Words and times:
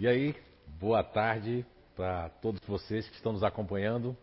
E 0.00 0.08
aí, 0.08 0.34
boa 0.80 1.04
tarde 1.04 1.62
para 1.94 2.30
todos 2.40 2.58
vocês 2.66 3.06
que 3.06 3.16
estão 3.16 3.34
nos 3.34 3.44
acompanhando 3.44 4.16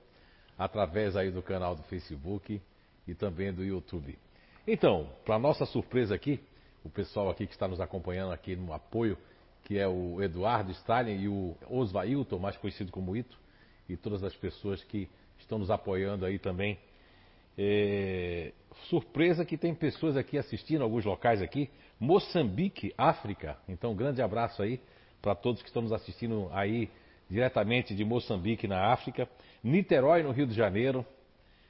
através 0.58 1.16
aí 1.16 1.30
do 1.30 1.44
canal 1.44 1.76
do 1.76 1.84
Facebook 1.84 2.60
e 3.08 3.14
também 3.14 3.54
do 3.54 3.64
YouTube. 3.64 4.18
Então, 4.66 5.08
para 5.24 5.38
nossa 5.38 5.68
surpresa 5.68 6.16
aqui, 6.16 6.40
o 6.84 6.90
pessoal 6.90 7.30
aqui 7.30 7.46
que 7.46 7.54
está 7.54 7.68
nos 7.68 7.80
acompanhando 7.80 8.34
aqui 8.34 8.56
no 8.56 8.74
apoio, 8.74 9.20
que 9.66 9.78
é 9.78 9.88
o 9.88 10.20
Eduardo 10.20 10.72
Stalin 10.72 11.22
e 11.22 11.28
o 11.28 11.56
Osvailton, 11.70 12.40
mais 12.40 12.58
conhecido 12.58 12.92
como 12.92 13.16
Ito, 13.16 13.38
e 13.88 13.96
todas 13.96 14.24
as 14.24 14.36
pessoas 14.36 14.84
que 14.84 15.08
estão 15.38 15.60
nos 15.60 15.70
apoiando 15.70 16.26
aí 16.26 16.40
também. 16.40 16.80
É... 17.56 18.52
Surpresa 18.90 19.46
que 19.46 19.60
tem 19.60 19.76
pessoas 19.76 20.18
aqui 20.18 20.40
assistindo, 20.40 20.82
alguns 20.82 21.06
locais 21.06 21.40
aqui. 21.40 21.70
Moçambique, 22.00 22.96
África. 22.98 23.60
Então, 23.70 23.92
um 23.92 23.96
grande 23.96 24.24
abraço 24.24 24.64
aí 24.64 24.82
para 25.22 25.36
todos 25.36 25.62
que 25.62 25.68
estão 25.68 25.82
nos 25.82 25.92
assistindo 25.92 26.50
aí 26.52 26.90
diretamente 27.30 27.96
de 27.96 28.06
Moçambique, 28.06 28.68
na 28.68 28.92
África. 28.92 29.28
Niterói, 29.64 30.24
no 30.24 30.32
Rio 30.32 30.48
de 30.48 30.54
Janeiro. 30.54 31.06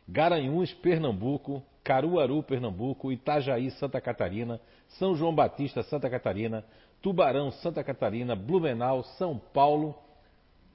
Garanhuns, 0.07 0.73
Pernambuco. 0.73 1.63
Caruaru, 1.83 2.43
Pernambuco. 2.43 3.11
Itajaí, 3.11 3.71
Santa 3.71 3.99
Catarina. 3.99 4.59
São 4.99 5.15
João 5.15 5.33
Batista, 5.33 5.83
Santa 5.83 6.09
Catarina. 6.09 6.63
Tubarão, 7.01 7.51
Santa 7.51 7.83
Catarina. 7.83 8.35
Blumenau, 8.35 9.03
São 9.17 9.37
Paulo. 9.37 9.95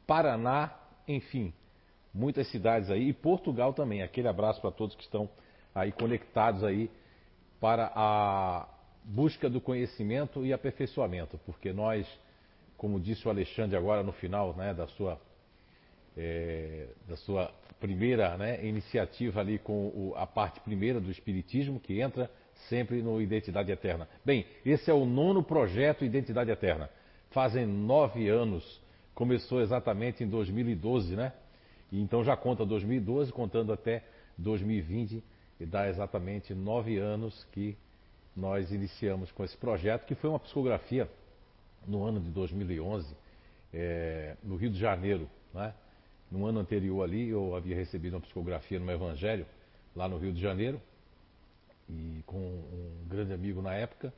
Paraná, 0.06 0.74
enfim, 1.06 1.52
muitas 2.12 2.48
cidades 2.50 2.90
aí. 2.90 3.08
E 3.08 3.12
Portugal 3.12 3.72
também. 3.72 4.02
Aquele 4.02 4.28
abraço 4.28 4.60
para 4.60 4.70
todos 4.70 4.96
que 4.96 5.02
estão 5.02 5.28
aí 5.74 5.92
conectados 5.92 6.64
aí 6.64 6.90
para 7.60 7.92
a 7.94 8.66
busca 9.04 9.48
do 9.48 9.60
conhecimento 9.60 10.44
e 10.44 10.52
aperfeiçoamento, 10.52 11.38
porque 11.46 11.72
nós, 11.72 12.06
como 12.82 12.98
disse 12.98 13.28
o 13.28 13.30
Alexandre 13.30 13.76
agora 13.76 14.02
no 14.02 14.10
final 14.10 14.56
né, 14.56 14.74
da, 14.74 14.88
sua, 14.88 15.16
é, 16.16 16.88
da 17.08 17.16
sua 17.16 17.48
primeira 17.78 18.36
né, 18.36 18.66
iniciativa 18.66 19.38
ali 19.38 19.56
com 19.60 19.86
o, 19.86 20.14
a 20.16 20.26
parte 20.26 20.58
primeira 20.58 21.00
do 21.00 21.08
Espiritismo, 21.08 21.78
que 21.78 22.00
entra 22.00 22.28
sempre 22.68 23.00
no 23.00 23.22
Identidade 23.22 23.70
Eterna. 23.70 24.08
Bem, 24.24 24.44
esse 24.66 24.90
é 24.90 24.92
o 24.92 25.04
nono 25.04 25.44
projeto 25.44 26.04
Identidade 26.04 26.50
Eterna. 26.50 26.90
Fazem 27.30 27.64
nove 27.64 28.28
anos, 28.28 28.80
começou 29.14 29.60
exatamente 29.60 30.24
em 30.24 30.28
2012, 30.28 31.14
né? 31.14 31.32
Então 31.92 32.24
já 32.24 32.36
conta 32.36 32.66
2012, 32.66 33.30
contando 33.30 33.72
até 33.72 34.02
2020, 34.36 35.22
e 35.60 35.64
dá 35.66 35.88
exatamente 35.88 36.52
nove 36.52 36.98
anos 36.98 37.46
que 37.52 37.76
nós 38.34 38.72
iniciamos 38.72 39.30
com 39.30 39.44
esse 39.44 39.56
projeto, 39.56 40.04
que 40.04 40.16
foi 40.16 40.30
uma 40.30 40.40
psicografia 40.40 41.08
no 41.86 42.04
ano 42.04 42.20
de 42.20 42.30
2011, 42.30 43.14
é, 43.72 44.36
no 44.42 44.56
Rio 44.56 44.70
de 44.70 44.78
Janeiro. 44.78 45.28
Né? 45.52 45.74
No 46.30 46.46
ano 46.46 46.60
anterior 46.60 47.02
ali, 47.02 47.28
eu 47.28 47.54
havia 47.54 47.76
recebido 47.76 48.14
uma 48.14 48.20
psicografia 48.20 48.78
no 48.78 48.90
Evangelho, 48.90 49.46
lá 49.94 50.08
no 50.08 50.18
Rio 50.18 50.32
de 50.32 50.40
Janeiro, 50.40 50.80
e 51.88 52.22
com 52.26 52.38
um 52.38 53.06
grande 53.08 53.32
amigo 53.32 53.60
na 53.60 53.74
época, 53.74 54.12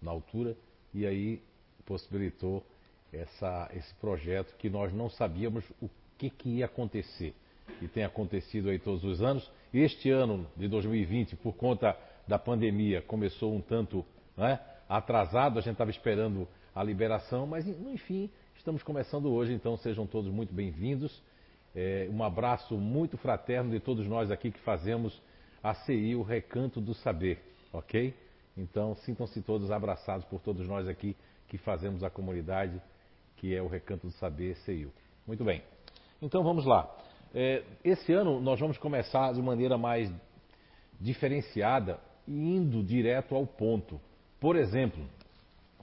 na 0.00 0.10
altura, 0.10 0.56
e 0.92 1.06
aí 1.06 1.42
possibilitou 1.86 2.64
essa, 3.12 3.70
esse 3.74 3.94
projeto 3.94 4.54
que 4.56 4.68
nós 4.68 4.92
não 4.92 5.08
sabíamos 5.08 5.64
o 5.80 5.88
que, 6.18 6.28
que 6.28 6.48
ia 6.58 6.66
acontecer. 6.66 7.34
E 7.80 7.88
tem 7.88 8.04
acontecido 8.04 8.68
aí 8.68 8.78
todos 8.78 9.04
os 9.04 9.22
anos. 9.22 9.50
Este 9.72 10.10
ano 10.10 10.46
de 10.56 10.68
2020, 10.68 11.36
por 11.36 11.54
conta 11.54 11.96
da 12.26 12.38
pandemia 12.38 13.02
começou 13.02 13.54
um 13.54 13.60
tanto 13.60 14.04
né, 14.36 14.60
atrasado, 14.88 15.58
a 15.58 15.62
gente 15.62 15.72
estava 15.72 15.90
esperando 15.90 16.46
a 16.74 16.82
liberação, 16.82 17.46
mas 17.46 17.66
enfim, 17.66 18.28
estamos 18.56 18.82
começando 18.82 19.32
hoje, 19.32 19.52
então 19.52 19.76
sejam 19.76 20.06
todos 20.06 20.32
muito 20.32 20.52
bem-vindos. 20.52 21.22
É, 21.74 22.08
um 22.10 22.22
abraço 22.22 22.76
muito 22.76 23.16
fraterno 23.16 23.70
de 23.70 23.78
todos 23.78 24.06
nós 24.08 24.30
aqui 24.30 24.50
que 24.50 24.58
fazemos 24.60 25.22
a 25.62 25.72
CI, 25.74 26.16
o 26.16 26.22
Recanto 26.22 26.80
do 26.80 26.92
Saber, 26.94 27.40
ok? 27.72 28.12
Então 28.56 28.94
sintam-se 28.96 29.40
todos 29.42 29.70
abraçados 29.70 30.24
por 30.26 30.40
todos 30.40 30.66
nós 30.66 30.88
aqui 30.88 31.16
que 31.48 31.58
fazemos 31.58 32.02
a 32.02 32.10
comunidade 32.10 32.80
que 33.36 33.54
é 33.54 33.62
o 33.62 33.68
Recanto 33.68 34.08
do 34.08 34.12
Saber 34.14 34.56
CIU. 34.58 34.90
Muito 35.26 35.44
bem. 35.44 35.62
Então 36.20 36.42
vamos 36.42 36.64
lá. 36.64 36.92
É, 37.32 37.62
esse 37.84 38.12
ano 38.12 38.40
nós 38.40 38.58
vamos 38.58 38.78
começar 38.78 39.32
de 39.32 39.42
maneira 39.42 39.78
mais 39.78 40.12
diferenciada 41.00 42.00
indo 42.26 42.82
direto 42.82 43.34
ao 43.34 43.46
ponto. 43.46 44.00
Por 44.40 44.56
exemplo, 44.56 45.04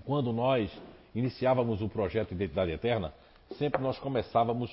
quando 0.05 0.31
nós 0.31 0.71
iniciávamos 1.13 1.81
o 1.81 1.89
projeto 1.89 2.33
Identidade 2.33 2.71
Eterna, 2.71 3.13
sempre 3.57 3.81
nós 3.81 3.97
começávamos 3.99 4.71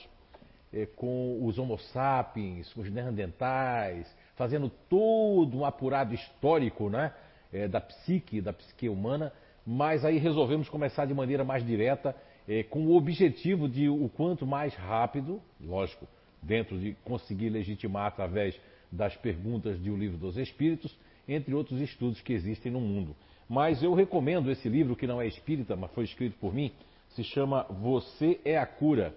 eh, 0.73 0.87
com 0.97 1.45
os 1.45 1.59
Homo 1.59 1.79
sapiens, 1.79 2.73
com 2.73 2.81
os 2.81 2.91
neandertais, 2.91 4.07
fazendo 4.37 4.71
todo 4.89 5.59
um 5.59 5.65
apurado 5.65 6.15
histórico 6.15 6.89
né, 6.89 7.13
eh, 7.53 7.69
da 7.69 7.81
psique, 7.81 8.41
da 8.41 8.53
psique 8.53 8.89
humana, 8.89 9.33
mas 9.67 10.05
aí 10.05 10.19
resolvemos 10.19 10.69
começar 10.69 11.05
de 11.07 11.15
maneira 11.15 11.45
mais 11.45 11.65
direta, 11.67 12.15
eh, 12.49 12.63
com 12.63 12.87
o 12.87 12.97
objetivo 12.97 13.69
de 13.69 13.89
o 13.89 14.09
quanto 14.09 14.47
mais 14.47 14.75
rápido, 14.75 15.43
lógico, 15.61 16.07
dentro 16.43 16.79
de 16.79 16.95
conseguir 17.05 17.51
legitimar 17.51 18.07
através 18.07 18.59
das 18.91 19.17
perguntas 19.17 19.83
de 19.83 19.91
O 19.91 19.97
Livro 19.97 20.17
dos 20.17 20.37
Espíritos, 20.37 20.97
entre 21.29 21.53
outros 21.55 21.81
estudos 21.81 22.21
que 22.23 22.33
existem 22.33 22.73
no 22.73 22.81
mundo. 22.81 23.15
Mas 23.49 23.83
eu 23.83 23.95
recomendo 23.95 24.51
esse 24.51 24.69
livro, 24.69 24.95
que 24.95 25.07
não 25.07 25.21
é 25.21 25.27
espírita, 25.27 25.75
mas 25.75 25.91
foi 25.93 26.05
escrito 26.05 26.37
por 26.39 26.53
mim, 26.53 26.71
se 27.11 27.25
chama 27.25 27.65
Você 27.65 28.39
é 28.45 28.59
a 28.59 28.67
Cura. 28.67 29.15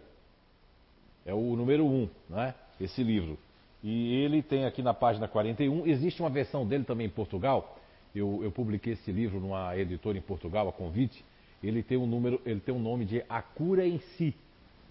É 1.26 1.34
o 1.34 1.56
número 1.56 1.86
1, 1.86 1.88
um, 1.88 2.10
né? 2.30 2.56
esse 2.80 3.04
livro. 3.04 3.38
E 3.84 4.16
ele 4.24 4.42
tem 4.42 4.66
aqui 4.66 4.82
na 4.82 4.94
página 4.94 5.28
41, 5.28 5.86
existe 5.88 6.22
uma 6.22 6.30
versão 6.30 6.66
dele 6.66 6.84
também 6.84 7.08
em 7.08 7.12
Portugal. 7.12 7.78
Eu, 8.16 8.42
eu 8.44 8.52
publiquei 8.52 8.94
esse 8.94 9.12
livro 9.12 9.40
numa 9.40 9.76
editora 9.78 10.18
em 10.18 10.22
Portugal, 10.22 10.70
a 10.70 10.72
convite. 10.72 11.24
Ele 11.64 11.84
tem 11.84 11.98
um 11.98 12.08
número, 12.08 12.42
ele 12.46 12.60
tem 12.60 12.74
um 12.74 12.80
nome 12.80 13.06
de 13.06 13.24
A 13.30 13.42
Cura 13.42 13.86
em 13.86 14.00
Si, 14.00 14.34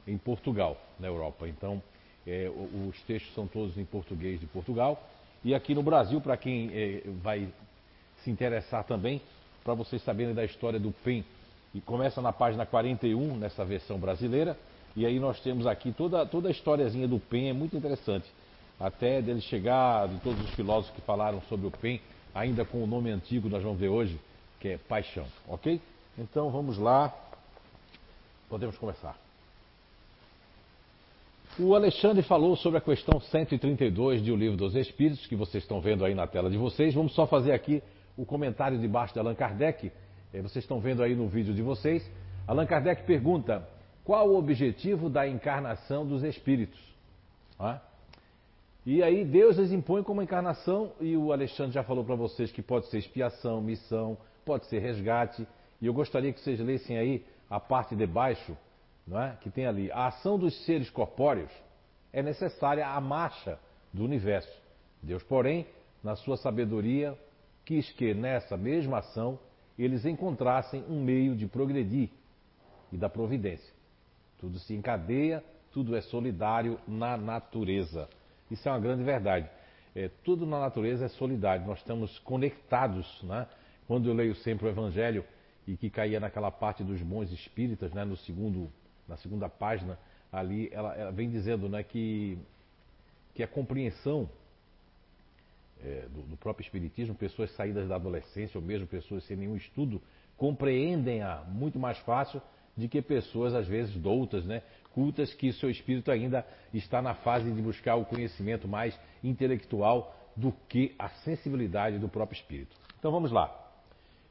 em 0.06 0.16
Portugal, 0.18 0.76
na 0.98 1.06
Europa. 1.06 1.48
Então, 1.48 1.82
é, 2.26 2.50
os 2.88 3.00
textos 3.02 3.34
são 3.34 3.46
todos 3.46 3.76
em 3.76 3.84
português 3.84 4.40
de 4.40 4.46
Portugal. 4.46 5.02
E 5.44 5.54
aqui 5.54 5.74
no 5.74 5.82
Brasil, 5.82 6.20
para 6.20 6.36
quem 6.36 6.70
é, 6.72 7.02
vai 7.22 7.48
se 8.24 8.30
interessar 8.30 8.84
também, 8.84 9.20
para 9.64 9.74
vocês 9.74 10.02
saberem 10.02 10.34
da 10.34 10.44
história 10.44 10.78
do 10.78 10.92
PEN. 11.04 11.24
E 11.74 11.80
começa 11.80 12.20
na 12.20 12.32
página 12.32 12.66
41, 12.66 13.36
nessa 13.36 13.64
versão 13.64 13.98
brasileira. 13.98 14.56
E 14.96 15.06
aí 15.06 15.20
nós 15.20 15.38
temos 15.40 15.66
aqui 15.66 15.92
toda, 15.92 16.26
toda 16.26 16.48
a 16.48 16.50
historiazinha 16.50 17.06
do 17.06 17.18
PEN, 17.18 17.50
é 17.50 17.52
muito 17.52 17.76
interessante. 17.76 18.26
Até 18.78 19.22
dele 19.22 19.40
chegar, 19.40 20.08
de 20.08 20.18
todos 20.20 20.42
os 20.42 20.50
filósofos 20.54 20.94
que 20.96 21.02
falaram 21.02 21.40
sobre 21.42 21.66
o 21.66 21.70
PEN, 21.70 22.00
ainda 22.34 22.64
com 22.64 22.82
o 22.82 22.86
nome 22.86 23.10
antigo, 23.10 23.48
nós 23.48 23.62
vamos 23.62 23.78
ver 23.78 23.88
hoje, 23.88 24.18
que 24.58 24.68
é 24.68 24.78
paixão, 24.78 25.26
ok? 25.48 25.80
Então 26.18 26.50
vamos 26.50 26.78
lá, 26.78 27.14
podemos 28.48 28.76
começar. 28.76 29.16
O 31.58 31.74
Alexandre 31.74 32.22
falou 32.22 32.56
sobre 32.56 32.78
a 32.78 32.80
questão 32.80 33.20
132 33.20 34.22
de 34.22 34.32
O 34.32 34.36
Livro 34.36 34.56
dos 34.56 34.74
Espíritos, 34.74 35.26
que 35.26 35.36
vocês 35.36 35.62
estão 35.62 35.80
vendo 35.80 36.04
aí 36.04 36.14
na 36.14 36.26
tela 36.26 36.48
de 36.48 36.56
vocês. 36.56 36.94
Vamos 36.94 37.12
só 37.12 37.26
fazer 37.26 37.52
aqui 37.52 37.82
o 38.16 38.24
comentário 38.24 38.78
debaixo 38.78 39.14
de 39.14 39.20
Allan 39.20 39.34
Kardec. 39.34 39.92
É, 40.32 40.40
vocês 40.40 40.64
estão 40.64 40.80
vendo 40.80 41.02
aí 41.02 41.14
no 41.14 41.28
vídeo 41.28 41.54
de 41.54 41.62
vocês. 41.62 42.08
Allan 42.46 42.66
Kardec 42.66 43.04
pergunta: 43.04 43.68
qual 44.04 44.28
o 44.28 44.36
objetivo 44.36 45.08
da 45.08 45.26
encarnação 45.26 46.06
dos 46.06 46.22
espíritos? 46.22 46.80
E 48.86 49.02
aí 49.02 49.24
Deus 49.24 49.58
les 49.58 49.72
impõe 49.72 50.02
como 50.02 50.22
encarnação, 50.22 50.92
e 51.00 51.16
o 51.16 51.32
Alexandre 51.32 51.72
já 51.72 51.82
falou 51.82 52.04
para 52.04 52.14
vocês 52.14 52.50
que 52.50 52.62
pode 52.62 52.86
ser 52.86 52.98
expiação, 52.98 53.60
missão, 53.60 54.16
pode 54.44 54.66
ser 54.66 54.78
resgate. 54.78 55.46
E 55.80 55.86
eu 55.86 55.92
gostaria 55.92 56.32
que 56.32 56.40
vocês 56.40 56.58
lessem 56.60 56.96
aí 56.96 57.24
a 57.48 57.60
parte 57.60 57.94
de 57.94 58.06
baixo 58.06 58.56
não 59.10 59.20
é? 59.20 59.36
que 59.40 59.50
tem 59.50 59.66
ali, 59.66 59.90
a 59.90 60.06
ação 60.06 60.38
dos 60.38 60.64
seres 60.64 60.88
corpóreos 60.88 61.50
é 62.12 62.22
necessária 62.22 62.86
à 62.86 63.00
marcha 63.00 63.58
do 63.92 64.04
universo. 64.04 64.50
Deus, 65.02 65.22
porém, 65.24 65.66
na 66.02 66.14
sua 66.14 66.36
sabedoria, 66.36 67.18
quis 67.70 67.88
que 67.92 68.12
nessa 68.12 68.56
mesma 68.56 68.98
ação 68.98 69.38
eles 69.78 70.04
encontrassem 70.04 70.84
um 70.88 71.00
meio 71.00 71.36
de 71.36 71.46
progredir 71.46 72.10
e 72.90 72.96
da 72.96 73.08
providência. 73.08 73.72
Tudo 74.40 74.58
se 74.58 74.74
encadeia, 74.74 75.40
tudo 75.70 75.94
é 75.94 76.00
solidário 76.00 76.80
na 76.88 77.16
natureza. 77.16 78.08
Isso 78.50 78.68
é 78.68 78.72
uma 78.72 78.80
grande 78.80 79.04
verdade. 79.04 79.48
É, 79.94 80.10
tudo 80.24 80.44
na 80.46 80.58
natureza 80.58 81.04
é 81.04 81.08
solidário, 81.10 81.64
nós 81.64 81.78
estamos 81.78 82.18
conectados. 82.18 83.22
Né? 83.22 83.46
Quando 83.86 84.08
eu 84.08 84.14
leio 84.14 84.34
sempre 84.34 84.66
o 84.66 84.68
Evangelho 84.68 85.24
e 85.64 85.76
que 85.76 85.88
caía 85.88 86.18
naquela 86.18 86.50
parte 86.50 86.82
dos 86.82 87.00
bons 87.00 87.30
espíritas, 87.30 87.92
né, 87.92 88.04
no 88.04 88.16
segundo 88.16 88.68
na 89.06 89.16
segunda 89.16 89.48
página, 89.48 89.96
ali, 90.32 90.68
ela, 90.72 90.92
ela 90.96 91.12
vem 91.12 91.30
dizendo 91.30 91.68
né, 91.68 91.84
que, 91.84 92.36
que 93.32 93.44
a 93.44 93.48
compreensão 93.48 94.28
é, 95.84 96.06
do, 96.12 96.22
do, 96.22 96.36
próprio 96.36 96.64
Espiritismo, 96.64 97.14
pessoas 97.14 97.50
saídas 97.56 97.88
da 97.88 97.96
adolescência 97.96 98.58
ou 98.58 98.64
mesmo 98.64 98.86
pessoas 98.86 99.24
sem 99.24 99.36
nenhum 99.36 99.56
estudo, 99.56 100.00
compreendem-a 100.36 101.44
muito 101.48 101.78
mais 101.78 101.98
fácil 101.98 102.40
de 102.76 102.88
que 102.88 103.02
pessoas, 103.02 103.54
às 103.54 103.66
vezes, 103.66 103.94
doutas, 103.96 104.44
né? 104.44 104.62
cultas, 104.92 105.32
que 105.34 105.52
seu 105.52 105.70
espírito 105.70 106.10
ainda 106.10 106.44
está 106.72 107.00
na 107.00 107.14
fase 107.14 107.50
de 107.50 107.62
buscar 107.62 107.96
o 107.96 108.04
conhecimento 108.04 108.66
mais 108.66 108.98
intelectual 109.22 110.14
do 110.36 110.52
que 110.68 110.94
a 110.98 111.08
sensibilidade 111.08 111.98
do 111.98 112.08
próprio 112.08 112.36
espírito. 112.36 112.76
Então 112.98 113.10
vamos 113.10 113.30
lá. 113.30 113.54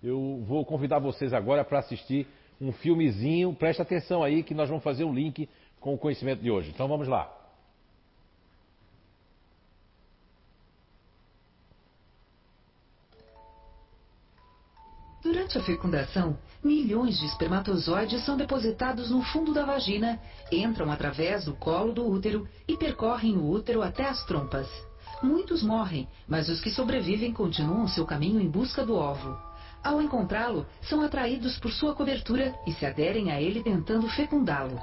Eu 0.01 0.43
vou 0.45 0.65
convidar 0.65 0.99
vocês 0.99 1.33
agora 1.33 1.63
para 1.63 1.79
assistir 1.79 2.27
um 2.59 2.71
filmezinho. 2.71 3.53
Presta 3.53 3.83
atenção 3.83 4.23
aí 4.23 4.43
que 4.43 4.53
nós 4.53 4.69
vamos 4.69 4.83
fazer 4.83 5.03
um 5.03 5.13
link 5.13 5.49
com 5.79 5.93
o 5.93 5.97
conhecimento 5.97 6.41
de 6.41 6.49
hoje. 6.49 6.71
Então 6.73 6.87
vamos 6.87 7.07
lá. 7.07 7.38
Durante 15.49 15.57
a 15.57 15.75
fecundação, 15.75 16.37
milhões 16.63 17.17
de 17.17 17.25
espermatozoides 17.25 18.23
são 18.23 18.37
depositados 18.37 19.09
no 19.09 19.23
fundo 19.23 19.51
da 19.51 19.65
vagina, 19.65 20.19
entram 20.51 20.91
através 20.91 21.45
do 21.45 21.55
colo 21.55 21.91
do 21.91 22.07
útero 22.07 22.47
e 22.67 22.77
percorrem 22.77 23.35
o 23.35 23.49
útero 23.49 23.81
até 23.81 24.07
as 24.07 24.23
trompas. 24.25 24.67
Muitos 25.23 25.63
morrem, 25.63 26.07
mas 26.27 26.49
os 26.49 26.61
que 26.61 26.69
sobrevivem 26.69 27.33
continuam 27.33 27.87
seu 27.87 28.05
caminho 28.05 28.39
em 28.39 28.47
busca 28.47 28.85
do 28.85 28.95
óvulo. 28.95 29.39
Ao 29.83 29.99
encontrá-lo, 29.99 30.67
são 30.83 31.01
atraídos 31.01 31.57
por 31.57 31.71
sua 31.71 31.95
cobertura 31.95 32.53
e 32.67 32.73
se 32.73 32.85
aderem 32.85 33.31
a 33.31 33.41
ele 33.41 33.63
tentando 33.63 34.07
fecundá-lo. 34.09 34.79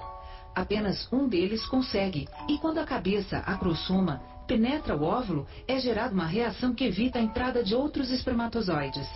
Apenas 0.53 1.07
um 1.13 1.29
deles 1.29 1.65
consegue, 1.67 2.27
e 2.49 2.59
quando 2.59 2.79
a 2.79 2.85
cabeça, 2.85 3.39
a 3.39 3.57
crossoma, 3.57 4.21
penetra 4.49 4.97
o 4.97 5.05
óvulo, 5.05 5.47
é 5.69 5.79
gerada 5.79 6.13
uma 6.13 6.27
reação 6.27 6.75
que 6.75 6.83
evita 6.83 7.21
a 7.21 7.23
entrada 7.23 7.63
de 7.63 7.73
outros 7.73 8.11
espermatozoides. 8.11 9.07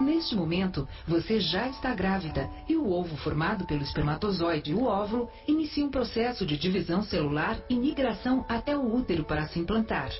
Neste 0.00 0.34
momento, 0.34 0.88
você 1.06 1.40
já 1.40 1.68
está 1.68 1.94
grávida 1.94 2.48
e 2.68 2.76
o 2.76 2.90
ovo 2.90 3.16
formado 3.16 3.66
pelo 3.66 3.82
espermatozoide 3.82 4.72
e 4.72 4.74
o 4.74 4.84
óvulo 4.84 5.28
inicia 5.46 5.84
um 5.84 5.90
processo 5.90 6.46
de 6.46 6.56
divisão 6.56 7.02
celular 7.02 7.58
e 7.68 7.74
migração 7.74 8.44
até 8.48 8.76
o 8.76 8.94
útero 8.94 9.24
para 9.24 9.46
se 9.48 9.58
implantar. 9.58 10.10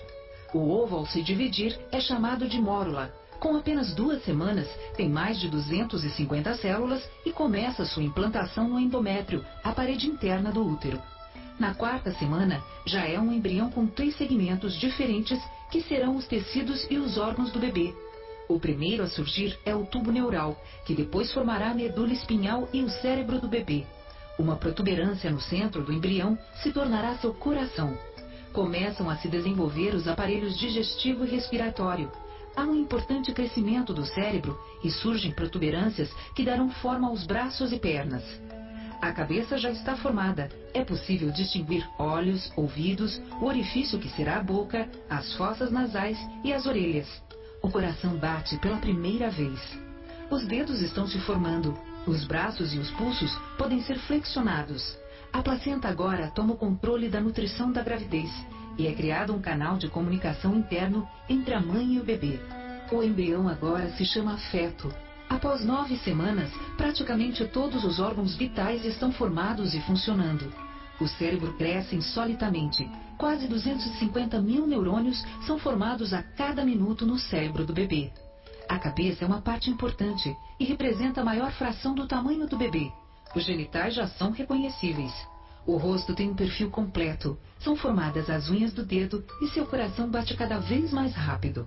O 0.52 0.70
ovo, 0.70 0.96
ao 0.96 1.06
se 1.06 1.22
dividir, 1.22 1.78
é 1.90 2.00
chamado 2.00 2.46
de 2.46 2.60
mórula. 2.60 3.12
Com 3.40 3.56
apenas 3.56 3.92
duas 3.94 4.22
semanas, 4.24 4.69
tem 4.96 5.08
mais 5.08 5.40
de 5.40 5.48
250 5.48 6.54
células 6.58 7.02
e 7.24 7.32
começa 7.32 7.84
sua 7.84 8.04
implantação 8.04 8.69
no 8.69 8.78
endométrio, 8.78 9.44
a 9.64 9.72
parede 9.72 10.06
interna 10.06 10.52
do 10.52 10.64
útero. 10.64 11.00
Na 11.58 11.74
quarta 11.74 12.12
semana, 12.12 12.62
já 12.86 13.04
é 13.04 13.19
um 13.19 13.32
embrião 13.32 13.70
com 13.70 13.86
três 13.86 14.16
segmentos 14.16 14.78
diferentes 14.78 15.40
que 15.70 15.80
serão 15.80 16.16
os 16.16 16.26
tecidos 16.26 16.86
e 16.90 16.98
os 16.98 17.16
órgãos 17.16 17.50
do 17.50 17.58
bebê. 17.58 17.94
O 18.49 18.59
primeiro 18.59 19.03
a 19.03 19.09
surgir 19.09 19.59
é 19.65 19.75
o 19.75 19.87
tubo 19.87 20.11
neural, 20.11 20.61
que 20.85 20.94
depois 20.94 21.33
formará 21.33 21.71
a 21.71 21.75
medula 21.75 22.12
espinhal 22.12 22.69
e 22.73 22.83
o 22.83 22.89
cérebro 22.89 23.41
do 23.41 23.49
bebê. 23.49 23.87
Uma 24.39 24.56
protuberância 24.56 25.31
no 25.31 25.41
centro 25.41 25.83
do 25.83 25.93
embrião 25.93 26.39
se 26.62 26.73
tornará 26.73 27.17
seu 27.19 27.33
coração. 27.35 27.97
Começam 28.53 29.09
a 29.09 29.17
se 29.17 29.29
desenvolver 29.29 29.94
os 29.94 30.09
aparelhos 30.09 30.59
digestivo 30.59 31.25
e 31.25 31.29
respiratório. 31.29 32.11
Há 32.55 32.62
um 32.62 32.75
importante 32.75 33.33
crescimento 33.33 33.94
do 33.94 34.05
cérebro 34.05 34.59
e 34.85 34.91
surgem 34.91 35.33
protuberâncias 35.33 36.11
que 36.35 36.44
darão 36.44 36.71
forma 36.71 37.09
aos 37.09 37.25
braços 37.25 37.73
e 37.73 37.79
pernas. 37.79 38.25
A 39.00 39.11
cabeça 39.12 39.56
já 39.59 39.71
está 39.71 39.97
formada. 39.97 40.50
É 40.75 40.85
possível 40.85 41.31
distinguir 41.31 41.85
olhos, 41.99 42.53
ouvidos, 42.56 43.21
o 43.41 43.47
orifício 43.47 43.99
que 43.99 44.09
será 44.11 44.37
a 44.37 44.43
boca, 44.43 44.89
as 45.09 45.33
fossas 45.35 45.71
nasais 45.71 46.19
e 46.44 46.53
as 46.53 46.67
orelhas. 46.67 47.21
O 47.62 47.70
coração 47.70 48.17
bate 48.17 48.59
pela 48.59 48.79
primeira 48.79 49.31
vez. 49.31 49.61
Os 50.29 50.44
dedos 50.44 50.81
estão 50.81 51.06
se 51.06 51.20
formando. 51.20 51.79
Os 52.06 52.25
braços 52.25 52.75
e 52.75 52.79
os 52.79 52.91
pulsos 52.91 53.32
podem 53.56 53.81
ser 53.82 53.99
flexionados. 54.00 54.99
A 55.32 55.41
placenta 55.41 55.88
agora 55.88 56.32
toma 56.35 56.55
o 56.55 56.56
controle 56.56 57.09
da 57.09 57.20
nutrição 57.20 57.70
da 57.70 57.82
gravidez 57.82 58.29
e 58.76 58.87
é 58.87 58.93
criado 58.93 59.32
um 59.32 59.41
canal 59.41 59.79
de 59.79 59.88
comunicação 59.88 60.56
interno 60.56 61.09
entre 61.29 61.55
a 61.55 61.61
mãe 61.61 61.94
e 61.94 62.00
o 62.00 62.05
bebê. 62.05 62.41
O 62.91 63.03
embrião 63.03 63.49
agora 63.49 63.91
se 63.93 64.05
chama 64.05 64.37
feto. 64.50 64.93
Após 65.29 65.65
nove 65.65 65.97
semanas, 65.99 66.50
praticamente 66.76 67.44
todos 67.47 67.85
os 67.85 68.00
órgãos 68.00 68.35
vitais 68.37 68.85
estão 68.85 69.12
formados 69.12 69.73
e 69.73 69.81
funcionando. 69.82 70.53
O 71.02 71.08
cérebro 71.08 71.52
cresce 71.54 71.96
insolitamente. 71.96 72.88
Quase 73.19 73.49
250 73.49 74.40
mil 74.40 74.69
neurônios 74.69 75.20
são 75.44 75.58
formados 75.58 76.12
a 76.12 76.22
cada 76.22 76.64
minuto 76.64 77.04
no 77.04 77.19
cérebro 77.19 77.66
do 77.66 77.72
bebê. 77.72 78.12
A 78.69 78.78
cabeça 78.78 79.25
é 79.25 79.26
uma 79.26 79.43
parte 79.43 79.69
importante 79.69 80.32
e 80.60 80.64
representa 80.64 81.20
a 81.20 81.25
maior 81.25 81.50
fração 81.54 81.93
do 81.93 82.06
tamanho 82.06 82.46
do 82.46 82.56
bebê. 82.56 82.93
Os 83.34 83.43
genitais 83.43 83.96
já 83.96 84.06
são 84.06 84.31
reconhecíveis. 84.31 85.12
O 85.66 85.76
rosto 85.76 86.14
tem 86.14 86.31
um 86.31 86.37
perfil 86.37 86.70
completo. 86.70 87.37
São 87.58 87.75
formadas 87.75 88.31
as 88.31 88.48
unhas 88.48 88.72
do 88.72 88.87
dedo 88.87 89.25
e 89.40 89.48
seu 89.48 89.66
coração 89.66 90.08
bate 90.08 90.37
cada 90.37 90.60
vez 90.60 90.93
mais 90.93 91.12
rápido. 91.14 91.66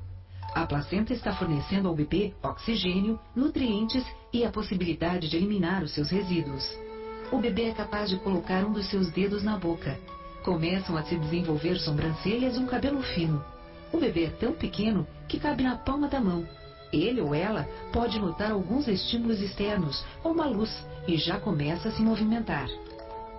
A 0.54 0.66
placenta 0.66 1.12
está 1.12 1.34
fornecendo 1.36 1.90
ao 1.90 1.94
bebê 1.94 2.34
oxigênio, 2.42 3.20
nutrientes 3.36 4.06
e 4.32 4.46
a 4.46 4.50
possibilidade 4.50 5.28
de 5.28 5.36
eliminar 5.36 5.84
os 5.84 5.92
seus 5.94 6.10
resíduos 6.10 6.85
o 7.32 7.40
bebê 7.40 7.70
é 7.70 7.74
capaz 7.74 8.10
de 8.10 8.18
colocar 8.18 8.64
um 8.66 8.72
dos 8.72 8.88
seus 8.90 9.10
dedos 9.12 9.44
na 9.44 9.58
boca. 9.58 10.00
Começam 10.44 10.96
a 10.96 11.04
se 11.04 11.16
desenvolver 11.18 11.78
sobrancelhas 11.80 12.56
e 12.56 12.60
um 12.60 12.68
cabelo 12.68 13.02
fino. 13.02 13.44
O 13.92 13.98
bebê 13.98 14.26
é 14.26 14.30
tão 14.30 14.54
pequeno 14.54 15.08
que 15.28 15.40
cabe 15.40 15.64
na 15.64 15.76
palma 15.76 16.08
da 16.08 16.22
mão. 16.22 16.48
Ele 16.94 17.20
ou 17.20 17.34
ela 17.34 17.68
pode 17.92 18.20
notar 18.20 18.52
alguns 18.52 18.88
estímulos 18.88 19.42
externos, 19.42 20.06
ou 20.24 20.34
uma 20.34 20.46
luz, 20.46 20.72
e 21.08 21.18
já 21.18 21.40
começa 21.40 21.90
a 21.90 21.92
se 21.92 22.02
movimentar. 22.02 22.70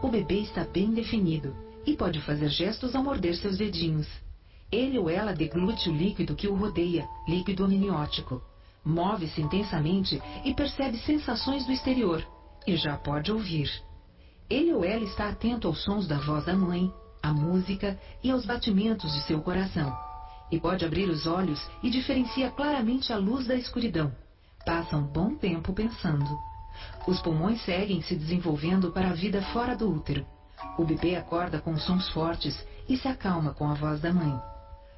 O 0.02 0.08
bebê 0.08 0.40
está 0.40 0.64
bem 0.64 0.92
definido 0.92 1.54
e 1.86 1.96
pode 1.96 2.20
fazer 2.20 2.48
gestos 2.48 2.94
ao 2.94 3.04
morder 3.04 3.36
seus 3.36 3.56
dedinhos. 3.56 4.08
Ele 4.70 4.98
ou 4.98 5.08
ela 5.08 5.32
deglute 5.32 5.88
o 5.88 5.94
líquido 5.94 6.34
que 6.34 6.48
o 6.48 6.54
rodeia, 6.54 7.08
líquido 7.28 7.64
amniótico. 7.64 8.42
Move-se 8.84 9.40
intensamente 9.40 10.20
e 10.44 10.52
percebe 10.52 10.98
sensações 10.98 11.64
do 11.64 11.72
exterior 11.72 12.26
e 12.66 12.76
já 12.76 12.96
pode 12.96 13.30
ouvir. 13.30 13.70
Ele 14.50 14.72
ou 14.72 14.84
ela 14.84 15.04
está 15.04 15.28
atento 15.28 15.68
aos 15.68 15.82
sons 15.82 16.06
da 16.06 16.18
voz 16.18 16.44
da 16.44 16.54
mãe, 16.54 16.92
à 17.22 17.32
música 17.32 17.98
e 18.22 18.30
aos 18.30 18.44
batimentos 18.44 19.12
de 19.12 19.22
seu 19.22 19.40
coração. 19.40 19.96
E 20.50 20.60
pode 20.60 20.84
abrir 20.84 21.08
os 21.08 21.26
olhos 21.26 21.60
e 21.82 21.90
diferencia 21.90 22.50
claramente 22.50 23.12
a 23.12 23.16
luz 23.16 23.46
da 23.46 23.54
escuridão. 23.54 24.12
Passa 24.64 24.96
um 24.96 25.02
bom 25.02 25.34
tempo 25.34 25.72
pensando. 25.72 26.38
Os 27.06 27.20
pulmões 27.20 27.62
seguem 27.64 28.02
se 28.02 28.14
desenvolvendo 28.14 28.92
para 28.92 29.10
a 29.10 29.14
vida 29.14 29.42
fora 29.52 29.76
do 29.76 29.90
útero. 29.90 30.26
O 30.78 30.84
bebê 30.84 31.16
acorda 31.16 31.60
com 31.60 31.76
sons 31.76 32.08
fortes 32.10 32.56
e 32.88 32.96
se 32.96 33.08
acalma 33.08 33.54
com 33.54 33.68
a 33.68 33.74
voz 33.74 34.00
da 34.00 34.12
mãe. 34.12 34.38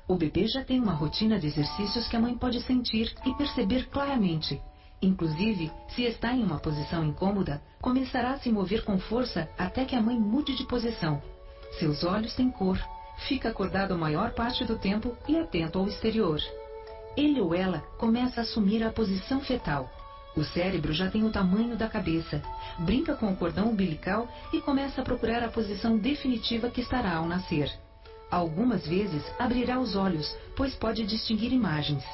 O 0.06 0.16
bebê 0.16 0.46
já 0.46 0.64
tem 0.64 0.80
uma 0.80 0.92
rotina 0.92 1.38
de 1.38 1.46
exercícios 1.46 2.08
que 2.08 2.16
a 2.16 2.20
mãe 2.20 2.36
pode 2.36 2.60
sentir 2.62 3.14
e 3.24 3.34
perceber 3.34 3.88
claramente 3.88 4.60
Inclusive, 5.00 5.70
se 5.94 6.02
está 6.02 6.32
em 6.32 6.42
uma 6.42 6.58
posição 6.58 7.04
incômoda, 7.04 7.62
começará 7.80 8.32
a 8.32 8.38
se 8.38 8.50
mover 8.50 8.84
com 8.84 8.98
força 8.98 9.48
até 9.56 9.84
que 9.84 9.94
a 9.94 10.02
mãe 10.02 10.18
mude 10.18 10.56
de 10.56 10.64
posição. 10.64 11.22
Seus 11.78 12.02
olhos 12.02 12.34
têm 12.34 12.50
cor, 12.50 12.78
fica 13.28 13.48
acordado 13.48 13.94
a 13.94 13.98
maior 13.98 14.32
parte 14.32 14.64
do 14.64 14.76
tempo 14.76 15.16
e 15.28 15.38
atento 15.38 15.78
ao 15.78 15.86
exterior. 15.86 16.40
Ele 17.16 17.40
ou 17.40 17.54
ela 17.54 17.80
começa 17.96 18.40
a 18.40 18.42
assumir 18.42 18.82
a 18.82 18.90
posição 18.90 19.40
fetal. 19.40 19.88
O 20.36 20.44
cérebro 20.44 20.92
já 20.92 21.10
tem 21.10 21.24
o 21.24 21.32
tamanho 21.32 21.76
da 21.76 21.88
cabeça, 21.88 22.42
brinca 22.78 23.14
com 23.14 23.32
o 23.32 23.36
cordão 23.36 23.70
umbilical 23.70 24.28
e 24.52 24.60
começa 24.60 25.00
a 25.00 25.04
procurar 25.04 25.42
a 25.42 25.48
posição 25.48 25.96
definitiva 25.96 26.70
que 26.70 26.80
estará 26.80 27.16
ao 27.16 27.26
nascer. 27.26 27.70
Algumas 28.30 28.86
vezes 28.86 29.24
abrirá 29.38 29.80
os 29.80 29.96
olhos, 29.96 30.36
pois 30.56 30.74
pode 30.74 31.04
distinguir 31.04 31.52
imagens. 31.52 32.04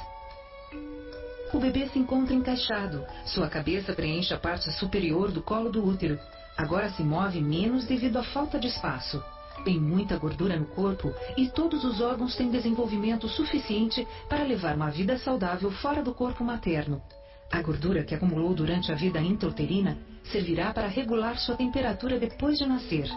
O 1.55 1.59
bebê 1.59 1.87
se 1.87 1.97
encontra 1.97 2.35
encaixado. 2.35 3.05
Sua 3.23 3.47
cabeça 3.47 3.93
preenche 3.93 4.33
a 4.33 4.37
parte 4.37 4.69
superior 4.73 5.31
do 5.31 5.41
colo 5.41 5.71
do 5.71 5.87
útero. 5.87 6.19
Agora 6.57 6.89
se 6.89 7.01
move 7.01 7.39
menos 7.39 7.85
devido 7.85 8.17
à 8.17 8.23
falta 8.23 8.59
de 8.59 8.67
espaço. 8.67 9.23
Tem 9.63 9.79
muita 9.79 10.17
gordura 10.17 10.59
no 10.59 10.65
corpo 10.65 11.13
e 11.37 11.47
todos 11.47 11.85
os 11.85 12.01
órgãos 12.01 12.35
têm 12.35 12.51
desenvolvimento 12.51 13.29
suficiente 13.29 14.05
para 14.27 14.43
levar 14.43 14.75
uma 14.75 14.91
vida 14.91 15.17
saudável 15.17 15.71
fora 15.71 16.03
do 16.03 16.13
corpo 16.13 16.43
materno. 16.43 17.01
A 17.49 17.61
gordura 17.61 18.03
que 18.03 18.13
acumulou 18.13 18.53
durante 18.53 18.91
a 18.91 18.95
vida 18.95 19.21
intrauterina 19.21 19.97
servirá 20.29 20.73
para 20.73 20.89
regular 20.89 21.37
sua 21.37 21.55
temperatura 21.55 22.19
depois 22.19 22.57
de 22.57 22.65
nascer. 22.65 23.09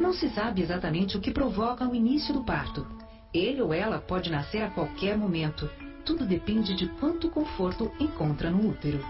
Não 0.00 0.14
se 0.14 0.30
sabe 0.30 0.62
exatamente 0.62 1.18
o 1.18 1.20
que 1.20 1.30
provoca 1.30 1.86
o 1.86 1.94
início 1.94 2.32
do 2.32 2.44
parto. 2.44 2.86
Ele 3.34 3.60
ou 3.60 3.74
ela 3.74 3.98
pode 3.98 4.30
nascer 4.30 4.62
a 4.62 4.70
qualquer 4.70 5.18
momento, 5.18 5.68
tudo 6.04 6.26
depende 6.26 6.74
de 6.76 6.88
quanto 7.00 7.30
conforto 7.30 7.90
encontra 7.98 8.50
no 8.50 8.70
útero. 8.70 9.00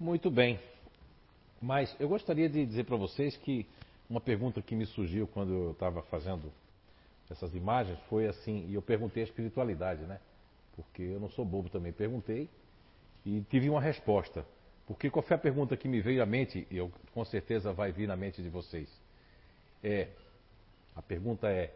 Muito 0.00 0.30
bem. 0.30 0.58
Mas 1.60 1.94
eu 2.00 2.08
gostaria 2.08 2.48
de 2.48 2.64
dizer 2.66 2.84
para 2.84 2.96
vocês 2.96 3.36
que 3.36 3.66
uma 4.08 4.20
pergunta 4.20 4.60
que 4.60 4.74
me 4.74 4.86
surgiu 4.86 5.26
quando 5.26 5.52
eu 5.52 5.70
estava 5.72 6.02
fazendo 6.02 6.52
essas 7.30 7.54
imagens 7.54 7.98
foi 8.08 8.26
assim, 8.26 8.66
e 8.68 8.74
eu 8.74 8.82
perguntei 8.82 9.22
a 9.22 9.26
espiritualidade, 9.26 10.02
né? 10.02 10.20
Porque 10.76 11.02
eu 11.02 11.20
não 11.20 11.30
sou 11.30 11.44
bobo 11.44 11.68
também. 11.68 11.92
Perguntei 11.92 12.48
e 13.24 13.42
tive 13.48 13.70
uma 13.70 13.80
resposta. 13.80 14.44
Porque 14.86 15.08
qual 15.08 15.22
foi 15.22 15.36
a 15.36 15.40
pergunta 15.40 15.76
que 15.76 15.88
me 15.88 16.00
veio 16.00 16.22
à 16.22 16.26
mente, 16.26 16.66
e 16.70 16.76
eu, 16.76 16.90
com 17.14 17.24
certeza 17.24 17.72
vai 17.72 17.92
vir 17.92 18.08
na 18.08 18.16
mente 18.16 18.42
de 18.42 18.48
vocês? 18.48 18.88
É, 19.82 20.08
a 20.94 21.00
pergunta 21.00 21.48
é, 21.48 21.72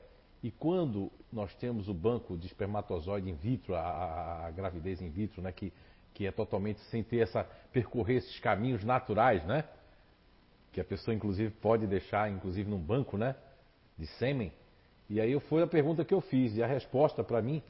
e 0.47 0.51
quando 0.53 1.11
nós 1.33 1.53
temos 1.57 1.89
o 1.89 1.93
banco 1.93 2.39
de 2.39 2.47
espermatozoide 2.47 3.29
in 3.29 3.35
vitro, 3.35 3.75
a, 3.75 4.47
a, 4.47 4.51
gravidez 4.53 5.03
in 5.03 5.11
vitro, 5.11 5.43
né, 5.43 5.51
que, 5.51 5.73
que 6.15 6.25
é 6.25 6.31
totalmente 6.31 6.79
sem 6.83 7.03
ter 7.03 7.19
essa, 7.19 7.43
percorrer 7.73 8.19
esses 8.19 8.39
caminhos 8.39 8.85
naturais, 8.85 9.45
né? 9.45 9.65
Que 10.71 10.81
a 10.81 10.85
pessoa 10.85 11.13
inclusive 11.13 11.51
pode 11.51 11.85
deixar, 11.89 12.31
inclusive 12.31 12.71
num 12.71 12.79
banco, 12.79 13.19
né? 13.19 13.35
De 13.99 14.07
sêmen. 14.07 14.53
E 15.11 15.21
aí 15.21 15.37
foi 15.41 15.65
a 15.65 15.67
pergunta 15.67 16.05
que 16.05 16.15
eu 16.15 16.21
fiz, 16.21 16.55
e 16.55 16.63
a 16.63 16.67
resposta 16.69 17.25
para 17.25 17.43
mim, 17.43 17.61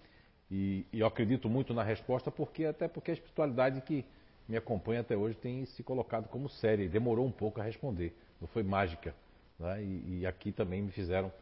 e, 0.50 0.84
e, 0.92 1.00
eu 1.00 1.06
acredito 1.06 1.48
muito 1.48 1.72
na 1.72 1.82
resposta, 1.82 2.30
porque 2.30 2.66
até 2.66 2.86
porque 2.86 3.10
a 3.10 3.14
espiritualidade 3.14 3.80
que 3.80 4.04
me 4.46 4.54
acompanha 4.54 5.00
até 5.00 5.16
hoje 5.16 5.34
tem 5.38 5.64
se 5.64 5.82
colocado 5.82 6.28
como 6.28 6.50
séria, 6.50 6.86
demorou 6.90 7.24
um 7.24 7.32
pouco 7.32 7.58
a 7.58 7.64
responder, 7.64 8.14
não 8.38 8.46
foi 8.48 8.62
mágica. 8.62 9.14
Né? 9.58 9.82
E, 9.82 10.18
e, 10.18 10.26
aqui 10.26 10.52
também 10.52 10.82
me 10.82 10.90
fizeram, 10.92 11.32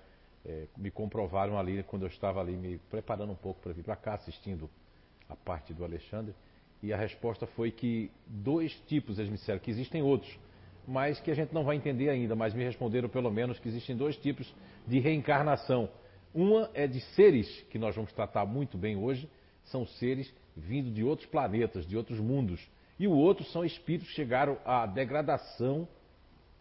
é, 0.46 0.66
me 0.76 0.90
comprovaram 0.90 1.58
ali, 1.58 1.82
quando 1.84 2.02
eu 2.02 2.08
estava 2.08 2.40
ali 2.40 2.56
me 2.56 2.78
preparando 2.90 3.32
um 3.32 3.36
pouco 3.36 3.60
para 3.60 3.72
vir 3.72 3.82
para 3.82 3.96
cá, 3.96 4.14
assistindo 4.14 4.68
a 5.28 5.34
parte 5.34 5.72
do 5.72 5.84
Alexandre, 5.84 6.34
e 6.82 6.92
a 6.92 6.96
resposta 6.96 7.46
foi 7.46 7.70
que 7.70 8.10
dois 8.26 8.72
tipos, 8.86 9.18
eles 9.18 9.30
me 9.30 9.38
disseram 9.38 9.58
que 9.58 9.70
existem 9.70 10.02
outros, 10.02 10.38
mas 10.86 11.18
que 11.18 11.30
a 11.30 11.34
gente 11.34 11.54
não 11.54 11.64
vai 11.64 11.76
entender 11.76 12.10
ainda, 12.10 12.36
mas 12.36 12.52
me 12.52 12.62
responderam 12.62 13.08
pelo 13.08 13.30
menos 13.30 13.58
que 13.58 13.68
existem 13.68 13.96
dois 13.96 14.16
tipos 14.18 14.54
de 14.86 15.00
reencarnação. 15.00 15.88
Uma 16.34 16.70
é 16.74 16.86
de 16.86 17.00
seres, 17.14 17.48
que 17.70 17.78
nós 17.78 17.94
vamos 17.94 18.12
tratar 18.12 18.44
muito 18.44 18.76
bem 18.76 18.96
hoje, 18.96 19.28
são 19.64 19.86
seres 19.86 20.32
vindo 20.54 20.90
de 20.90 21.02
outros 21.02 21.26
planetas, 21.28 21.86
de 21.86 21.96
outros 21.96 22.20
mundos. 22.20 22.60
E 22.98 23.08
o 23.08 23.12
outro 23.12 23.44
são 23.46 23.64
espíritos 23.64 24.08
que 24.08 24.14
chegaram 24.14 24.58
à 24.64 24.84
degradação 24.84 25.88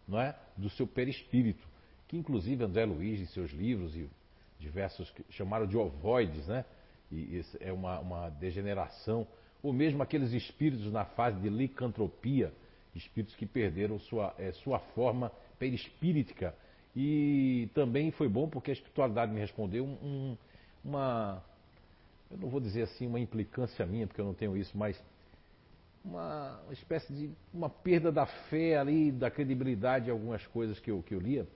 não 0.08 0.20
é, 0.20 0.34
do 0.56 0.70
seu 0.70 0.86
perispírito, 0.86 1.66
que 2.08 2.16
inclusive 2.16 2.64
André 2.64 2.84
Luiz, 2.84 3.20
em 3.20 3.26
seus 3.26 3.50
livros 3.50 3.96
e 3.96 4.08
diversos 4.58 5.12
chamaram 5.30 5.66
de 5.66 5.76
ovoides, 5.76 6.46
né? 6.46 6.64
E 7.10 7.38
isso 7.38 7.56
é 7.60 7.72
uma, 7.72 8.00
uma 8.00 8.30
degeneração, 8.30 9.26
ou 9.62 9.72
mesmo 9.72 10.02
aqueles 10.02 10.32
espíritos 10.32 10.90
na 10.90 11.04
fase 11.04 11.38
de 11.40 11.48
licantropia, 11.48 12.52
espíritos 12.94 13.34
que 13.36 13.46
perderam 13.46 13.98
sua, 13.98 14.34
é, 14.38 14.52
sua 14.52 14.78
forma 14.78 15.30
perispíritica. 15.58 16.54
E 16.96 17.68
também 17.74 18.10
foi 18.10 18.28
bom 18.28 18.48
porque 18.48 18.70
a 18.70 18.74
espiritualidade 18.74 19.32
me 19.32 19.40
respondeu 19.40 19.84
um, 19.84 20.36
uma, 20.84 21.42
eu 22.30 22.38
não 22.38 22.48
vou 22.48 22.60
dizer 22.60 22.82
assim 22.82 23.06
uma 23.06 23.18
implicância 23.18 23.84
minha, 23.84 24.06
porque 24.06 24.20
eu 24.20 24.24
não 24.24 24.34
tenho 24.34 24.56
isso, 24.56 24.76
mas 24.76 25.02
uma, 26.04 26.60
uma 26.62 26.72
espécie 26.72 27.12
de 27.12 27.30
uma 27.52 27.70
perda 27.70 28.12
da 28.12 28.26
fé 28.26 28.76
ali, 28.76 29.10
da 29.10 29.30
credibilidade 29.30 30.08
em 30.08 30.12
algumas 30.12 30.46
coisas 30.48 30.78
que 30.78 30.90
eu, 30.90 31.02
que 31.02 31.14
eu 31.14 31.20
lia. 31.20 31.46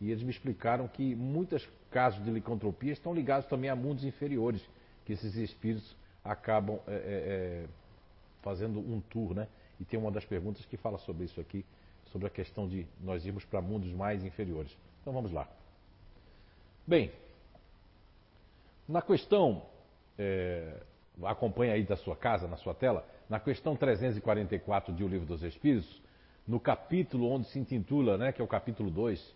E 0.00 0.10
eles 0.10 0.22
me 0.22 0.30
explicaram 0.30 0.86
que 0.88 1.14
muitos 1.14 1.66
casos 1.90 2.22
de 2.24 2.30
licantropia 2.30 2.92
estão 2.92 3.14
ligados 3.14 3.48
também 3.48 3.70
a 3.70 3.76
mundos 3.76 4.04
inferiores, 4.04 4.62
que 5.04 5.12
esses 5.12 5.34
espíritos 5.36 5.96
acabam 6.24 6.78
é, 6.86 6.92
é, 6.92 6.96
é 6.96 7.66
fazendo 8.42 8.78
um 8.78 9.00
tour, 9.00 9.34
né? 9.34 9.48
E 9.80 9.84
tem 9.84 9.98
uma 9.98 10.10
das 10.10 10.24
perguntas 10.24 10.64
que 10.66 10.76
fala 10.76 10.98
sobre 10.98 11.24
isso 11.24 11.40
aqui, 11.40 11.64
sobre 12.12 12.26
a 12.26 12.30
questão 12.30 12.68
de 12.68 12.86
nós 13.00 13.24
irmos 13.26 13.44
para 13.44 13.60
mundos 13.60 13.92
mais 13.92 14.24
inferiores. 14.24 14.76
Então 15.00 15.12
vamos 15.12 15.32
lá. 15.32 15.48
Bem, 16.86 17.10
na 18.88 19.02
questão, 19.02 19.62
é, 20.16 20.80
acompanha 21.24 21.74
aí 21.74 21.82
da 21.82 21.96
sua 21.96 22.14
casa, 22.14 22.46
na 22.46 22.56
sua 22.56 22.74
tela, 22.74 23.06
na 23.28 23.40
questão 23.40 23.74
344 23.74 24.94
de 24.94 25.02
O 25.02 25.08
Livro 25.08 25.26
dos 25.26 25.42
Espíritos, 25.42 26.00
no 26.46 26.60
capítulo 26.60 27.28
onde 27.28 27.48
se 27.48 27.58
intitula, 27.58 28.16
né, 28.16 28.30
que 28.30 28.40
é 28.40 28.44
o 28.44 28.48
capítulo 28.48 28.90
2, 28.90 29.34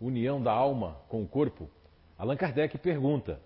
União 0.00 0.42
da 0.42 0.52
Alma 0.52 0.98
com 1.08 1.22
o 1.22 1.28
Corpo, 1.28 1.70
Allan 2.18 2.36
Kardec 2.36 2.78
pergunta: 2.78 3.40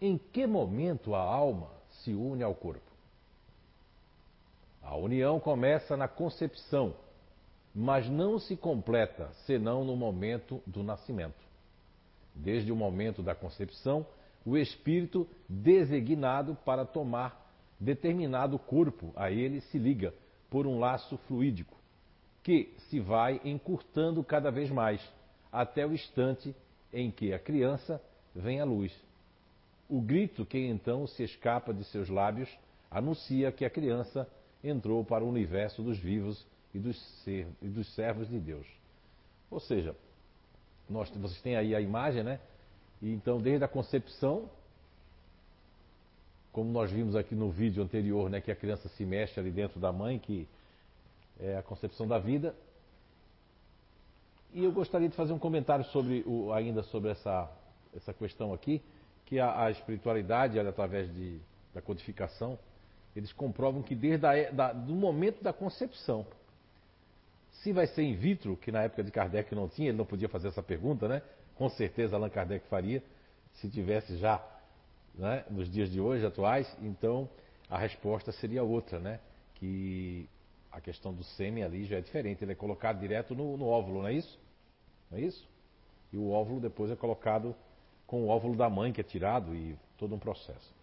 Em 0.00 0.18
que 0.18 0.46
momento 0.46 1.14
a 1.14 1.20
alma 1.20 1.70
se 1.90 2.12
une 2.12 2.42
ao 2.42 2.54
corpo? 2.54 2.90
A 4.82 4.96
união 4.96 5.38
começa 5.38 5.96
na 5.96 6.08
concepção, 6.08 6.94
mas 7.74 8.08
não 8.08 8.38
se 8.38 8.56
completa 8.56 9.30
senão 9.46 9.84
no 9.84 9.94
momento 9.94 10.60
do 10.66 10.82
nascimento. 10.82 11.44
Desde 12.34 12.72
o 12.72 12.76
momento 12.76 13.22
da 13.22 13.34
concepção, 13.34 14.06
o 14.44 14.56
espírito 14.56 15.28
designado 15.48 16.56
para 16.64 16.84
tomar 16.84 17.52
determinado 17.78 18.58
corpo 18.58 19.12
a 19.14 19.30
ele 19.30 19.60
se 19.60 19.78
liga 19.78 20.14
por 20.48 20.66
um 20.66 20.78
laço 20.78 21.16
fluídico, 21.18 21.76
que 22.42 22.72
se 22.88 23.00
vai 23.00 23.40
encurtando 23.44 24.22
cada 24.24 24.50
vez 24.50 24.70
mais, 24.70 25.00
até 25.52 25.86
o 25.86 25.92
instante 25.92 26.54
em 26.92 27.10
que 27.10 27.32
a 27.32 27.38
criança 27.38 28.00
vem 28.34 28.60
à 28.60 28.64
luz. 28.64 28.92
O 29.88 30.00
grito 30.00 30.46
que 30.46 30.58
então 30.58 31.06
se 31.06 31.22
escapa 31.22 31.74
de 31.74 31.84
seus 31.84 32.08
lábios 32.08 32.48
anuncia 32.90 33.52
que 33.52 33.64
a 33.64 33.70
criança 33.70 34.28
entrou 34.62 35.04
para 35.04 35.24
o 35.24 35.28
universo 35.28 35.82
dos 35.82 35.98
vivos 35.98 36.46
e 36.74 36.78
dos, 36.78 36.96
ser, 37.24 37.46
e 37.60 37.68
dos 37.68 37.92
servos 37.94 38.28
de 38.28 38.38
Deus. 38.38 38.66
Ou 39.50 39.58
seja, 39.58 39.94
nós, 40.88 41.10
vocês 41.10 41.40
têm 41.42 41.56
aí 41.56 41.74
a 41.74 41.80
imagem, 41.80 42.22
né? 42.22 42.40
E 43.02 43.12
então, 43.12 43.40
desde 43.40 43.64
a 43.64 43.68
concepção, 43.68 44.48
como 46.52 46.70
nós 46.70 46.90
vimos 46.90 47.16
aqui 47.16 47.34
no 47.34 47.50
vídeo 47.50 47.82
anterior, 47.82 48.28
né, 48.28 48.40
que 48.40 48.50
a 48.50 48.56
criança 48.56 48.88
se 48.90 49.04
mexe 49.04 49.38
ali 49.38 49.50
dentro 49.50 49.80
da 49.80 49.92
mãe, 49.92 50.18
que 50.18 50.46
é 51.42 51.56
a 51.56 51.62
concepção 51.62 52.06
da 52.06 52.18
vida. 52.18 52.54
E 54.52 54.64
eu 54.64 54.72
gostaria 54.72 55.08
de 55.08 55.16
fazer 55.16 55.32
um 55.32 55.38
comentário 55.38 55.84
sobre 55.86 56.22
o, 56.26 56.52
ainda 56.52 56.82
sobre 56.84 57.10
essa, 57.10 57.50
essa 57.94 58.12
questão 58.12 58.52
aqui, 58.52 58.82
que 59.26 59.38
a, 59.38 59.64
a 59.64 59.70
espiritualidade, 59.70 60.58
através 60.58 61.12
de, 61.14 61.38
da 61.72 61.80
codificação, 61.80 62.58
eles 63.14 63.32
comprovam 63.32 63.82
que 63.82 63.94
desde 63.94 64.26
a, 64.26 64.50
da, 64.50 64.72
do 64.72 64.94
momento 64.94 65.42
da 65.42 65.52
concepção, 65.52 66.26
se 67.62 67.72
vai 67.72 67.86
ser 67.86 68.02
in 68.02 68.14
vitro, 68.14 68.56
que 68.56 68.72
na 68.72 68.82
época 68.82 69.04
de 69.04 69.10
Kardec 69.10 69.54
não 69.54 69.68
tinha, 69.68 69.88
ele 69.88 69.98
não 69.98 70.06
podia 70.06 70.28
fazer 70.28 70.48
essa 70.48 70.62
pergunta, 70.62 71.06
né? 71.06 71.22
Com 71.54 71.68
certeza 71.68 72.16
Allan 72.16 72.30
Kardec 72.30 72.66
faria, 72.68 73.02
se 73.54 73.68
tivesse 73.68 74.16
já 74.16 74.42
né, 75.14 75.44
nos 75.50 75.70
dias 75.70 75.90
de 75.90 76.00
hoje, 76.00 76.24
atuais, 76.24 76.74
então 76.80 77.28
a 77.68 77.78
resposta 77.78 78.32
seria 78.32 78.62
outra, 78.62 78.98
né? 78.98 79.20
Que 79.56 80.28
a 80.70 80.80
questão 80.80 81.12
do 81.12 81.24
sêmen 81.24 81.64
ali 81.64 81.84
já 81.84 81.98
é 81.98 82.00
diferente, 82.00 82.44
ele 82.44 82.52
é 82.52 82.54
colocado 82.54 83.00
direto 83.00 83.34
no, 83.34 83.56
no 83.56 83.66
óvulo, 83.66 84.00
não 84.00 84.08
é 84.08 84.14
isso? 84.14 84.38
Não 85.10 85.18
é 85.18 85.22
isso? 85.22 85.48
E 86.12 86.16
o 86.16 86.30
óvulo 86.30 86.60
depois 86.60 86.90
é 86.90 86.96
colocado 86.96 87.54
com 88.06 88.22
o 88.22 88.28
óvulo 88.28 88.56
da 88.56 88.68
mãe 88.68 88.92
que 88.92 89.00
é 89.00 89.04
tirado 89.04 89.54
e 89.54 89.76
todo 89.96 90.14
um 90.14 90.18
processo. 90.18 90.74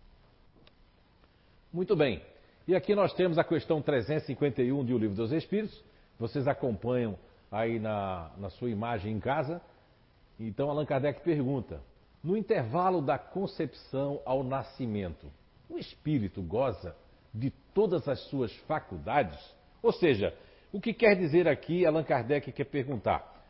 Muito 1.72 1.96
bem. 1.96 2.22
E 2.67 2.75
aqui 2.75 2.96
nós 2.96 3.13
temos 3.13 3.38
a 3.38 3.44
questão 3.44 3.82
351 3.82 4.86
de 4.86 4.94
O 4.94 4.98
Livro 4.98 5.15
dos 5.15 5.32
Espíritos. 5.32 5.84
Vocês 6.20 6.48
acompanham 6.48 7.17
aí 7.51 7.79
na, 7.79 8.32
na 8.38 8.50
sua 8.50 8.70
imagem 8.70 9.13
em 9.13 9.20
casa. 9.20 9.62
Então 10.39 10.70
Allan 10.70 10.86
Kardec 10.86 11.22
pergunta: 11.22 11.82
no 12.24 12.36
intervalo 12.36 13.01
da 13.01 13.17
concepção 13.17 14.22
ao 14.25 14.44
nascimento, 14.44 15.32
o 15.70 15.77
espírito 15.77 16.41
goza 16.41 16.96
de 17.34 17.51
todas 17.74 18.08
as 18.08 18.20
suas 18.29 18.56
faculdades? 18.60 19.57
Ou 19.88 19.94
seja, 19.94 20.38
o 20.74 20.82
que 20.82 20.94
quer 20.94 21.15
dizer 21.15 21.48
aqui 21.48 21.86
Allan 21.86 22.03
Kardec 22.03 22.51
quer 22.51 22.65
perguntar? 22.65 23.41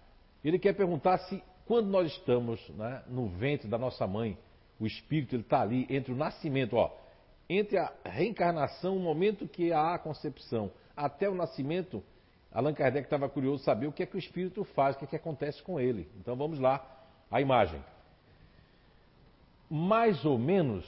Ele 0.45 0.59
quer 0.59 0.73
perguntar 0.73 1.17
se 1.17 1.43
quando 1.65 1.87
nós 1.87 2.11
estamos 2.11 2.61
né, 2.69 3.01
no 3.07 3.27
ventre 3.27 3.67
da 3.67 3.75
nossa 3.75 4.05
mãe, 4.05 4.37
o 4.79 4.85
espírito 4.85 5.33
ele 5.35 5.41
está 5.41 5.61
ali 5.61 5.87
entre 5.89 6.13
o 6.13 6.15
nascimento, 6.15 6.75
ó, 6.75 6.95
entre 7.49 7.79
a 7.79 7.91
reencarnação, 8.05 8.95
o 8.95 8.99
momento 8.99 9.47
que 9.47 9.73
há 9.73 9.95
a 9.95 9.97
concepção, 9.97 10.69
até 10.95 11.27
o 11.27 11.33
nascimento, 11.33 12.03
Allan 12.51 12.75
Kardec 12.75 13.07
estava 13.07 13.27
curioso 13.27 13.63
saber 13.63 13.87
o 13.87 13.91
que 13.91 14.03
é 14.03 14.05
que 14.05 14.15
o 14.15 14.19
espírito 14.19 14.63
faz, 14.63 14.95
o 14.95 14.99
que 14.99 15.05
é 15.05 15.07
que 15.07 15.15
acontece 15.15 15.63
com 15.63 15.79
ele. 15.79 16.07
Então 16.19 16.35
vamos 16.35 16.59
lá, 16.59 16.85
a 17.31 17.41
imagem. 17.41 17.83
Mais 19.67 20.23
ou 20.23 20.37
menos, 20.37 20.85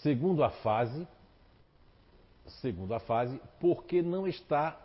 segundo 0.00 0.44
a 0.44 0.50
fase, 0.50 1.08
segundo 2.60 2.94
a 2.94 3.00
fase, 3.00 3.40
porque 3.58 4.00
não 4.00 4.28
está, 4.28 4.78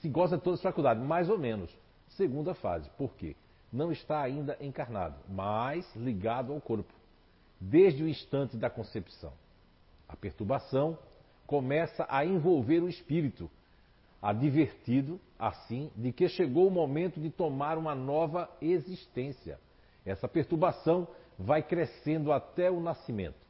se 0.00 0.08
goza 0.08 0.36
de 0.36 0.42
todas 0.42 0.60
as 0.60 0.64
faculdades, 0.64 1.02
mais 1.02 1.28
ou 1.28 1.38
menos, 1.38 1.70
segunda 2.10 2.54
fase, 2.54 2.88
por 2.96 3.14
quê? 3.14 3.36
Não 3.72 3.90
está 3.90 4.20
ainda 4.20 4.56
encarnado, 4.60 5.16
mas 5.28 5.90
ligado 5.96 6.52
ao 6.52 6.60
corpo, 6.60 6.92
desde 7.60 8.02
o 8.02 8.08
instante 8.08 8.56
da 8.56 8.68
concepção. 8.68 9.32
A 10.08 10.16
perturbação 10.16 10.98
começa 11.46 12.06
a 12.08 12.24
envolver 12.24 12.82
o 12.82 12.88
espírito, 12.88 13.50
advertido, 14.20 15.18
assim, 15.38 15.90
de 15.96 16.12
que 16.12 16.28
chegou 16.28 16.68
o 16.68 16.70
momento 16.70 17.20
de 17.20 17.30
tomar 17.30 17.76
uma 17.76 17.94
nova 17.94 18.48
existência. 18.60 19.58
Essa 20.04 20.28
perturbação 20.28 21.08
vai 21.38 21.62
crescendo 21.62 22.30
até 22.30 22.70
o 22.70 22.80
nascimento. 22.80 23.40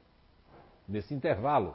Nesse 0.89 1.15
intervalo, 1.15 1.75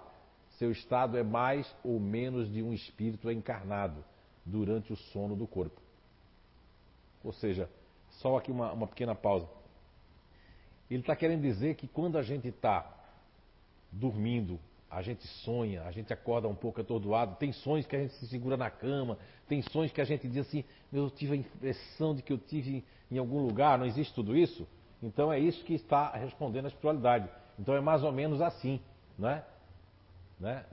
seu 0.51 0.71
estado 0.71 1.17
é 1.17 1.23
mais 1.23 1.73
ou 1.83 1.99
menos 1.99 2.51
de 2.51 2.63
um 2.63 2.73
espírito 2.73 3.29
encarnado 3.29 4.03
durante 4.47 4.91
o 4.93 4.95
sono 4.95 5.35
do 5.35 5.45
corpo. 5.45 5.79
Ou 7.23 7.33
seja, 7.33 7.69
só 8.09 8.37
aqui 8.37 8.51
uma, 8.51 8.71
uma 8.71 8.87
pequena 8.87 9.13
pausa. 9.13 9.47
Ele 10.89 11.01
está 11.01 11.15
querendo 11.15 11.41
dizer 11.41 11.75
que 11.75 11.87
quando 11.87 12.17
a 12.17 12.23
gente 12.23 12.47
está 12.47 12.89
dormindo, 13.91 14.59
a 14.89 15.01
gente 15.01 15.25
sonha, 15.43 15.83
a 15.83 15.91
gente 15.91 16.13
acorda 16.13 16.47
um 16.47 16.55
pouco 16.55 16.79
atordoado, 16.79 17.35
tem 17.35 17.51
sonhos 17.51 17.85
que 17.85 17.95
a 17.95 17.99
gente 17.99 18.13
se 18.13 18.27
segura 18.27 18.55
na 18.55 18.69
cama, 18.69 19.17
tem 19.47 19.61
sonhos 19.61 19.91
que 19.91 19.99
a 19.99 20.05
gente 20.05 20.27
diz 20.29 20.47
assim, 20.47 20.63
eu 20.93 21.09
tive 21.09 21.33
a 21.33 21.35
impressão 21.35 22.15
de 22.15 22.21
que 22.21 22.31
eu 22.31 22.37
tive 22.37 22.85
em 23.11 23.17
algum 23.17 23.45
lugar, 23.45 23.77
não 23.77 23.85
existe 23.85 24.13
tudo 24.13 24.35
isso? 24.35 24.65
Então 25.03 25.31
é 25.31 25.39
isso 25.39 25.63
que 25.65 25.73
está 25.73 26.11
respondendo 26.11 26.65
a 26.65 26.67
espiritualidade. 26.69 27.29
Então 27.59 27.75
é 27.75 27.81
mais 27.81 28.01
ou 28.03 28.11
menos 28.11 28.41
assim, 28.41 28.79
né? 29.19 29.43
né? 30.39 30.65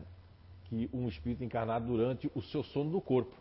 Que 0.67 0.89
um 0.93 1.09
espírito 1.09 1.43
encarnado 1.43 1.87
durante 1.87 2.31
o 2.35 2.43
seu 2.43 2.63
sono 2.63 2.91
do 2.91 3.01
corpo. 3.01 3.35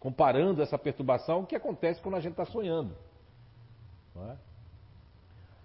Comparando 0.00 0.62
essa 0.62 0.78
perturbação 0.78 1.44
que 1.44 1.56
acontece 1.56 2.00
quando 2.00 2.16
a 2.16 2.20
gente 2.20 2.32
está 2.32 2.44
sonhando. 2.44 2.94
É? 4.16 4.36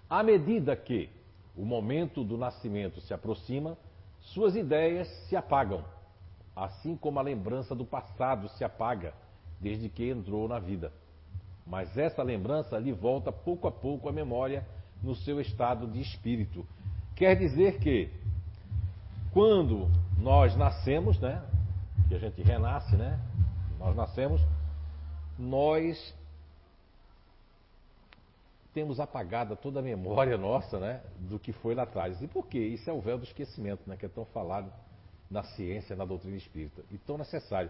À 0.09 0.21
medida 0.23 0.75
que 0.75 1.09
o 1.55 1.65
momento 1.65 2.23
do 2.23 2.37
nascimento 2.37 2.99
se 3.01 3.13
aproxima, 3.13 3.77
suas 4.19 4.55
ideias 4.55 5.07
se 5.27 5.35
apagam, 5.35 5.83
assim 6.55 6.95
como 6.95 7.19
a 7.19 7.23
lembrança 7.23 7.75
do 7.75 7.85
passado 7.85 8.47
se 8.49 8.63
apaga 8.63 9.13
desde 9.59 9.89
que 9.89 10.09
entrou 10.09 10.47
na 10.47 10.59
vida. 10.59 10.91
Mas 11.65 11.97
essa 11.97 12.21
lembrança 12.21 12.77
lhe 12.77 12.91
volta 12.91 13.31
pouco 13.31 13.67
a 13.67 13.71
pouco 13.71 14.09
à 14.09 14.11
memória 14.11 14.65
no 15.01 15.15
seu 15.15 15.39
estado 15.39 15.87
de 15.87 16.01
espírito. 16.01 16.65
Quer 17.15 17.35
dizer 17.35 17.79
que 17.79 18.09
quando 19.31 19.89
nós 20.17 20.55
nascemos, 20.55 21.19
né, 21.19 21.41
que 22.07 22.15
a 22.15 22.19
gente 22.19 22.41
renasce, 22.41 22.95
né, 22.95 23.19
nós 23.83 23.95
nascemos, 23.97 24.41
nós 25.37 26.15
temos 28.73 28.97
apagada 28.99 29.57
toda 29.57 29.79
a 29.79 29.83
memória 29.83 30.37
nossa 30.39 30.79
né, 30.79 31.01
do 31.19 31.37
que 31.37 31.51
foi 31.51 31.75
lá 31.75 31.83
atrás. 31.83 32.21
E 32.21 32.27
por 32.27 32.47
quê? 32.47 32.59
Isso 32.59 32.89
é 32.89 32.93
o 32.93 33.01
véu 33.01 33.17
do 33.17 33.25
esquecimento, 33.25 33.81
né, 33.85 33.97
que 33.97 34.05
é 34.05 34.09
tão 34.09 34.23
falado 34.25 34.71
na 35.29 35.43
ciência, 35.43 35.95
na 35.95 36.05
doutrina 36.05 36.37
espírita, 36.37 36.81
e 36.91 36.97
tão 36.97 37.17
necessário. 37.17 37.69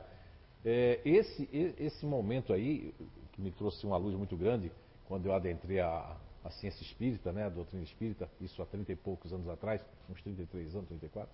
É, 0.64 1.00
esse, 1.04 1.50
esse 1.80 2.06
momento 2.06 2.54
aí, 2.54 2.94
que 3.32 3.42
me 3.42 3.52
trouxe 3.52 3.86
uma 3.86 3.98
luz 3.98 4.16
muito 4.16 4.38
grande, 4.38 4.72
quando 5.08 5.26
eu 5.26 5.34
adentrei 5.34 5.80
a, 5.80 6.16
a 6.44 6.50
ciência 6.52 6.84
espírita, 6.84 7.32
né, 7.32 7.46
a 7.46 7.50
doutrina 7.50 7.84
espírita, 7.84 8.30
isso 8.40 8.62
há 8.62 8.66
30 8.66 8.92
e 8.92 8.96
poucos 8.96 9.34
anos 9.34 9.50
atrás, 9.50 9.84
uns 10.10 10.22
33 10.22 10.76
anos, 10.76 10.88
34, 10.90 11.30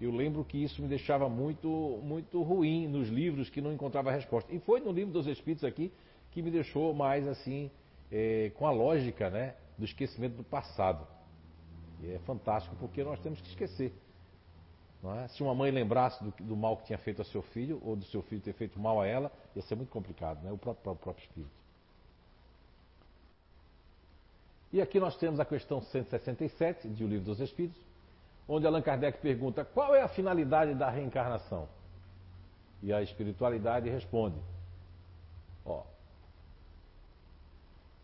eu 0.00 0.12
lembro 0.12 0.44
que 0.44 0.62
isso 0.62 0.80
me 0.80 0.88
deixava 0.88 1.28
muito, 1.28 1.68
muito 2.02 2.40
ruim 2.42 2.86
nos 2.86 3.08
livros 3.08 3.50
que 3.50 3.60
não 3.60 3.72
encontrava 3.72 4.10
resposta. 4.10 4.52
E 4.54 4.60
foi 4.60 4.80
no 4.80 4.92
livro 4.92 5.12
dos 5.12 5.26
Espíritos 5.26 5.64
aqui 5.64 5.92
que 6.30 6.40
me 6.40 6.50
deixou 6.50 6.94
mais 6.94 7.26
assim, 7.26 7.70
é, 8.12 8.52
com 8.54 8.66
a 8.66 8.70
lógica 8.70 9.28
né, 9.28 9.54
do 9.76 9.84
esquecimento 9.84 10.36
do 10.36 10.44
passado. 10.44 11.06
E 12.00 12.12
é 12.12 12.18
fantástico 12.20 12.76
porque 12.78 13.02
nós 13.02 13.18
temos 13.20 13.40
que 13.40 13.48
esquecer. 13.48 13.92
É? 15.24 15.28
Se 15.28 15.42
uma 15.42 15.54
mãe 15.54 15.70
lembrasse 15.70 16.22
do, 16.22 16.32
do, 16.42 16.56
mal 16.56 16.76
que 16.76 16.86
tinha 16.86 16.98
feito 16.98 17.22
a 17.22 17.24
seu 17.24 17.42
filho, 17.42 17.80
ou 17.84 17.94
do 17.96 18.04
seu 18.04 18.22
filho 18.22 18.40
ter 18.40 18.52
feito 18.52 18.78
mal 18.78 19.00
a 19.00 19.06
ela, 19.06 19.32
ia 19.54 19.62
ser 19.62 19.76
muito 19.76 19.90
complicado, 19.90 20.42
né? 20.42 20.50
o, 20.50 20.58
próprio, 20.58 20.92
o 20.92 20.96
próprio 20.96 21.22
espírito. 21.22 21.58
E 24.72 24.82
aqui 24.82 25.00
nós 25.00 25.16
temos 25.16 25.40
a 25.40 25.44
questão 25.44 25.80
167 25.80 26.88
de 26.88 27.04
O 27.04 27.08
Livro 27.08 27.24
dos 27.24 27.40
Espíritos, 27.40 27.80
onde 28.48 28.66
Allan 28.66 28.80
Kardec 28.80 29.18
pergunta 29.18 29.64
qual 29.64 29.94
é 29.94 30.00
a 30.00 30.08
finalidade 30.08 30.74
da 30.74 30.88
reencarnação. 30.88 31.68
E 32.82 32.92
a 32.92 33.02
espiritualidade 33.02 33.90
responde: 33.90 34.40
ó, 35.64 35.82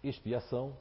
expiação, 0.03 0.77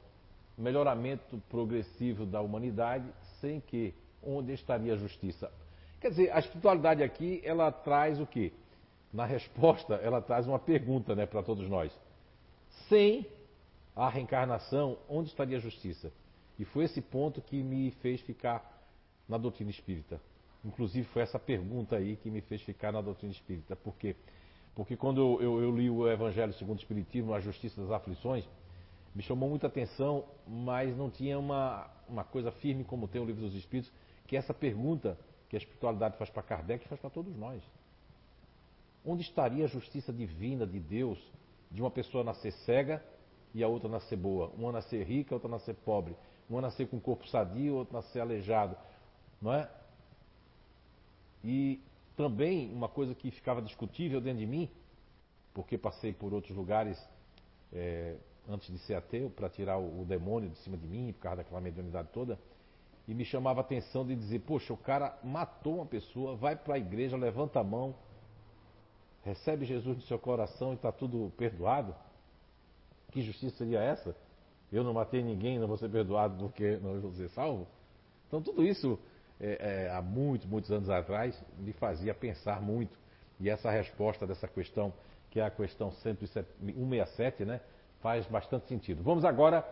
melhoramento 0.58 1.40
progressivo 1.48 2.26
da 2.26 2.40
humanidade, 2.40 3.06
sem 3.40 3.60
que 3.60 3.94
onde 4.22 4.52
estaria 4.52 4.92
a 4.92 4.96
justiça? 4.96 5.50
Quer 6.00 6.10
dizer, 6.10 6.30
a 6.32 6.38
espiritualidade 6.38 7.02
aqui, 7.02 7.40
ela 7.44 7.72
traz 7.72 8.20
o 8.20 8.26
quê? 8.26 8.52
Na 9.12 9.24
resposta, 9.24 9.94
ela 9.94 10.20
traz 10.20 10.46
uma 10.46 10.58
pergunta 10.58 11.14
né, 11.14 11.24
para 11.24 11.42
todos 11.42 11.68
nós. 11.68 11.96
Sem 12.88 13.26
a 13.94 14.08
reencarnação, 14.08 14.98
onde 15.08 15.28
estaria 15.28 15.56
a 15.56 15.60
justiça? 15.60 16.12
E 16.58 16.64
foi 16.64 16.84
esse 16.84 17.00
ponto 17.00 17.40
que 17.40 17.62
me 17.62 17.90
fez 18.02 18.20
ficar 18.20 18.73
na 19.28 19.38
doutrina 19.38 19.70
espírita. 19.70 20.20
Inclusive 20.64 21.06
foi 21.08 21.22
essa 21.22 21.38
pergunta 21.38 21.96
aí 21.96 22.16
que 22.16 22.30
me 22.30 22.40
fez 22.40 22.62
ficar 22.62 22.92
na 22.92 23.00
doutrina 23.00 23.32
espírita. 23.32 23.76
Por 23.76 23.94
quê? 23.96 24.16
Porque 24.74 24.96
quando 24.96 25.20
eu, 25.20 25.42
eu, 25.42 25.62
eu 25.62 25.76
li 25.76 25.88
o 25.88 26.10
Evangelho 26.10 26.52
segundo 26.54 26.78
o 26.78 26.80
Espiritismo, 26.80 27.32
a 27.32 27.40
Justiça 27.40 27.80
das 27.80 27.90
Aflições, 27.90 28.48
me 29.14 29.22
chamou 29.22 29.48
muita 29.48 29.68
atenção, 29.68 30.24
mas 30.46 30.96
não 30.96 31.08
tinha 31.08 31.38
uma, 31.38 31.88
uma 32.08 32.24
coisa 32.24 32.50
firme 32.50 32.82
como 32.82 33.06
tem 33.06 33.20
o 33.20 33.24
Livro 33.24 33.42
dos 33.42 33.54
Espíritos, 33.54 33.92
que 34.26 34.34
é 34.34 34.38
essa 34.38 34.52
pergunta 34.52 35.16
que 35.48 35.56
a 35.56 35.58
espiritualidade 35.58 36.16
faz 36.16 36.30
para 36.30 36.42
Kardec 36.42 36.88
faz 36.88 37.00
para 37.00 37.10
todos 37.10 37.36
nós. 37.36 37.62
Onde 39.04 39.22
estaria 39.22 39.64
a 39.64 39.68
justiça 39.68 40.12
divina 40.12 40.66
de 40.66 40.80
Deus 40.80 41.18
de 41.70 41.80
uma 41.80 41.90
pessoa 41.90 42.24
nascer 42.24 42.52
cega 42.64 43.04
e 43.54 43.62
a 43.62 43.68
outra 43.68 43.88
nascer 43.88 44.16
boa? 44.16 44.48
Uma 44.56 44.72
nascer 44.72 45.06
rica, 45.06 45.34
outra 45.34 45.48
nascer 45.48 45.74
pobre. 45.74 46.16
Uma 46.48 46.60
nascer 46.60 46.88
com 46.88 46.98
corpo 46.98 47.26
sadio, 47.28 47.76
outra 47.76 47.98
nascer 47.98 48.20
aleijado. 48.20 48.76
Não 49.44 49.52
é? 49.52 49.68
E 51.44 51.78
também 52.16 52.72
uma 52.72 52.88
coisa 52.88 53.14
que 53.14 53.30
ficava 53.30 53.60
discutível 53.60 54.18
dentro 54.18 54.38
de 54.38 54.46
mim, 54.46 54.70
porque 55.52 55.76
passei 55.76 56.14
por 56.14 56.32
outros 56.32 56.56
lugares 56.56 56.98
é, 57.70 58.16
antes 58.48 58.72
de 58.72 58.78
ser 58.78 58.94
ateu, 58.94 59.28
para 59.28 59.50
tirar 59.50 59.76
o, 59.76 60.00
o, 60.00 60.04
demônio 60.06 60.48
de 60.48 60.56
cima 60.60 60.78
de 60.78 60.86
mim, 60.86 61.12
por 61.12 61.20
causa 61.20 61.36
daquela 61.36 61.60
mediunidade 61.60 62.08
toda, 62.10 62.38
e 63.06 63.12
me 63.12 63.22
chamava 63.22 63.60
a 63.60 63.64
atenção 63.64 64.06
de 64.06 64.16
dizer: 64.16 64.38
Poxa, 64.38 64.72
o 64.72 64.78
cara 64.78 65.18
matou 65.22 65.76
uma 65.76 65.86
pessoa, 65.86 66.34
vai 66.34 66.56
para 66.56 66.76
a 66.76 66.78
igreja, 66.78 67.14
levanta 67.14 67.60
a 67.60 67.64
mão, 67.64 67.94
recebe 69.22 69.66
Jesus 69.66 69.94
no 69.94 70.02
seu 70.04 70.18
coração 70.18 70.72
e 70.72 70.76
está 70.76 70.90
tudo 70.90 71.30
perdoado. 71.36 71.94
Que 73.12 73.20
justiça 73.20 73.58
seria 73.58 73.80
essa? 73.80 74.16
Eu 74.72 74.82
não 74.82 74.94
matei 74.94 75.22
ninguém, 75.22 75.58
não 75.58 75.68
vou 75.68 75.76
ser 75.76 75.90
perdoado 75.90 76.38
porque 76.38 76.78
não 76.78 76.98
vou 76.98 77.12
ser 77.12 77.28
salvo? 77.28 77.68
Então, 78.26 78.40
tudo 78.40 78.64
isso, 78.64 78.98
é, 79.40 79.86
é, 79.86 79.90
há 79.90 80.00
muitos, 80.00 80.46
muitos 80.46 80.70
anos 80.70 80.88
atrás, 80.88 81.40
me 81.58 81.72
fazia 81.72 82.14
pensar 82.14 82.60
muito. 82.60 82.96
E 83.40 83.50
essa 83.50 83.70
resposta 83.70 84.26
dessa 84.26 84.46
questão, 84.46 84.92
que 85.30 85.40
é 85.40 85.44
a 85.44 85.50
questão 85.50 85.90
167, 85.90 87.44
né? 87.44 87.60
Faz 88.00 88.26
bastante 88.26 88.66
sentido. 88.68 89.02
Vamos 89.02 89.24
agora 89.24 89.66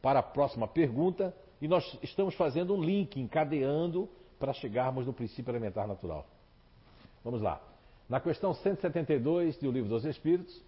para 0.00 0.20
a 0.20 0.22
próxima 0.22 0.68
pergunta 0.68 1.34
e 1.60 1.66
nós 1.66 1.98
estamos 2.02 2.34
fazendo 2.34 2.74
um 2.74 2.82
link, 2.82 3.20
encadeando 3.20 4.08
para 4.38 4.52
chegarmos 4.52 5.06
no 5.06 5.12
princípio 5.12 5.50
elementar 5.50 5.88
natural. 5.88 6.26
Vamos 7.24 7.42
lá. 7.42 7.60
Na 8.08 8.20
questão 8.20 8.54
172 8.54 9.58
do 9.58 9.70
Livro 9.70 9.88
dos 9.88 10.04
Espíritos, 10.04 10.62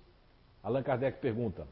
Allan 0.62 0.82
Kardec 0.82 1.20
pergunta: 1.20 1.66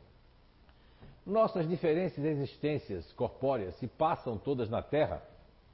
Nossas 1.26 1.68
diferentes 1.68 2.18
existências 2.18 3.12
corpóreas 3.12 3.74
se 3.76 3.86
passam 3.86 4.38
todas 4.38 4.70
na 4.70 4.80
Terra? 4.80 5.22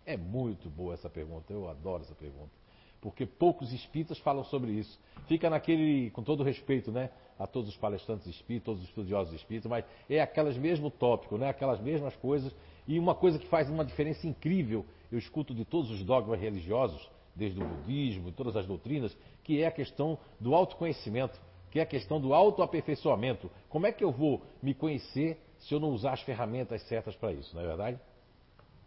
É 0.07 0.17
muito 0.17 0.69
boa 0.69 0.95
essa 0.95 1.09
pergunta, 1.09 1.53
eu 1.53 1.69
adoro 1.69 2.03
essa 2.03 2.15
pergunta 2.15 2.65
porque 3.05 3.27
poucos 3.27 3.71
espíritas 3.71 4.19
falam 4.21 4.43
sobre 4.45 4.73
isso. 4.73 4.99
Fica 5.29 5.51
naquele, 5.51 6.11
com 6.13 6.23
todo 6.23 6.43
respeito, 6.43 6.91
né, 6.91 7.11
a 7.39 7.47
todos 7.47 7.69
os 7.69 7.77
palestrantes 7.77 8.27
espíritas, 8.27 8.65
todos 8.65 8.83
os 8.83 8.89
estudiosos 8.89 9.35
espíritas, 9.35 9.71
mas 9.71 9.85
é 10.09 10.23
aquelas 10.23 10.57
mesmo 10.57 10.91
tópico, 10.91 11.37
né, 11.37 11.51
aquelas 11.51 11.79
mesmas 11.83 12.17
coisas. 12.17 12.51
E 12.89 12.99
uma 12.99 13.15
coisa 13.15 13.39
que 13.39 13.47
faz 13.47 13.69
uma 13.69 13.85
diferença 13.85 14.27
incrível, 14.27 14.87
eu 15.13 15.19
escuto 15.19 15.55
de 15.55 15.67
todos 15.67 15.91
os 15.91 16.03
dogmas 16.03 16.41
religiosos, 16.41 17.07
desde 17.37 17.63
o 17.63 17.67
budismo, 17.67 18.33
todas 18.33 18.57
as 18.57 18.67
doutrinas, 18.67 19.15
que 19.43 19.61
é 19.61 19.67
a 19.67 19.71
questão 19.71 20.19
do 20.41 20.55
autoconhecimento, 20.55 21.39
que 21.71 21.81
é 21.81 21.83
a 21.83 21.87
questão 21.87 22.19
do 22.19 22.33
autoaperfeiçoamento. 22.33 23.51
Como 23.69 23.87
é 23.87 23.93
que 23.93 24.03
eu 24.03 24.13
vou 24.13 24.41
me 24.63 24.73
conhecer 24.73 25.39
se 25.59 25.75
eu 25.75 25.79
não 25.79 25.91
usar 25.91 26.15
as 26.15 26.23
ferramentas 26.23 26.81
certas 26.89 27.15
para 27.15 27.35
isso, 27.35 27.55
não 27.55 27.63
é 27.63 27.67
verdade? 27.67 28.01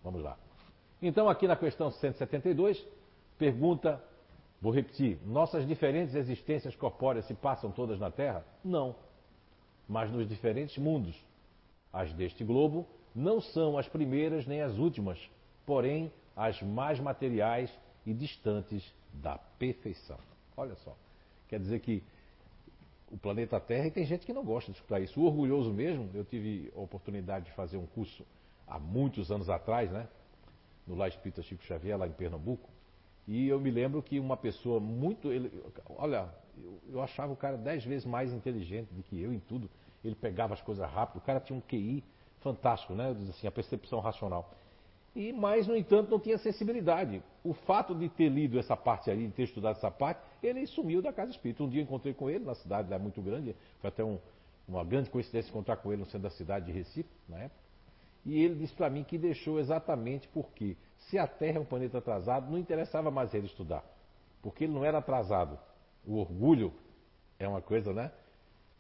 Vamos 0.04 0.24
lá. 0.24 0.47
Então, 1.02 1.30
aqui 1.30 1.48
na 1.48 1.56
questão 1.56 1.92
172, 1.92 2.84
Pergunta, 3.38 4.04
vou 4.62 4.74
repetir: 4.74 5.20
nossas 5.26 5.68
diferentes 5.68 6.16
existências 6.16 6.76
corpóreas 6.76 7.26
se 7.26 7.36
passam 7.36 7.72
todas 7.72 8.00
na 8.00 8.10
Terra? 8.10 8.44
Não. 8.64 8.96
Mas 9.88 10.12
nos 10.12 10.28
diferentes 10.28 10.78
mundos. 10.78 11.16
As 11.94 12.12
deste 12.14 12.44
globo 12.44 12.88
não 13.16 13.40
são 13.40 13.78
as 13.78 13.88
primeiras 13.88 14.46
nem 14.46 14.62
as 14.62 14.78
últimas, 14.78 15.20
porém 15.66 16.12
as 16.36 16.62
mais 16.62 17.00
materiais 17.00 17.72
e 18.06 18.14
distantes 18.14 18.84
da 19.14 19.38
perfeição. 19.38 20.20
Olha 20.56 20.76
só. 20.76 20.96
Quer 21.48 21.60
dizer 21.60 21.80
que 21.80 22.04
o 23.10 23.18
planeta 23.18 23.60
Terra, 23.60 23.88
e 23.88 23.92
tem 23.92 24.06
gente 24.06 24.26
que 24.26 24.34
não 24.34 24.44
gosta 24.44 24.72
de 24.72 24.78
escutar 24.78 25.00
isso. 25.00 25.20
O 25.20 25.26
orgulhoso 25.26 25.72
mesmo, 25.72 26.10
eu 26.14 26.26
tive 26.26 26.72
a 26.76 26.80
oportunidade 26.80 27.46
de 27.46 27.52
fazer 27.52 27.78
um 27.78 27.86
curso 27.86 28.26
há 28.68 28.78
muitos 28.78 29.32
anos 29.32 29.50
atrás, 29.50 29.90
né? 29.92 30.08
No 30.88 30.96
Lá 30.96 31.08
Espírita 31.08 31.42
Chico 31.42 31.64
Xavier, 31.64 31.98
lá 31.98 32.08
em 32.08 32.12
Pernambuco. 32.12 32.70
E 33.28 33.48
eu 33.48 33.60
me 33.60 33.70
lembro 33.70 34.02
que 34.02 34.20
uma 34.20 34.38
pessoa 34.38 34.80
muito. 34.80 35.32
Ele, 35.32 35.52
olha, 35.90 36.30
eu, 36.58 36.80
eu 36.90 37.02
achava 37.02 37.34
o 37.34 37.36
cara 37.36 37.58
dez 37.58 37.84
vezes 37.84 38.06
mais 38.06 38.34
inteligente 38.34 38.88
do 38.94 39.04
que 39.04 39.22
eu 39.22 39.34
em 39.34 39.40
tudo. 39.40 39.70
Ele 40.04 40.16
pegava 40.16 40.54
as 40.54 40.62
coisas 40.62 40.90
rápido. 40.90 41.18
O 41.18 41.22
cara 41.22 41.40
tinha 41.40 41.58
um 41.58 41.62
QI 41.62 42.04
fantástico, 42.40 42.94
né? 42.94 43.10
Eu 43.10 43.16
diz 43.16 43.30
assim, 43.30 43.48
a 43.48 43.52
percepção 43.52 44.00
racional. 44.00 44.54
E, 45.16 45.34
mas, 45.34 45.68
no 45.68 45.76
entanto, 45.76 46.12
não 46.12 46.20
tinha 46.20 46.38
sensibilidade. 46.38 47.24
O 47.44 47.54
fato 47.54 47.96
de 47.96 48.08
ter 48.08 48.30
lido 48.30 48.60
essa 48.60 48.78
parte 48.78 49.10
aí, 49.10 49.26
de 49.26 49.34
ter 49.34 49.44
estudado 49.44 49.76
essa 49.78 49.90
parte, 49.90 50.22
ele 50.44 50.66
sumiu 50.68 51.02
da 51.02 51.12
casa 51.12 51.32
espírita. 51.32 51.64
Um 51.64 51.70
dia 51.70 51.82
eu 51.82 51.86
encontrei 51.86 52.14
com 52.14 52.30
ele 52.30 52.46
na 52.46 52.54
cidade, 52.54 52.94
é 52.94 53.00
muito 53.00 53.20
grande, 53.22 53.56
foi 53.82 53.88
até 53.88 54.04
um, 54.04 54.20
uma 54.68 54.84
grande 54.84 55.10
coincidência 55.10 55.50
encontrar 55.50 55.78
com 55.78 55.92
ele 55.92 56.02
no 56.02 56.06
centro 56.06 56.22
da 56.22 56.30
cidade 56.30 56.68
de 56.68 56.72
Recife, 56.72 57.10
na 57.28 57.40
época. 57.40 57.67
E 58.28 58.44
ele 58.44 58.56
disse 58.56 58.74
para 58.74 58.90
mim 58.90 59.06
que 59.06 59.18
deixou 59.18 59.58
exatamente 59.58 60.28
porque, 60.28 60.76
se 60.98 61.18
a 61.18 61.26
Terra 61.26 61.60
é 61.60 61.62
um 61.62 61.66
planeta 61.66 62.00
atrasado, 62.00 62.52
não 62.52 62.60
interessava 62.60 63.10
mais 63.10 63.34
ele 63.34 63.46
estudar. 63.46 63.86
Porque 64.42 64.66
ele 64.66 64.74
não 64.74 64.84
era 64.84 64.98
atrasado. 64.98 65.58
O 66.06 66.18
orgulho 66.18 66.74
é 67.40 67.48
uma 67.48 67.62
coisa, 67.62 67.94
né? 67.94 68.12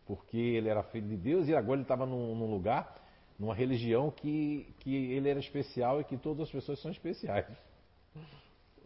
Porque 0.05 0.37
ele 0.37 0.67
era 0.67 0.83
filho 0.83 1.07
de 1.07 1.15
Deus 1.15 1.47
e 1.47 1.55
agora 1.55 1.77
ele 1.77 1.83
estava 1.83 2.05
num, 2.05 2.35
num, 2.35 2.51
lugar, 2.51 2.93
numa 3.39 3.55
religião 3.55 4.11
que, 4.11 4.75
que 4.79 4.93
ele 5.13 5.29
era 5.29 5.39
especial 5.39 6.01
e 6.01 6.03
que 6.03 6.17
todas 6.17 6.47
as 6.47 6.51
pessoas 6.51 6.81
são 6.81 6.91
especiais. 6.91 7.47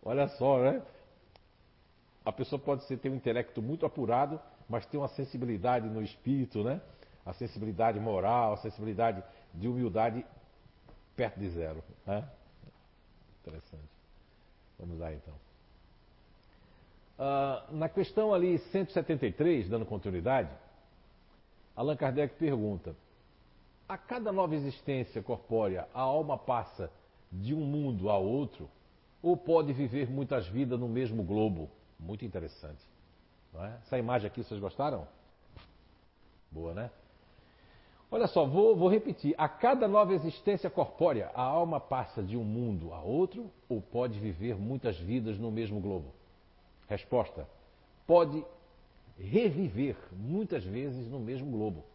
Olha 0.04 0.28
só, 0.28 0.60
né? 0.60 0.84
A 2.24 2.32
pessoa 2.32 2.62
pode 2.62 2.86
ser, 2.86 2.97
ter 2.97 3.10
um 3.10 3.15
intelecto 3.15 3.63
muito 3.63 3.84
apurado, 3.84 4.39
mas 4.69 4.86
ter 4.86 4.97
uma 4.97 5.08
sensibilidade 5.08 5.89
no 5.89 6.04
espírito, 6.04 6.63
né? 6.63 6.80
A 7.26 7.34
sensibilidade 7.34 8.00
moral, 8.00 8.54
a 8.54 8.58
sensibilidade 8.58 9.24
de 9.56 9.67
humildade 9.67 10.24
perto 11.15 11.39
de 11.39 11.50
zero. 11.50 11.84
Né? 12.06 12.28
Interessante. 13.41 13.89
Vamos 14.80 15.00
lá 15.00 15.13
então. 15.13 15.34
Uh, 17.19 17.76
na 17.76 17.88
questão 17.88 18.34
ali 18.34 18.58
173, 18.58 19.69
dando 19.69 19.86
continuidade, 19.86 20.50
Allan 21.76 21.95
Kardec 21.95 22.36
pergunta: 22.36 22.95
a 23.88 23.97
cada 23.97 24.32
nova 24.32 24.56
existência 24.56 25.21
corpórea, 25.21 25.88
a 25.93 26.02
alma 26.02 26.38
passa 26.38 26.91
de 27.32 27.54
um 27.54 27.60
mundo 27.60 28.10
a 28.10 28.17
outro 28.17 28.69
ou 29.21 29.38
pode 29.38 29.71
viver 29.71 30.10
muitas 30.10 30.47
vidas 30.47 30.80
no 30.80 30.88
mesmo 30.88 31.24
globo? 31.24 31.69
Muito 32.00 32.26
interessante. 32.26 32.82
É? 33.54 33.78
Essa 33.86 33.97
imagem 33.97 34.28
aqui 34.28 34.43
vocês 34.43 34.60
gostaram? 34.60 35.08
Boa, 36.50 36.74
né? 36.74 36.89
Olha 38.13 38.28
só, 38.28 38.45
vou, 38.45 38.76
vou, 38.76 38.89
repetir. 38.89 39.34
A 39.38 39.47
cada 39.47 39.88
nova 39.88 40.13
existência 40.13 40.69
corpórea, 40.69 41.32
a 41.34 41.41
alma 41.41 41.80
passa 41.80 42.21
de 42.21 42.36
um 42.36 42.43
mundo 42.43 42.93
a 42.93 43.00
outro 43.00 43.50
ou 43.69 43.82
pode 43.82 44.19
viver 44.19 44.58
muitas 44.58 45.00
vidas 45.00 45.39
no 45.39 45.50
mesmo 45.50 45.80
globo? 45.80 46.12
Resposta: 46.89 47.47
pode 48.06 48.43
reviver 49.17 49.95
muitas 50.12 50.62
vezes 50.65 51.10
no 51.10 51.21
mesmo 51.21 51.50
globo, 51.52 51.86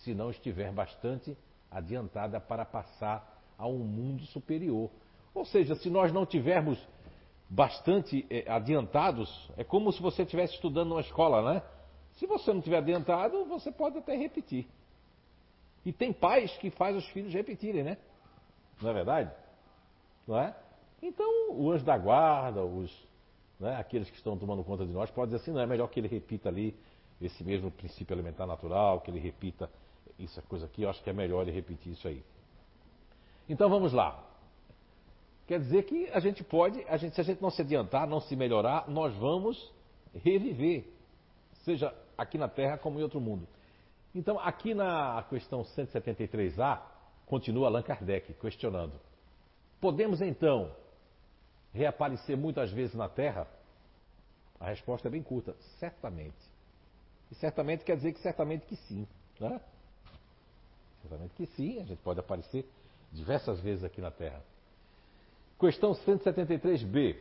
se 0.00 0.12
não 0.12 0.30
estiver 0.30 0.72
bastante 0.72 1.36
adiantada 1.70 2.40
para 2.40 2.64
passar 2.64 3.40
a 3.56 3.68
um 3.68 3.78
mundo 3.78 4.24
superior. 4.26 4.90
Ou 5.32 5.44
seja, 5.44 5.76
se 5.76 5.88
nós 5.88 6.12
não 6.12 6.26
tivermos 6.26 6.76
bastante 7.48 8.26
eh, 8.28 8.44
adiantados, 8.48 9.48
é 9.56 9.62
como 9.62 9.92
se 9.92 10.02
você 10.02 10.22
estivesse 10.22 10.54
estudando 10.54 10.88
numa 10.88 11.00
escola, 11.00 11.54
né? 11.54 11.62
Se 12.14 12.26
você 12.26 12.52
não 12.52 12.60
tiver 12.60 12.78
adiantado, 12.78 13.44
você 13.44 13.70
pode 13.70 13.98
até 13.98 14.16
repetir. 14.16 14.66
E 15.84 15.92
tem 15.92 16.12
pais 16.12 16.56
que 16.58 16.70
faz 16.70 16.96
os 16.96 17.06
filhos 17.08 17.32
repetirem, 17.32 17.82
né? 17.82 17.98
Não 18.80 18.90
é 18.90 18.92
verdade? 18.92 19.30
Não 20.26 20.38
é? 20.38 20.54
Então, 21.02 21.52
o 21.52 21.70
anjo 21.70 21.84
da 21.84 21.98
guarda, 21.98 22.64
os, 22.64 22.92
né, 23.58 23.76
aqueles 23.76 24.08
que 24.08 24.16
estão 24.16 24.38
tomando 24.38 24.62
conta 24.62 24.86
de 24.86 24.92
nós, 24.92 25.10
pode 25.10 25.32
dizer 25.32 25.42
assim, 25.42 25.52
não 25.52 25.60
é 25.60 25.66
melhor 25.66 25.88
que 25.88 25.98
ele 25.98 26.08
repita 26.08 26.48
ali 26.48 26.76
esse 27.20 27.42
mesmo 27.42 27.70
princípio 27.70 28.14
elementar 28.14 28.46
natural, 28.46 29.00
que 29.00 29.10
ele 29.10 29.18
repita 29.18 29.68
isso 30.18 30.40
coisa 30.42 30.66
aqui, 30.66 30.82
eu 30.82 30.90
acho 30.90 31.02
que 31.02 31.10
é 31.10 31.12
melhor 31.12 31.42
ele 31.42 31.50
repetir 31.50 31.92
isso 31.92 32.06
aí. 32.06 32.22
Então 33.48 33.68
vamos 33.68 33.92
lá. 33.92 34.24
Quer 35.46 35.58
dizer 35.58 35.82
que 35.84 36.08
a 36.10 36.20
gente 36.20 36.44
pode, 36.44 36.84
a 36.88 36.96
gente, 36.96 37.14
se 37.14 37.20
a 37.20 37.24
gente 37.24 37.42
não 37.42 37.50
se 37.50 37.60
adiantar, 37.62 38.06
não 38.06 38.20
se 38.20 38.36
melhorar, 38.36 38.88
nós 38.88 39.14
vamos 39.16 39.72
reviver, 40.14 40.84
seja 41.64 41.92
aqui 42.16 42.38
na 42.38 42.48
Terra 42.48 42.78
como 42.78 42.98
em 42.98 43.02
outro 43.02 43.20
mundo. 43.20 43.46
Então, 44.14 44.38
aqui 44.38 44.74
na 44.74 45.24
questão 45.28 45.62
173A, 45.62 46.80
continua 47.26 47.68
Allan 47.68 47.82
Kardec 47.82 48.34
questionando: 48.34 48.92
podemos 49.80 50.20
então 50.20 50.70
reaparecer 51.72 52.36
muitas 52.36 52.70
vezes 52.70 52.94
na 52.94 53.08
Terra? 53.08 53.46
A 54.60 54.66
resposta 54.66 55.08
é 55.08 55.10
bem 55.10 55.22
curta: 55.22 55.54
certamente. 55.78 56.36
E 57.30 57.34
certamente 57.34 57.84
quer 57.84 57.96
dizer 57.96 58.12
que 58.12 58.20
certamente 58.20 58.66
que 58.66 58.76
sim. 58.76 59.08
Né? 59.40 59.60
Certamente 61.00 61.34
que 61.34 61.46
sim, 61.46 61.80
a 61.80 61.84
gente 61.84 61.98
pode 62.02 62.20
aparecer 62.20 62.68
diversas 63.10 63.58
vezes 63.60 63.82
aqui 63.82 64.00
na 64.00 64.10
Terra. 64.10 64.42
Questão 65.58 65.92
173b. 65.92 67.16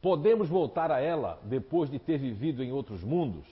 Podemos 0.00 0.48
voltar 0.48 0.90
a 0.90 1.00
ela 1.00 1.38
depois 1.44 1.90
de 1.90 1.98
ter 1.98 2.18
vivido 2.18 2.62
em 2.64 2.72
outros 2.72 3.04
mundos? 3.04 3.44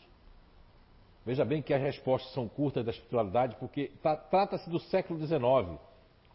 Veja 1.29 1.45
bem 1.45 1.61
que 1.61 1.75
as 1.75 1.83
respostas 1.83 2.33
são 2.33 2.49
curtas 2.49 2.83
da 2.83 2.91
espiritualidade, 2.91 3.55
porque 3.57 3.93
trata-se 4.31 4.71
do 4.71 4.79
século 4.79 5.21
XIX. 5.21 5.79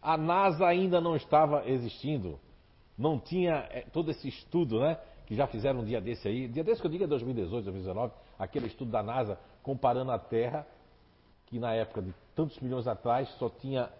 A 0.00 0.16
NASA 0.16 0.64
ainda 0.64 1.00
não 1.00 1.16
estava 1.16 1.68
existindo. 1.68 2.38
Não 2.96 3.18
tinha 3.18 3.66
é, 3.72 3.80
todo 3.92 4.12
esse 4.12 4.28
estudo, 4.28 4.78
né? 4.78 4.96
Que 5.26 5.34
já 5.34 5.48
fizeram 5.48 5.80
um 5.80 5.84
dia 5.84 6.00
desse 6.00 6.28
aí. 6.28 6.46
Dia 6.46 6.62
desse 6.62 6.80
que 6.80 6.86
eu 6.86 6.90
digo 6.92 7.02
é 7.02 7.06
2018, 7.08 7.64
2019. 7.64 8.12
Aquele 8.38 8.68
estudo 8.68 8.92
da 8.92 9.02
NASA 9.02 9.36
comparando 9.64 10.12
a 10.12 10.18
Terra, 10.20 10.64
que 11.46 11.58
na 11.58 11.74
época 11.74 12.00
de 12.00 12.14
tantos 12.36 12.60
milhões 12.60 12.86
atrás 12.86 13.28
só 13.30 13.48
tinha. 13.48 13.90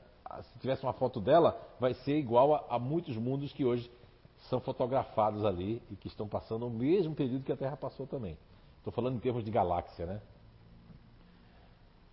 Se 0.42 0.60
tivesse 0.60 0.84
uma 0.84 0.92
foto 0.92 1.20
dela, 1.20 1.60
vai 1.80 1.92
ser 1.92 2.16
igual 2.16 2.54
a, 2.54 2.76
a 2.76 2.78
muitos 2.78 3.16
mundos 3.16 3.52
que 3.52 3.64
hoje 3.64 3.90
são 4.48 4.60
fotografados 4.60 5.44
ali 5.44 5.82
e 5.90 5.96
que 5.96 6.06
estão 6.06 6.28
passando 6.28 6.68
o 6.68 6.70
mesmo 6.70 7.16
período 7.16 7.42
que 7.42 7.50
a 7.50 7.56
Terra 7.56 7.76
passou 7.76 8.06
também. 8.06 8.38
Estou 8.78 8.92
falando 8.92 9.16
em 9.16 9.18
termos 9.18 9.44
de 9.44 9.50
galáxia, 9.50 10.06
né? 10.06 10.20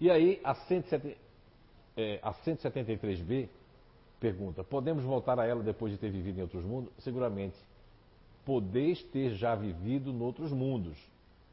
E 0.02 0.10
aí, 0.10 0.42
a, 0.44 0.56
170, 0.56 1.16
é, 1.96 2.20
a 2.24 2.34
173b 2.34 3.48
pergunta: 4.20 4.64
podemos 4.64 5.04
voltar 5.04 5.40
a 5.40 5.46
ela 5.46 5.62
depois 5.62 5.94
de 5.94 6.00
ter 6.00 6.10
vivido 6.10 6.40
em 6.40 6.42
outros 6.42 6.66
mundos? 6.66 6.92
Seguramente. 6.98 7.56
Podeis 8.44 9.04
ter 9.04 9.36
já 9.36 9.54
vivido 9.54 10.10
em 10.10 10.20
outros 10.20 10.52
mundos, 10.52 10.98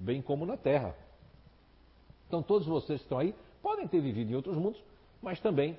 bem 0.00 0.22
como 0.22 0.46
na 0.46 0.56
Terra. 0.56 0.96
Então, 2.26 2.42
todos 2.42 2.66
vocês 2.66 3.00
que 3.00 3.04
estão 3.04 3.18
aí 3.18 3.34
podem 3.62 3.86
ter 3.86 4.00
vivido 4.00 4.32
em 4.32 4.34
outros 4.34 4.56
mundos, 4.56 4.82
mas 5.20 5.38
também 5.38 5.78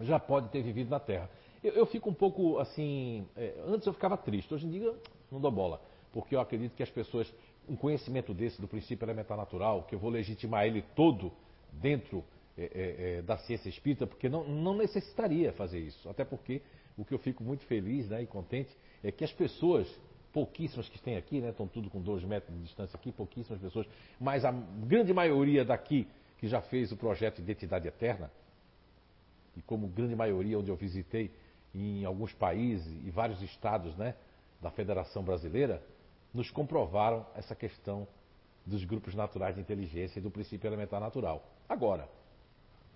já 0.00 0.20
podem 0.20 0.50
ter 0.50 0.62
vivido 0.62 0.90
na 0.90 1.00
Terra. 1.00 1.30
Eu, 1.64 1.72
eu 1.72 1.86
fico 1.86 2.10
um 2.10 2.14
pouco 2.14 2.58
assim. 2.58 3.26
É, 3.34 3.54
antes 3.66 3.86
eu 3.86 3.94
ficava 3.94 4.18
triste, 4.18 4.52
hoje 4.52 4.66
em 4.66 4.70
dia 4.70 4.94
não 5.32 5.40
dou 5.40 5.50
bola, 5.50 5.80
porque 6.12 6.36
eu 6.36 6.40
acredito 6.40 6.74
que 6.76 6.82
as 6.82 6.90
pessoas, 6.90 7.32
um 7.66 7.74
conhecimento 7.74 8.34
desse 8.34 8.60
do 8.60 8.68
princípio 8.68 9.06
elementar 9.06 9.38
natural, 9.38 9.84
que 9.84 9.94
eu 9.94 9.98
vou 9.98 10.10
legitimar 10.10 10.66
ele 10.66 10.84
todo 10.94 11.32
dentro 11.80 12.24
é, 12.58 12.62
é, 12.62 13.18
é, 13.18 13.22
da 13.22 13.36
ciência 13.38 13.68
espírita, 13.68 14.06
porque 14.06 14.28
não, 14.28 14.48
não 14.48 14.76
necessitaria 14.76 15.52
fazer 15.52 15.78
isso. 15.78 16.08
Até 16.08 16.24
porque 16.24 16.62
o 16.96 17.04
que 17.04 17.12
eu 17.12 17.18
fico 17.18 17.44
muito 17.44 17.64
feliz 17.66 18.08
né, 18.08 18.22
e 18.22 18.26
contente 18.26 18.74
é 19.02 19.12
que 19.12 19.22
as 19.22 19.32
pessoas, 19.32 19.86
pouquíssimas 20.32 20.88
que 20.88 20.98
têm 20.98 21.16
aqui, 21.16 21.40
né, 21.40 21.50
estão 21.50 21.68
tudo 21.68 21.90
com 21.90 22.00
dois 22.00 22.24
metros 22.24 22.56
de 22.56 22.62
distância 22.64 22.96
aqui, 22.96 23.12
pouquíssimas 23.12 23.60
pessoas, 23.60 23.86
mas 24.18 24.44
a 24.44 24.52
grande 24.52 25.12
maioria 25.12 25.64
daqui 25.64 26.08
que 26.38 26.48
já 26.48 26.60
fez 26.60 26.92
o 26.92 26.96
projeto 26.96 27.40
Identidade 27.40 27.88
Eterna, 27.88 28.30
e 29.56 29.62
como 29.62 29.88
grande 29.88 30.14
maioria 30.14 30.58
onde 30.58 30.70
eu 30.70 30.76
visitei 30.76 31.30
em 31.74 32.04
alguns 32.04 32.32
países 32.32 32.86
e 33.04 33.10
vários 33.10 33.40
estados 33.42 33.94
né, 33.96 34.14
da 34.60 34.70
Federação 34.70 35.22
Brasileira, 35.22 35.82
nos 36.32 36.50
comprovaram 36.50 37.26
essa 37.34 37.54
questão 37.54 38.06
dos 38.64 38.84
grupos 38.84 39.14
naturais 39.14 39.54
de 39.54 39.60
inteligência 39.60 40.18
e 40.18 40.22
do 40.22 40.30
princípio 40.30 40.66
elementar 40.66 41.00
natural. 41.00 41.55
Agora, 41.68 42.08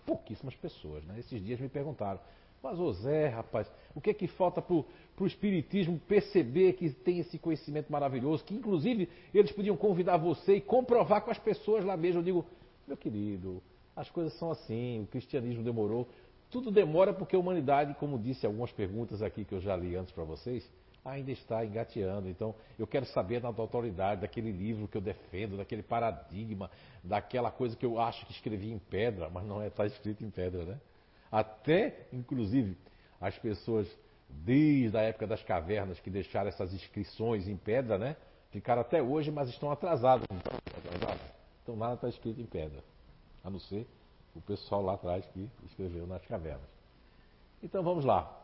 pouquíssimas 0.07 0.55
pessoas, 0.55 1.05
né? 1.05 1.19
Esses 1.19 1.45
dias 1.45 1.61
me 1.61 1.69
perguntaram, 1.69 2.21
mas 2.63 2.79
ô 2.79 2.93
Zé, 2.93 3.29
rapaz, 3.29 3.71
o 3.95 4.01
que 4.01 4.11
é 4.11 4.15
que 4.15 4.27
falta 4.27 4.61
para 4.61 4.75
o 4.75 5.27
Espiritismo 5.27 5.99
perceber 6.07 6.75
que 6.75 6.91
tem 6.91 7.19
esse 7.19 7.39
conhecimento 7.39 7.91
maravilhoso, 7.91 8.45
que 8.45 8.55
inclusive 8.55 9.09
eles 9.33 9.51
podiam 9.51 9.77
convidar 9.77 10.19
você 10.19 10.57
e 10.57 10.61
comprovar 10.61 11.23
com 11.23 11.31
as 11.31 11.39
pessoas 11.39 11.85
lá 11.85 11.97
mesmo. 11.97 12.21
Eu 12.21 12.25
digo, 12.25 12.47
meu 12.87 12.97
querido, 12.97 13.63
as 13.97 14.11
coisas 14.11 14.33
são 14.35 14.51
assim, 14.51 15.03
o 15.03 15.07
cristianismo 15.07 15.65
demorou. 15.65 16.07
Tudo 16.51 16.71
demora 16.71 17.13
porque 17.15 17.37
a 17.37 17.39
humanidade, 17.39 17.95
como 17.95 18.19
disse 18.19 18.45
algumas 18.45 18.73
perguntas 18.73 19.23
aqui 19.23 19.45
que 19.45 19.55
eu 19.55 19.61
já 19.61 19.77
li 19.77 19.97
antes 19.97 20.13
para 20.13 20.25
vocês, 20.25 20.69
ainda 21.05 21.31
está 21.31 21.65
engateando. 21.65 22.29
Então, 22.29 22.55
eu 22.79 22.87
quero 22.87 23.07
saber 23.07 23.41
da 23.41 23.49
autoridade, 23.49 24.21
daquele 24.21 24.53
livro 24.53 24.87
que 24.87 24.97
eu 24.97 25.01
defendo, 25.01 25.57
daquele 25.57 25.83
paradigma, 25.83 26.71
daquela 27.03 27.51
coisa 27.51 27.77
que 27.77 27.87
eu 27.87 28.01
acho 28.01 28.25
que 28.27 28.33
escrevi 28.33 28.71
em 28.71 28.79
pedra, 28.79 29.31
mas 29.31 29.45
não 29.45 29.63
é 29.63 29.69
está 29.69 29.87
escrito 29.87 30.25
em 30.25 30.31
pedra, 30.31 30.65
né? 30.65 30.81
Até, 31.31 32.07
inclusive, 32.13 32.77
as 33.21 33.39
pessoas 33.39 33.89
desde 34.29 34.97
a 34.97 35.03
época 35.03 35.27
das 35.27 35.43
cavernas 35.43 35.99
que 36.01 36.11
deixaram 36.11 36.49
essas 36.49 36.73
inscrições 36.73 37.49
em 37.49 37.57
pedra, 37.57 37.99
né? 37.99 38.17
Ficaram 38.51 38.83
até 38.83 39.03
hoje, 39.03 39.31
mas 39.31 39.49
estão 39.49 39.71
atrasados. 39.71 40.27
Então 41.63 41.77
nada 41.77 41.95
está 41.95 42.09
escrito 42.09 42.41
em 42.41 42.47
pedra. 42.47 42.83
A 43.45 43.51
não 43.51 43.61
ser 43.61 43.87
o 44.35 44.41
pessoal 44.41 44.83
lá 44.83 44.95
atrás 44.95 45.25
que 45.27 45.49
escreveu 45.67 46.07
nas 46.07 46.25
cavernas. 46.27 46.69
Então 47.63 47.83
vamos 47.83 48.05
lá. 48.05 48.40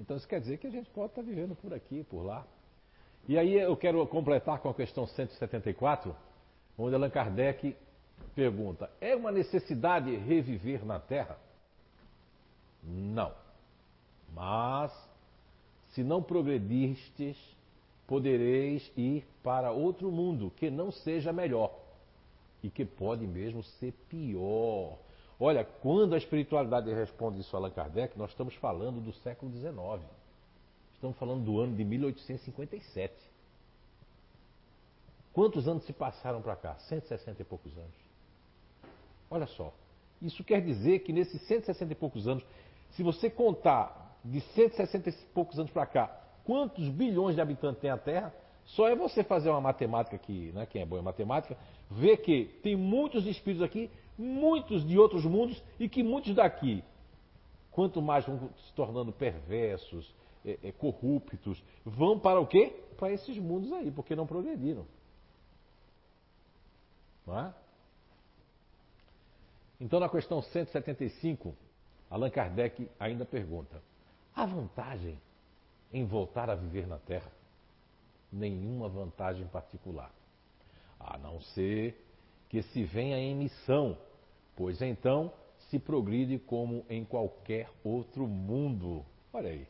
Então 0.00 0.16
isso 0.16 0.26
quer 0.26 0.40
dizer 0.40 0.56
que 0.56 0.66
a 0.66 0.70
gente 0.70 0.88
pode 0.90 1.12
estar 1.12 1.22
vivendo 1.22 1.54
por 1.54 1.74
aqui, 1.74 2.02
por 2.04 2.22
lá. 2.22 2.46
E 3.28 3.38
aí 3.38 3.54
eu 3.54 3.76
quero 3.76 4.04
completar 4.06 4.58
com 4.58 4.70
a 4.70 4.74
questão 4.74 5.06
174, 5.06 6.16
onde 6.78 6.94
Allan 6.94 7.10
Kardec 7.10 7.76
pergunta: 8.34 8.90
é 8.98 9.14
uma 9.14 9.30
necessidade 9.30 10.16
reviver 10.16 10.84
na 10.86 10.98
Terra? 10.98 11.38
Não. 12.82 13.32
Mas, 14.32 14.90
se 15.90 16.02
não 16.02 16.22
progredistes, 16.22 17.36
podereis 18.06 18.90
ir 18.96 19.26
para 19.42 19.70
outro 19.70 20.10
mundo 20.10 20.50
que 20.56 20.70
não 20.70 20.90
seja 20.90 21.30
melhor 21.30 21.78
e 22.62 22.70
que 22.70 22.86
pode 22.86 23.26
mesmo 23.26 23.62
ser 23.62 23.92
pior. 24.08 24.96
Olha, 25.42 25.64
quando 25.64 26.14
a 26.14 26.18
espiritualidade 26.18 26.92
responde 26.92 27.40
isso 27.40 27.56
a 27.56 27.58
Allan 27.58 27.70
Kardec, 27.70 28.18
nós 28.18 28.30
estamos 28.30 28.54
falando 28.56 29.00
do 29.00 29.10
século 29.14 29.50
XIX. 29.50 30.06
Estamos 30.92 31.16
falando 31.16 31.42
do 31.42 31.58
ano 31.58 31.74
de 31.74 31.82
1857. 31.82 33.14
Quantos 35.32 35.66
anos 35.66 35.84
se 35.86 35.94
passaram 35.94 36.42
para 36.42 36.54
cá? 36.56 36.74
160 36.74 37.40
e 37.40 37.44
poucos 37.46 37.74
anos. 37.78 37.94
Olha 39.30 39.46
só. 39.46 39.72
Isso 40.20 40.44
quer 40.44 40.60
dizer 40.60 40.98
que 40.98 41.12
nesses 41.12 41.40
160 41.46 41.90
e 41.90 41.96
poucos 41.96 42.28
anos, 42.28 42.44
se 42.90 43.02
você 43.02 43.30
contar 43.30 44.18
de 44.22 44.42
160 44.42 45.08
e 45.08 45.12
poucos 45.32 45.58
anos 45.58 45.70
para 45.70 45.86
cá, 45.86 46.20
quantos 46.44 46.86
bilhões 46.90 47.34
de 47.34 47.40
habitantes 47.40 47.80
tem 47.80 47.88
a 47.88 47.96
Terra, 47.96 48.34
só 48.66 48.88
é 48.88 48.94
você 48.94 49.24
fazer 49.24 49.48
uma 49.48 49.60
matemática 49.60 50.18
que, 50.18 50.52
né, 50.52 50.66
quem 50.66 50.82
é 50.82 50.86
bom 50.86 50.98
em 50.98 51.02
matemática, 51.02 51.56
ver 51.90 52.18
que 52.18 52.44
tem 52.62 52.76
muitos 52.76 53.26
espíritos 53.26 53.62
aqui, 53.62 53.90
muitos 54.20 54.86
de 54.86 54.98
outros 54.98 55.24
mundos 55.24 55.62
e 55.78 55.88
que 55.88 56.02
muitos 56.02 56.34
daqui, 56.34 56.84
quanto 57.70 58.02
mais 58.02 58.26
vão 58.26 58.50
se 58.66 58.72
tornando 58.74 59.10
perversos, 59.12 60.14
é, 60.44 60.58
é, 60.62 60.72
corruptos, 60.72 61.62
vão 61.84 62.18
para 62.18 62.38
o 62.38 62.46
quê? 62.46 62.74
Para 62.98 63.12
esses 63.12 63.36
mundos 63.38 63.72
aí, 63.72 63.90
porque 63.90 64.14
não 64.14 64.26
progrediram. 64.26 64.86
Não 67.26 67.38
é? 67.38 67.54
Então, 69.80 69.98
na 69.98 70.08
questão 70.08 70.42
175, 70.42 71.54
Allan 72.10 72.30
Kardec 72.30 72.90
ainda 72.98 73.24
pergunta: 73.24 73.82
há 74.34 74.44
vantagem 74.44 75.18
em 75.92 76.04
voltar 76.04 76.50
a 76.50 76.54
viver 76.54 76.86
na 76.86 76.98
Terra? 76.98 77.32
Nenhuma 78.30 78.88
vantagem 78.88 79.46
particular, 79.46 80.12
a 80.98 81.16
não 81.18 81.40
ser 81.40 82.06
que 82.50 82.62
se 82.62 82.82
venha 82.82 83.16
em 83.16 83.34
missão, 83.34 83.96
pois 84.56 84.80
então 84.82 85.32
se 85.68 85.78
progride 85.78 86.38
como 86.38 86.84
em 86.88 87.04
qualquer 87.04 87.68
outro 87.84 88.26
mundo. 88.26 89.04
Olha 89.32 89.50
aí. 89.50 89.66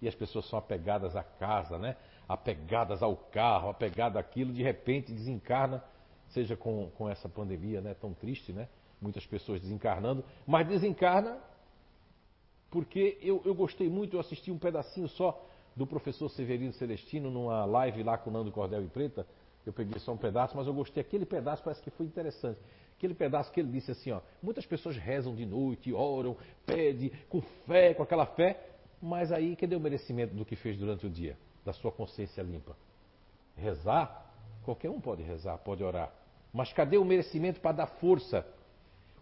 E 0.00 0.08
as 0.08 0.14
pessoas 0.14 0.48
são 0.48 0.58
apegadas 0.58 1.16
à 1.16 1.22
casa, 1.22 1.78
né? 1.78 1.96
Apegadas 2.28 3.02
ao 3.02 3.16
carro, 3.16 3.70
apegadas 3.70 4.16
àquilo, 4.16 4.52
de 4.52 4.62
repente 4.62 5.12
desencarna, 5.12 5.82
seja 6.28 6.56
com, 6.56 6.90
com 6.90 7.08
essa 7.08 7.28
pandemia 7.28 7.80
né, 7.80 7.94
tão 7.94 8.12
triste, 8.14 8.52
né? 8.52 8.68
Muitas 9.00 9.26
pessoas 9.26 9.60
desencarnando, 9.60 10.24
mas 10.46 10.66
desencarna 10.66 11.38
porque 12.70 13.18
eu, 13.22 13.40
eu 13.44 13.54
gostei 13.54 13.88
muito, 13.88 14.16
eu 14.16 14.20
assisti 14.20 14.50
um 14.50 14.58
pedacinho 14.58 15.08
só 15.08 15.42
do 15.74 15.86
professor 15.86 16.28
Severino 16.28 16.72
Celestino 16.72 17.30
numa 17.30 17.64
live 17.64 18.02
lá 18.02 18.18
com 18.18 18.30
o 18.30 18.32
Nando 18.32 18.52
Cordel 18.52 18.84
e 18.84 18.88
Preta. 18.88 19.26
Eu 19.64 19.72
peguei 19.72 19.98
só 20.00 20.12
um 20.12 20.16
pedaço, 20.16 20.56
mas 20.56 20.66
eu 20.66 20.74
gostei. 20.74 21.00
Aquele 21.00 21.24
pedaço 21.24 21.62
parece 21.62 21.82
que 21.82 21.90
foi 21.90 22.06
interessante. 22.06 22.60
Aquele 22.98 23.14
pedaço 23.14 23.52
que 23.52 23.60
ele 23.60 23.70
disse 23.70 23.92
assim, 23.92 24.10
ó, 24.10 24.20
muitas 24.42 24.66
pessoas 24.66 24.96
rezam 24.96 25.32
de 25.32 25.46
noite, 25.46 25.92
oram, 25.92 26.36
pedem, 26.66 27.12
com 27.28 27.40
fé, 27.64 27.94
com 27.94 28.02
aquela 28.02 28.26
fé, 28.26 28.60
mas 29.00 29.30
aí 29.30 29.54
cadê 29.54 29.76
o 29.76 29.80
merecimento 29.80 30.34
do 30.34 30.44
que 30.44 30.56
fez 30.56 30.76
durante 30.76 31.06
o 31.06 31.10
dia? 31.10 31.38
Da 31.64 31.72
sua 31.72 31.92
consciência 31.92 32.42
limpa? 32.42 32.76
Rezar, 33.56 34.26
qualquer 34.64 34.90
um 34.90 35.00
pode 35.00 35.22
rezar, 35.22 35.56
pode 35.58 35.84
orar. 35.84 36.12
Mas 36.52 36.72
cadê 36.72 36.98
o 36.98 37.04
merecimento 37.04 37.60
para 37.60 37.70
dar 37.70 37.86
força? 37.86 38.44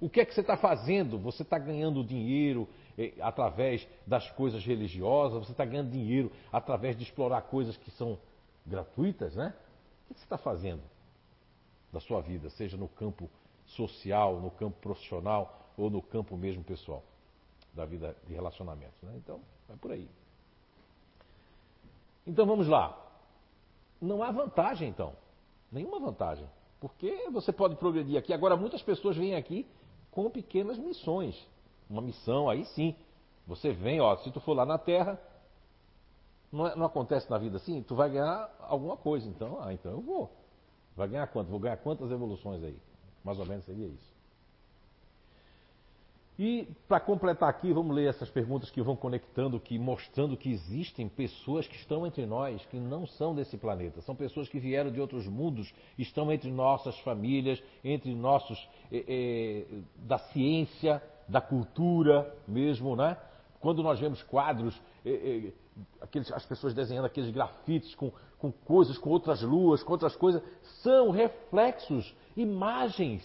O 0.00 0.08
que 0.08 0.20
é 0.20 0.24
que 0.24 0.32
você 0.32 0.40
está 0.40 0.56
fazendo? 0.56 1.18
Você 1.18 1.42
está 1.42 1.58
ganhando 1.58 2.02
dinheiro 2.02 2.66
eh, 2.96 3.12
através 3.20 3.86
das 4.06 4.30
coisas 4.30 4.64
religiosas, 4.64 5.44
você 5.44 5.52
está 5.52 5.66
ganhando 5.66 5.90
dinheiro 5.90 6.32
através 6.50 6.96
de 6.96 7.02
explorar 7.02 7.42
coisas 7.42 7.76
que 7.76 7.90
são 7.90 8.18
gratuitas, 8.64 9.36
né? 9.36 9.54
O 10.08 10.14
que 10.14 10.20
você 10.20 10.24
está 10.24 10.38
fazendo 10.38 10.82
da 11.92 12.00
sua 12.00 12.22
vida, 12.22 12.48
seja 12.48 12.78
no 12.78 12.88
campo 12.88 13.28
social, 13.66 14.40
no 14.40 14.50
campo 14.50 14.78
profissional 14.80 15.72
ou 15.76 15.90
no 15.90 16.00
campo 16.00 16.36
mesmo 16.36 16.64
pessoal, 16.64 17.02
da 17.72 17.84
vida 17.84 18.16
de 18.26 18.34
relacionamentos, 18.34 19.00
né? 19.02 19.12
Então, 19.16 19.40
é 19.68 19.76
por 19.76 19.92
aí. 19.92 20.08
Então 22.26 22.46
vamos 22.46 22.66
lá. 22.66 22.96
Não 24.00 24.22
há 24.22 24.30
vantagem, 24.30 24.88
então. 24.88 25.14
Nenhuma 25.70 26.00
vantagem. 26.00 26.48
Porque 26.80 27.28
você 27.30 27.52
pode 27.52 27.76
progredir 27.76 28.18
aqui. 28.18 28.32
Agora, 28.32 28.56
muitas 28.56 28.82
pessoas 28.82 29.16
vêm 29.16 29.34
aqui 29.34 29.66
com 30.10 30.30
pequenas 30.30 30.78
missões. 30.78 31.36
Uma 31.88 32.02
missão, 32.02 32.48
aí 32.48 32.64
sim. 32.66 32.94
Você 33.46 33.72
vem, 33.72 34.00
ó, 34.00 34.16
se 34.16 34.30
tu 34.30 34.40
for 34.40 34.54
lá 34.54 34.66
na 34.66 34.76
Terra, 34.76 35.20
não, 36.50 36.66
é, 36.66 36.76
não, 36.76 36.86
acontece 36.86 37.30
na 37.30 37.38
vida 37.38 37.56
assim, 37.56 37.82
tu 37.82 37.94
vai 37.94 38.10
ganhar 38.10 38.50
alguma 38.60 38.96
coisa. 38.96 39.28
Então, 39.28 39.58
ah, 39.62 39.72
então 39.72 39.92
eu 39.92 40.00
vou. 40.00 40.30
Vai 40.96 41.08
ganhar 41.08 41.26
quanto? 41.28 41.48
Vou 41.48 41.60
ganhar 41.60 41.76
quantas 41.76 42.10
evoluções 42.10 42.62
aí? 42.62 42.78
Mais 43.26 43.40
ou 43.40 43.44
menos 43.44 43.64
seria 43.64 43.88
isso. 43.88 44.16
E 46.38 46.68
para 46.86 47.00
completar 47.00 47.48
aqui, 47.48 47.72
vamos 47.72 47.96
ler 47.96 48.08
essas 48.08 48.30
perguntas 48.30 48.70
que 48.70 48.80
vão 48.80 48.94
conectando, 48.94 49.58
que 49.58 49.76
mostrando 49.78 50.36
que 50.36 50.52
existem 50.52 51.08
pessoas 51.08 51.66
que 51.66 51.74
estão 51.74 52.06
entre 52.06 52.24
nós, 52.24 52.64
que 52.66 52.78
não 52.78 53.04
são 53.04 53.34
desse 53.34 53.56
planeta. 53.56 54.00
São 54.02 54.14
pessoas 54.14 54.48
que 54.48 54.60
vieram 54.60 54.92
de 54.92 55.00
outros 55.00 55.26
mundos, 55.26 55.74
estão 55.98 56.30
entre 56.30 56.52
nossas 56.52 56.96
famílias, 57.00 57.60
entre 57.82 58.14
nossos 58.14 58.56
é, 58.92 59.04
é, 59.08 59.64
da 60.06 60.18
ciência, 60.18 61.02
da 61.26 61.40
cultura 61.40 62.32
mesmo, 62.46 62.94
né? 62.94 63.16
Quando 63.58 63.82
nós 63.82 63.98
vemos 63.98 64.22
quadros, 64.22 64.80
é, 65.04 65.50
aqueles, 66.00 66.30
as 66.30 66.46
pessoas 66.46 66.74
desenhando 66.74 67.06
aqueles 67.06 67.30
grafites 67.30 67.94
com, 67.96 68.12
com 68.38 68.52
coisas, 68.52 68.96
com 68.98 69.10
outras 69.10 69.42
luas, 69.42 69.82
com 69.82 69.92
outras 69.92 70.14
coisas, 70.14 70.42
são 70.82 71.10
reflexos, 71.10 72.14
imagens 72.36 73.22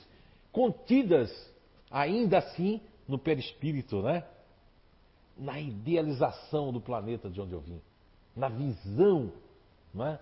contidas 0.52 1.32
ainda 1.89 2.38
assim 2.38 2.82
no 3.08 3.17
perispírito, 3.17 4.02
né? 4.02 4.26
Na 5.38 5.60
idealização 5.60 6.71
do 6.71 6.80
planeta 6.80 7.30
de 7.30 7.41
onde 7.41 7.54
eu 7.54 7.60
vim, 7.60 7.82
na 8.36 8.47
visão, 8.47 9.32
não 9.93 10.08
é? 10.08 10.19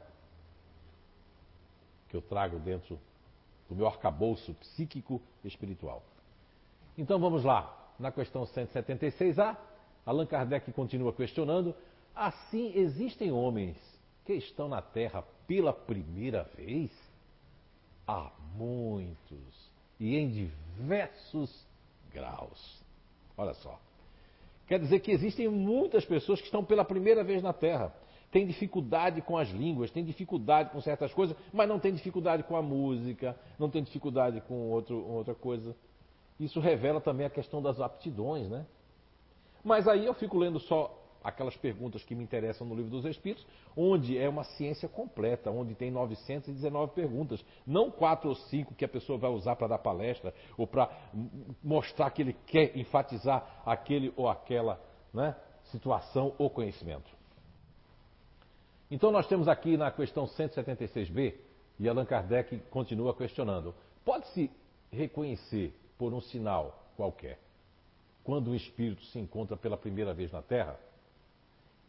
Que 2.08 2.18
eu 2.18 2.22
trago 2.22 2.60
dentro 2.60 3.00
do 3.68 3.76
meu 3.76 3.86
arcabouço 3.86 4.54
psíquico 4.56 5.22
espiritual. 5.44 6.04
Então 6.98 7.20
vamos 7.20 7.44
lá, 7.44 7.94
na 8.00 8.12
questão 8.12 8.44
176A, 8.44 9.56
Allan 10.06 10.26
Kardec 10.26 10.72
continua 10.72 11.14
questionando: 11.14 11.76
assim 12.16 12.74
existem 12.76 13.32
homens 13.32 13.78
que 14.26 14.34
estão 14.34 14.68
na 14.68 14.82
Terra 14.82 15.24
pela 15.46 15.72
primeira 15.72 16.44
vez? 16.56 16.92
Há 18.10 18.32
muitos 18.56 19.72
e 20.00 20.18
em 20.18 20.30
diversos 20.30 21.64
graus. 22.12 22.84
Olha 23.38 23.54
só. 23.54 23.80
Quer 24.66 24.80
dizer 24.80 25.00
que 25.02 25.12
existem 25.12 25.48
muitas 25.48 26.04
pessoas 26.06 26.40
que 26.40 26.48
estão 26.48 26.66
pela 26.66 26.84
primeira 26.84 27.24
vez 27.24 27.44
na 27.44 27.54
Terra. 27.54 27.94
Tem 28.32 28.48
dificuldade 28.48 29.22
com 29.22 29.38
as 29.38 29.50
línguas, 29.50 29.92
tem 29.92 30.04
dificuldade 30.04 30.72
com 30.72 30.82
certas 30.82 31.14
coisas, 31.14 31.38
mas 31.54 31.70
não 31.70 31.80
tem 31.80 31.94
dificuldade 31.94 32.42
com 32.42 32.56
a 32.56 32.64
música, 32.64 33.38
não 33.60 33.70
tem 33.70 33.84
dificuldade 33.84 34.42
com 34.42 34.72
outro, 34.72 35.08
outra 35.08 35.36
coisa. 35.36 35.76
Isso 36.40 36.60
revela 36.60 37.00
também 37.00 37.28
a 37.28 37.30
questão 37.30 37.62
das 37.62 37.80
aptidões, 37.80 38.50
né? 38.50 38.66
Mas 39.64 39.88
aí 39.88 40.08
eu 40.08 40.16
fico 40.16 40.36
lendo 40.36 40.60
só 40.60 40.99
aquelas 41.24 41.56
perguntas 41.58 42.04
que 42.04 42.16
me 42.16 42.24
interessam 42.24 42.66
no 42.66 42.76
livro 42.76 42.90
dos 42.90 43.06
Espíritos, 43.06 43.46
onde 43.76 44.18
é 44.18 44.28
uma 44.28 44.44
ciência 44.44 44.88
completa, 44.88 45.52
onde 45.52 45.76
tem 45.76 45.92
919 45.92 46.94
perguntas, 46.94 47.44
não 47.66 47.92
quatro 47.92 48.30
ou 48.30 48.36
cinco 48.36 48.74
que 48.74 48.86
a 48.86 48.88
pessoa 48.88 49.18
vai 49.18 49.30
usar 49.30 49.56
para 49.56 49.68
dar 49.68 49.80
palestra 49.80 50.34
ou 50.58 50.66
para 50.66 50.90
mostrar 51.64 52.10
que 52.12 52.22
ele 52.22 52.34
quer 52.46 52.78
enfatizar 52.78 53.62
aquele 53.66 54.14
ou 54.16 54.30
aquela 54.30 54.82
né, 55.14 55.36
situação 55.66 56.34
ou 56.38 56.50
conhecimento. 56.50 57.10
Então 58.90 59.12
nós 59.12 59.28
temos 59.28 59.48
aqui 59.48 59.78
na 59.78 59.92
questão 59.92 60.26
176b, 60.26 61.36
e 61.80 61.88
Allan 61.88 62.06
Kardec 62.06 62.60
continua 62.70 63.14
questionando: 63.14 63.74
pode-se 64.04 64.50
reconhecer 64.92 65.74
por 65.98 66.14
um 66.14 66.20
sinal 66.20 66.84
qualquer 66.98 67.40
quando 68.30 68.52
o 68.52 68.56
espírito 68.56 69.04
se 69.06 69.18
encontra 69.18 69.58
pela 69.58 69.76
primeira 69.76 70.14
vez 70.14 70.32
na 70.32 70.42
Terra? 70.42 70.80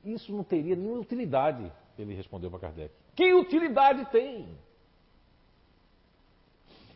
Isso 0.04 0.32
não 0.32 0.44
teria 0.44 0.76
nenhuma 0.76 1.00
utilidade. 1.00 1.70
Ele 1.98 2.14
respondeu 2.14 2.50
para 2.50 2.60
Kardec: 2.60 2.94
Que 3.14 3.34
utilidade 3.34 4.04
tem? 4.10 4.48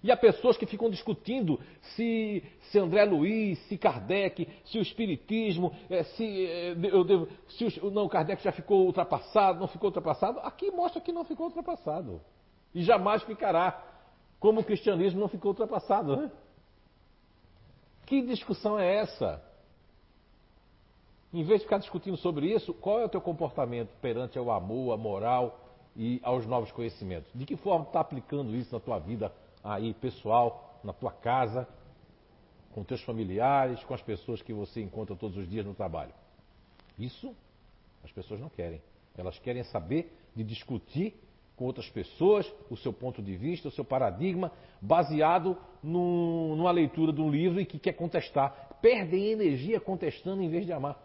E 0.04 0.12
há 0.12 0.16
pessoas 0.18 0.58
que 0.58 0.66
ficam 0.66 0.90
discutindo 0.90 1.58
se, 1.96 2.44
se 2.70 2.78
André 2.78 3.06
Luiz, 3.06 3.58
se 3.68 3.78
Kardec, 3.78 4.46
se 4.66 4.78
o 4.78 4.82
Espiritismo, 4.82 5.74
eh, 5.88 6.02
se, 6.02 6.46
eh, 6.46 6.76
eu 6.92 7.02
devo, 7.04 7.26
se 7.48 7.80
o, 7.80 7.90
não, 7.90 8.06
Kardec 8.06 8.42
já 8.42 8.52
ficou 8.52 8.84
ultrapassado, 8.84 9.58
não 9.58 9.66
ficou 9.66 9.88
ultrapassado. 9.88 10.40
Aqui 10.40 10.70
mostra 10.70 11.00
que 11.00 11.10
não 11.10 11.24
ficou 11.24 11.46
ultrapassado. 11.46 12.20
E 12.74 12.82
jamais 12.82 13.22
ficará, 13.22 13.82
como 14.38 14.60
o 14.60 14.64
cristianismo 14.64 15.20
não 15.20 15.28
ficou 15.28 15.52
ultrapassado. 15.52 16.16
Né? 16.16 16.30
Que 18.04 18.20
discussão 18.20 18.78
é 18.78 18.96
essa? 18.96 19.42
Em 21.34 21.42
vez 21.42 21.58
de 21.58 21.66
ficar 21.66 21.78
discutindo 21.78 22.16
sobre 22.16 22.46
isso, 22.46 22.72
qual 22.72 23.00
é 23.00 23.06
o 23.06 23.08
teu 23.08 23.20
comportamento 23.20 23.90
perante 24.00 24.38
ao 24.38 24.52
amor, 24.52 24.94
a 24.94 24.96
moral 24.96 25.58
e 25.96 26.20
aos 26.22 26.46
novos 26.46 26.70
conhecimentos? 26.70 27.28
De 27.34 27.44
que 27.44 27.56
forma 27.56 27.84
está 27.84 27.98
aplicando 27.98 28.54
isso 28.54 28.72
na 28.72 28.78
tua 28.78 29.00
vida 29.00 29.32
aí 29.64 29.92
pessoal, 29.94 30.78
na 30.84 30.92
tua 30.92 31.10
casa, 31.10 31.66
com 32.72 32.84
teus 32.84 33.02
familiares, 33.02 33.82
com 33.82 33.92
as 33.92 34.00
pessoas 34.00 34.42
que 34.42 34.52
você 34.52 34.80
encontra 34.80 35.16
todos 35.16 35.36
os 35.36 35.50
dias 35.50 35.66
no 35.66 35.74
trabalho. 35.74 36.14
Isso 36.96 37.34
as 38.04 38.12
pessoas 38.12 38.38
não 38.38 38.48
querem. 38.48 38.80
Elas 39.18 39.36
querem 39.40 39.64
saber 39.64 40.16
de 40.36 40.44
discutir 40.44 41.20
com 41.56 41.64
outras 41.64 41.90
pessoas 41.90 42.48
o 42.70 42.76
seu 42.76 42.92
ponto 42.92 43.20
de 43.20 43.36
vista, 43.36 43.66
o 43.66 43.72
seu 43.72 43.84
paradigma, 43.84 44.52
baseado 44.80 45.58
num, 45.82 46.54
numa 46.54 46.70
leitura 46.70 47.12
de 47.12 47.20
um 47.20 47.28
livro 47.28 47.60
e 47.60 47.66
que 47.66 47.80
quer 47.80 47.94
contestar. 47.94 48.78
Perdem 48.80 49.32
energia 49.32 49.80
contestando 49.80 50.40
em 50.40 50.48
vez 50.48 50.64
de 50.64 50.72
amar. 50.72 51.03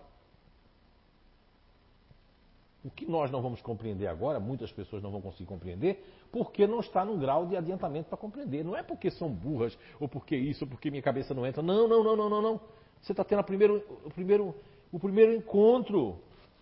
O 2.84 2.90
que 2.90 3.06
nós 3.06 3.30
não 3.30 3.42
vamos 3.42 3.62
compreender 3.62 4.08
agora, 4.08 4.40
muitas 4.40 4.72
pessoas 4.72 5.04
não 5.04 5.12
vão 5.12 5.20
conseguir 5.20 5.46
compreender, 5.46 6.04
porque 6.32 6.66
não 6.66 6.80
está 6.80 7.04
no 7.04 7.18
grau 7.18 7.46
de 7.46 7.58
adiantamento 7.58 8.08
para 8.08 8.18
compreender. 8.18 8.64
Não 8.64 8.76
é 8.76 8.82
porque 8.82 9.12
são 9.12 9.30
burras, 9.30 9.78
ou 10.00 10.08
porque 10.08 10.36
isso, 10.36 10.64
ou 10.64 10.70
porque 10.70 10.90
minha 10.90 11.04
cabeça 11.04 11.34
não 11.34 11.46
entra. 11.46 11.62
Não, 11.62 11.88
não, 11.88 12.04
não, 12.04 12.16
não, 12.16 12.30
não, 12.30 12.42
não. 12.42 12.62
Você 13.02 13.12
está 13.12 13.24
tendo 13.24 13.44
primeiro, 13.44 13.84
o, 14.06 14.10
primeiro, 14.10 14.56
o 14.92 15.00
primeiro 15.00 15.34
encontro 15.34 16.20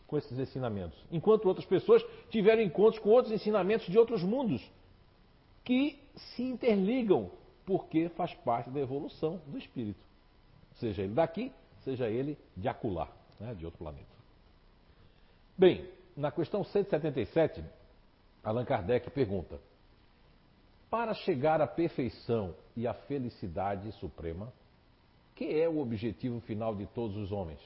com 0.08 0.18
esses 0.18 0.38
ensinamentos. 0.40 0.98
Enquanto 1.12 1.46
outras 1.46 1.66
pessoas 1.66 2.04
tiveram 2.30 2.64
encontros 2.64 3.00
com 3.00 3.10
outros 3.10 3.34
ensinamentos 3.34 3.86
de 3.88 3.98
outros 4.00 4.24
mundos, 4.24 4.68
que 5.64 6.00
se 6.16 6.42
interligam, 6.42 7.30
porque 7.66 8.10
faz 8.10 8.34
parte 8.34 8.70
da 8.70 8.80
evolução 8.80 9.40
do 9.46 9.58
espírito. 9.58 10.00
Seja 10.76 11.04
ele 11.04 11.14
daqui, 11.14 11.52
seja 11.84 12.10
ele 12.10 12.38
de 12.56 12.68
acular, 12.68 13.12
né, 13.40 13.54
de 13.54 13.66
outro 13.66 13.80
planeta. 13.80 14.18
Bem, 15.58 15.86
na 16.18 16.32
questão 16.32 16.64
177, 16.64 17.64
Allan 18.44 18.66
Kardec 18.66 19.12
pergunta: 19.12 19.60
Para 20.90 21.14
chegar 21.14 21.62
à 21.62 21.68
perfeição 21.68 22.56
e 22.76 22.88
à 22.88 22.94
felicidade 22.94 23.92
suprema, 23.94 24.52
que 25.36 25.46
é 25.62 25.70
o 25.70 25.78
objetivo 25.78 26.42
final 26.42 26.76
de 26.76 26.88
todos 26.88 27.16
os 27.16 27.32
homens? 27.32 27.62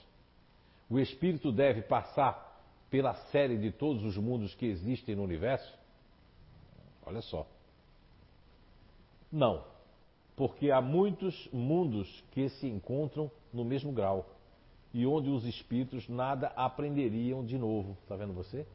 O 0.90 1.00
espírito 1.00 1.54
deve 1.54 1.82
passar 1.82 2.52
pela 2.90 3.14
série 3.32 3.58
de 3.58 3.72
todos 3.72 4.04
os 4.04 4.18
mundos 4.18 4.54
que 4.54 4.66
existem 4.66 5.16
no 5.16 5.24
universo? 5.24 5.80
Olha 7.06 7.22
só. 7.22 7.48
Não, 9.32 9.64
porque 10.36 10.70
há 10.70 10.82
muitos 10.82 11.48
mundos 11.54 12.22
que 12.32 12.50
se 12.50 12.68
encontram 12.68 13.32
no 13.54 13.64
mesmo 13.64 13.94
grau 13.94 14.30
e 14.94 15.06
onde 15.06 15.30
os 15.30 15.46
espíritos 15.46 16.08
nada 16.10 16.52
aprenderiam 16.56 17.44
de 17.44 17.58
novo. 17.58 17.98
Está 18.04 18.16
vendo 18.16 18.34
você? 18.34 18.66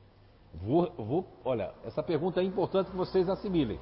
Vou, 0.55 0.91
vou, 0.93 1.27
olha, 1.45 1.73
essa 1.85 2.03
pergunta 2.03 2.41
é 2.41 2.45
importante 2.45 2.91
que 2.91 2.97
vocês 2.97 3.29
assimilem. 3.29 3.79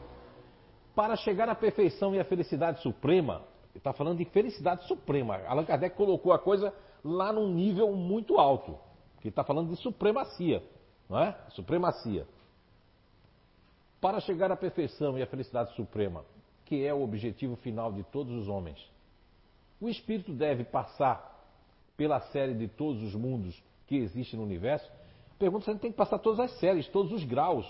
Para 0.95 1.17
chegar 1.17 1.49
à 1.49 1.55
perfeição 1.55 2.15
e 2.15 2.21
à 2.21 2.25
felicidade 2.25 2.81
suprema, 2.81 3.43
está 3.75 3.93
falando 3.93 4.19
de 4.19 4.25
felicidade 4.27 4.87
suprema. 4.87 5.39
Allan 5.47 5.65
Kardec 5.65 5.97
colocou 5.97 6.33
a 6.33 6.39
coisa 6.39 6.73
lá 7.05 7.33
num 7.33 7.53
nível 7.53 7.93
muito 7.93 8.39
alto, 8.39 8.79
que 9.21 9.29
está 9.29 9.45
falando 9.45 9.71
de 9.71 9.77
supremacia, 9.77 10.63
não 11.09 11.19
é? 11.19 11.37
Supremacia. 11.51 12.27
Para 14.01 14.21
chegar 14.21 14.51
à 14.51 14.57
perfeição 14.57 15.19
e 15.19 15.23
à 15.23 15.27
felicidade 15.27 15.75
suprema, 15.75 16.25
que 16.65 16.85
é 16.85 16.93
o 16.93 17.03
objetivo 17.03 17.57
final 17.57 17.93
de 17.93 18.03
todos 18.05 18.33
os 18.33 18.49
homens, 18.49 18.79
o 19.81 19.89
espírito 19.89 20.33
deve 20.33 20.65
passar 20.65 21.34
pela 21.97 22.21
série 22.21 22.55
de 22.55 22.69
todos 22.69 23.03
os 23.03 23.15
mundos 23.15 23.63
que 23.87 23.97
existem 23.97 24.39
no 24.39 24.45
universo, 24.45 24.91
pergunta 25.39 25.65
se 25.65 25.71
a 25.71 25.73
gente 25.73 25.83
tem 25.83 25.91
que 25.91 25.97
passar 25.97 26.19
todas 26.19 26.41
as 26.41 26.51
séries, 26.59 26.89
todos 26.89 27.13
os 27.13 27.25
graus. 27.25 27.67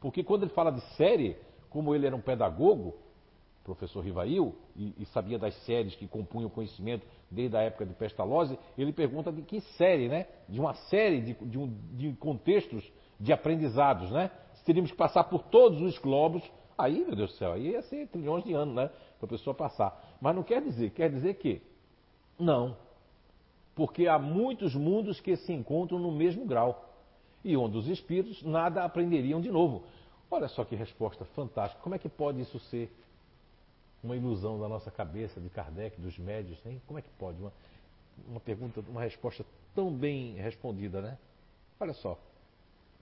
Porque 0.00 0.22
quando 0.22 0.44
ele 0.44 0.52
fala 0.52 0.70
de 0.70 0.80
série, 0.96 1.36
como 1.70 1.94
ele 1.94 2.06
era 2.06 2.14
um 2.14 2.20
pedagogo, 2.20 2.94
professor 3.64 4.00
Rivail, 4.00 4.54
e, 4.76 4.94
e 4.98 5.06
sabia 5.06 5.38
das 5.38 5.54
séries 5.64 5.94
que 5.96 6.06
compunham 6.06 6.46
o 6.46 6.50
conhecimento 6.50 7.04
desde 7.28 7.56
a 7.56 7.62
época 7.62 7.84
de 7.84 7.94
Pestalozzi, 7.94 8.56
ele 8.78 8.92
pergunta 8.92 9.32
de 9.32 9.42
que 9.42 9.60
série, 9.60 10.08
né? 10.08 10.26
De 10.48 10.60
uma 10.60 10.74
série 10.74 11.20
de, 11.20 11.34
de, 11.34 11.58
um, 11.58 11.76
de 11.92 12.12
contextos 12.14 12.88
de 13.18 13.32
aprendizados, 13.32 14.10
né? 14.12 14.30
Se 14.54 14.64
teríamos 14.64 14.92
que 14.92 14.96
passar 14.96 15.24
por 15.24 15.42
todos 15.44 15.82
os 15.82 15.98
globos, 15.98 16.42
aí, 16.78 17.04
meu 17.04 17.16
Deus 17.16 17.32
do 17.32 17.36
céu, 17.36 17.52
aí 17.52 17.70
ia 17.70 17.82
ser 17.82 18.06
trilhões 18.06 18.44
de 18.44 18.52
anos, 18.52 18.74
né? 18.74 18.90
Para 19.18 19.26
a 19.26 19.30
pessoa 19.30 19.54
passar. 19.54 20.16
Mas 20.20 20.36
não 20.36 20.44
quer 20.44 20.62
dizer, 20.62 20.90
quer 20.90 21.10
dizer 21.10 21.34
que 21.34 21.60
não, 22.38 22.76
porque 23.76 24.08
há 24.08 24.18
muitos 24.18 24.74
mundos 24.74 25.20
que 25.20 25.36
se 25.36 25.52
encontram 25.52 25.98
no 25.98 26.10
mesmo 26.10 26.46
grau 26.46 26.88
e 27.44 27.54
onde 27.56 27.76
os 27.76 27.86
espíritos 27.86 28.42
nada 28.42 28.82
aprenderiam 28.82 29.38
de 29.38 29.50
novo. 29.50 29.84
Olha 30.30 30.48
só 30.48 30.64
que 30.64 30.74
resposta 30.74 31.26
fantástica. 31.26 31.80
Como 31.82 31.94
é 31.94 31.98
que 31.98 32.08
pode 32.08 32.40
isso 32.40 32.58
ser 32.58 32.90
uma 34.02 34.16
ilusão 34.16 34.58
da 34.58 34.66
nossa 34.66 34.90
cabeça, 34.90 35.38
de 35.38 35.50
Kardec, 35.50 36.00
dos 36.00 36.18
médios? 36.18 36.58
Hein? 36.64 36.80
Como 36.86 36.98
é 36.98 37.02
que 37.02 37.10
pode? 37.18 37.38
Uma, 37.38 37.52
uma 38.26 38.40
pergunta, 38.40 38.82
uma 38.88 39.02
resposta 39.02 39.44
tão 39.74 39.92
bem 39.92 40.32
respondida, 40.36 41.02
né? 41.02 41.18
Olha 41.78 41.92
só. 41.92 42.18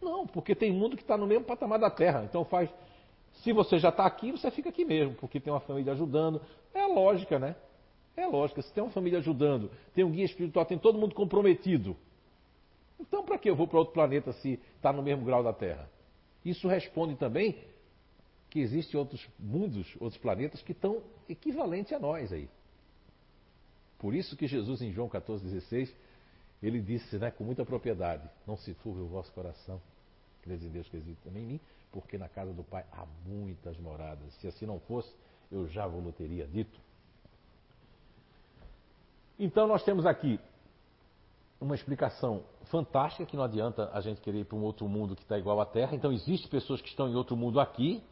Não, 0.03 0.27
porque 0.27 0.57
tem 0.57 0.73
mundo 0.73 0.97
que 0.97 1.03
está 1.03 1.17
no 1.17 1.27
mesmo 1.27 1.45
patamar 1.45 1.79
da 1.79 1.89
Terra. 1.89 2.25
Então 2.25 2.45
faz. 2.45 2.69
Se 3.43 3.53
você 3.53 3.79
já 3.79 3.91
está 3.91 4.05
aqui, 4.05 4.33
você 4.33 4.51
fica 4.51 4.71
aqui 4.71 4.85
mesmo, 4.85 5.15
porque 5.15 5.39
tem 5.39 5.53
uma 5.53 5.61
família 5.61 5.93
ajudando. 5.93 6.43
É 6.75 6.81
a 6.81 6.89
lógica, 6.89 7.39
né? 7.39 7.55
É 8.17 8.27
lógico, 8.27 8.63
se 8.63 8.73
tem 8.73 8.83
uma 8.83 8.93
família 8.93 9.19
ajudando, 9.19 9.71
tem 9.95 10.05
um 10.05 10.11
guia 10.11 10.25
espiritual, 10.25 10.65
tem 10.65 10.79
todo 10.79 10.99
mundo 10.99 11.15
comprometido. 11.15 11.97
Então, 13.01 13.25
para 13.25 13.39
que 13.39 13.51
eu 13.51 13.57
vou 13.57 13.67
para 13.67 13.79
outro 13.79 13.93
planeta 13.93 14.33
se 14.33 14.61
está 14.77 14.93
no 14.93 15.03
mesmo 15.03 15.25
grau 15.25 15.43
da 15.43 15.53
Terra? 15.53 15.89
Isso 16.45 16.69
responde 16.69 17.17
também 17.17 17.57
que 18.51 18.61
existem 18.61 18.99
outros 18.99 19.27
mundos, 19.39 19.97
outros 19.99 20.21
planetas 20.21 20.63
que 20.63 20.73
estão 20.73 21.03
equivalentes 21.29 21.93
a 21.93 21.99
nós 21.99 22.33
aí. 22.33 22.49
Por 23.99 24.15
isso 24.15 24.37
que 24.37 24.47
Jesus, 24.47 24.81
em 24.81 24.93
João 24.93 25.09
14,16, 25.09 25.93
ele 26.63 26.81
disse 26.81 27.19
né, 27.19 27.31
com 27.31 27.43
muita 27.43 27.65
propriedade: 27.65 28.29
Não 28.47 28.57
se 28.57 28.75
turbe 28.75 29.01
o 29.01 29.07
vosso 29.07 29.33
coração, 29.33 29.81
credes 30.43 30.67
em 30.67 30.71
Deus 30.71 30.89
que 30.89 30.97
existe 30.97 31.21
também 31.25 31.43
em 31.43 31.47
mim, 31.47 31.61
porque 31.91 32.17
na 32.17 32.29
casa 32.29 32.53
do 32.53 32.63
Pai 32.63 32.85
há 32.93 33.07
muitas 33.27 33.77
moradas. 33.79 34.33
Se 34.35 34.47
assim 34.47 34.67
não 34.67 34.79
fosse, 34.81 35.13
eu 35.51 35.67
já 35.69 35.87
vos 35.87 36.15
teria 36.15 36.47
dito. 36.47 36.79
Então 39.39 39.67
nós 39.67 39.83
temos 39.83 40.07
aqui 40.07 40.39
uma 41.61 41.75
explicação 41.75 42.43
fantástica 42.65 43.27
que 43.27 43.37
não 43.37 43.45
adianta 43.45 43.91
a 43.93 44.01
gente 44.01 44.21
querer 44.21 44.41
ir 44.41 44.45
para 44.45 44.57
um 44.57 44.63
outro 44.63 44.89
mundo 44.89 45.17
que 45.17 45.23
está 45.23 45.39
igual 45.39 45.61
à 45.61 45.67
Terra. 45.67 45.95
Então 45.95 46.13
existem 46.13 46.49
pessoas 46.49 46.81
que 46.81 46.89
estão 46.89 47.09
em 47.09 47.15
outro 47.15 47.37
mundo 47.37 47.59
aqui 47.59 48.03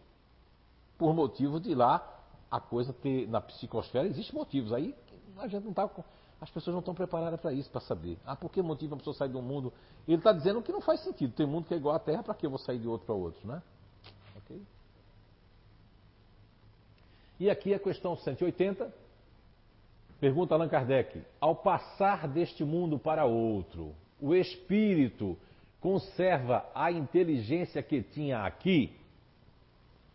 por 0.98 1.14
motivo 1.14 1.60
de 1.60 1.74
lá 1.74 2.08
a 2.50 2.60
coisa 2.60 2.92
ter 2.92 3.28
na 3.28 3.40
psicosfera 3.40 4.06
existem 4.06 4.34
motivos. 4.34 4.72
Aí 4.72 4.94
a 5.38 5.48
gente 5.48 5.64
não 5.64 5.70
está 5.70 5.88
as 6.40 6.50
pessoas 6.50 6.74
não 6.74 6.80
estão 6.80 6.94
preparadas 6.94 7.40
para 7.40 7.52
isso 7.52 7.70
para 7.70 7.80
saber. 7.80 8.18
Ah 8.26 8.34
por 8.34 8.50
que 8.50 8.60
motivo 8.60 8.94
uma 8.94 8.98
pessoa 8.98 9.14
sair 9.14 9.28
de 9.28 9.36
um 9.36 9.42
mundo? 9.42 9.72
Ele 10.08 10.16
está 10.16 10.32
dizendo 10.32 10.60
que 10.60 10.72
não 10.72 10.80
faz 10.80 11.00
sentido. 11.00 11.32
Tem 11.34 11.46
mundo 11.46 11.66
que 11.66 11.74
é 11.74 11.76
igual 11.76 11.94
à 11.94 12.00
Terra 12.00 12.22
para 12.22 12.34
que 12.34 12.44
eu 12.44 12.50
vou 12.50 12.58
sair 12.58 12.80
de 12.80 12.88
outro 12.88 13.06
para 13.06 13.14
outro 13.14 13.46
né? 13.46 13.62
E 17.38 17.50
aqui 17.50 17.74
a 17.74 17.78
questão 17.78 18.16
180 18.16 19.01
Pergunta 20.22 20.54
Allan 20.54 20.68
Kardec: 20.68 21.20
ao 21.40 21.56
passar 21.56 22.28
deste 22.28 22.64
mundo 22.64 22.96
para 22.96 23.24
outro, 23.24 23.92
o 24.20 24.32
espírito 24.32 25.36
conserva 25.80 26.64
a 26.72 26.92
inteligência 26.92 27.82
que 27.82 28.00
tinha 28.02 28.44
aqui? 28.44 28.94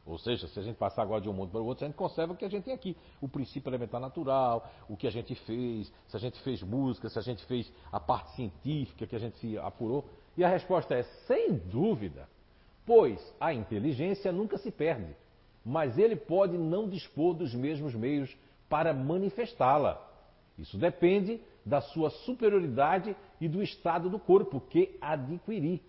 Ou 0.06 0.18
seja, 0.18 0.48
se 0.48 0.58
a 0.58 0.64
gente 0.64 0.78
passar 0.78 1.02
agora 1.02 1.20
de 1.20 1.28
um 1.28 1.34
mundo 1.34 1.52
para 1.52 1.60
o 1.60 1.66
outro, 1.66 1.84
a 1.84 1.90
gente 1.90 1.98
conserva 1.98 2.32
o 2.32 2.38
que 2.38 2.46
a 2.46 2.50
gente 2.50 2.64
tem 2.64 2.74
aqui. 2.74 2.96
O 3.20 3.28
princípio 3.28 3.70
elementar 3.70 4.00
natural, 4.00 4.72
o 4.88 4.96
que 4.96 5.08
a 5.08 5.12
gente 5.12 5.36
fez, 5.36 5.92
se 6.08 6.16
a 6.16 6.20
gente 6.22 6.40
fez 6.40 6.64
música, 6.64 7.10
se 7.10 7.20
a 7.20 7.22
gente 7.22 7.44
fez 7.44 7.70
a 7.92 8.00
parte 8.00 8.34
científica 8.34 9.06
que 9.06 9.16
a 9.18 9.20
gente 9.20 9.38
se 9.40 9.58
apurou. 9.58 10.06
E 10.38 10.44
a 10.46 10.48
resposta 10.48 10.96
é 10.96 11.04
sem 11.04 11.52
dúvida, 11.54 12.30
pois 12.86 13.20
a 13.42 13.54
inteligência 13.54 14.32
nunca 14.32 14.58
se 14.58 14.72
perde, 14.72 15.14
mas 15.66 15.98
ele 15.98 16.16
pode 16.16 16.58
não 16.58 16.88
dispor 16.88 17.34
dos 17.34 17.54
mesmos 17.54 17.94
meios 17.94 18.34
para 18.70 18.94
manifestá-la. 18.94 20.04
Isso 20.58 20.78
depende 20.78 21.40
da 21.66 21.82
sua 21.82 22.10
superioridade 22.10 23.16
e 23.40 23.48
do 23.48 23.62
estado 23.62 24.10
do 24.10 24.20
corpo 24.20 24.60
que 24.60 24.98
adquirir. 25.02 25.82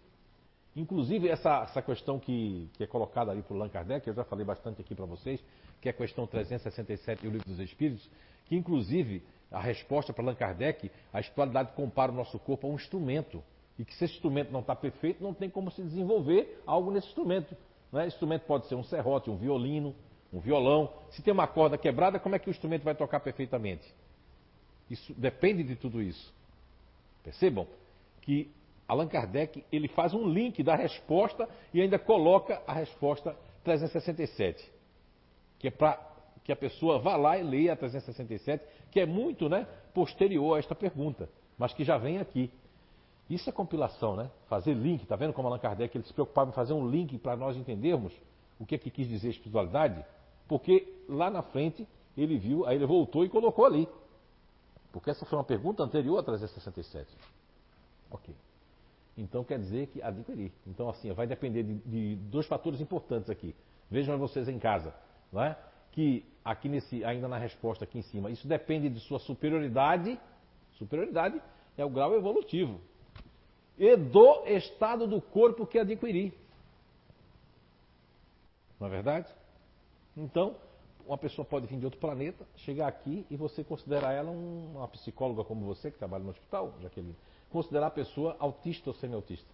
Inclusive, 0.77 1.29
essa, 1.29 1.63
essa 1.63 1.83
questão 1.83 2.19
que, 2.19 2.69
que 2.75 2.85
é 2.85 2.87
colocada 2.87 3.31
ali 3.31 3.43
por 3.43 3.55
Allan 3.55 3.69
Kardec, 3.69 4.07
eu 4.07 4.15
já 4.15 4.25
falei 4.25 4.45
bastante 4.45 4.81
aqui 4.81 4.95
para 4.95 5.07
vocês, 5.07 5.43
que 5.81 5.89
é 5.89 5.91
a 5.91 5.95
questão 5.95 6.27
367 6.27 7.23
do 7.23 7.31
Livro 7.31 7.49
dos 7.49 7.59
Espíritos, 7.59 8.09
que 8.47 8.57
inclusive 8.57 9.23
a 9.51 9.61
resposta 9.61 10.13
para 10.13 10.23
Allan 10.23 10.35
Kardec, 10.35 10.91
a 11.13 11.21
espiritualidade 11.21 11.73
compara 11.73 12.13
o 12.13 12.15
nosso 12.15 12.39
corpo 12.39 12.67
a 12.67 12.71
um 12.71 12.75
instrumento. 12.75 13.43
E 13.79 13.85
que 13.85 13.95
se 13.95 14.05
esse 14.05 14.15
instrumento 14.15 14.53
não 14.53 14.61
está 14.61 14.75
perfeito, 14.75 15.23
não 15.23 15.33
tem 15.33 15.49
como 15.49 15.71
se 15.71 15.83
desenvolver 15.83 16.63
algo 16.67 16.91
nesse 16.91 17.09
instrumento. 17.09 17.57
Né? 17.93 18.07
Esse 18.07 18.15
instrumento 18.17 18.43
pode 18.43 18.67
ser 18.67 18.75
um 18.75 18.83
serrote, 18.83 19.31
um 19.31 19.37
violino, 19.37 19.95
um 20.33 20.41
violão. 20.41 20.93
Se 21.11 21.23
tem 21.23 21.33
uma 21.33 21.47
corda 21.47 21.79
quebrada, 21.79 22.19
como 22.19 22.35
é 22.35 22.39
que 22.39 22.49
o 22.49 22.51
instrumento 22.51 22.83
vai 22.83 22.95
tocar 22.95 23.21
perfeitamente? 23.21 23.85
Isso 24.91 25.13
depende 25.15 25.63
de 25.63 25.77
tudo 25.77 26.01
isso. 26.03 26.33
Percebam 27.23 27.67
que 28.23 28.51
Allan 28.87 29.09
Kardec 29.09 29.65
ele 29.71 29.89
faz 29.89 30.15
um 30.15 30.27
link 30.27 30.63
da 30.63 30.75
resposta 30.75 31.49
e 31.73 31.81
ainda 31.81 31.99
coloca 31.99 32.63
a 32.67 32.73
resposta 32.73 33.37
367, 33.65 34.71
que 35.59 35.69
é 35.69 35.71
para 35.71 36.09
que 36.43 36.53
a 36.53 36.57
pessoa 36.57 36.99
vá 36.99 37.15
lá 37.17 37.37
e 37.37 37.43
leia 37.43 37.75
a 37.75 37.77
367, 37.77 38.65
que 38.91 38.99
é 38.99 39.05
muito 39.05 39.51
né, 39.51 39.67
posterior 39.93 40.57
a 40.57 40.59
esta 40.59 40.75
pergunta, 40.75 41.29
mas 41.59 41.75
que 41.75 41.85
já 41.85 41.99
vem 41.99 42.19
aqui. 42.19 42.51
Isso 43.29 43.51
é 43.51 43.53
compilação, 43.53 44.17
né? 44.17 44.31
Fazer 44.49 44.73
link, 44.73 45.05
tá 45.05 45.15
vendo 45.15 45.35
como 45.35 45.49
Allan 45.49 45.59
Kardec 45.59 45.95
ele 45.95 46.05
se 46.05 46.15
preocupava 46.15 46.49
em 46.49 46.55
fazer 46.55 46.73
um 46.73 46.89
link 46.89 47.19
para 47.19 47.37
nós 47.37 47.59
entendermos 47.59 48.15
o 48.59 48.65
que 48.65 48.75
é 48.75 48.79
que 48.79 48.91
quis 48.91 49.07
dizer 49.07 49.29
espiritualidade? 49.29 50.03
Porque 50.49 51.05
lá 51.09 51.31
na 51.31 51.43
frente 51.43 51.87
ele 52.17 52.39
viu, 52.39 52.67
aí 52.67 52.77
ele 52.77 52.87
voltou 52.87 53.25
e 53.25 53.29
colocou 53.29 53.65
ali. 53.65 53.89
Porque 54.91 55.11
essa 55.11 55.25
foi 55.25 55.39
uma 55.39 55.45
pergunta 55.45 55.83
anterior 55.83 56.19
a 56.19 56.23
367. 56.23 57.07
Ok. 58.11 58.35
Então 59.17 59.45
quer 59.45 59.59
dizer 59.59 59.89
que 59.89 60.03
adquirir. 60.03 60.53
Então 60.67 60.89
assim, 60.89 61.13
vai 61.13 61.27
depender 61.27 61.63
de, 61.63 61.75
de 61.75 62.17
dois 62.17 62.47
fatores 62.47 62.81
importantes 62.81 63.29
aqui. 63.29 63.55
Vejam 63.91 64.19
vocês 64.19 64.49
em 64.49 64.59
casa, 64.59 64.95
não 65.33 65.43
é? 65.43 65.57
Que 65.93 66.25
aqui 66.45 66.69
nesse, 66.69 67.05
ainda 67.05 67.29
na 67.29 67.39
resposta 67.39 67.85
aqui 67.85 67.99
em 67.99 68.03
cima, 68.03 68.31
isso 68.31 68.49
depende 68.49 68.89
de 68.89 69.01
sua 69.01 69.19
superioridade. 69.19 70.19
Superioridade 70.73 71.41
é 71.77 71.85
o 71.85 71.91
grau 71.91 72.15
evolutivo 72.15 72.81
e 73.79 73.97
do 73.97 74.45
estado 74.47 75.07
do 75.07 75.23
corpo 75.23 75.67
que 75.67 75.79
adquirir. 75.79 76.35
Não 78.81 78.89
é 78.89 78.91
verdade? 78.91 79.33
Então, 80.19 80.57
uma 81.07 81.17
pessoa 81.17 81.45
pode 81.45 81.67
vir 81.67 81.79
de 81.79 81.85
outro 81.85 82.01
planeta, 82.01 82.47
chegar 82.57 82.89
aqui 82.89 83.25
e 83.31 83.37
você 83.37 83.65
considerar 83.65 84.13
ela 84.13 84.31
uma 84.31 84.87
psicóloga 84.89 85.45
como 85.45 85.65
você, 85.65 85.91
que 85.91 85.99
trabalha 85.99 86.25
no 86.25 86.31
hospital, 86.31 86.75
Jaqueline, 86.83 87.17
considerar 87.51 87.87
a 87.87 87.91
pessoa 87.91 88.37
autista 88.39 88.91
ou 88.91 88.95
semi-autista. 88.95 89.49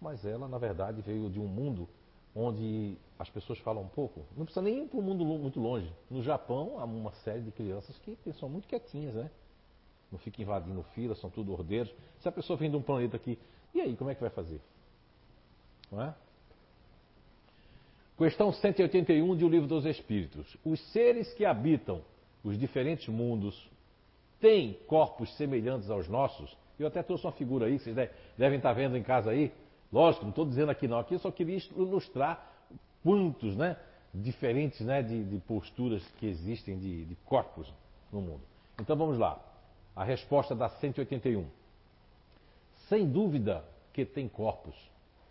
Mas 0.00 0.24
ela, 0.24 0.46
na 0.48 0.58
verdade, 0.58 1.02
veio 1.02 1.28
de 1.28 1.40
um 1.40 1.46
mundo 1.46 1.88
onde 2.34 2.96
as 3.18 3.28
pessoas 3.28 3.58
falam 3.58 3.82
um 3.82 3.88
pouco. 3.88 4.24
Não 4.36 4.44
precisa 4.44 4.62
nem 4.62 4.84
ir 4.84 4.88
para 4.88 4.98
um 4.98 5.02
mundo 5.02 5.24
muito 5.24 5.58
longe. 5.58 5.92
No 6.10 6.22
Japão, 6.22 6.78
há 6.78 6.84
uma 6.84 7.12
série 7.12 7.40
de 7.40 7.50
crianças 7.50 7.98
que 7.98 8.16
são 8.34 8.48
muito 8.48 8.68
quietinhas, 8.68 9.14
né? 9.14 9.30
não 10.10 10.18
fica 10.18 10.40
invadindo 10.40 10.82
fila, 10.94 11.14
são 11.14 11.30
tudo 11.30 11.52
ordeiros. 11.52 11.92
Se 12.20 12.28
a 12.28 12.32
pessoa 12.32 12.56
vem 12.56 12.70
de 12.70 12.76
um 12.76 12.82
planeta 12.82 13.16
aqui, 13.16 13.38
e 13.74 13.80
aí, 13.80 13.96
como 13.96 14.10
é 14.10 14.14
que 14.14 14.20
vai 14.20 14.30
fazer? 14.30 14.60
Não 15.90 16.00
é? 16.00 16.14
Questão 18.16 18.50
181 18.50 19.36
de 19.36 19.44
O 19.44 19.48
Livro 19.48 19.68
dos 19.68 19.84
Espíritos. 19.84 20.56
Os 20.64 20.80
seres 20.90 21.34
que 21.34 21.44
habitam 21.44 22.00
os 22.42 22.58
diferentes 22.58 23.06
mundos 23.08 23.70
têm 24.40 24.72
corpos 24.86 25.36
semelhantes 25.36 25.90
aos 25.90 26.08
nossos? 26.08 26.56
Eu 26.78 26.86
até 26.86 27.02
trouxe 27.02 27.26
uma 27.26 27.32
figura 27.32 27.66
aí, 27.66 27.78
vocês 27.78 27.94
devem 28.38 28.56
estar 28.56 28.72
vendo 28.72 28.96
em 28.96 29.02
casa 29.02 29.30
aí. 29.30 29.52
Lógico, 29.92 30.24
não 30.24 30.30
estou 30.30 30.46
dizendo 30.46 30.70
aqui 30.70 30.88
não, 30.88 30.98
aqui 30.98 31.14
eu 31.14 31.18
só 31.18 31.30
queria 31.30 31.58
ilustrar 31.76 32.52
quantos, 33.02 33.54
né, 33.54 33.76
diferentes 34.14 34.80
né, 34.80 35.02
de, 35.02 35.22
de 35.22 35.38
posturas 35.40 36.02
que 36.18 36.26
existem 36.26 36.78
de, 36.78 37.04
de 37.04 37.14
corpos 37.16 37.70
no 38.10 38.22
mundo. 38.22 38.42
Então 38.80 38.96
vamos 38.96 39.18
lá. 39.18 39.38
A 39.94 40.04
resposta 40.04 40.54
da 40.54 40.70
181. 40.70 41.46
Sem 42.88 43.06
dúvida 43.06 43.62
que 43.92 44.06
tem 44.06 44.26
corpos, 44.26 44.74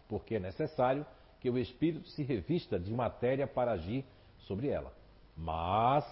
porque 0.08 0.36
é 0.36 0.40
necessário 0.40 1.04
que 1.46 1.50
o 1.52 1.60
espírito 1.60 2.10
se 2.10 2.24
revista 2.24 2.80
de 2.80 2.92
matéria 2.92 3.46
para 3.46 3.74
agir 3.74 4.04
sobre 4.48 4.68
ela. 4.68 4.92
Mas 5.38 6.04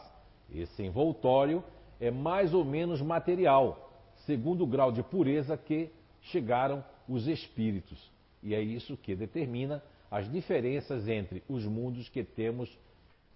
esse 0.53 0.84
envoltório 0.84 1.63
é 1.99 2.11
mais 2.11 2.53
ou 2.53 2.63
menos 2.63 3.01
material, 3.01 3.91
segundo 4.27 4.63
o 4.63 4.67
grau 4.67 4.91
de 4.91 5.01
pureza 5.01 5.57
que 5.57 5.89
chegaram 6.21 6.86
os 7.09 7.25
espíritos. 7.27 8.11
E 8.43 8.53
é 8.53 8.61
isso 8.61 8.95
que 8.95 9.15
determina 9.15 9.81
as 10.11 10.31
diferenças 10.31 11.07
entre 11.07 11.41
os 11.49 11.65
mundos 11.65 12.07
que 12.09 12.23
temos 12.23 12.69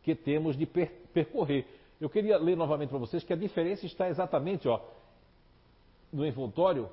que 0.04 0.14
temos 0.14 0.56
de 0.56 0.68
per 0.68 0.92
percorrer. 1.12 1.66
Eu 2.00 2.12
queria 2.12 2.38
ler 2.38 2.56
novamente 2.56 2.90
para 2.90 3.00
vocês 3.00 3.24
que 3.24 3.34
a 3.34 3.36
diferença 3.36 3.88
está 3.88 4.08
exatamente, 4.08 4.68
ó, 4.68 4.80
no 6.14 6.24
envoltório 6.24 6.92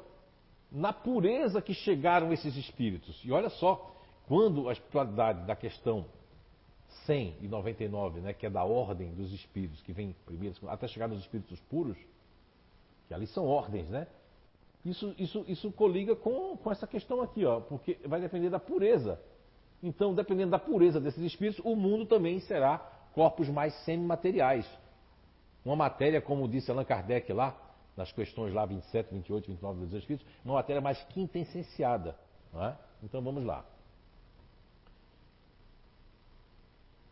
na 0.73 0.95
pureza 0.95 1.61
que 1.61 1.75
chegaram 1.75 2.33
esses 2.33 2.57
espíritos. 2.57 3.23
E 3.23 3.31
olha 3.31 3.51
só, 3.51 3.95
quando 4.27 4.69
a 4.69 4.73
espiritualidade 4.73 5.47
da 5.47 5.55
questão 5.55 6.07
100 7.07 7.37
e 7.43 7.49
99, 7.49 8.21
né, 8.21 8.33
que 8.33 8.47
é 8.47 8.51
da 8.51 8.65
ordem 8.65 9.13
dos 9.15 9.33
espíritos, 9.33 9.83
que 9.83 9.93
vem 9.93 10.15
primeiro, 10.25 10.57
até 10.69 10.87
chegar 10.89 11.09
nos 11.09 11.21
espíritos 11.21 11.61
puros, 11.63 11.97
que 13.09 13.15
ali 13.15 13.27
são 13.27 13.47
ordens, 13.47 13.89
né? 13.89 14.07
Isso, 14.85 15.15
isso, 15.19 15.45
isso 15.49 15.73
coliga 15.73 16.15
com, 16.15 16.57
com 16.57 16.71
essa 16.71 16.87
questão 16.87 17.23
aqui, 17.23 17.45
ó, 17.45 17.61
porque 17.61 17.99
vai 18.07 18.21
depender 18.21 18.51
da 18.51 18.59
pureza. 18.59 19.21
Então, 19.83 20.15
dependendo 20.15 20.51
da 20.51 20.59
pureza 20.59 21.01
desses 21.01 21.23
espíritos, 21.23 21.63
o 21.65 21.75
mundo 21.75 22.07
também 22.07 22.39
será 22.41 22.79
corpos 23.15 23.49
mais 23.49 23.75
semimateriais. 23.85 24.69
Uma 25.65 25.77
matéria, 25.77 26.21
como 26.21 26.49
disse 26.49 26.71
Allan 26.71 26.85
Kardec 26.85 27.33
lá, 27.33 27.57
nas 27.97 28.13
questões 28.13 28.53
lá 28.53 28.67
27, 28.67 29.13
28, 29.13 29.47
29 29.47 29.81
dos 29.81 29.95
Espíritos, 29.95 30.27
uma 30.45 30.55
matéria 30.55 30.83
mais 30.83 31.03
quintessenciada. 31.05 32.17
É? 32.55 32.75
Então 33.03 33.23
vamos 33.23 33.45
lá. 33.45 33.65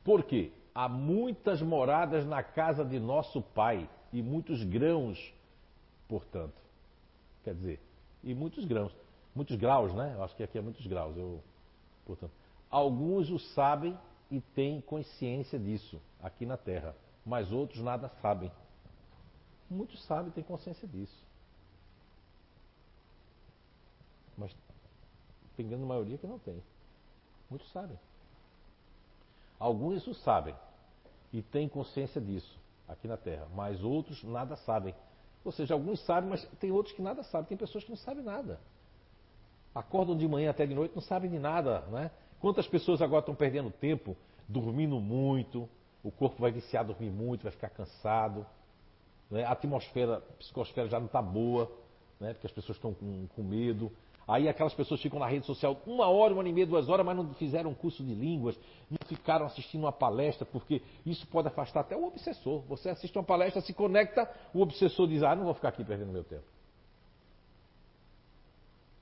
Por 0.05 0.25
quê? 0.25 0.53
Há 0.75 0.89
muitas 0.89 1.61
moradas 1.61 2.27
na 2.27 2.43
casa 2.43 2.85
de 2.85 2.99
nosso 2.99 3.43
Pai 3.43 3.89
e 4.13 4.23
muitos 4.23 4.63
grãos, 4.65 5.33
portanto. 6.09 6.61
Quer 7.45 7.55
dizer, 7.55 7.81
e 8.23 8.35
muitos 8.35 8.65
grãos. 8.65 8.95
Muitos 9.35 9.57
graus, 9.57 9.95
né? 9.95 10.15
Eu 10.17 10.23
acho 10.25 10.37
que 10.37 10.43
aqui 10.43 10.59
é 10.59 10.61
muitos 10.61 10.87
graus. 10.87 11.17
Eu, 11.17 11.43
portanto, 12.05 12.33
alguns 12.71 13.31
o 13.31 13.39
sabem 13.39 13.99
e 14.31 14.41
têm 14.41 14.81
consciência 14.81 15.59
disso 15.59 16.01
aqui 16.23 16.47
na 16.47 16.57
Terra, 16.57 16.95
mas 17.25 17.51
outros 17.53 17.83
nada 17.83 18.09
sabem. 18.21 18.51
Muitos 19.71 20.05
sabem, 20.05 20.31
têm 20.33 20.45
consciência 20.45 20.87
disso. 20.87 21.25
Mas 24.37 24.55
tem 25.57 25.67
grande 25.67 25.85
maioria 25.85 26.19
que 26.19 26.27
não 26.27 26.39
tem. 26.39 26.63
Muitos 27.49 27.71
sabem. 27.73 27.99
Alguns 29.63 30.05
o 30.09 30.15
sabem 30.15 30.57
e 31.33 31.41
têm 31.41 31.69
consciência 31.69 32.21
disso 32.21 32.61
aqui 32.89 33.07
na 33.07 33.17
Terra, 33.17 33.47
mas 33.55 33.81
outros 33.85 34.21
nada 34.25 34.57
sabem. 34.57 34.93
Ou 35.45 35.53
seja, 35.53 35.73
alguns 35.73 36.05
sabem, 36.05 36.29
mas 36.29 36.45
tem 36.59 36.73
outros 36.73 36.93
que 36.97 37.01
nada 37.01 37.23
sabem. 37.23 37.47
Tem 37.47 37.57
pessoas 37.57 37.85
que 37.85 37.91
não 37.91 37.97
sabem 37.97 38.25
nada. 38.25 38.59
Acordam 39.73 40.17
de 40.17 40.27
manhã 40.27 40.51
até 40.51 40.67
de 40.67 40.75
noite, 40.75 40.97
não 40.97 41.03
sabem 41.03 41.31
de 41.31 41.39
nada, 41.39 41.83
né? 41.93 42.11
Quantas 42.41 42.67
pessoas 42.67 43.01
agora 43.01 43.21
estão 43.21 43.37
perdendo 43.37 43.71
tempo, 43.71 44.17
dormindo 44.49 44.99
muito, 44.99 45.69
o 46.03 46.11
corpo 46.11 46.43
vai 46.43 46.51
viciar 46.51 46.83
a 46.83 46.87
dormir 46.89 47.11
muito, 47.11 47.45
vai 47.45 47.53
ficar 47.53 47.71
cansado. 47.71 48.45
Né? 49.31 49.45
A 49.45 49.53
atmosfera, 49.53 50.17
a 50.17 50.21
psicosfera 50.39 50.89
já 50.89 50.99
não 50.99 51.07
está 51.07 51.23
boa, 51.23 51.71
né? 52.19 52.33
porque 52.33 52.49
as 52.49 52.53
pessoas 52.53 52.79
estão 52.79 52.93
com, 52.93 53.29
com 53.29 53.45
medo. 53.45 53.93
Aí 54.27 54.49
aquelas 54.49 54.73
pessoas 54.75 55.01
ficam 55.01 55.18
na 55.18 55.27
rede 55.27 55.47
social 55.47 55.81
uma 55.87 56.07
hora, 56.07 56.33
uma 56.33 56.41
hora 56.41 56.49
e 56.49 56.53
meia, 56.53 56.66
duas 56.66 56.89
horas, 56.89 57.05
mas 57.05 57.16
não 57.16 57.35
fizeram 57.35 57.70
um 57.70 57.75
curso 57.75 58.05
de 58.05 58.14
línguas, 58.14 58.59
não 58.91 58.99
ficaram 59.07 59.47
assistindo 59.47 59.83
uma 59.83 59.93
palestra, 59.93 60.47
porque 60.47 60.81
isso 61.05 61.27
pode 61.27 61.49
afastar 61.49 61.81
até 61.81 61.97
o 61.97 62.05
obsessor. 62.05 62.62
Você 62.68 62.89
assiste 62.89 63.16
uma 63.18 63.25
palestra, 63.25 63.61
se 63.61 63.73
conecta, 63.73 64.31
o 64.55 64.61
obsessor 64.61 65.09
diz, 65.09 65.23
ah, 65.23 65.35
não 65.35 65.45
vou 65.45 65.55
ficar 65.55 65.68
aqui 65.68 65.85
perdendo 65.85 66.12
meu 66.12 66.25
tempo. 66.25 66.45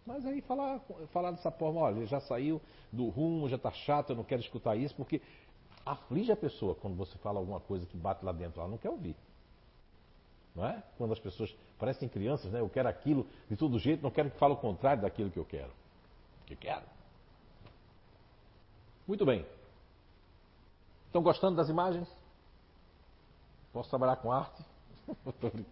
Mas 0.06 0.24
aí 0.26 0.40
falar, 0.40 0.80
falar 1.12 1.30
dessa 1.32 1.50
forma, 1.50 1.80
olha, 1.82 2.06
já 2.06 2.20
saiu 2.20 2.60
do 2.90 3.08
rumo, 3.08 3.48
já 3.48 3.56
está 3.56 3.70
chato, 3.70 4.10
eu 4.10 4.16
não 4.16 4.24
quero 4.24 4.40
escutar 4.40 4.74
isso, 4.74 4.94
porque 4.96 5.20
aflige 5.84 6.32
a 6.32 6.36
pessoa 6.36 6.74
quando 6.74 6.96
você 6.96 7.16
fala 7.18 7.38
alguma 7.38 7.60
coisa 7.60 7.86
que 7.86 7.96
bate 7.96 8.24
lá 8.24 8.32
dentro, 8.32 8.60
ela 8.60 8.70
não 8.70 8.78
quer 8.78 8.90
ouvir. 8.90 9.14
Não 10.54 10.66
é? 10.66 10.82
Quando 10.98 11.12
as 11.12 11.18
pessoas 11.18 11.54
parecem 11.78 12.08
crianças, 12.08 12.50
né? 12.50 12.60
Eu 12.60 12.68
quero 12.68 12.88
aquilo 12.88 13.26
de 13.48 13.56
todo 13.56 13.78
jeito, 13.78 14.02
não 14.02 14.10
quero 14.10 14.30
que 14.30 14.38
fale 14.38 14.54
o 14.54 14.56
contrário 14.56 15.02
daquilo 15.02 15.30
que 15.30 15.38
eu 15.38 15.44
quero. 15.44 15.70
Que 16.46 16.54
eu 16.54 16.58
quero. 16.58 16.84
Muito 19.06 19.24
bem. 19.24 19.46
Estão 21.06 21.22
gostando 21.22 21.56
das 21.56 21.68
imagens? 21.68 22.08
Posso 23.72 23.88
trabalhar 23.88 24.16
com 24.16 24.32
arte? 24.32 24.64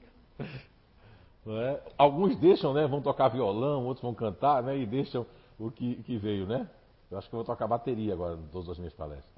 é? 1.46 1.82
Alguns 1.96 2.36
deixam, 2.36 2.72
né? 2.72 2.86
Vão 2.86 3.00
tocar 3.00 3.28
violão, 3.28 3.84
outros 3.84 4.02
vão 4.02 4.14
cantar, 4.14 4.62
né? 4.62 4.76
E 4.76 4.86
deixam 4.86 5.26
o 5.58 5.70
que, 5.70 6.02
que 6.02 6.16
veio, 6.16 6.46
né? 6.46 6.68
Eu 7.10 7.18
acho 7.18 7.28
que 7.28 7.34
eu 7.34 7.38
vou 7.38 7.44
tocar 7.44 7.66
bateria 7.66 8.12
agora 8.12 8.34
em 8.36 8.46
todas 8.48 8.68
as 8.68 8.78
minhas 8.78 8.92
palestras. 8.92 9.32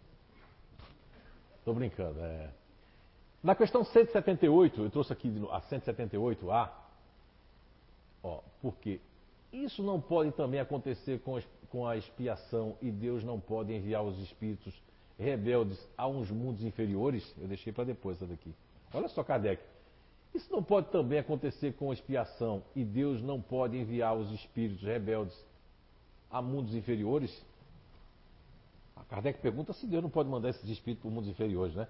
Estou 1.58 1.74
brincando, 1.74 2.18
é. 2.20 2.50
Na 3.42 3.54
questão 3.54 3.82
178, 3.82 4.82
eu 4.82 4.90
trouxe 4.90 5.12
aqui 5.12 5.32
a 5.50 5.60
178A, 5.62 6.68
ó, 8.22 8.40
porque 8.60 9.00
isso 9.50 9.82
não 9.82 9.98
pode 9.98 10.32
também 10.32 10.60
acontecer 10.60 11.20
com, 11.20 11.40
com 11.70 11.86
a 11.86 11.96
expiação 11.96 12.76
e 12.82 12.90
Deus 12.90 13.24
não 13.24 13.40
pode 13.40 13.72
enviar 13.72 14.04
os 14.04 14.18
espíritos 14.18 14.74
rebeldes 15.18 15.78
a 15.96 16.06
uns 16.06 16.30
mundos 16.30 16.62
inferiores? 16.62 17.34
Eu 17.40 17.48
deixei 17.48 17.72
para 17.72 17.84
depois 17.84 18.18
essa 18.18 18.26
daqui. 18.26 18.54
Olha 18.92 19.08
só, 19.08 19.24
Kardec. 19.24 19.62
Isso 20.34 20.52
não 20.52 20.62
pode 20.62 20.88
também 20.88 21.18
acontecer 21.18 21.72
com 21.72 21.90
a 21.90 21.94
expiação 21.94 22.62
e 22.76 22.84
Deus 22.84 23.22
não 23.22 23.40
pode 23.40 23.76
enviar 23.76 24.16
os 24.16 24.30
espíritos 24.32 24.82
rebeldes 24.82 25.36
a 26.30 26.40
mundos 26.42 26.74
inferiores? 26.74 27.44
A 28.94 29.02
Kardec 29.04 29.40
pergunta 29.40 29.72
se 29.72 29.86
Deus 29.86 30.02
não 30.02 30.10
pode 30.10 30.28
mandar 30.28 30.50
esses 30.50 30.68
espíritos 30.68 31.02
para 31.02 31.10
mundos 31.10 31.28
inferiores, 31.28 31.74
né? 31.74 31.88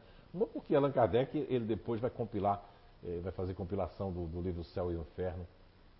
Porque 0.52 0.74
Allan 0.74 0.92
Kardec, 0.92 1.36
ele 1.48 1.64
depois 1.64 2.00
vai 2.00 2.10
compilar, 2.10 2.62
eh, 3.04 3.20
vai 3.22 3.32
fazer 3.32 3.54
compilação 3.54 4.12
do, 4.12 4.26
do 4.26 4.40
livro 4.40 4.62
Céu 4.64 4.92
e 4.92 4.96
Inferno 4.96 5.46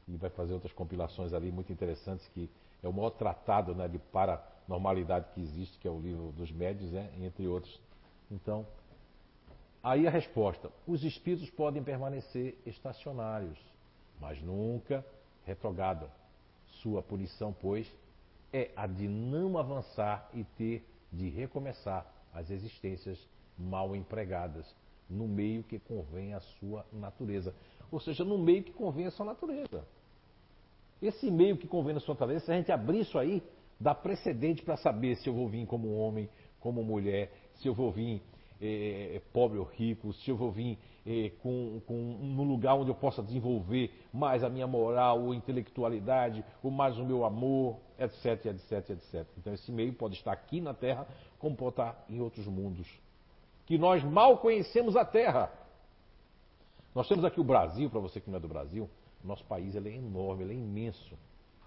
e 0.07 0.16
vai 0.16 0.31
fazer 0.31 0.55
outras 0.55 0.72
compilações 0.72 1.33
ali 1.33 1.51
muito 1.51 1.72
interessantes 1.72 2.26
que 2.28 2.49
é 2.83 2.89
o 2.89 2.93
maior 2.93 3.11
tratado 3.11 3.74
né, 3.74 3.87
de 3.89 3.99
paranormalidade 3.99 5.26
que 5.35 5.41
existe, 5.41 5.78
que 5.78 5.87
é 5.87 5.91
o 5.91 6.01
livro 6.01 6.33
dos 6.33 6.51
médios, 6.51 6.91
né, 6.91 7.11
entre 7.20 7.47
outros. 7.47 7.81
Então, 8.31 8.66
aí 9.83 10.07
a 10.07 10.11
resposta: 10.11 10.70
os 10.87 11.05
espíritos 11.05 11.51
podem 11.51 11.83
permanecer 11.83 12.57
estacionários, 12.64 13.59
mas 14.20 14.41
nunca 14.43 15.05
retrogradam. 15.45 16.09
Sua 16.83 17.03
punição, 17.03 17.55
pois, 17.61 17.91
é 18.53 18.70
a 18.76 18.87
de 18.87 19.07
não 19.07 19.59
avançar 19.59 20.31
e 20.33 20.45
ter 20.45 20.87
de 21.12 21.28
recomeçar 21.28 22.07
as 22.33 22.49
existências 22.51 23.18
mal 23.61 23.95
empregadas, 23.95 24.67
no 25.09 25.29
meio 25.29 25.63
que 25.63 25.79
convém 25.79 26.35
à 26.35 26.41
sua 26.41 26.87
natureza. 26.93 27.55
Ou 27.91 28.01
seja, 28.01 28.25
no 28.25 28.39
meio 28.39 28.63
que 28.63 28.73
convém 28.73 29.07
à 29.07 29.11
sua 29.11 29.27
natureza. 29.27 29.85
Esse 31.03 31.31
meio 31.31 31.57
que 31.57 31.67
convém 31.67 31.97
à 31.97 32.01
sua 32.01 32.15
natureza, 32.15 32.47
se 32.47 32.53
a 32.53 32.57
gente 32.57 32.73
abrir 32.73 33.01
isso 33.01 33.19
aí, 33.19 33.43
dá 33.79 33.95
precedente 33.95 34.63
para 34.63 34.77
saber 34.77 35.17
se 35.17 35.29
eu 35.29 35.35
vou 35.35 35.49
vir 35.49 35.67
como 35.67 35.97
homem, 35.97 36.29
como 36.61 36.83
mulher, 36.85 37.33
se 37.57 37.67
eu 37.67 37.75
vou 37.75 37.91
vir 37.91 38.23
é, 38.61 39.21
pobre 39.33 39.59
ou 39.59 39.65
rico, 39.65 40.13
se 40.13 40.31
eu 40.31 40.37
vou 40.37 40.53
vir 40.53 40.79
com, 41.43 41.81
com, 41.87 41.95
num 41.95 42.45
lugar 42.45 42.75
onde 42.75 42.91
eu 42.91 42.95
possa 42.95 43.23
desenvolver 43.23 43.91
mais 44.13 44.45
a 44.45 44.51
minha 44.51 44.67
moral 44.67 45.23
ou 45.23 45.35
intelectualidade, 45.35 46.45
ou 46.63 46.71
mais 46.71 46.99
o 46.99 47.05
meu 47.05 47.25
amor, 47.25 47.79
etc, 47.99 48.47
etc, 48.47 48.91
etc. 48.91 49.27
Então 49.39 49.53
esse 49.55 49.73
meio 49.73 49.93
pode 49.95 50.15
estar 50.15 50.33
aqui 50.33 50.61
na 50.61 50.75
Terra, 50.75 51.09
como 51.39 51.57
pode 51.57 51.73
estar 51.73 52.05
em 52.09 52.21
outros 52.21 52.47
mundos. 52.47 52.87
Que 53.71 53.79
nós 53.79 54.03
mal 54.03 54.39
conhecemos 54.39 54.97
a 54.97 55.05
Terra. 55.05 55.49
Nós 56.93 57.07
temos 57.07 57.25
aqui 57.25 57.41
o 57.41 57.45
Brasil, 57.45 57.89
para 57.89 58.01
você 58.01 58.21
que 58.21 58.29
não 58.29 58.37
é 58.37 58.41
do 58.41 58.49
Brasil, 58.49 58.91
nosso 59.23 59.45
país 59.45 59.77
é 59.77 59.79
enorme, 59.79 60.43
é 60.43 60.57
imenso. 60.57 61.16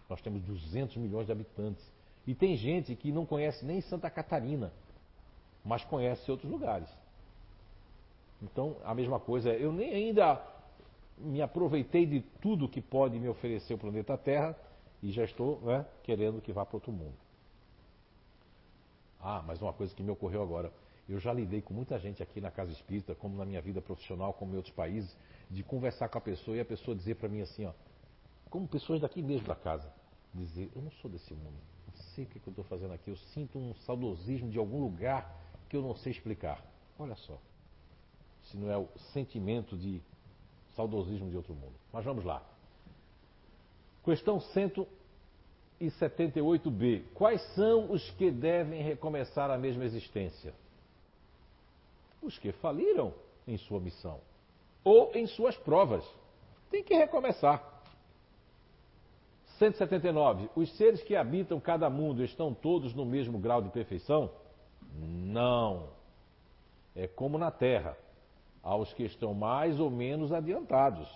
Nós 0.10 0.20
temos 0.20 0.42
200 0.42 0.98
milhões 0.98 1.28
de 1.28 1.32
habitantes. 1.32 1.82
E 2.28 2.36
tem 2.36 2.58
gente 2.58 2.94
que 2.94 3.10
não 3.10 3.26
conhece 3.26 3.66
nem 3.66 3.80
Santa 3.80 4.10
Catarina, 4.10 4.74
mas 5.64 5.86
conhece 5.86 6.30
outros 6.30 6.52
lugares. 6.52 6.90
Então, 8.42 8.76
a 8.84 8.94
mesma 8.94 9.18
coisa, 9.18 9.54
eu 9.54 9.72
nem 9.72 9.94
ainda 9.94 10.46
me 11.18 11.42
aproveitei 11.42 12.06
de 12.06 12.20
tudo 12.42 12.68
que 12.68 12.82
pode 12.82 13.18
me 13.18 13.30
oferecer 13.30 13.76
o 13.76 13.78
planeta 13.78 14.18
Terra 14.18 14.58
e 15.02 15.10
já 15.10 15.24
estou 15.24 15.62
né, 15.62 15.86
querendo 16.04 16.42
que 16.42 16.52
vá 16.52 16.66
para 16.66 16.76
outro 16.76 16.92
mundo. 16.92 17.16
Ah, 19.22 19.42
mas 19.48 19.62
uma 19.62 19.72
coisa 19.72 19.96
que 19.96 20.04
me 20.04 20.12
ocorreu 20.12 20.44
agora. 20.44 20.83
Eu 21.08 21.20
já 21.20 21.34
lidei 21.34 21.62
com 21.62 21.74
muita 21.74 22.00
gente 22.00 22.24
aqui 22.24 22.40
na 22.40 22.50
Casa 22.50 22.72
Espírita, 22.72 23.14
como 23.14 23.38
na 23.38 23.46
minha 23.46 23.62
vida 23.62 23.82
profissional, 23.82 24.34
como 24.34 24.54
em 24.54 24.58
outros 24.58 24.74
países, 24.74 25.16
de 25.50 25.64
conversar 25.64 26.08
com 26.10 26.18
a 26.18 26.22
pessoa 26.22 26.56
e 26.56 26.60
a 26.60 26.66
pessoa 26.66 26.96
dizer 26.96 27.16
para 27.16 27.28
mim 27.28 27.42
assim, 27.42 27.66
ó, 27.66 27.74
como 28.50 28.68
pessoas 28.68 29.02
daqui 29.02 29.22
mesmo 29.22 29.48
da 29.48 29.56
casa, 29.56 29.92
dizer, 30.34 30.72
eu 30.76 30.82
não 30.82 30.92
sou 30.92 31.12
desse 31.12 31.34
mundo, 31.34 31.58
não 31.88 31.96
sei 32.16 32.24
o 32.24 32.28
que, 32.28 32.40
que 32.40 32.48
eu 32.48 32.52
estou 32.52 32.66
fazendo 32.66 32.94
aqui, 32.94 33.10
eu 33.10 33.18
sinto 33.34 33.60
um 33.60 33.74
saudosismo 33.86 34.50
de 34.50 34.58
algum 34.58 34.80
lugar 34.80 35.36
que 35.70 35.76
eu 35.76 35.82
não 35.82 35.96
sei 35.96 36.12
explicar. 36.12 36.64
Olha 36.98 37.16
só, 37.16 37.38
se 38.44 38.56
não 38.58 38.72
é 38.72 38.78
o 38.78 38.88
sentimento 39.12 39.78
de 39.78 40.02
saudosismo 40.76 41.30
de 41.30 41.36
outro 41.38 41.54
mundo. 41.54 41.74
Mas 41.92 42.06
vamos 42.06 42.24
lá. 42.24 42.42
Questão 44.04 44.40
178b. 45.80 47.04
Quais 47.14 47.42
são 47.56 47.92
os 47.92 48.10
que 48.12 48.30
devem 48.32 48.82
recomeçar 48.82 49.50
a 49.50 49.58
mesma 49.58 49.86
existência? 49.86 50.54
Os 52.24 52.38
que 52.38 52.52
faliram 52.54 53.14
em 53.48 53.58
sua 53.58 53.80
missão 53.80 54.20
ou 54.84 55.12
em 55.16 55.26
suas 55.28 55.56
provas. 55.58 56.04
Tem 56.70 56.84
que 56.84 56.94
recomeçar. 56.94 57.64
179. 59.60 60.50
Os 60.56 60.76
seres 60.78 61.02
que 61.04 61.16
habitam 61.16 61.60
cada 61.60 61.90
mundo 61.90 62.24
estão 62.24 62.54
todos 62.54 62.94
no 62.94 63.06
mesmo 63.06 63.38
grau 63.38 63.62
de 63.62 63.70
perfeição? 63.70 64.30
Não. 65.00 65.90
É 66.96 67.08
como 67.08 67.38
na 67.38 67.52
Terra. 67.52 67.98
Há 68.64 68.76
os 68.76 68.92
que 68.94 69.04
estão 69.04 69.34
mais 69.34 69.80
ou 69.80 69.90
menos 69.90 70.32
adiantados. 70.32 71.08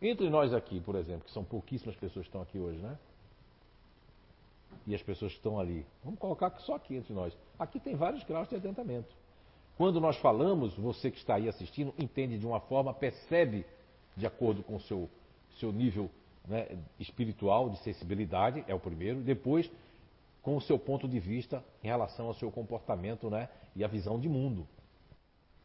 Entre 0.00 0.30
nós 0.30 0.54
aqui, 0.54 0.80
por 0.80 0.94
exemplo, 0.94 1.24
que 1.24 1.32
são 1.32 1.44
pouquíssimas 1.44 1.96
pessoas 1.96 2.24
que 2.24 2.28
estão 2.28 2.42
aqui 2.42 2.58
hoje, 2.58 2.78
né? 2.78 2.96
E 4.86 4.94
as 4.94 5.02
pessoas 5.02 5.32
que 5.32 5.38
estão 5.38 5.58
ali. 5.58 5.84
Vamos 6.04 6.18
colocar 6.18 6.50
só 6.60 6.76
aqui 6.76 6.94
entre 6.94 7.12
nós. 7.12 7.36
Aqui 7.58 7.78
tem 7.80 7.94
vários 7.94 8.22
graus 8.24 8.48
de 8.48 8.56
adiantamento. 8.56 9.14
Quando 9.78 10.00
nós 10.00 10.16
falamos, 10.16 10.74
você 10.74 11.08
que 11.08 11.18
está 11.18 11.36
aí 11.36 11.48
assistindo 11.48 11.94
entende 11.96 12.36
de 12.36 12.44
uma 12.44 12.58
forma, 12.58 12.92
percebe 12.92 13.64
de 14.16 14.26
acordo 14.26 14.60
com 14.64 14.74
o 14.74 14.80
seu, 14.80 15.08
seu 15.60 15.70
nível 15.70 16.10
né, 16.48 16.76
espiritual, 16.98 17.70
de 17.70 17.78
sensibilidade, 17.84 18.64
é 18.66 18.74
o 18.74 18.80
primeiro. 18.80 19.20
Depois, 19.20 19.70
com 20.42 20.56
o 20.56 20.60
seu 20.60 20.80
ponto 20.80 21.06
de 21.06 21.20
vista 21.20 21.64
em 21.80 21.86
relação 21.86 22.26
ao 22.26 22.34
seu 22.34 22.50
comportamento 22.50 23.30
né, 23.30 23.48
e 23.76 23.84
a 23.84 23.86
visão 23.86 24.18
de 24.18 24.28
mundo. 24.28 24.66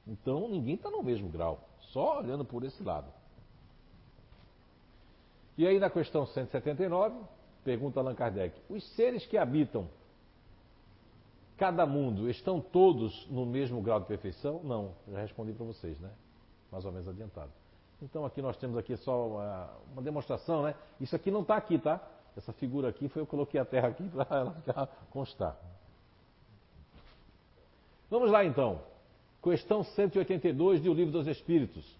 Então, 0.05 0.47
ninguém 0.47 0.75
está 0.75 0.91
no 0.91 1.01
mesmo 1.01 1.27
grau, 1.27 1.67
só 1.91 2.19
olhando 2.19 2.45
por 2.45 2.63
esse 2.63 2.83
lado. 2.83 3.11
E 5.57 5.65
aí, 5.65 5.79
na 5.79 5.89
questão 5.89 6.27
179, 6.27 7.15
pergunta 7.63 7.99
Allan 7.99 8.13
Kardec: 8.13 8.55
os 8.69 8.83
seres 8.95 9.25
que 9.25 9.37
habitam 9.37 9.87
cada 11.63 11.85
mundo, 11.85 12.29
estão 12.29 12.59
todos 12.59 13.25
no 13.29 13.45
mesmo 13.45 13.81
grau 13.81 13.97
de 13.97 14.05
perfeição? 14.05 14.59
Não, 14.65 14.91
já 15.09 15.21
respondi 15.21 15.53
para 15.53 15.65
vocês, 15.65 15.97
né? 15.97 16.09
Mais 16.69 16.83
ou 16.83 16.91
menos 16.91 17.07
adiantado. 17.07 17.53
Então 18.01 18.25
aqui 18.25 18.41
nós 18.41 18.57
temos 18.57 18.77
aqui 18.77 18.97
só 18.97 19.29
uma, 19.29 19.69
uma 19.93 20.01
demonstração, 20.01 20.63
né? 20.63 20.75
Isso 20.99 21.15
aqui 21.15 21.31
não 21.31 21.41
está 21.41 21.55
aqui, 21.55 21.79
tá? 21.79 22.05
Essa 22.35 22.51
figura 22.51 22.89
aqui 22.89 23.07
foi 23.07 23.21
eu 23.21 23.25
coloquei 23.25 23.61
a 23.61 23.63
Terra 23.63 23.87
aqui 23.87 24.03
para 24.11 24.39
ela 24.39 24.51
ficar 24.55 24.87
constar. 25.09 25.57
Vamos 28.09 28.29
lá 28.29 28.43
então. 28.43 28.81
Questão 29.41 29.85
182 29.85 30.81
do 30.81 30.93
Livro 30.93 31.13
dos 31.13 31.27
Espíritos. 31.27 31.97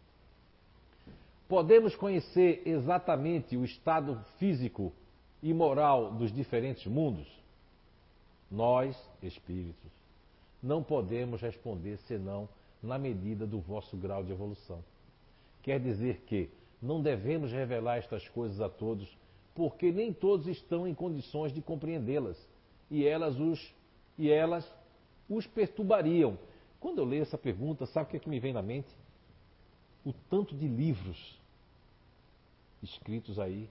Podemos 1.47 1.95
conhecer 1.95 2.63
exatamente 2.65 3.55
o 3.55 3.63
estado 3.63 4.19
físico 4.37 4.91
e 5.41 5.53
moral 5.53 6.11
dos 6.11 6.33
diferentes 6.33 6.85
mundos? 6.85 7.42
Nós, 8.53 8.95
espíritos, 9.23 9.91
não 10.61 10.83
podemos 10.83 11.41
responder 11.41 11.97
senão 12.05 12.47
na 12.83 12.99
medida 12.99 13.47
do 13.47 13.59
vosso 13.59 13.97
grau 13.97 14.23
de 14.23 14.31
evolução. 14.31 14.83
Quer 15.63 15.79
dizer 15.79 16.21
que 16.27 16.51
não 16.79 17.01
devemos 17.01 17.51
revelar 17.51 17.97
estas 17.97 18.29
coisas 18.29 18.61
a 18.61 18.69
todos, 18.69 19.17
porque 19.55 19.91
nem 19.91 20.13
todos 20.13 20.45
estão 20.45 20.87
em 20.87 20.93
condições 20.93 21.51
de 21.51 21.63
compreendê-las, 21.63 22.37
e 22.91 23.07
elas 23.07 23.39
os 23.39 23.73
e 24.19 24.29
elas 24.29 24.71
os 25.27 25.47
perturbariam. 25.47 26.37
Quando 26.79 26.99
eu 26.99 27.05
leio 27.05 27.23
essa 27.23 27.39
pergunta, 27.39 27.87
sabe 27.87 28.05
o 28.05 28.09
que, 28.11 28.17
é 28.17 28.19
que 28.19 28.29
me 28.29 28.39
vem 28.39 28.53
na 28.53 28.61
mente? 28.61 28.95
O 30.05 30.13
tanto 30.29 30.55
de 30.55 30.67
livros 30.67 31.41
escritos 32.83 33.39
aí 33.39 33.67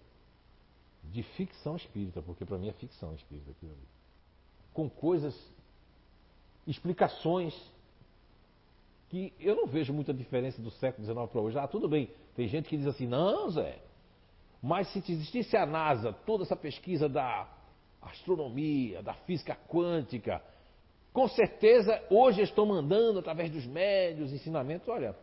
de 1.04 1.22
ficção 1.22 1.76
espírita, 1.76 2.20
porque 2.20 2.44
para 2.44 2.58
mim 2.58 2.68
é 2.68 2.72
ficção 2.72 3.14
espírita 3.14 3.52
aquilo 3.52 3.70
ali 3.70 4.01
com 4.72 4.88
coisas, 4.88 5.34
explicações 6.66 7.54
que 9.08 9.32
eu 9.38 9.54
não 9.54 9.66
vejo 9.66 9.92
muita 9.92 10.14
diferença 10.14 10.60
do 10.62 10.70
século 10.70 11.04
XIX 11.04 11.30
para 11.30 11.40
hoje. 11.40 11.58
Ah, 11.58 11.68
tudo 11.68 11.88
bem, 11.88 12.10
tem 12.34 12.48
gente 12.48 12.68
que 12.68 12.76
diz 12.76 12.86
assim, 12.86 13.06
não, 13.06 13.50
Zé, 13.50 13.78
mas 14.62 14.88
se 14.92 14.98
existisse 14.98 15.56
a 15.56 15.66
NASA, 15.66 16.12
toda 16.24 16.44
essa 16.44 16.56
pesquisa 16.56 17.08
da 17.08 17.46
astronomia, 18.00 19.02
da 19.02 19.14
física 19.14 19.56
quântica, 19.68 20.42
com 21.12 21.28
certeza 21.28 22.02
hoje 22.10 22.40
estão 22.40 22.64
mandando 22.64 23.18
através 23.18 23.50
dos 23.50 23.66
médios, 23.66 24.32
ensinamentos, 24.32 24.88
olha, 24.88 25.14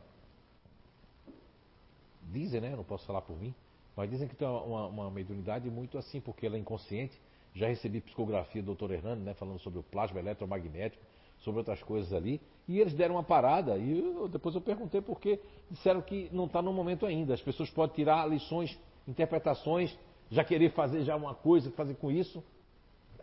dizem, 2.31 2.61
né? 2.61 2.75
Não 2.75 2.83
posso 2.83 3.05
falar 3.07 3.21
por 3.21 3.37
mim, 3.39 3.55
mas 3.95 4.09
dizem 4.09 4.27
que 4.27 4.35
tem 4.35 4.47
uma, 4.47 4.61
uma, 4.61 4.87
uma 4.87 5.11
mediunidade 5.11 5.69
muito 5.69 5.97
assim, 5.97 6.21
porque 6.21 6.45
ela 6.45 6.55
é 6.55 6.59
inconsciente 6.59 7.19
Já 7.53 7.67
recebi 7.67 8.01
psicografia 8.01 8.61
do 8.61 8.75
Dr. 8.75 8.91
Hernando, 8.91 9.21
né, 9.21 9.33
falando 9.33 9.59
sobre 9.59 9.79
o 9.79 9.83
plasma 9.83 10.19
eletromagnético, 10.19 11.03
sobre 11.39 11.59
outras 11.59 11.81
coisas 11.83 12.13
ali. 12.13 12.41
E 12.67 12.79
eles 12.79 12.93
deram 12.93 13.15
uma 13.15 13.23
parada 13.23 13.77
e 13.77 13.99
eu, 13.99 14.27
depois 14.27 14.55
eu 14.55 14.61
perguntei 14.61 15.01
por 15.01 15.19
quê. 15.19 15.39
Disseram 15.69 16.01
que 16.01 16.29
não 16.31 16.45
está 16.45 16.61
no 16.61 16.71
momento 16.71 17.05
ainda. 17.05 17.33
As 17.33 17.41
pessoas 17.41 17.69
podem 17.69 17.95
tirar 17.95 18.27
lições, 18.29 18.77
interpretações, 19.07 19.97
já 20.29 20.43
querer 20.43 20.71
fazer 20.71 21.03
já 21.03 21.15
uma 21.15 21.33
coisa, 21.33 21.71
fazer 21.71 21.95
com 21.95 22.11
isso. 22.11 22.43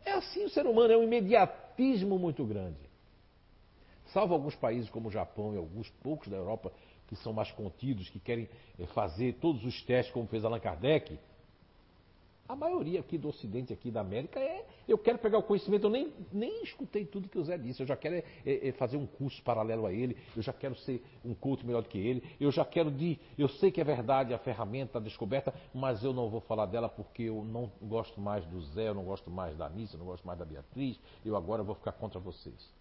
É 0.05 0.13
assim 0.13 0.45
o 0.45 0.51
ser 0.51 0.67
humano, 0.67 0.93
é 0.93 0.97
um 0.97 1.05
imediatismo 1.05 2.19
muito 2.19 2.45
grande. 2.45 2.79
Salvo 4.13 4.35
alguns 4.35 4.55
países 4.55 4.89
como 4.89 5.09
o 5.09 5.11
Japão 5.11 5.55
e 5.55 5.57
alguns 5.57 5.89
poucos 6.03 6.29
da 6.29 6.37
Europa 6.37 6.73
que 7.09 7.17
são 7.17 7.33
mais 7.33 7.51
contidos, 7.53 8.09
que 8.09 8.19
querem 8.19 8.49
eh, 8.79 8.87
fazer 8.87 9.35
todos 9.35 9.65
os 9.65 9.83
testes 9.83 10.13
como 10.13 10.27
fez 10.27 10.45
Allan 10.45 10.59
Kardec, 10.59 11.19
a 12.49 12.55
maioria 12.55 13.01
aqui 13.01 13.19
do 13.19 13.29
Ocidente, 13.29 13.73
aqui 13.73 13.91
da 13.91 14.01
América, 14.01 14.39
é. 14.39 14.67
Eu 14.87 14.97
quero 14.97 15.19
pegar 15.19 15.39
o 15.39 15.43
conhecimento, 15.43 15.85
eu 15.85 15.91
nem, 15.91 16.13
nem 16.33 16.63
escutei 16.63 17.05
tudo 17.05 17.29
que 17.29 17.39
o 17.39 17.45
Zé 17.45 17.59
disse. 17.59 17.83
Eu 17.83 17.87
já 17.87 17.97
quero 17.97 18.17
é, 18.17 18.25
é, 18.45 18.69
é, 18.69 18.73
fazer 18.73 18.97
um 18.97 19.07
curso 19.07 19.43
paralelo 19.43 19.87
a 19.87 19.93
ele, 19.93 20.17
eu 20.37 20.43
já 20.43 20.53
quero 20.53 20.77
ser 20.77 21.05
um 21.25 21.35
coach 21.35 21.67
melhor 21.67 21.83
do 21.83 21.89
que 21.89 21.99
ele, 21.99 22.23
eu 22.41 22.51
já 22.51 22.65
quero 22.65 22.91
de. 22.91 23.19
Eu 23.37 23.49
sei 23.49 23.71
que 23.71 23.81
é 23.81 23.85
verdade 23.85 24.33
a 24.33 24.39
ferramenta, 24.39 24.99
a 24.99 25.01
descoberta, 25.01 25.53
mas 25.75 26.05
eu 26.05 26.13
não 26.13 26.29
vou 26.29 26.41
falar 26.41 26.67
dela 26.67 26.89
porque 26.89 27.25
eu 27.25 27.45
não 27.45 27.71
gosto 27.83 28.21
mais 28.21 28.45
do 28.47 28.61
Zé, 28.63 28.89
eu 28.89 28.95
não 28.95 29.05
gosto 29.05 29.31
mais 29.31 29.57
da 29.57 29.67
Anissa, 29.67 29.97
eu 29.97 29.99
não 29.99 30.07
gosto 30.07 30.25
mais 30.25 30.39
da 30.39 30.45
Beatriz, 30.45 31.01
eu 31.25 31.37
agora 31.37 31.63
vou 31.63 31.75
ficar 31.75 31.93
contra 31.93 32.21
vocês. 32.21 32.75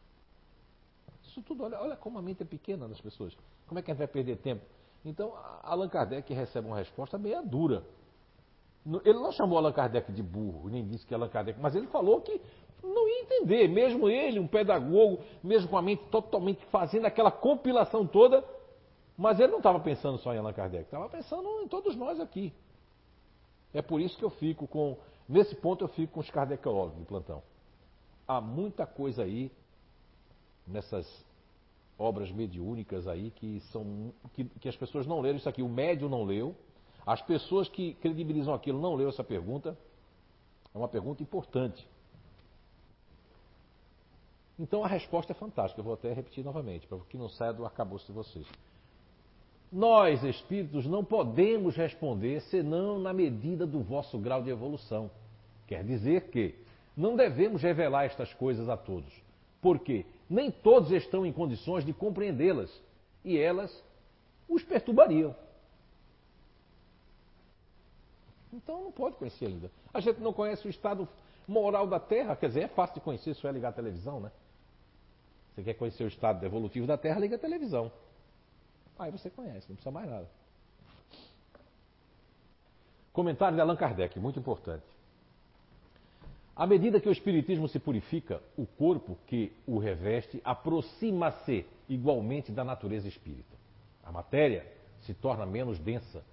Isso 1.24 1.41
tudo, 1.41 1.63
olha, 1.63 1.80
olha 1.82 1.95
como 1.95 2.20
a 2.20 2.22
mente 2.22 2.43
é 2.43 2.45
pequena 2.45 2.88
das 2.88 3.01
pessoas. 3.01 3.36
Como 3.68 3.80
é 3.80 3.82
que 3.82 3.89
a 3.89 3.93
gente 3.93 3.99
vai 3.99 4.07
perder 4.07 4.38
tempo? 4.38 4.63
Então, 5.03 5.34
Allan 5.63 5.89
Kardec 5.89 6.34
recebe 6.34 6.68
uma 6.68 6.78
resposta 6.78 7.18
meia 7.18 7.41
dura. 7.41 7.84
Ele 9.04 9.20
não 9.20 9.32
chamou 9.32 9.58
Allan 9.58 9.72
Kardec 9.72 10.12
de 10.12 10.22
burro, 10.22 10.70
nem 10.70 10.86
disse 10.86 11.06
que 11.06 11.14
Allan 11.14 11.30
Kardec, 11.30 11.60
mas 11.60 11.76
ele 11.76 11.88
falou 11.88 12.22
que 12.22 12.40
não 12.84 13.08
ia 13.08 13.22
entender, 13.22 13.68
mesmo 13.68 14.08
ele, 14.08 14.40
um 14.40 14.48
pedagogo, 14.48 15.24
mesmo 15.44 15.70
com 15.70 15.78
a 15.78 15.82
mente 15.82 16.04
totalmente 16.12 16.64
fazendo 16.66 17.06
aquela 17.06 17.32
compilação 17.32 18.06
toda, 18.06 18.44
mas 19.18 19.40
ele 19.40 19.52
não 19.52 19.58
estava 19.58 19.80
pensando 19.80 20.20
só 20.20 20.34
em 20.34 20.38
Allan 20.38 20.54
Kardec, 20.54 20.84
estava 20.84 21.10
pensando 21.10 21.62
em 21.62 21.68
todos 21.68 21.96
nós 21.96 22.20
aqui. 22.20 22.54
É 23.74 23.82
por 23.82 24.00
isso 24.00 24.18
que 24.18 24.24
eu 24.24 24.30
fico 24.30 24.68
com, 24.68 24.98
nesse 25.28 25.56
ponto 25.56 25.84
eu 25.84 25.88
fico 25.90 26.14
com 26.14 26.20
os 26.20 26.30
kardecólogos 26.30 26.98
de 26.98 27.06
plantão. 27.06 27.42
Há 28.28 28.40
muita 28.40 28.86
coisa 28.86 29.24
aí 29.24 29.52
nessas 30.68 31.06
obras 31.98 32.32
mediúnicas 32.32 33.08
aí 33.08 33.32
que 33.32 33.60
são 33.72 34.14
que, 34.34 34.46
que 34.46 34.70
as 34.70 34.76
pessoas 34.76 35.06
não 35.06 35.20
leram 35.22 35.38
isso 35.38 35.50
aqui. 35.50 35.62
O 35.62 35.70
médium 35.70 36.10
não 36.10 36.24
leu, 36.24 36.56
as 37.06 37.22
pessoas 37.22 37.70
que 37.70 37.93
credibilizam 37.95 38.53
aquilo 38.53 38.82
não 38.82 38.95
leram 38.95 39.10
essa 39.10 39.24
pergunta. 39.24 39.78
É 40.74 40.78
uma 40.78 40.88
pergunta 40.88 41.22
importante. 41.22 41.88
Então 44.58 44.84
a 44.84 44.88
resposta 44.88 45.32
é 45.32 45.36
fantástica. 45.36 45.80
Eu 45.80 45.86
vou 45.86 45.93
até 45.93 46.12
repetir 46.14 46.43
novamente, 46.43 46.88
para 46.88 46.97
que 47.10 47.18
não 47.18 47.30
saia 47.30 47.53
do 47.53 47.66
arcabouço 47.66 48.08
de 48.08 48.14
vocês. 48.14 48.47
Nós, 49.72 50.24
espíritos, 50.24 50.86
não 50.86 51.03
podemos 51.03 51.76
responder 51.76 52.41
senão 52.43 52.97
na 52.97 53.14
medida 53.14 53.66
do 53.68 53.82
vosso 53.82 54.18
grau 54.18 54.41
de 54.41 54.49
evolução. 54.49 55.12
Quer 55.68 55.84
dizer 55.84 56.30
que 56.30 56.56
não 56.95 57.16
devemos 57.16 57.62
revelar 57.62 58.06
estas 58.06 58.34
coisas 58.34 58.70
a 58.70 58.78
todos. 58.78 59.14
Porque 59.62 60.06
nem 60.30 60.49
todos 60.49 60.91
estão 60.91 61.26
em 61.26 61.34
condições 61.34 61.86
de 61.86 61.93
compreendê-las 61.93 62.72
e 63.24 63.38
elas 63.38 63.84
os 64.47 64.64
perturbariam. 64.64 65.36
Então 68.56 68.86
não 68.86 68.91
pode 68.91 69.18
conhecer 69.18 69.47
ainda. 69.47 69.70
A 69.93 69.99
gente 69.99 70.22
não 70.22 70.32
conhece 70.32 70.66
o 70.66 70.70
estado 70.70 71.08
moral 71.47 71.86
da 71.86 71.99
Terra, 71.99 72.36
quer 72.36 72.47
dizer, 72.47 72.62
é 72.62 72.68
fácil 72.68 72.95
de 72.95 73.01
conhecer, 73.01 73.34
só 73.34 73.49
é 73.49 73.51
ligar 73.51 73.70
a 73.70 73.74
televisão, 73.74 74.20
né? 74.20 74.32
Você 75.53 75.64
quer 75.64 75.74
conhecer 75.74 76.03
o 76.03 76.08
estado 76.08 76.45
evolutivo 76.45 76.88
da 76.88 76.97
Terra, 76.97 77.20
liga 77.20 77.36
a 77.36 77.39
televisão. 77.39 77.91
Aí 78.97 79.12
você 79.12 79.30
conhece, 79.30 79.68
não 79.68 79.76
precisa 79.76 79.91
mais 79.91 80.10
nada. 80.10 80.28
Comentário 83.12 83.56
de 83.56 83.62
Allan 83.62 83.76
Kardec, 83.76 84.20
muito 84.20 84.39
importante. 84.39 84.86
À 86.56 86.66
medida 86.66 87.01
que 87.01 87.10
o 87.10 87.12
espiritismo 87.12 87.68
se 87.68 87.80
purifica, 87.80 88.41
o 88.58 88.66
corpo 88.66 89.18
que 89.28 89.51
o 89.68 89.78
reveste 89.78 90.41
aproxima-se 90.43 91.66
igualmente 91.89 92.51
da 92.51 92.64
natureza 92.64 93.08
espírita. 93.10 93.56
A 94.03 94.12
matéria 94.12 94.66
se 95.01 95.14
torna 95.14 95.45
menos 95.45 95.78
densa, 95.80 96.24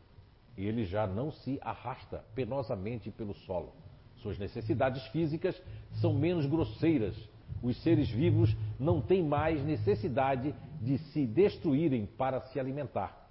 ele 0.56 0.84
já 0.84 1.06
não 1.06 1.30
se 1.30 1.58
arrasta 1.62 2.24
penosamente 2.34 3.10
pelo 3.10 3.34
solo. 3.34 3.72
Suas 4.16 4.38
necessidades 4.38 5.04
físicas 5.08 5.60
são 6.00 6.12
menos 6.12 6.46
grosseiras. 6.46 7.16
Os 7.62 7.76
seres 7.82 8.08
vivos 8.10 8.54
não 8.78 9.00
têm 9.00 9.22
mais 9.22 9.64
necessidade 9.64 10.54
de 10.80 10.98
se 10.98 11.26
destruírem 11.26 12.06
para 12.06 12.40
se 12.40 12.58
alimentar. 12.58 13.30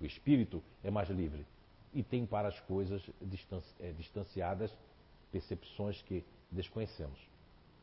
O 0.00 0.04
espírito 0.04 0.62
é 0.82 0.90
mais 0.90 1.08
livre 1.10 1.44
e 1.92 2.02
tem 2.02 2.24
para 2.24 2.48
as 2.48 2.58
coisas 2.60 3.02
é, 3.80 3.92
distanciadas 3.92 4.72
percepções 5.30 6.00
que 6.02 6.24
desconhecemos. 6.50 7.18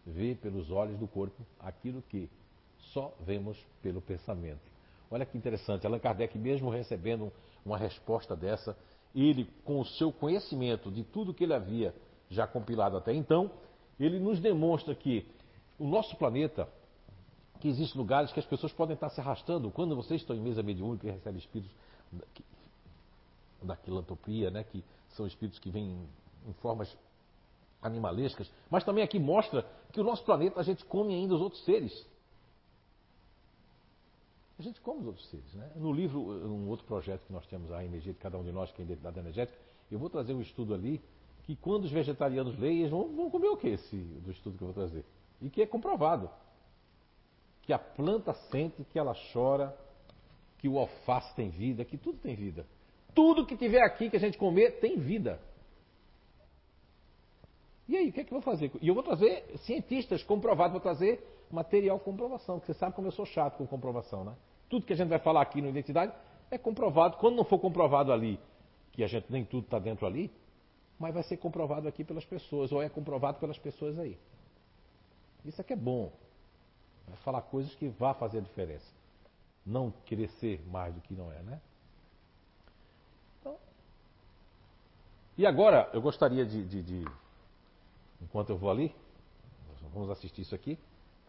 Vê 0.06 0.36
pelos 0.36 0.72
olhos 0.72 0.98
do 0.98 1.08
corpo 1.08 1.46
aquilo 1.60 2.02
que 2.10 2.30
só 2.94 3.14
vemos 3.26 3.58
pelo 3.82 4.02
pensamento. 4.02 4.62
Olha 5.10 5.26
que 5.26 5.38
interessante, 5.38 5.86
Allan 5.86 6.00
Kardec, 6.00 6.38
mesmo 6.38 6.70
recebendo 6.70 7.32
uma 7.68 7.78
resposta 7.78 8.36
dessa, 8.36 8.78
ele, 9.14 9.50
com 9.64 9.80
o 9.80 9.86
seu 9.86 10.12
conhecimento 10.12 10.92
de 10.92 11.04
tudo 11.04 11.34
que 11.34 11.44
ele 11.44 11.54
havia 11.54 11.94
já 12.30 12.48
compilado 12.48 12.98
até 12.98 13.14
então, 13.14 13.52
ele 14.00 14.20
nos 14.20 14.40
demonstra 14.40 14.94
que 14.96 15.28
o 15.78 15.86
nosso 15.86 16.16
planeta, 16.16 16.68
que 17.60 17.68
existem 17.68 18.00
lugares 18.00 18.32
que 18.32 18.40
as 18.40 18.46
pessoas 18.46 18.72
podem 18.72 18.94
estar 18.94 19.10
se 19.10 19.20
arrastando. 19.20 19.72
Quando 19.72 19.96
vocês 19.96 20.22
estão 20.22 20.36
em 20.36 20.42
mesa 20.42 20.62
mediúnica 20.64 21.08
e 21.08 21.12
recebem 21.12 21.40
espíritos 21.40 21.72
da 23.62 23.76
quilantropia, 23.76 24.52
né, 24.52 24.64
que 24.64 24.84
são 25.10 25.26
espíritos 25.26 25.60
que 25.60 25.70
vêm 25.70 26.08
em 26.48 26.54
formas 26.54 26.96
animalescas, 27.82 28.52
mas 28.70 28.84
também 28.84 29.04
aqui 29.04 29.20
mostra 29.20 29.66
que 29.92 30.00
o 30.00 30.04
nosso 30.04 30.24
planeta 30.24 30.60
a 30.60 30.64
gente 30.64 30.86
come 30.86 31.14
ainda 31.14 31.36
os 31.36 31.42
outros 31.42 31.64
seres. 31.64 32.08
A 34.60 34.62
gente 34.64 34.82
come 34.82 35.02
os 35.02 35.08
outros 35.08 35.30
seres. 35.30 35.54
Né? 35.54 35.72
No 35.76 35.94
livro, 35.94 36.20
um 36.20 36.68
outro 36.68 36.86
projeto 36.86 37.26
que 37.26 37.34
nós 37.34 37.46
temos, 37.48 37.72
a 37.72 37.84
energia 37.84 38.14
de 38.14 38.20
cada 38.20 38.38
um 38.38 38.44
de 38.44 38.52
nós, 38.52 38.72
que 38.72 38.82
é 38.82 38.84
a 38.84 38.86
identidade 38.86 39.20
energética, 39.20 39.58
eu 39.92 40.00
vou 40.00 40.10
trazer 40.10 40.34
um 40.34 40.42
estudo 40.42 40.74
ali 40.74 41.02
que 41.44 41.56
quando 41.56 41.86
os 41.86 41.92
vegetarianos 41.92 42.58
leem, 42.60 42.80
eles 42.80 42.92
vão, 42.92 43.08
vão 43.16 43.30
comer 43.30 43.48
o 43.48 43.56
que 43.56 43.70
esse, 43.70 43.96
do 43.96 44.32
estudo 44.32 44.58
que 44.58 44.64
eu 44.64 44.68
vou 44.68 44.74
trazer? 44.74 45.06
E 45.42 45.50
que 45.50 45.62
é 45.62 45.66
comprovado. 45.66 46.30
Que 47.62 47.72
a 47.72 47.80
planta 47.80 48.34
sente, 48.52 48.84
que 48.84 49.00
ela 49.00 49.16
chora, 49.32 49.78
que 50.58 50.68
o 50.68 50.78
alface 50.78 51.34
tem 51.36 51.50
vida, 51.50 51.86
que 51.86 51.98
tudo 51.98 52.18
tem 52.18 52.36
vida. 52.36 52.66
Tudo 53.14 53.46
que 53.46 53.56
tiver 53.56 53.82
aqui 53.82 54.10
que 54.10 54.18
a 54.18 54.20
gente 54.20 54.38
comer 54.38 54.80
tem 54.80 54.98
vida. 54.98 55.40
E 57.88 57.96
aí, 57.96 58.10
o 58.10 58.14
que 58.14 58.22
é 58.22 58.24
que 58.24 58.34
eu 58.34 58.40
vou 58.40 58.42
fazer? 58.42 58.72
E 58.82 58.88
eu 58.88 58.94
vou 58.94 59.04
trazer 59.04 59.46
cientistas 59.60 60.22
comprovados, 60.24 60.74
vou 60.74 60.82
trazer 60.82 61.24
material 61.50 61.98
comprovação, 62.00 62.60
porque 62.60 62.74
você 62.74 62.80
sabe 62.80 62.94
como 62.94 63.08
eu 63.08 63.12
sou 63.12 63.26
chato 63.26 63.58
com 63.58 63.66
comprovação, 63.66 64.26
né? 64.26 64.36
Tudo 64.70 64.86
que 64.86 64.92
a 64.92 64.96
gente 64.96 65.08
vai 65.08 65.20
falar 65.20 65.42
aqui 65.42 65.62
no 65.62 65.70
Identidade 65.70 66.12
é 66.52 66.58
comprovado. 66.58 67.18
Quando 67.18 67.36
não 67.36 67.46
for 67.46 67.60
comprovado 67.60 68.12
ali, 68.12 68.38
que 68.92 69.04
a 69.04 69.08
gente 69.08 69.32
nem 69.32 69.46
tudo 69.46 69.64
está 69.64 69.80
dentro 69.80 70.06
ali, 70.06 70.30
mas 71.00 71.14
vai 71.14 71.24
ser 71.24 71.38
comprovado 71.38 71.88
aqui 71.88 72.04
pelas 72.04 72.26
pessoas, 72.26 72.72
ou 72.72 72.82
é 72.82 72.90
comprovado 72.90 73.40
pelas 73.40 73.58
pessoas 73.58 73.98
aí. 73.98 74.18
Isso 75.46 75.62
aqui 75.62 75.72
é 75.72 75.78
bom. 75.78 76.12
Vai 77.08 77.18
falar 77.18 77.42
coisas 77.44 77.74
que 77.76 77.88
vá 77.88 78.14
fazer 78.14 78.40
a 78.40 78.42
diferença. 78.42 78.86
Não 79.66 79.92
querer 80.06 80.28
ser 80.32 80.62
mais 80.68 80.94
do 80.94 81.00
que 81.00 81.14
não 81.14 81.32
é, 81.32 81.42
né? 81.42 81.62
Então, 83.40 83.56
e 85.38 85.46
agora 85.46 85.90
eu 85.94 86.02
gostaria 86.02 86.46
de, 86.46 86.66
de, 86.66 86.82
de 86.84 87.06
enquanto 88.22 88.50
eu 88.50 88.58
vou 88.58 88.70
ali, 88.70 88.94
vamos 89.94 90.10
assistir 90.10 90.42
isso 90.42 90.56
aqui, 90.56 90.78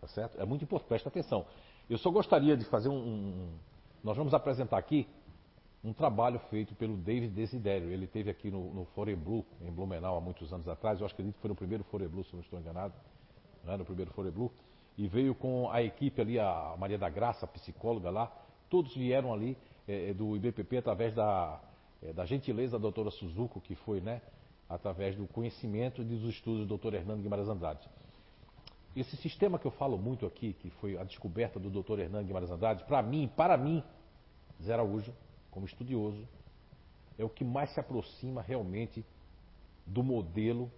tá 0.01 0.07
certo? 0.09 0.41
É 0.41 0.45
muito 0.45 0.64
importante, 0.64 0.89
presta 0.89 1.09
atenção. 1.09 1.47
Eu 1.89 1.99
só 1.99 2.11
gostaria 2.11 2.57
de 2.57 2.64
fazer 2.66 2.89
um, 2.89 2.99
um, 2.99 3.59
Nós 4.05 4.16
vamos 4.16 4.34
apresentar 4.34 4.76
aqui 4.76 5.09
um 5.82 5.93
trabalho 5.93 6.39
feito 6.51 6.74
pelo 6.74 6.97
David 6.97 7.32
Desiderio. 7.32 7.91
Ele 7.91 8.07
teve 8.07 8.30
aqui 8.30 8.51
no, 8.51 8.74
no 8.74 8.86
Blue, 9.16 9.45
em 9.62 9.70
Blumenau, 9.70 10.16
há 10.16 10.20
muitos 10.20 10.53
anos 10.53 10.68
atrás. 10.68 11.01
Eu 11.01 11.07
acredito 11.07 11.36
que 11.36 11.41
foi 11.41 11.49
no 11.49 11.55
primeiro 11.55 11.84
Blue, 12.11 12.24
se 12.24 12.34
não 12.34 12.43
estou 12.43 12.59
enganado. 12.59 12.95
Né? 13.64 13.76
No 13.76 13.84
primeiro 13.84 14.12
Blue. 14.32 14.53
E 14.97 15.07
veio 15.07 15.34
com 15.34 15.70
a 15.70 15.82
equipe 15.82 16.20
ali, 16.20 16.39
a 16.39 16.74
Maria 16.78 16.99
da 16.99 17.09
Graça, 17.09 17.47
a 17.47 17.49
psicóloga 17.49 18.11
lá. 18.11 18.30
Todos 18.68 18.95
vieram 18.95 19.32
ali 19.32 19.57
é, 19.86 20.12
do 20.12 20.36
IBPP 20.36 20.78
através 20.78 21.14
da, 21.14 21.61
é, 22.03 22.12
da 22.12 22.26
gentileza 22.26 22.72
da 22.72 22.82
doutora 22.82 23.11
Suzuko, 23.11 23.61
que 23.61 23.74
foi, 23.76 24.01
né? 24.01 24.20
Através 24.69 25.16
do 25.16 25.27
conhecimento 25.27 26.03
e 26.03 26.05
dos 26.05 26.23
estudos 26.25 26.66
do 26.66 26.77
Dr. 26.77 26.95
Hernando 26.95 27.23
Guimarães 27.23 27.49
Andrade. 27.49 27.89
Esse 28.95 29.16
sistema 29.16 29.59
que 29.59 29.66
eu 29.66 29.71
falo 29.71 29.97
muito 29.97 30.27
aqui, 30.27 30.55
que 30.55 30.71
foi 30.71 30.99
a 30.99 31.05
descoberta 31.05 31.59
do 31.59 31.71
Dr. 31.71 32.01
Hernando 32.01 32.27
Guimarães 32.27 32.51
Andrade, 32.51 32.85
para 32.85 33.03
mim, 33.03 33.31
para 33.37 33.57
mim, 33.57 33.83
Zé 34.62 34.75
Araújo, 34.75 35.14
como 35.51 35.66
estudioso, 35.66 36.27
é 37.16 37.25
o 37.25 37.29
que 37.29 37.45
mais 37.45 37.71
se 37.71 37.81
aproxima 37.81 38.43
realmente 38.43 39.05
do 39.87 40.03
modelo 40.03 40.71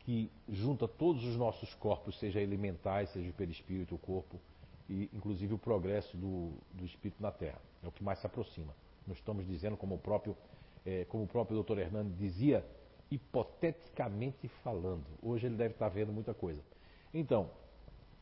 que 0.00 0.30
junta 0.48 0.88
todos 0.88 1.24
os 1.24 1.36
nossos 1.36 1.74
corpos, 1.74 2.18
seja 2.18 2.40
elementais, 2.40 3.10
seja 3.10 3.28
o 3.30 3.32
perispírito, 3.34 3.94
o 3.94 3.98
corpo, 3.98 4.40
e 4.88 5.10
inclusive 5.12 5.52
o 5.52 5.58
progresso 5.58 6.16
do, 6.16 6.52
do 6.72 6.84
espírito 6.84 7.22
na 7.22 7.30
Terra. 7.30 7.60
É 7.82 7.88
o 7.88 7.92
que 7.92 8.02
mais 8.02 8.18
se 8.18 8.26
aproxima. 8.26 8.74
Nós 9.06 9.18
estamos 9.18 9.46
dizendo, 9.46 9.76
como 9.76 9.96
o 9.96 9.98
próprio, 9.98 10.36
é, 10.84 11.04
como 11.06 11.24
o 11.24 11.26
próprio 11.26 11.62
Dr. 11.62 11.78
Hernando 11.78 12.14
dizia, 12.16 12.64
hipoteticamente 13.10 14.48
falando. 14.62 15.04
Hoje 15.22 15.46
ele 15.46 15.56
deve 15.56 15.74
estar 15.74 15.88
vendo 15.88 16.12
muita 16.12 16.34
coisa. 16.34 16.62
Então, 17.12 17.50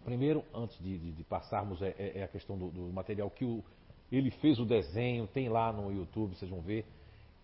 primeiro, 0.05 0.45
antes 0.55 0.78
de, 0.78 0.99
de, 0.99 1.12
de 1.12 1.24
passarmos, 1.24 1.82
é, 1.82 1.95
é, 1.99 2.18
é, 2.18 2.22
a 2.22 2.28
questão 2.28 2.57
do, 2.57 2.70
do 2.70 2.82
material 2.93 3.30
que 3.30 3.45
o, 3.45 3.64
ele 4.11 4.30
fez 4.30 4.59
o 4.59 4.64
desenho, 4.64 5.26
tem 5.26 5.49
lá 5.49 5.72
no 5.72 5.93
YouTube, 5.93 6.37
vocês 6.37 6.51
vão 6.51 6.61
ver. 6.61 6.87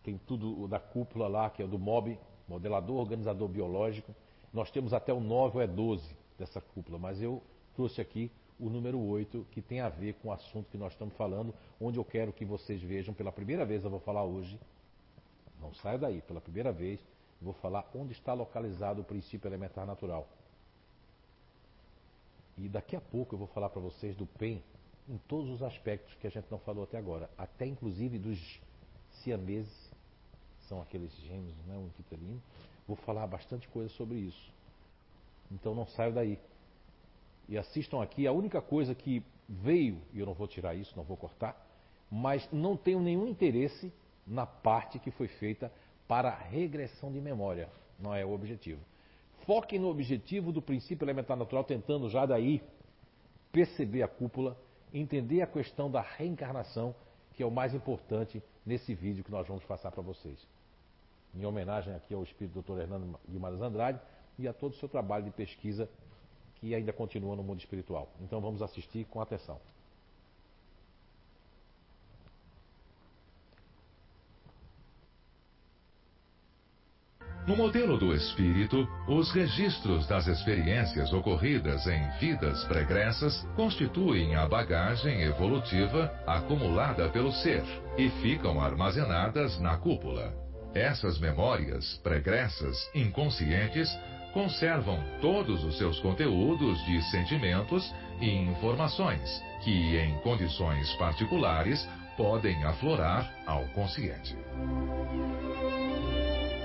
Tem 0.03 0.19
tudo 0.27 0.67
da 0.69 0.81
cúpula 0.81 1.29
lá, 1.29 1.51
que 1.51 1.63
é 1.63 1.67
do 1.67 1.79
MOB, 1.79 2.19
modelador 2.49 2.97
organizador 2.97 3.49
biológico. 3.49 4.15
Nós 4.53 4.71
temos 4.71 4.93
até 4.93 5.13
o 5.13 5.21
9 5.21 5.57
ou 5.57 5.63
é 5.63 5.67
12 5.67 6.17
dessa 6.39 6.61
cúpula, 6.61 6.99
mas 6.99 7.21
eu 7.23 7.43
trouxe 7.75 8.01
aqui 8.01 8.31
o 8.59 8.69
número 8.69 9.01
8, 9.01 9.47
que 9.51 9.61
tem 9.61 9.81
a 9.81 9.89
ver 9.89 10.15
com 10.15 10.29
o 10.29 10.33
assunto 10.33 10.71
que 10.71 10.79
nós 10.79 10.93
estamos 10.93 11.15
falando, 11.17 11.53
onde 11.81 11.99
eu 11.99 12.05
quero 12.05 12.33
que 12.33 12.45
vocês 12.45 12.81
vejam 12.81 13.13
pela 13.13 13.33
primeira 13.33 13.65
vez, 13.65 13.83
eu 13.83 13.91
vou 13.91 14.01
falar 14.01 14.25
hoje. 14.25 14.59
Não 15.61 15.73
saia 15.75 15.99
daí, 15.99 16.21
pela 16.23 16.41
primeira 16.41 16.71
vez, 16.71 17.01
vou 17.43 17.55
falar 17.55 17.89
onde 17.95 18.13
está 18.13 18.33
localizado 18.33 19.01
o 19.01 19.05
princípio 19.05 19.49
elementar 19.49 19.87
natural. 19.87 20.29
E 22.57 22.69
daqui 22.69 22.95
a 22.95 23.01
pouco 23.01 23.35
eu 23.35 23.39
vou 23.39 23.49
falar 23.49 23.71
para 23.71 23.81
vocês 23.81 24.15
do 24.17 24.27
PEN 24.27 24.63
em 25.09 25.19
todos 25.29 25.51
os 25.51 25.63
aspectos 25.63 26.15
que 26.15 26.27
a 26.27 26.31
gente 26.31 26.47
não 26.51 26.59
falou 26.59 26.85
até 26.85 26.97
agora, 26.97 27.29
até 27.37 27.67
inclusive 27.67 28.19
dos 28.19 28.61
siameses, 29.23 29.93
são 30.69 30.81
aqueles 30.81 31.13
gêmeos, 31.17 31.57
né, 31.67 31.77
um 31.77 31.87
inquitelino. 31.87 32.41
Vou 32.87 32.97
falar 32.97 33.27
bastante 33.27 33.69
coisa 33.69 33.89
sobre 33.95 34.19
isso. 34.19 34.53
Então 35.51 35.75
não 35.75 35.87
saio 35.87 36.13
daí. 36.13 36.39
E 37.49 37.59
assistam 37.59 38.03
aqui, 38.03 38.27
a 38.27 38.33
única 38.33 38.63
coisa 38.63 38.95
que 38.95 39.23
veio, 39.49 40.01
e 40.13 40.21
eu 40.21 40.27
não 40.27 40.35
vou 40.35 40.47
tirar 40.47 40.75
isso, 40.75 40.97
não 40.97 41.05
vou 41.05 41.17
cortar, 41.17 41.61
mas 42.11 42.49
não 42.53 42.77
tenho 42.77 43.01
nenhum 43.01 43.27
interesse 43.27 43.93
na 44.27 44.47
parte 44.47 44.99
que 44.99 45.11
foi 45.11 45.27
feita 45.27 45.73
para 46.07 46.31
regressão 46.31 47.13
de 47.13 47.21
memória. 47.21 47.69
Não 47.99 48.15
é 48.15 48.25
o 48.25 48.33
objetivo. 48.33 48.81
Foquem 49.47 49.79
no 49.79 49.89
objetivo 49.89 50.53
do 50.53 50.63
princípio 50.63 51.05
elementar 51.05 51.37
natural, 51.37 51.65
tentando 51.65 52.09
já 52.09 52.27
daí 52.27 52.63
perceber 53.51 54.03
a 54.03 54.09
cúpula, 54.09 54.57
entender 54.93 55.43
a 55.43 55.47
questão 55.47 55.91
da 55.91 56.01
reencarnação, 56.01 56.95
que 57.35 57.43
é 57.43 57.47
o 57.47 57.51
mais 57.51 57.75
importante 57.75 58.43
nesse 58.65 58.95
vídeo 58.95 59.25
que 59.25 59.31
nós 59.31 59.47
vamos 59.47 59.65
passar 59.65 59.91
para 59.91 60.03
vocês. 60.03 60.39
Em 61.35 61.45
homenagem 61.45 61.95
aqui 61.95 62.15
ao 62.15 62.23
espírito 62.23 62.61
do 62.61 62.63
Dr. 62.63 62.83
Hernando 62.83 63.19
Guimarães 63.29 63.63
Andrade 63.63 64.01
e 64.39 64.47
a 64.47 64.53
todo 64.53 64.73
o 64.73 64.77
seu 64.77 64.89
trabalho 64.89 65.25
de 65.25 65.31
pesquisa 65.31 65.89
que 66.57 66.75
ainda 66.75 66.93
continua 66.93 67.35
no 67.35 67.43
mundo 67.43 67.59
espiritual. 67.59 68.09
Então 68.21 68.41
vamos 68.41 68.63
assistir 68.63 69.05
com 69.07 69.21
atenção. 69.21 69.59
No 77.45 77.57
modelo 77.57 77.99
do 77.99 78.15
espírito, 78.15 78.89
os 79.09 79.33
registros 79.33 80.07
das 80.07 80.29
experiências 80.29 81.13
ocorridas 81.13 81.85
em 81.89 82.09
vidas 82.21 82.63
pregressas 82.65 83.45
constituem 83.57 84.37
a 84.37 84.47
bagagem 84.47 85.23
evolutiva 85.23 86.13
acumulada 86.25 87.09
pelo 87.09 87.33
ser 87.33 87.65
e 87.99 88.09
ficam 88.23 88.61
armazenadas 88.61 89.59
na 89.59 89.77
cúpula. 89.77 90.33
Essas 90.73 91.19
memórias 91.19 91.99
pregressas 92.05 92.89
inconscientes 92.95 93.91
conservam 94.33 95.03
todos 95.21 95.65
os 95.65 95.77
seus 95.77 95.99
conteúdos 95.99 96.83
de 96.87 97.03
sentimentos 97.11 97.93
e 98.21 98.31
informações 98.31 99.43
que, 99.65 99.97
em 99.97 100.15
condições 100.21 100.93
particulares, 100.95 101.89
podem 102.17 102.63
aflorar 102.65 103.29
ao 103.47 103.65
consciente. 103.69 104.37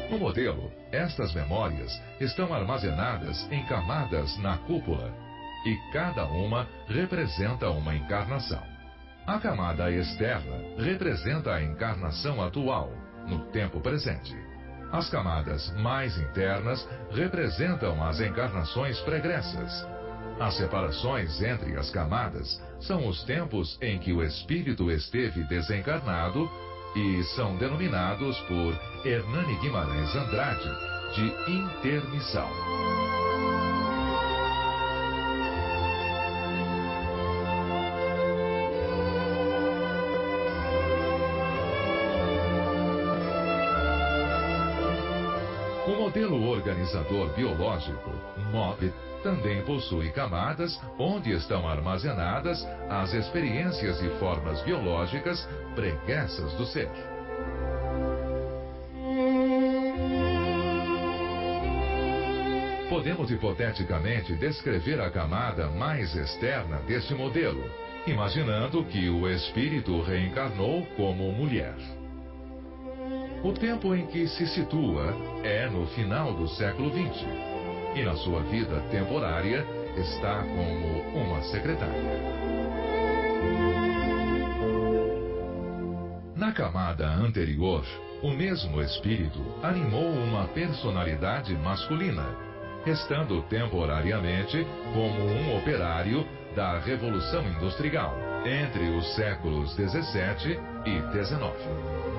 No 0.10 0.18
modelo, 0.18 0.72
estas 0.92 1.34
memórias 1.34 1.92
estão 2.20 2.54
armazenadas 2.54 3.46
em 3.52 3.66
camadas 3.66 4.38
na 4.38 4.58
cúpula 4.60 5.14
e 5.66 5.76
cada 5.92 6.26
uma 6.26 6.66
representa 6.88 7.70
uma 7.70 7.94
encarnação. 7.94 8.64
A 9.26 9.38
camada 9.40 9.92
externa 9.92 10.56
representa 10.78 11.54
a 11.54 11.62
encarnação 11.62 12.42
atual, 12.42 12.90
no 13.28 13.40
tempo 13.52 13.82
presente. 13.82 14.34
As 14.94 15.10
camadas 15.10 15.70
mais 15.76 16.18
internas 16.18 16.88
representam 17.12 18.02
as 18.02 18.22
encarnações 18.22 18.98
pregressas. 19.02 19.86
As 20.40 20.56
separações 20.56 21.42
entre 21.42 21.76
as 21.76 21.90
camadas 21.90 22.62
são 22.80 23.06
os 23.08 23.24
tempos 23.26 23.78
em 23.82 24.00
que 24.00 24.14
o 24.14 24.24
espírito 24.24 24.90
esteve 24.90 25.44
desencarnado 25.44 26.50
e 26.98 27.24
são 27.24 27.56
denominados 27.58 28.40
por 28.42 28.76
Hernani 29.06 29.56
Guimarães 29.60 30.16
Andrade 30.16 30.70
de 31.14 31.52
intermissão. 31.52 32.50
O 46.18 46.20
modelo 46.20 46.50
organizador 46.50 47.30
biológico, 47.36 48.10
MOB, 48.52 48.92
também 49.22 49.64
possui 49.66 50.10
camadas 50.10 50.82
onde 50.98 51.32
estão 51.32 51.68
armazenadas 51.68 52.66
as 52.90 53.14
experiências 53.14 54.02
e 54.02 54.10
formas 54.18 54.60
biológicas 54.64 55.48
preguiças 55.76 56.52
do 56.54 56.66
ser. 56.66 56.90
Podemos 62.90 63.30
hipoteticamente 63.30 64.36
descrever 64.38 65.00
a 65.00 65.12
camada 65.12 65.68
mais 65.68 66.16
externa 66.16 66.78
deste 66.88 67.14
modelo, 67.14 67.64
imaginando 68.08 68.84
que 68.86 69.08
o 69.08 69.30
espírito 69.30 70.02
reencarnou 70.02 70.84
como 70.96 71.32
mulher. 71.32 71.76
O 73.44 73.54
tempo 73.54 73.94
em 73.94 74.08
que 74.08 74.28
se 74.28 74.48
situa 74.48 75.16
é 75.44 75.70
no 75.70 75.86
final 75.88 76.34
do 76.34 76.48
século 76.48 76.90
XX 76.90 77.26
e 77.96 78.04
na 78.04 78.16
sua 78.16 78.42
vida 78.42 78.82
temporária 78.90 79.66
está 79.96 80.44
como 80.44 81.02
uma 81.16 81.42
secretária. 81.44 82.48
Na 86.36 86.52
camada 86.52 87.08
anterior, 87.08 87.84
o 88.22 88.32
mesmo 88.32 88.82
espírito 88.82 89.40
animou 89.62 90.10
uma 90.10 90.48
personalidade 90.48 91.54
masculina, 91.56 92.26
estando 92.86 93.42
temporariamente 93.44 94.66
como 94.94 95.24
um 95.24 95.58
operário 95.58 96.26
da 96.56 96.80
Revolução 96.80 97.48
Industrial 97.48 98.16
entre 98.46 98.90
os 98.96 99.16
séculos 99.16 99.76
17 99.76 100.60
e 100.86 101.02
19. 101.14 102.17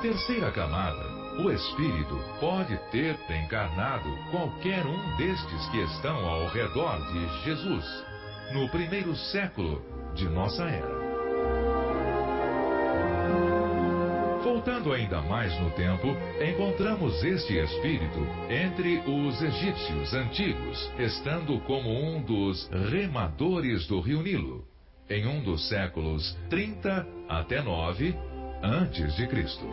Terceira 0.00 0.50
camada, 0.50 1.04
o 1.42 1.50
espírito 1.50 2.18
pode 2.40 2.76
ter 2.90 3.16
encarnado 3.30 4.08
qualquer 4.30 4.84
um 4.86 5.16
destes 5.16 5.68
que 5.68 5.78
estão 5.78 6.26
ao 6.26 6.48
redor 6.48 6.98
de 7.12 7.44
Jesus, 7.44 7.84
no 8.52 8.68
primeiro 8.70 9.14
século 9.14 9.82
de 10.14 10.26
nossa 10.28 10.64
era. 10.64 11.00
Voltando 14.42 14.92
ainda 14.92 15.20
mais 15.22 15.58
no 15.60 15.70
tempo, 15.72 16.16
encontramos 16.42 17.22
este 17.22 17.58
espírito 17.58 18.26
entre 18.48 18.98
os 19.06 19.40
egípcios 19.42 20.14
antigos, 20.14 20.92
estando 20.98 21.60
como 21.60 21.90
um 21.90 22.22
dos 22.22 22.68
remadores 22.90 23.86
do 23.86 24.00
rio 24.00 24.22
Nilo, 24.22 24.64
em 25.10 25.26
um 25.26 25.42
dos 25.42 25.68
séculos 25.68 26.36
30 26.48 27.06
até 27.28 27.60
9 27.60 28.29
antes 28.62 29.16
de 29.16 29.26
Cristo. 29.26 29.64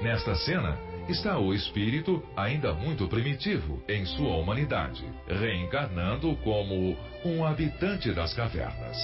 Nesta 0.00 0.34
cena 0.34 0.76
está 1.08 1.38
o 1.38 1.54
espírito 1.54 2.22
ainda 2.36 2.72
muito 2.72 3.08
primitivo 3.08 3.82
em 3.88 4.04
sua 4.04 4.36
humanidade, 4.36 5.04
reencarnando 5.26 6.34
como 6.36 6.96
um 7.24 7.44
habitante 7.44 8.12
das 8.12 8.34
cavernas. 8.34 8.96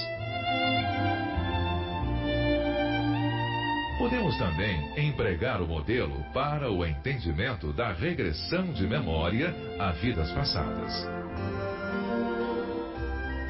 Podemos 3.97 4.37
também 4.37 5.07
empregar 5.07 5.61
o 5.61 5.67
modelo 5.67 6.23
para 6.33 6.71
o 6.71 6.85
entendimento 6.85 7.73
da 7.73 7.91
regressão 7.91 8.71
de 8.71 8.87
memória 8.87 9.53
a 9.77 9.91
vidas 9.91 10.31
passadas. 10.31 11.05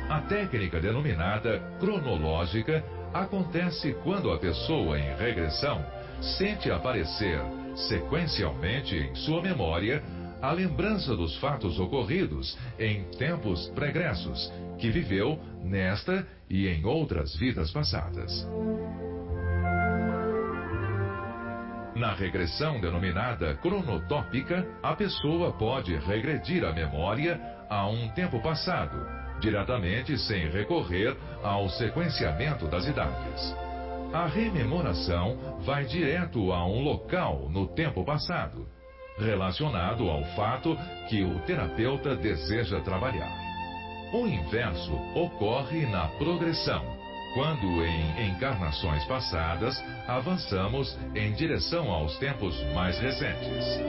A 0.10 0.22
técnica 0.22 0.82
denominada 0.82 1.60
cronológica 1.80 2.84
acontece 3.14 3.94
quando 4.04 4.32
a 4.32 4.40
pessoa 4.40 5.00
em 5.00 5.16
regressão 5.16 5.86
sente 6.20 6.72
aparecer, 6.72 7.40
sequencialmente 7.76 8.96
em 8.96 9.14
sua 9.14 9.40
memória, 9.40 10.02
a 10.42 10.52
lembrança 10.52 11.16
dos 11.16 11.38
fatos 11.38 11.80
ocorridos 11.80 12.58
em 12.80 13.04
tempos 13.20 13.68
pregressos, 13.76 14.52
que 14.80 14.90
viveu 14.90 15.40
nesta 15.64 16.26
e 16.50 16.68
em 16.68 16.84
outras 16.86 17.36
vidas 17.36 17.70
passadas. 17.70 18.48
Na 21.96 22.16
regressão 22.16 22.82
denominada 22.82 23.54
cronotópica, 23.58 24.66
a 24.82 24.96
pessoa 24.96 25.52
pode 25.54 25.96
regredir 25.98 26.66
a 26.66 26.74
memória 26.74 27.40
a 27.70 27.88
um 27.88 28.10
tempo 28.10 28.42
passado, 28.42 29.19
diretamente 29.40 30.18
sem 30.18 30.50
recorrer 30.50 31.16
ao 31.44 31.70
sequenciamento 31.70 32.68
das 32.68 32.86
idades. 32.86 33.56
A 34.14 34.26
rememoração 34.26 35.38
vai 35.62 35.86
direto 35.86 36.52
a 36.52 36.66
um 36.66 36.84
local 36.84 37.48
no 37.50 37.68
tempo 37.68 38.04
passado, 38.04 38.68
relacionado 39.20 40.10
ao 40.10 40.24
fato 40.36 40.76
que 41.08 41.24
o 41.24 41.40
terapeuta 41.40 42.16
deseja 42.16 42.80
trabalhar. 42.82 43.32
O 44.12 44.26
inverso 44.26 44.94
ocorre 45.14 45.86
na 45.86 46.08
progressão, 46.18 46.84
quando 47.36 47.86
em 47.86 48.30
encarnações 48.30 49.06
passadas 49.06 49.80
avançamos 50.08 50.98
em 51.14 51.32
direção 51.34 51.92
aos 51.92 52.18
tempos 52.18 52.60
mais 52.74 52.98
recentes. 52.98 53.80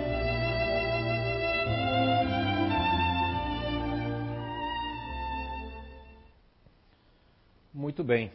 Muito 7.73 8.03
bem. 8.03 8.33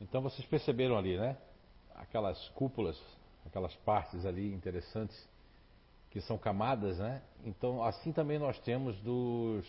Então 0.00 0.20
vocês 0.20 0.44
perceberam 0.48 0.98
ali, 0.98 1.16
né? 1.16 1.36
Aquelas 1.94 2.48
cúpulas, 2.48 3.00
aquelas 3.46 3.72
partes 3.76 4.26
ali 4.26 4.52
interessantes 4.52 5.16
que 6.10 6.20
são 6.20 6.36
camadas, 6.36 6.98
né? 6.98 7.22
Então 7.44 7.84
assim 7.84 8.12
também 8.12 8.36
nós 8.36 8.58
temos 8.58 8.96
dos, 8.98 9.64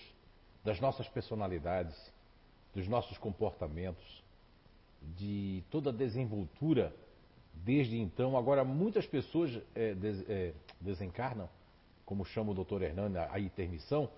das 0.64 0.80
nossas 0.80 1.08
personalidades, 1.08 1.96
dos 2.74 2.88
nossos 2.88 3.16
comportamentos, 3.20 4.24
de 5.16 5.64
toda 5.70 5.92
a 5.92 5.94
desenvoltura 5.94 6.92
desde 7.54 8.00
então. 8.00 8.36
Agora 8.36 8.64
muitas 8.64 9.06
pessoas 9.06 9.56
é, 9.76 9.94
des, 9.94 10.28
é, 10.28 10.52
desencarnam, 10.82 11.48
como 12.04 12.26
chama 12.26 12.54
o 12.54 12.64
Dr. 12.64 12.82
Hernani, 12.82 13.18
a 13.20 13.40
intermissão, 13.40 14.10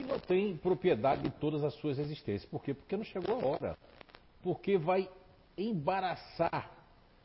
e 0.00 0.04
não 0.04 0.18
tem 0.18 0.56
propriedade 0.56 1.22
de 1.22 1.30
todas 1.30 1.64
as 1.64 1.74
suas 1.74 1.98
existências. 1.98 2.44
Por 2.44 2.62
quê? 2.62 2.74
Porque 2.74 2.96
não 2.96 3.04
chegou 3.04 3.40
a 3.40 3.46
hora. 3.46 3.78
Porque 4.42 4.78
vai 4.78 5.08
embaraçar. 5.56 6.70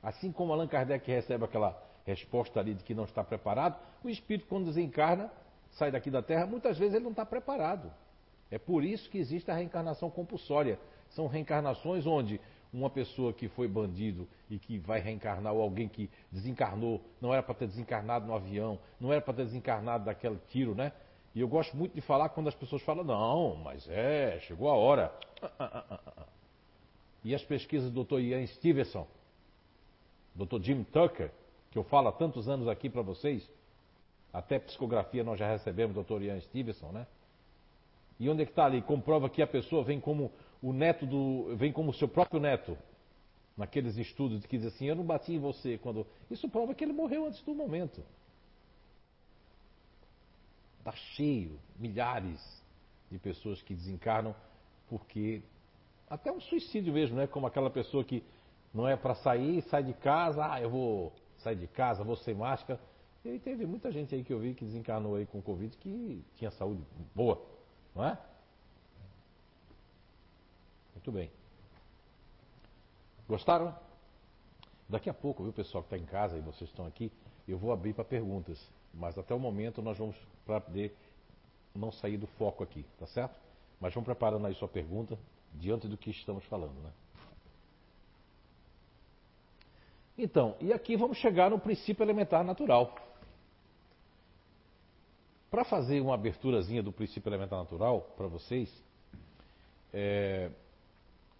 Assim 0.02 0.32
como 0.32 0.52
Allan 0.52 0.68
Kardec 0.68 1.10
recebe 1.10 1.46
aquela 1.46 1.82
resposta 2.06 2.60
ali 2.60 2.74
de 2.74 2.84
que 2.84 2.94
não 2.94 3.06
está 3.06 3.24
preparado, 3.24 3.78
o 4.04 4.10
espírito, 4.10 4.48
quando 4.48 4.66
desencarna, 4.66 5.32
sai 5.72 5.92
daqui 5.92 6.12
da 6.12 6.22
Terra, 6.22 6.46
muitas 6.46 6.78
vezes 6.78 6.96
ele 6.96 7.04
não 7.04 7.12
está 7.12 7.26
preparado. 7.26 7.92
É 8.52 8.58
por 8.58 8.84
isso 8.84 9.10
que 9.10 9.18
existe 9.18 9.50
a 9.50 9.56
reencarnação 9.56 10.10
compulsória. 10.10 10.78
São 11.10 11.28
reencarnações 11.28 12.06
onde 12.06 12.40
uma 12.74 12.90
pessoa 12.90 13.32
que 13.32 13.48
foi 13.48 13.68
bandido 13.68 14.28
e 14.50 14.58
que 14.58 14.80
vai 14.80 15.00
reencarnar, 15.00 15.54
ou 15.54 15.62
alguém 15.62 15.88
que 15.88 16.10
desencarnou, 16.32 17.02
não 17.22 17.32
era 17.32 17.44
para 17.44 17.54
ter 17.54 17.68
desencarnado 17.68 18.26
no 18.26 18.34
avião, 18.34 18.80
não 19.00 19.12
era 19.12 19.22
para 19.22 19.36
ter 19.36 19.46
desencarnado 19.46 20.06
daquele 20.06 20.40
tiro, 20.50 20.74
né? 20.74 20.92
E 21.36 21.42
eu 21.42 21.48
gosto 21.48 21.76
muito 21.76 21.94
de 21.94 22.02
falar 22.02 22.30
quando 22.30 22.48
as 22.48 22.56
pessoas 22.56 22.82
falam, 22.84 23.04
não, 23.04 23.56
mas 23.56 23.88
é, 23.90 24.40
chegou 24.42 24.70
a 24.70 24.76
hora. 24.76 25.14
Ah, 25.42 25.52
ah, 25.60 26.00
ah, 26.18 26.26
e 27.24 27.34
as 27.34 27.44
pesquisas 27.44 27.92
do 27.92 28.04
Dr. 28.04 28.20
Ian 28.20 28.46
Stevenson, 28.48 29.08
Dr. 30.36 30.62
Jim 30.62 30.84
Tucker, 30.84 31.32
que 31.72 31.78
eu 31.78 31.84
falo 31.84 32.10
há 32.10 32.12
tantos 32.12 32.48
anos 32.48 32.68
aqui 32.68 32.90
para 32.90 33.02
vocês, 33.02 33.50
até 34.32 34.60
psicografia 34.60 35.24
nós 35.24 35.40
já 35.40 35.50
recebemos, 35.50 35.96
Dr. 35.96 36.22
Ian 36.22 36.40
Stevenson, 36.42 36.92
né? 36.92 37.08
E 38.20 38.30
onde 38.30 38.44
é 38.44 38.46
que 38.46 38.52
está 38.52 38.66
ali? 38.66 38.82
Comprova 38.82 39.30
que 39.30 39.42
a 39.42 39.48
pessoa 39.48 39.84
vem 39.84 40.00
como 40.00 40.32
o 40.62 40.72
neto 40.72 41.06
do. 41.06 41.56
vem 41.56 41.72
como 41.72 41.94
seu 41.94 42.08
próprio 42.08 42.40
neto. 42.40 42.78
Naqueles 43.56 43.98
estudos 43.98 44.46
que 44.46 44.58
diz 44.58 44.68
assim, 44.68 44.86
eu 44.86 44.96
não 44.96 45.04
bati 45.04 45.34
em 45.34 45.40
você 45.40 45.78
quando. 45.78 46.06
Isso 46.30 46.50
prova 46.50 46.74
que 46.74 46.84
ele 46.84 46.94
morreu 46.94 47.28
antes 47.28 47.42
do 47.44 47.54
momento. 47.54 48.04
Está 50.84 50.92
cheio, 50.92 51.58
milhares 51.80 52.42
de 53.10 53.18
pessoas 53.18 53.62
que 53.62 53.74
desencarnam 53.74 54.36
porque. 54.90 55.42
Até 56.10 56.30
um 56.30 56.42
suicídio 56.42 56.94
mesmo, 56.94 57.16
né? 57.16 57.26
Como 57.26 57.48
aquela 57.48 57.70
pessoa 57.70 58.04
que 58.04 58.22
não 58.74 58.86
é 58.86 58.98
para 58.98 59.16
sair, 59.16 59.62
sai 59.70 59.82
de 59.82 59.94
casa, 59.94 60.46
ah, 60.46 60.62
eu 60.62 60.70
vou 60.70 61.14
sair 61.38 61.56
de 61.56 61.68
casa, 61.68 62.04
vou 62.04 62.18
sem 62.18 62.36
máscara. 62.36 62.80
E 63.24 63.40
teve 63.40 63.66
muita 63.66 63.90
gente 63.94 64.14
aí 64.14 64.26
que 64.26 64.34
eu 64.34 64.40
vi 64.40 64.54
que 64.54 64.66
desencarnou 64.66 65.16
aí 65.16 65.26
com 65.26 65.42
Covid 65.42 65.76
que 65.78 66.22
tinha 66.36 66.52
saúde 66.52 66.84
boa, 67.16 67.42
não 67.96 68.04
é? 68.04 68.18
Muito 70.94 71.12
bem. 71.14 71.32
Gostaram? 73.26 73.74
Daqui 74.90 75.10
a 75.10 75.14
pouco, 75.14 75.44
viu, 75.44 75.54
pessoal 75.54 75.82
que 75.82 75.96
está 75.96 75.98
em 75.98 76.06
casa 76.06 76.38
e 76.38 76.42
vocês 76.42 76.70
estão 76.70 76.86
aqui, 76.86 77.10
eu 77.48 77.58
vou 77.58 77.72
abrir 77.72 77.94
para 77.94 78.04
perguntas. 78.04 78.60
Mas 78.94 79.18
até 79.18 79.34
o 79.34 79.40
momento 79.40 79.82
nós 79.82 79.98
vamos 79.98 80.16
para 80.46 80.62
poder 80.62 80.96
não 81.74 81.92
sair 81.92 82.18
do 82.18 82.28
foco 82.28 82.64
aqui, 82.64 82.86
tá 83.00 83.08
certo? 83.08 83.36
Mas 83.80 83.94
vamos 83.94 84.06
preparando 84.06 84.46
aí 84.46 84.54
sua 84.56 84.68
pergunta 84.68 85.18
diante 85.54 85.88
do 85.88 85.98
que 85.98 86.12
estamos 86.12 86.46
falando, 86.46 86.80
né? 86.82 86.92
Então, 90.18 90.56
e 90.62 90.72
aqui 90.72 90.96
vamos 90.96 91.18
chegar 91.18 91.50
no 91.50 91.60
princípio 91.60 92.04
elementar 92.04 92.44
natural. 92.44 92.96
Para 95.50 95.64
fazer 95.64 96.00
uma 96.02 96.14
aberturazinha 96.14 96.84
do 96.84 96.92
princípio 96.92 97.30
elementar 97.30 97.60
natural 97.60 98.02
para 98.16 98.28
vocês, 98.28 98.70
é, 99.92 100.52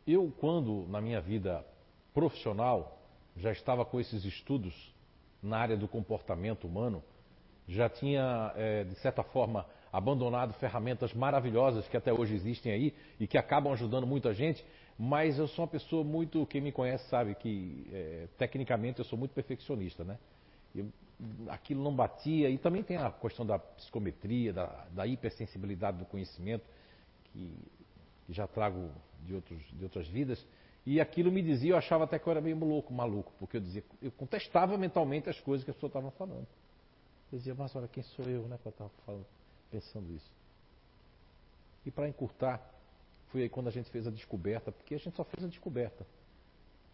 eu 0.08 0.32
quando 0.40 0.88
na 0.88 1.00
minha 1.00 1.22
vida 1.22 1.66
profissional 2.14 3.00
já 3.36 3.52
estava 3.52 3.86
com 3.86 4.00
esses 4.00 4.24
estudos 4.26 4.94
na 5.42 5.58
área 5.58 5.78
do 5.78 5.88
comportamento 5.88 6.66
humano, 6.68 7.04
já 7.68 7.90
tinha, 7.90 8.52
é, 8.56 8.84
de 8.84 8.96
certa 8.96 9.24
forma, 9.24 9.66
abandonado 9.92 10.54
ferramentas 10.54 11.14
maravilhosas 11.14 11.88
que 11.88 11.96
até 11.96 12.12
hoje 12.12 12.34
existem 12.36 12.72
aí 12.72 12.94
e 13.20 13.28
que 13.28 13.38
acabam 13.38 13.72
ajudando 13.74 14.08
muita 14.08 14.34
gente, 14.34 14.66
mas 14.98 15.38
eu 15.38 15.48
sou 15.48 15.64
uma 15.64 15.72
pessoa 15.72 16.04
muito, 16.04 16.46
quem 16.48 16.62
me 16.62 16.72
conhece 16.72 17.08
sabe 17.10 17.36
que 17.36 17.88
é, 17.92 18.28
tecnicamente 18.38 19.00
eu 19.00 19.06
sou 19.06 19.18
muito 19.18 19.34
perfeccionista, 19.34 20.04
né? 20.04 20.18
Eu, 20.76 20.92
aquilo 21.48 21.84
não 21.84 21.96
batia, 21.96 22.50
e 22.50 22.58
também 22.58 22.84
tem 22.84 22.98
a 22.98 23.12
questão 23.12 23.46
da 23.46 23.58
psicometria, 23.60 24.52
da, 24.52 24.66
da 24.92 25.08
hipersensibilidade 25.08 25.98
do 25.98 26.06
conhecimento, 26.06 26.66
que, 27.26 27.56
que 28.26 28.34
já 28.34 28.48
trago 28.48 28.90
de, 29.22 29.36
outros, 29.36 29.62
de 29.72 29.84
outras 29.84 30.08
vidas, 30.08 30.46
e 30.86 31.00
aquilo 31.00 31.32
me 31.32 31.42
dizia, 31.42 31.72
eu 31.72 31.78
achava 31.78 32.04
até 32.04 32.20
que 32.20 32.28
eu 32.28 32.32
era 32.32 32.42
meio 32.42 32.60
louco, 32.60 32.94
maluco, 32.94 33.32
porque 33.40 33.58
eu 33.58 33.62
dizia, 33.62 33.84
eu 34.02 34.12
contestava 34.12 34.78
mentalmente 34.78 35.30
as 35.30 35.40
coisas 35.40 35.64
que 35.64 35.72
as 35.72 35.76
pessoas 35.78 35.92
estavam 35.92 36.12
falando. 36.12 36.48
Eu 37.34 37.40
dizia, 37.40 37.56
mas 37.56 37.76
olha, 37.76 37.88
quem 37.88 38.04
sou 38.04 38.26
eu, 38.26 38.44
né, 38.44 38.60
para 38.62 38.70
estar 38.70 38.88
falando, 39.08 39.26
pensando 39.72 40.14
isso. 40.14 40.32
E 41.84 41.90
para 41.90 42.08
encurtar, 42.08 42.62
foi 43.30 43.42
aí 43.42 43.50
quando 43.50 43.70
a 43.70 43.72
gente 43.72 43.90
fez 43.90 44.06
a 44.06 44.12
descoberta, 44.12 44.72
porque 44.72 44.94
a 44.94 45.00
gente 45.00 45.16
só 45.16 45.24
fez 45.24 45.44
a 45.44 45.48
descoberta 45.48 46.06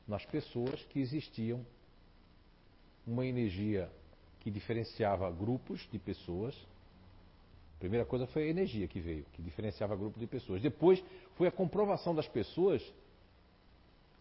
nas 0.07 0.25
pessoas 0.25 0.81
que 0.85 1.01
existiam 1.01 1.65
uma 3.05 3.25
energia 3.25 3.91
que 4.39 4.49
diferenciava 4.49 5.29
grupos 5.29 5.85
de 5.91 5.99
pessoas. 5.99 6.55
A 7.75 7.79
primeira 7.79 8.05
coisa 8.05 8.25
foi 8.25 8.43
a 8.43 8.47
energia 8.47 8.87
que 8.87 9.01
veio, 9.01 9.25
que 9.33 9.41
diferenciava 9.41 9.93
grupos 9.93 10.21
de 10.21 10.27
pessoas. 10.27 10.61
Depois 10.61 11.03
foi 11.35 11.49
a 11.49 11.51
comprovação 11.51 12.15
das 12.15 12.29
pessoas 12.29 12.81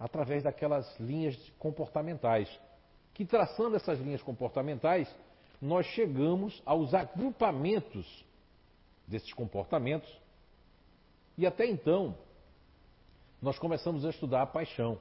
através 0.01 0.43
daquelas 0.43 0.99
linhas 0.99 1.37
comportamentais, 1.61 2.51
que 3.15 3.25
traçando 3.25 3.77
essas 3.77 4.01
linhas 4.01 4.21
comportamentais, 4.21 5.09
nós 5.61 5.87
chegamos 5.87 6.63
aos 6.65 6.95
agrupamentos 6.95 8.25
desses 9.07 9.33
comportamentos 9.33 10.09
e 11.37 11.47
até 11.47 11.67
então 11.67 12.17
nós 13.41 13.59
começamos 13.59 14.05
a 14.05 14.11
estudar 14.11 14.43
a 14.43 14.47
paixão. 14.47 14.99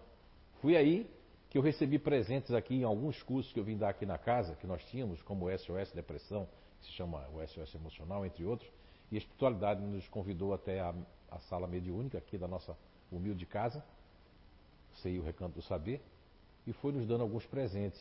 Fui 0.61 0.75
aí 0.75 1.09
que 1.49 1.57
eu 1.57 1.61
recebi 1.61 1.97
presentes 1.97 2.51
aqui 2.51 2.75
em 2.75 2.83
alguns 2.83 3.21
cursos 3.23 3.51
que 3.51 3.59
eu 3.59 3.63
vim 3.63 3.77
dar 3.77 3.89
aqui 3.89 4.05
na 4.05 4.17
casa, 4.17 4.55
que 4.55 4.67
nós 4.67 4.83
tínhamos, 4.85 5.21
como 5.21 5.45
o 5.45 5.57
SOS 5.57 5.91
Depressão, 5.91 6.47
que 6.79 6.87
se 6.87 6.91
chama 6.93 7.27
o 7.29 7.45
SOS 7.47 7.73
Emocional, 7.75 8.25
entre 8.25 8.43
outros, 8.45 8.69
e 9.11 9.15
a 9.15 9.17
espiritualidade 9.17 9.81
nos 9.81 10.07
convidou 10.09 10.53
até 10.53 10.79
a, 10.79 10.93
a 11.31 11.39
sala 11.41 11.67
mediúnica 11.67 12.17
aqui 12.17 12.37
da 12.37 12.47
nossa 12.47 12.77
humilde 13.11 13.45
casa, 13.45 13.83
sei 15.01 15.17
o 15.17 15.23
recanto 15.23 15.55
do 15.55 15.61
saber, 15.61 16.01
e 16.65 16.73
foi 16.73 16.91
nos 16.91 17.07
dando 17.07 17.21
alguns 17.21 17.45
presentes. 17.45 17.99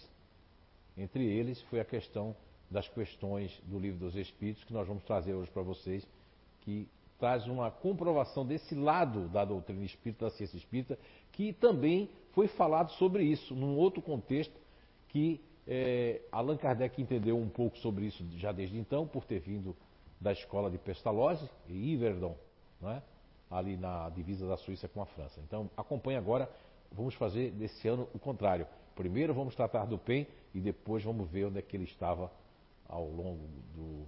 Entre 0.96 1.24
eles 1.24 1.60
foi 1.62 1.78
a 1.78 1.84
questão 1.84 2.34
das 2.70 2.88
questões 2.88 3.60
do 3.64 3.78
livro 3.78 3.98
dos 4.00 4.16
Espíritos 4.16 4.64
que 4.64 4.72
nós 4.72 4.86
vamos 4.86 5.04
trazer 5.04 5.34
hoje 5.34 5.50
para 5.50 5.62
vocês, 5.62 6.06
que 6.60 6.88
traz 7.18 7.46
uma 7.46 7.70
comprovação 7.70 8.44
desse 8.44 8.74
lado 8.74 9.28
da 9.28 9.44
doutrina 9.44 9.84
espírita, 9.84 10.26
da 10.26 10.30
ciência 10.30 10.56
espírita, 10.56 10.98
que 11.32 11.52
também 11.52 12.10
foi 12.32 12.48
falado 12.48 12.90
sobre 12.92 13.24
isso, 13.24 13.54
num 13.54 13.76
outro 13.76 14.02
contexto 14.02 14.54
que 15.08 15.40
é, 15.66 16.20
Allan 16.30 16.56
Kardec 16.56 17.00
entendeu 17.00 17.38
um 17.38 17.48
pouco 17.48 17.78
sobre 17.78 18.06
isso 18.06 18.24
já 18.36 18.52
desde 18.52 18.78
então, 18.78 19.06
por 19.06 19.24
ter 19.24 19.40
vindo 19.40 19.74
da 20.20 20.32
escola 20.32 20.70
de 20.70 20.78
Pestalozzi 20.78 21.48
e 21.68 21.94
Yverdon, 21.94 22.36
é? 22.84 23.02
ali 23.50 23.76
na 23.76 24.08
divisa 24.10 24.46
da 24.46 24.56
Suíça 24.56 24.88
com 24.88 25.00
a 25.00 25.06
França. 25.06 25.40
Então, 25.46 25.70
acompanhe 25.76 26.18
agora, 26.18 26.50
vamos 26.92 27.14
fazer 27.14 27.50
desse 27.52 27.88
ano 27.88 28.08
o 28.14 28.18
contrário. 28.18 28.66
Primeiro 28.94 29.34
vamos 29.34 29.54
tratar 29.54 29.84
do 29.84 29.98
PEN 29.98 30.26
e 30.54 30.60
depois 30.60 31.02
vamos 31.02 31.28
ver 31.30 31.46
onde 31.46 31.58
é 31.58 31.62
que 31.62 31.76
ele 31.76 31.84
estava 31.84 32.30
ao 32.88 33.08
longo 33.08 33.48
do, 33.74 34.06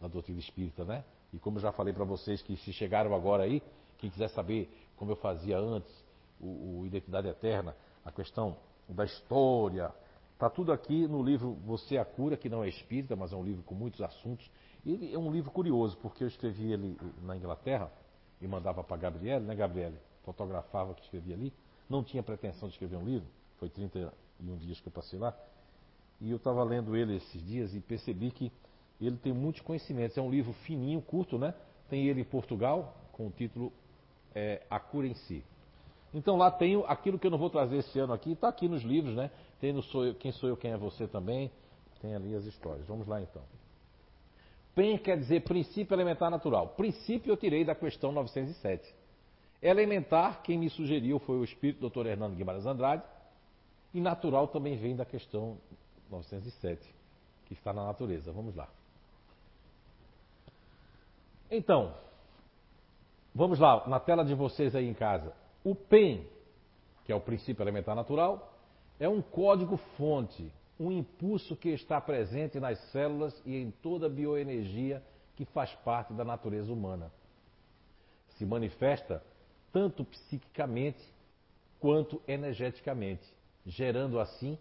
da 0.00 0.08
doutrina 0.08 0.38
espírita, 0.38 0.84
né? 0.84 1.04
E 1.32 1.38
como 1.38 1.58
eu 1.58 1.62
já 1.62 1.72
falei 1.72 1.92
para 1.92 2.04
vocês 2.04 2.42
que 2.42 2.56
se 2.56 2.72
chegaram 2.72 3.14
agora 3.14 3.44
aí, 3.44 3.62
quem 3.98 4.10
quiser 4.10 4.28
saber 4.28 4.68
como 4.96 5.12
eu 5.12 5.16
fazia 5.16 5.58
antes, 5.58 5.92
o, 6.40 6.80
o 6.80 6.86
Identidade 6.86 7.28
Eterna, 7.28 7.76
a 8.04 8.10
questão 8.10 8.56
da 8.88 9.04
história, 9.04 9.92
está 10.32 10.48
tudo 10.48 10.72
aqui 10.72 11.06
no 11.06 11.22
livro 11.22 11.54
Você 11.66 11.96
é 11.96 12.00
a 12.00 12.04
Cura, 12.04 12.36
que 12.36 12.48
não 12.48 12.64
é 12.64 12.68
espírita, 12.68 13.14
mas 13.14 13.32
é 13.32 13.36
um 13.36 13.44
livro 13.44 13.62
com 13.62 13.74
muitos 13.74 14.00
assuntos. 14.00 14.50
Ele 14.84 15.12
é 15.12 15.18
um 15.18 15.30
livro 15.30 15.50
curioso, 15.50 15.96
porque 15.98 16.24
eu 16.24 16.28
escrevi 16.28 16.72
ele 16.72 16.98
na 17.22 17.36
Inglaterra 17.36 17.92
e 18.40 18.48
mandava 18.48 18.82
para 18.82 18.96
Gabriele, 18.96 19.44
né, 19.44 19.54
Gabriele? 19.54 19.98
Fotografava 20.24 20.94
que 20.94 21.02
escrevia 21.02 21.34
ali. 21.34 21.52
Não 21.88 22.02
tinha 22.02 22.22
pretensão 22.22 22.68
de 22.68 22.74
escrever 22.74 22.96
um 22.96 23.04
livro, 23.04 23.28
foi 23.58 23.68
31 23.68 24.56
dias 24.56 24.80
que 24.80 24.88
eu 24.88 24.92
passei 24.92 25.18
lá. 25.18 25.36
E 26.20 26.30
eu 26.30 26.36
estava 26.36 26.62
lendo 26.62 26.96
ele 26.96 27.16
esses 27.16 27.42
dias 27.46 27.74
e 27.74 27.80
percebi 27.80 28.30
que 28.30 28.52
ele 29.00 29.16
tem 29.16 29.32
muitos 29.32 29.62
conhecimentos. 29.62 30.18
É 30.18 30.20
um 30.20 30.30
livro 30.30 30.52
fininho, 30.64 31.00
curto, 31.00 31.38
né? 31.38 31.54
Tem 31.88 32.06
ele 32.06 32.20
em 32.20 32.24
Portugal, 32.24 32.94
com 33.12 33.26
o 33.26 33.30
título 33.30 33.72
é, 34.34 34.62
A 34.68 34.78
Cura 34.78 35.06
em 35.06 35.14
Si. 35.14 35.42
Então 36.12 36.36
lá 36.36 36.50
tenho 36.50 36.84
aquilo 36.86 37.18
que 37.18 37.26
eu 37.26 37.30
não 37.30 37.38
vou 37.38 37.48
trazer 37.48 37.78
esse 37.78 37.98
ano 37.98 38.12
aqui, 38.12 38.32
está 38.32 38.48
aqui 38.48 38.68
nos 38.68 38.82
livros, 38.82 39.14
né? 39.14 39.30
Tem 39.60 39.72
no 39.72 39.82
sou 39.82 40.06
eu, 40.06 40.14
Quem 40.14 40.32
Sou 40.32 40.48
Eu, 40.48 40.56
Quem 40.56 40.72
é 40.72 40.76
Você 40.76 41.06
também. 41.06 41.50
Tem 42.00 42.14
ali 42.14 42.34
as 42.34 42.44
histórias. 42.44 42.86
Vamos 42.86 43.06
lá 43.06 43.20
então. 43.20 43.42
PEN 44.74 44.96
quer 44.98 45.18
dizer 45.18 45.42
princípio 45.42 45.94
elementar 45.94 46.30
natural. 46.30 46.68
Princípio 46.68 47.30
eu 47.30 47.36
tirei 47.36 47.64
da 47.64 47.74
questão 47.74 48.10
907. 48.12 48.94
Elementar, 49.62 50.42
quem 50.42 50.58
me 50.58 50.70
sugeriu 50.70 51.18
foi 51.18 51.36
o 51.36 51.44
espírito 51.44 51.88
Dr. 51.88 52.06
Hernando 52.06 52.34
Guimarães 52.34 52.64
Andrade. 52.64 53.02
E 53.92 54.00
natural 54.00 54.48
também 54.48 54.76
vem 54.76 54.96
da 54.96 55.04
questão 55.04 55.58
907, 56.10 56.94
que 57.46 57.54
está 57.54 57.72
na 57.72 57.84
natureza. 57.84 58.32
Vamos 58.32 58.54
lá. 58.54 58.68
Então, 61.50 61.94
vamos 63.34 63.58
lá, 63.58 63.86
na 63.88 63.98
tela 63.98 64.24
de 64.24 64.34
vocês 64.34 64.74
aí 64.74 64.88
em 64.88 64.94
casa. 64.94 65.32
O 65.64 65.74
PEN, 65.74 66.26
que 67.04 67.12
é 67.12 67.14
o 67.14 67.20
princípio 67.20 67.62
elementar 67.62 67.96
natural, 67.96 68.54
é 68.98 69.08
um 69.08 69.20
código-fonte, 69.20 70.52
um 70.78 70.92
impulso 70.92 71.56
que 71.56 71.70
está 71.70 72.00
presente 72.00 72.60
nas 72.60 72.78
células 72.90 73.40
e 73.44 73.56
em 73.56 73.70
toda 73.70 74.06
a 74.06 74.10
bioenergia 74.10 75.02
que 75.36 75.44
faz 75.46 75.74
parte 75.76 76.12
da 76.12 76.24
natureza 76.24 76.72
humana. 76.72 77.10
Se 78.36 78.44
manifesta 78.44 79.22
tanto 79.72 80.04
psiquicamente 80.04 81.02
quanto 81.78 82.22
energeticamente, 82.28 83.24
gerando 83.66 84.20
assim 84.20 84.58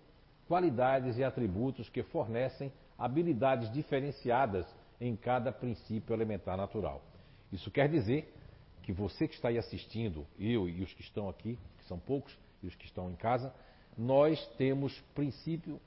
qualidades 0.49 1.15
e 1.19 1.23
atributos 1.23 1.89
que 1.89 2.01
fornecem 2.01 2.73
habilidades 2.97 3.71
diferenciadas 3.71 4.65
em 4.99 5.15
cada 5.15 5.51
princípio 5.51 6.11
elementar 6.11 6.57
natural. 6.57 7.03
Isso 7.53 7.69
quer 7.69 7.87
dizer 7.87 8.33
que 8.81 8.91
você 8.91 9.27
que 9.27 9.35
está 9.35 9.49
aí 9.49 9.59
assistindo, 9.59 10.25
eu 10.39 10.67
e 10.67 10.81
os 10.81 10.91
que 10.91 11.01
estão 11.01 11.29
aqui, 11.29 11.57
que 11.77 11.85
são 11.85 11.99
poucos, 11.99 12.35
e 12.63 12.67
os 12.67 12.75
que 12.75 12.85
estão 12.85 13.11
em 13.11 13.15
casa, 13.15 13.53
nós 13.95 14.43
temos 14.57 14.99
princípio, 15.13 15.79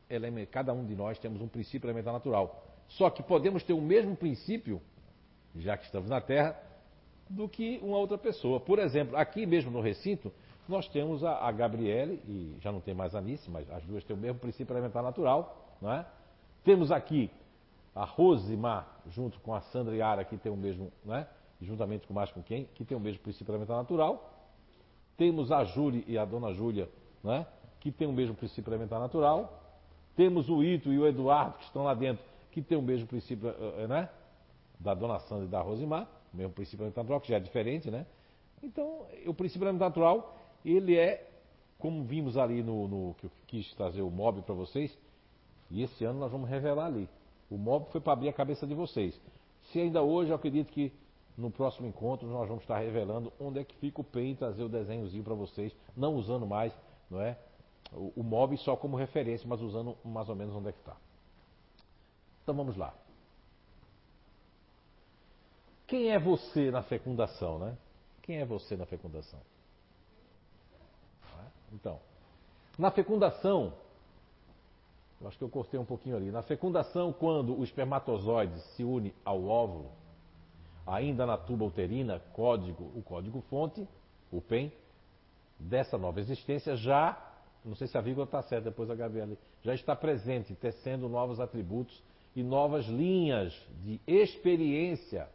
cada 0.50 0.72
um 0.72 0.86
de 0.86 0.94
nós 0.94 1.18
temos 1.18 1.42
um 1.42 1.48
princípio 1.48 1.86
elementar 1.86 2.12
natural. 2.12 2.64
Só 2.88 3.10
que 3.10 3.22
podemos 3.22 3.64
ter 3.64 3.72
o 3.72 3.80
mesmo 3.80 4.14
princípio, 4.16 4.80
já 5.56 5.76
que 5.76 5.84
estamos 5.86 6.08
na 6.08 6.20
Terra, 6.20 6.56
do 7.28 7.48
que 7.48 7.80
uma 7.82 7.96
outra 7.96 8.16
pessoa. 8.16 8.60
Por 8.60 8.78
exemplo, 8.78 9.16
aqui 9.16 9.44
mesmo 9.44 9.72
no 9.72 9.80
recinto, 9.80 10.32
nós 10.68 10.88
temos 10.88 11.24
a, 11.24 11.46
a 11.46 11.52
Gabriele, 11.52 12.22
e 12.26 12.56
já 12.60 12.70
não 12.70 12.80
tem 12.80 12.94
mais 12.94 13.14
a 13.14 13.18
Anice, 13.18 13.50
mas 13.50 13.68
as 13.70 13.82
duas 13.84 14.04
têm 14.04 14.16
o 14.16 14.18
mesmo 14.18 14.38
princípio 14.38 14.72
elementar 14.72 15.02
natural. 15.02 15.76
Não 15.80 15.92
é? 15.92 16.06
Temos 16.64 16.92
aqui 16.92 17.30
a 17.94 18.04
Rosimar, 18.04 18.86
junto 19.10 19.38
com 19.40 19.54
a 19.54 19.60
Sandra 19.60 19.94
Yara, 19.94 20.24
que 20.24 20.36
tem 20.36 20.50
o 20.50 20.56
mesmo, 20.56 20.92
né? 21.04 21.26
juntamente 21.60 22.06
com 22.06 22.14
mais 22.14 22.30
com 22.32 22.42
quem, 22.42 22.64
que 22.74 22.84
tem 22.84 22.96
o 22.96 23.00
mesmo 23.00 23.22
princípio 23.22 23.52
elementar 23.52 23.76
natural. 23.76 24.30
Temos 25.16 25.52
a 25.52 25.64
Júlia 25.64 26.02
e 26.06 26.16
a 26.16 26.24
Dona 26.24 26.52
Júlia, 26.52 26.88
né? 27.22 27.46
que 27.80 27.90
tem 27.90 28.08
o 28.08 28.12
mesmo 28.12 28.34
princípio 28.34 28.70
elementar 28.70 28.98
natural. 28.98 29.60
Temos 30.16 30.48
o 30.48 30.62
Ito 30.62 30.92
e 30.92 30.98
o 30.98 31.06
Eduardo, 31.06 31.58
que 31.58 31.64
estão 31.64 31.84
lá 31.84 31.94
dentro, 31.94 32.24
que 32.50 32.62
tem 32.62 32.78
o 32.78 32.82
mesmo 32.82 33.06
princípio, 33.06 33.48
eh, 33.48 33.82
eh, 33.82 33.86
né? 33.86 34.08
Da 34.78 34.94
Dona 34.94 35.18
Sandra 35.20 35.46
e 35.46 35.48
da 35.48 35.60
Rosimar, 35.60 36.06
o 36.32 36.36
mesmo 36.36 36.52
princípio 36.52 36.82
elementar 36.82 37.02
natural, 37.02 37.20
que 37.20 37.28
já 37.28 37.36
é 37.36 37.40
diferente, 37.40 37.90
né? 37.90 38.06
Então, 38.62 39.06
o 39.26 39.32
princípio 39.32 39.64
elementar 39.64 39.88
natural, 39.88 40.36
ele 40.64 40.96
é, 40.96 41.28
como 41.78 42.04
vimos 42.04 42.36
ali 42.36 42.62
no, 42.62 42.88
no 42.88 43.14
que 43.14 43.26
eu 43.26 43.30
quis 43.46 43.72
trazer 43.74 44.02
o 44.02 44.10
MOB 44.10 44.42
para 44.42 44.54
vocês, 44.54 44.96
e 45.70 45.82
esse 45.82 46.04
ano 46.04 46.20
nós 46.20 46.30
vamos 46.30 46.48
revelar 46.48 46.86
ali. 46.86 47.08
O 47.50 47.56
MOB 47.56 47.90
foi 47.90 48.00
para 48.00 48.12
abrir 48.12 48.28
a 48.28 48.32
cabeça 48.32 48.66
de 48.66 48.74
vocês. 48.74 49.18
Se 49.70 49.80
ainda 49.80 50.02
hoje, 50.02 50.30
eu 50.30 50.36
acredito 50.36 50.72
que 50.72 50.92
no 51.36 51.50
próximo 51.50 51.86
encontro 51.86 52.28
nós 52.28 52.46
vamos 52.46 52.62
estar 52.62 52.78
revelando 52.78 53.32
onde 53.40 53.58
é 53.58 53.64
que 53.64 53.74
fica 53.76 54.00
o 54.00 54.04
PEN 54.04 54.32
e 54.32 54.36
trazer 54.36 54.62
o 54.62 54.68
desenhozinho 54.68 55.24
para 55.24 55.34
vocês, 55.34 55.74
não 55.96 56.14
usando 56.14 56.46
mais, 56.46 56.72
não 57.10 57.20
é? 57.20 57.38
O, 57.92 58.12
o 58.16 58.22
MOB 58.22 58.56
só 58.58 58.76
como 58.76 58.96
referência, 58.96 59.46
mas 59.48 59.60
usando 59.60 59.96
mais 60.04 60.28
ou 60.28 60.36
menos 60.36 60.54
onde 60.54 60.68
é 60.68 60.72
que 60.72 60.78
está. 60.78 60.96
Então 62.42 62.54
vamos 62.54 62.76
lá. 62.76 62.94
Quem 65.86 66.10
é 66.10 66.18
você 66.18 66.70
na 66.70 66.82
fecundação, 66.82 67.58
né? 67.58 67.76
Quem 68.22 68.38
é 68.38 68.44
você 68.44 68.76
na 68.76 68.86
fecundação? 68.86 69.40
Então, 71.72 71.98
na 72.78 72.90
fecundação, 72.90 73.72
eu 75.20 75.28
acho 75.28 75.38
que 75.38 75.44
eu 75.44 75.48
cortei 75.48 75.78
um 75.78 75.84
pouquinho 75.84 76.16
ali. 76.16 76.30
Na 76.30 76.42
fecundação, 76.42 77.12
quando 77.12 77.58
o 77.58 77.64
espermatozoide 77.64 78.58
se 78.74 78.84
une 78.84 79.14
ao 79.24 79.44
óvulo, 79.44 79.90
ainda 80.86 81.24
na 81.24 81.36
tuba 81.36 81.64
uterina, 81.64 82.20
código, 82.32 82.90
o 82.96 83.02
código-fonte, 83.02 83.86
o 84.30 84.40
PEN, 84.40 84.72
dessa 85.58 85.96
nova 85.96 86.20
existência 86.20 86.76
já, 86.76 87.16
não 87.64 87.76
sei 87.76 87.86
se 87.86 87.96
a 87.96 88.00
vírgula 88.00 88.24
está 88.24 88.42
certa 88.42 88.70
depois 88.70 88.90
a 88.90 88.94
Gabriela, 88.94 89.36
já 89.62 89.74
está 89.74 89.94
presente, 89.94 90.54
tecendo 90.54 91.08
novos 91.08 91.38
atributos 91.38 92.02
e 92.34 92.42
novas 92.42 92.86
linhas 92.86 93.52
de 93.84 94.00
experiência, 94.06 95.28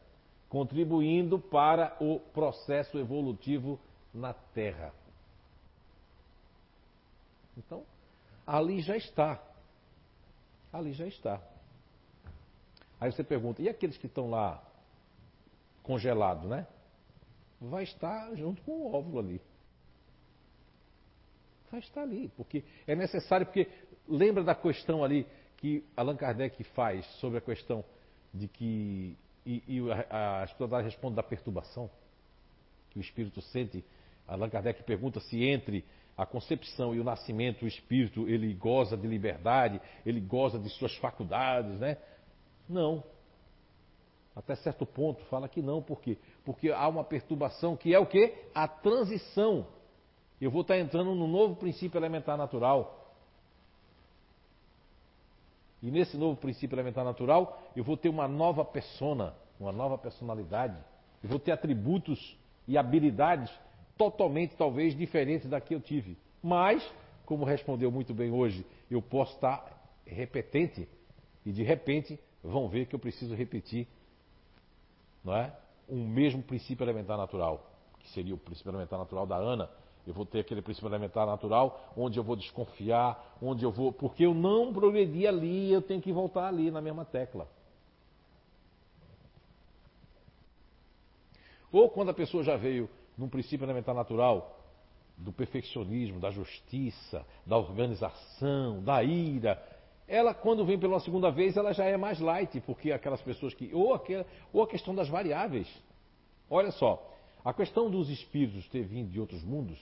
contribuindo 0.50 1.40
para 1.40 1.96
o 2.02 2.20
processo 2.20 2.98
evolutivo 2.98 3.80
na 4.14 4.34
Terra. 4.34 4.92
Então, 7.58 7.84
ali 8.46 8.82
já 8.82 8.96
está 8.96 9.42
ali 10.72 10.94
já 10.94 11.08
está. 11.08 11.42
Aí 13.00 13.12
você 13.12 13.24
pergunta, 13.24 13.62
e 13.62 13.70
aqueles 13.70 13.98
que 13.98 14.08
estão 14.08 14.30
lá 14.30 14.64
congelados, 15.84 16.50
né? 16.50 16.68
Vai 17.60 17.84
estar 17.84 18.34
junto 18.36 18.62
com 18.64 18.72
o 18.72 18.94
óvulo 18.94 19.20
ali. 19.20 19.42
Vai 21.72 21.80
estar 21.80 22.02
ali, 22.02 22.32
porque 22.36 22.64
é 22.86 22.96
necessário, 22.96 23.46
porque 23.46 23.70
lembra 24.08 24.44
da 24.44 24.56
questão 24.56 25.04
ali 25.04 25.28
que 25.58 25.84
Allan 25.96 26.16
Kardec 26.16 26.64
faz 26.64 27.06
sobre 27.20 27.40
a 27.40 27.42
questão 27.42 27.84
de 28.34 28.48
que. 28.48 29.18
E, 29.46 29.64
e 29.68 29.92
a, 29.92 30.42
a 30.42 30.44
espiritualidade 30.44 30.86
responde 30.86 31.16
da 31.16 31.24
perturbação, 31.24 31.90
que 32.90 33.00
o 33.00 33.02
espírito 33.02 33.42
sente. 33.42 33.84
Allan 34.28 34.50
Kardec 34.50 34.84
pergunta 34.84 35.20
se 35.22 35.44
entre 35.44 35.86
a 36.18 36.26
concepção 36.26 36.96
e 36.96 37.00
o 37.00 37.04
nascimento, 37.04 37.64
o 37.64 37.68
espírito, 37.68 38.28
ele 38.28 38.52
goza 38.54 38.98
de 38.98 39.08
liberdade, 39.08 39.80
ele 40.04 40.20
goza 40.20 40.58
de 40.58 40.68
suas 40.70 40.96
faculdades, 40.98 41.80
né? 41.80 41.98
Não. 42.68 43.04
Até 44.36 44.56
certo 44.56 44.86
ponto 44.86 45.24
fala 45.26 45.48
que 45.48 45.62
não, 45.62 45.82
por 45.82 46.02
quê? 46.02 46.18
Porque 46.44 46.72
há 46.72 46.88
uma 46.88 47.04
perturbação 47.04 47.78
que 47.78 47.94
é 47.94 48.00
o 48.00 48.06
quê? 48.06 48.34
A 48.54 48.68
transição. 48.68 49.68
Eu 50.42 50.50
vou 50.50 50.62
estar 50.62 50.78
entrando 50.78 51.14
no 51.14 51.28
novo 51.28 51.56
princípio 51.56 52.00
elementar 52.00 52.38
natural. 52.38 53.16
E 55.82 55.92
nesse 55.92 56.18
novo 56.18 56.36
princípio 56.40 56.76
elementar 56.76 57.06
natural, 57.06 57.62
eu 57.76 57.84
vou 57.84 57.96
ter 57.96 58.10
uma 58.10 58.28
nova 58.28 58.66
persona, 58.66 59.36
uma 59.60 59.72
nova 59.72 59.98
personalidade. 59.98 60.78
Eu 61.24 61.30
vou 61.30 61.40
ter 61.40 61.52
atributos 61.52 62.38
e 62.68 62.78
habilidades 62.78 63.52
totalmente, 63.98 64.56
talvez, 64.56 64.96
diferente 64.96 65.48
da 65.48 65.60
que 65.60 65.74
eu 65.74 65.82
tive. 65.82 66.18
Mas, 66.42 66.88
como 67.26 67.44
respondeu 67.44 67.92
muito 67.92 68.14
bem 68.14 68.32
hoje, 68.32 68.66
eu 68.90 69.02
posso 69.02 69.34
estar 69.36 69.76
repetente 70.06 70.88
e 71.46 71.52
de 71.52 71.64
repente 71.64 72.20
vão 72.44 72.68
ver 72.70 72.86
que 72.86 72.96
eu 72.96 73.00
preciso 73.00 73.36
repetir, 73.36 73.88
não 75.24 75.36
é? 75.36 75.54
um 75.90 76.06
mesmo 76.06 76.44
princípio 76.44 76.84
elementar 76.84 77.18
natural, 77.18 77.72
que 78.00 78.10
seria 78.10 78.36
o 78.36 78.38
princípio 78.38 78.70
elementar 78.70 79.00
natural 79.00 79.26
da 79.26 79.38
Ana. 79.38 79.70
Eu 80.06 80.14
vou 80.14 80.26
ter 80.26 80.40
aquele 80.40 80.62
princípio 80.62 80.88
elementar 80.88 81.26
natural 81.26 81.94
onde 81.96 82.18
eu 82.18 82.24
vou 82.24 82.36
desconfiar, 82.36 83.38
onde 83.42 83.66
eu 83.66 83.72
vou. 83.72 83.92
Porque 83.92 84.26
eu 84.26 84.34
não 84.34 84.74
progredi 84.74 85.28
ali, 85.28 85.72
eu 85.72 85.82
tenho 85.82 86.02
que 86.02 86.12
voltar 86.14 86.48
ali 86.48 86.72
na 86.72 86.82
mesma 86.82 87.04
tecla. 87.04 87.48
Ou 91.72 91.90
quando 91.90 92.10
a 92.10 92.14
pessoa 92.14 92.44
já 92.44 92.56
veio 92.56 92.90
num 93.18 93.28
princípio 93.28 93.66
elementar 93.66 93.96
natural 93.96 94.56
do 95.18 95.32
perfeccionismo, 95.32 96.20
da 96.20 96.30
justiça, 96.30 97.26
da 97.46 97.58
organização, 97.58 98.84
da 98.84 99.04
ira, 99.04 99.62
ela 100.08 100.34
quando 100.34 100.64
vem 100.64 100.80
pela 100.80 101.00
segunda 101.00 101.32
vez, 101.32 101.58
ela 101.58 101.74
já 101.74 101.86
é 101.86 101.98
mais 101.98 102.20
light, 102.20 102.62
porque 102.62 102.92
aquelas 102.92 103.22
pessoas 103.22 103.54
que 103.54 103.74
ou 103.74 103.94
aquela, 103.94 104.26
ou 104.54 104.62
a 104.62 104.68
questão 104.68 104.94
das 104.96 105.10
variáveis. 105.10 105.68
Olha 106.50 106.72
só, 106.72 107.14
a 107.44 107.54
questão 107.54 107.90
dos 107.90 108.10
espíritos 108.10 108.68
ter 108.70 108.84
vindo 108.84 109.10
de 109.10 109.20
outros 109.20 109.44
mundos 109.44 109.78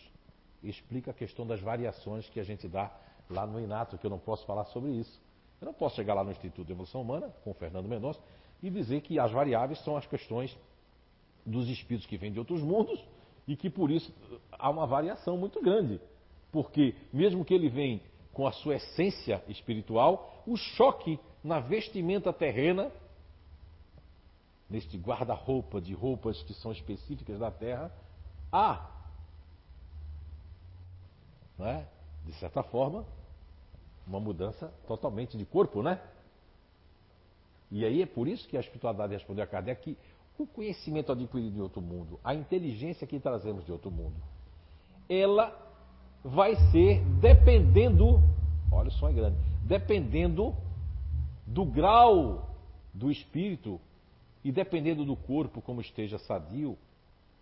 explica 0.64 1.12
a 1.12 1.14
questão 1.14 1.46
das 1.46 1.60
variações 1.60 2.28
que 2.30 2.40
a 2.40 2.44
gente 2.44 2.68
dá 2.68 2.92
lá 3.30 3.46
no 3.46 3.60
Inato, 3.60 3.98
que 3.98 4.06
eu 4.06 4.10
não 4.10 4.18
posso 4.18 4.46
falar 4.46 4.66
sobre 4.66 4.92
isso. 4.92 5.22
Eu 5.62 5.66
não 5.66 5.74
posso 5.74 5.96
chegar 5.96 6.14
lá 6.14 6.24
no 6.24 6.32
Instituto 6.32 6.66
de 6.66 6.72
Evolução 6.72 7.02
Humana, 7.02 7.32
com 7.44 7.52
o 7.52 7.54
Fernando 7.54 7.88
Mendonça, 7.88 8.20
e 8.64 8.70
dizer 8.70 9.02
que 9.02 9.20
as 9.20 9.32
variáveis 9.32 9.84
são 9.84 9.96
as 9.96 10.08
questões 10.08 10.58
dos 11.46 11.70
espíritos 11.70 12.08
que 12.08 12.18
vêm 12.18 12.32
de 12.32 12.40
outros 12.40 12.62
mundos 12.62 13.00
e 13.48 13.56
que 13.56 13.70
por 13.70 13.92
isso 13.92 14.12
há 14.52 14.70
uma 14.70 14.88
variação 14.88 15.38
muito 15.38 15.62
grande. 15.62 16.00
Porque, 16.52 16.96
mesmo 17.12 17.44
que 17.44 17.54
ele 17.54 17.70
venha 17.70 18.00
com 18.34 18.48
a 18.48 18.52
sua 18.52 18.76
essência 18.76 19.44
espiritual, 19.48 20.44
o 20.46 20.56
choque 20.56 21.20
na 21.44 21.60
vestimenta 21.60 22.34
terrena, 22.34 22.92
neste 24.70 24.98
guarda-roupa 24.98 25.80
de 25.80 25.94
roupas 25.94 26.42
que 26.44 26.54
são 26.56 26.72
específicas 26.72 27.40
da 27.40 27.52
terra, 27.52 27.92
há, 28.52 28.90
é? 31.60 31.86
de 32.26 32.34
certa 32.34 32.64
forma, 32.64 33.06
uma 34.08 34.20
mudança 34.20 34.74
totalmente 34.88 35.38
de 35.38 35.46
corpo, 35.46 35.82
né? 35.82 36.02
E 37.72 37.84
aí 37.84 38.02
é 38.02 38.06
por 38.06 38.28
isso 38.28 38.48
que 38.48 38.58
a 38.58 38.60
espiritualidade 38.60 39.14
respondeu 39.14 39.44
a 39.44 39.48
Kardec 39.48 39.82
que 39.82 39.98
o 40.38 40.46
conhecimento 40.46 41.12
adquirido 41.12 41.54
de 41.54 41.62
outro 41.62 41.82
mundo, 41.82 42.20
a 42.24 42.34
inteligência 42.34 43.08
que 43.08 43.20
trazemos 43.20 43.66
de 43.66 43.72
outro 43.72 43.90
mundo, 43.90 44.16
ela 45.08 45.56
vai 46.24 46.56
ser 46.72 47.04
dependendo, 47.22 48.22
olha 48.72 48.90
o 48.90 48.92
som 48.92 49.10
é 49.10 49.14
grande, 49.14 49.38
dependendo 49.64 50.56
do 51.46 51.66
grau 51.66 52.50
do 52.94 53.12
espírito 53.12 53.80
e 54.44 54.52
dependendo 54.52 55.06
do 55.06 55.16
corpo 55.16 55.62
como 55.62 55.82
esteja 55.82 56.18
sadio, 56.18 56.78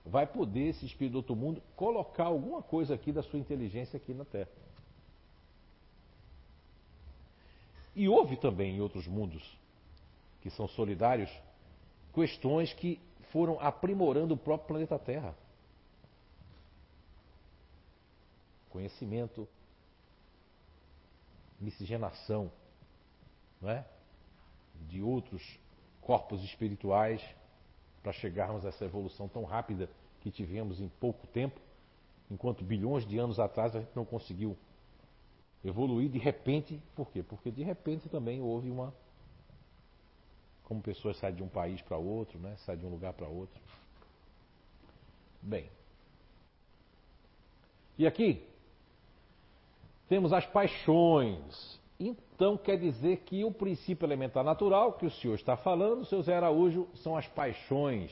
vai 0.06 0.28
poder 0.28 0.70
esse 0.70 0.86
espírito 0.86 1.14
do 1.14 1.18
outro 1.18 1.36
mundo 1.36 1.62
colocar 1.76 2.26
alguma 2.26 2.62
coisa 2.62 2.94
aqui 2.94 3.12
da 3.12 3.24
sua 3.24 3.40
inteligência 3.40 3.98
aqui 3.98 4.14
na 4.14 4.26
Terra. 4.26 4.50
E 7.96 8.10
houve 8.10 8.36
também 8.38 8.76
em 8.76 8.82
outros 8.82 9.08
mundos 9.08 9.44
que 10.42 10.50
são 10.50 10.68
solidários 10.68 11.30
questões 12.14 12.72
que 12.74 13.00
foram 13.32 13.60
aprimorando 13.60 14.36
o 14.36 14.38
próprio 14.38 14.68
planeta 14.68 15.00
Terra. 15.00 15.36
Conhecimento, 18.70 19.48
miscigenação, 21.60 22.52
não 23.62 23.70
é? 23.70 23.86
De 24.88 25.02
outros 25.02 25.60
corpos 26.02 26.44
espirituais 26.44 27.24
para 28.02 28.12
chegarmos 28.12 28.66
a 28.66 28.70
essa 28.70 28.86
evolução 28.86 29.28
tão 29.28 29.44
rápida 29.44 29.90
que 30.22 30.30
tivemos 30.30 30.80
em 30.80 30.90
pouco 30.90 31.26
tempo, 31.28 31.60
enquanto 32.30 32.64
bilhões 32.64 33.06
de 33.06 33.18
anos 33.18 33.40
atrás 33.40 33.76
a 33.76 33.80
gente 33.80 33.96
não 33.96 34.06
conseguiu 34.06 34.58
evoluir 35.64 36.10
de 36.10 36.20
repente, 36.20 36.82
por 36.96 37.10
quê? 37.12 37.24
Porque 37.24 37.50
de 37.50 37.64
repente 37.64 38.10
também 38.10 38.42
houve 38.42 38.70
uma 38.70 38.94
como 40.64 40.82
pessoas 40.82 41.18
saem 41.18 41.36
de 41.36 41.44
um 41.44 41.48
país 41.48 41.82
para 41.82 41.98
outro, 41.98 42.40
né? 42.40 42.56
saem 42.66 42.80
de 42.80 42.86
um 42.86 42.90
lugar 42.90 43.14
para 43.14 43.28
outro. 43.28 43.62
Bem. 45.42 45.70
E 47.98 48.08
aqui 48.08 48.42
temos 50.08 50.32
as 50.34 50.46
paixões. 50.46 51.80
Então 52.00 52.58
quer 52.58 52.78
dizer 52.78 53.18
que 53.26 53.44
o 53.44 53.52
princípio 53.52 54.06
elementar 54.06 54.44
natural 54.44 54.94
que 54.94 55.06
o 55.06 55.12
senhor 55.12 55.36
está 55.36 55.56
falando, 55.56 56.06
seu 56.06 56.22
Zé 56.22 56.36
Araújo, 56.36 56.88
são 56.96 57.16
as 57.16 57.28
paixões 57.28 58.12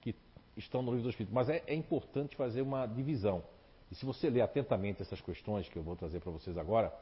que 0.00 0.14
estão 0.56 0.82
no 0.82 0.90
livro 0.90 1.04
do 1.04 1.10
Espírito. 1.10 1.34
Mas 1.34 1.48
é, 1.48 1.62
é 1.66 1.74
importante 1.74 2.36
fazer 2.36 2.62
uma 2.62 2.86
divisão. 2.86 3.42
E 3.90 3.94
se 3.94 4.04
você 4.04 4.28
ler 4.28 4.40
atentamente 4.40 5.02
essas 5.02 5.20
questões 5.20 5.68
que 5.68 5.76
eu 5.76 5.82
vou 5.82 5.96
trazer 5.96 6.20
para 6.20 6.32
vocês 6.32 6.56
agora, 6.58 6.92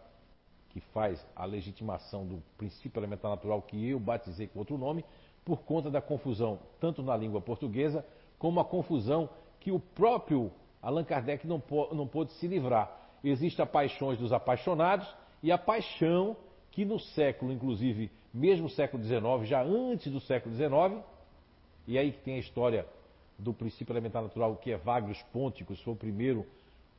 que 0.75 0.81
faz 0.81 1.25
a 1.37 1.45
legitimação 1.45 2.27
do 2.27 2.43
princípio 2.59 2.99
elementar 2.99 3.31
natural 3.31 3.63
que 3.63 3.89
eu 3.89 4.01
batizei 4.01 4.49
com 4.49 4.59
outro 4.59 4.77
nome, 4.77 5.05
por 5.45 5.63
conta 5.63 5.89
da 5.89 6.03
confusão 6.03 6.59
tanto 6.81 7.01
na 7.01 7.17
língua 7.17 7.41
portuguesa 7.41 8.05
como 8.41 8.59
a 8.59 8.65
confusão 8.65 9.31
que 9.61 9.71
o 9.71 9.79
próprio 9.79 10.51
Allan 10.83 11.05
Kardec 11.05 11.47
não, 11.47 11.63
não 11.93 12.09
pôde 12.09 12.33
se 12.33 12.49
livrar. 12.49 12.91
Existem 13.23 13.65
as 13.65 13.71
paixões 13.71 14.19
dos 14.19 14.33
apaixonados 14.33 15.07
e 15.41 15.53
a 15.53 15.57
paixão 15.57 16.37
que 16.73 16.85
no 16.85 16.99
século, 16.99 17.53
inclusive, 17.53 18.11
mesmo 18.33 18.69
século 18.69 19.01
XIX, 19.01 19.49
já 19.49 19.63
antes 19.63 20.13
do 20.13 20.19
século 20.19 20.57
XIX, 20.57 21.05
e 21.87 21.97
aí 21.97 22.11
que 22.11 22.19
tem 22.19 22.35
a 22.35 22.41
história 22.41 22.85
do 23.39 23.55
princípio 23.55 23.93
elementar 23.93 24.23
natural, 24.23 24.57
que 24.57 24.73
é 24.73 24.77
Vagros 24.77 25.23
Ponticus, 25.33 25.81
foi 25.83 25.93
o 25.93 25.97
primeiro 25.97 26.45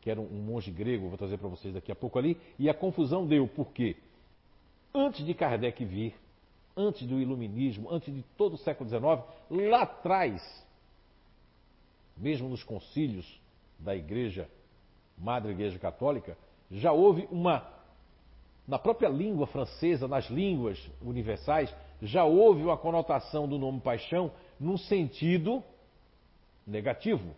que 0.05 0.11
era 0.11 0.21
um 0.21 0.39
monge 0.39 0.69
grego, 0.69 1.09
vou 1.09 1.17
trazer 1.17 1.39
para 1.39 1.49
vocês 1.49 1.73
daqui 1.73 1.91
a 1.91 1.95
pouco 1.95 2.19
ali, 2.19 2.39
e 2.59 2.69
a 2.69 2.75
confusão 2.75 3.25
deu, 3.25 3.47
porque 3.47 3.95
antes 4.93 5.25
de 5.25 5.33
Kardec 5.33 5.83
vir, 5.83 6.13
antes 6.77 7.07
do 7.07 7.19
iluminismo, 7.19 7.91
antes 7.91 8.13
de 8.13 8.21
todo 8.37 8.53
o 8.53 8.57
século 8.59 8.87
XIX, 8.87 9.03
lá 9.49 9.81
atrás, 9.81 10.63
mesmo 12.15 12.47
nos 12.47 12.61
concílios 12.63 13.25
da 13.79 13.95
Igreja, 13.95 14.47
Madre 15.17 15.53
Igreja 15.53 15.79
Católica, 15.79 16.37
já 16.69 16.91
houve 16.91 17.27
uma, 17.31 17.67
na 18.67 18.77
própria 18.77 19.09
língua 19.09 19.47
francesa, 19.47 20.07
nas 20.07 20.25
línguas 20.29 20.79
universais, 21.01 21.75
já 21.99 22.23
houve 22.23 22.61
uma 22.61 22.77
conotação 22.77 23.47
do 23.47 23.57
nome 23.57 23.81
paixão 23.81 24.31
num 24.59 24.77
sentido 24.77 25.63
negativo. 26.67 27.35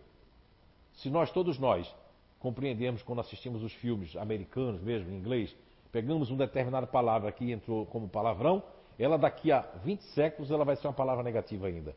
Se 0.96 1.08
nós, 1.08 1.32
todos 1.32 1.58
nós, 1.58 1.90
compreendemos 2.38 3.02
quando 3.02 3.20
assistimos 3.20 3.62
os 3.62 3.72
filmes 3.74 4.16
americanos 4.16 4.80
mesmo, 4.80 5.10
em 5.10 5.16
inglês, 5.16 5.54
pegamos 5.90 6.30
uma 6.30 6.38
determinada 6.38 6.86
palavra 6.86 7.32
que 7.32 7.50
entrou 7.50 7.86
como 7.86 8.08
palavrão, 8.08 8.62
ela 8.98 9.16
daqui 9.16 9.52
a 9.52 9.60
20 9.84 10.00
séculos 10.14 10.50
ela 10.50 10.64
vai 10.64 10.76
ser 10.76 10.86
uma 10.86 10.92
palavra 10.92 11.22
negativa 11.22 11.66
ainda. 11.66 11.94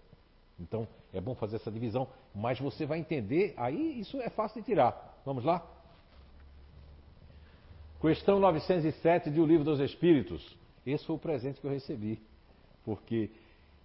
Então 0.60 0.88
é 1.14 1.20
bom 1.20 1.36
fazer 1.36 1.58
essa 1.58 1.72
divisão, 1.72 2.08
mas 2.34 2.60
você 2.60 2.86
vai 2.86 3.00
entender, 3.00 3.54
aí 3.58 4.00
isso 4.00 4.22
é 4.22 4.30
fácil 4.30 4.62
de 4.62 4.68
tirar. 4.68 5.20
Vamos 5.26 5.44
lá? 5.44 5.66
Questão 8.00 8.40
907 8.40 9.30
de 9.30 9.40
O 9.40 9.46
Livro 9.46 9.64
dos 9.64 9.80
Espíritos. 9.80 10.58
Esse 10.86 11.06
foi 11.06 11.16
o 11.16 11.20
presente 11.20 11.62
que 11.62 11.68
eu 11.68 11.72
recebi, 11.72 12.20
porque 12.84 13.30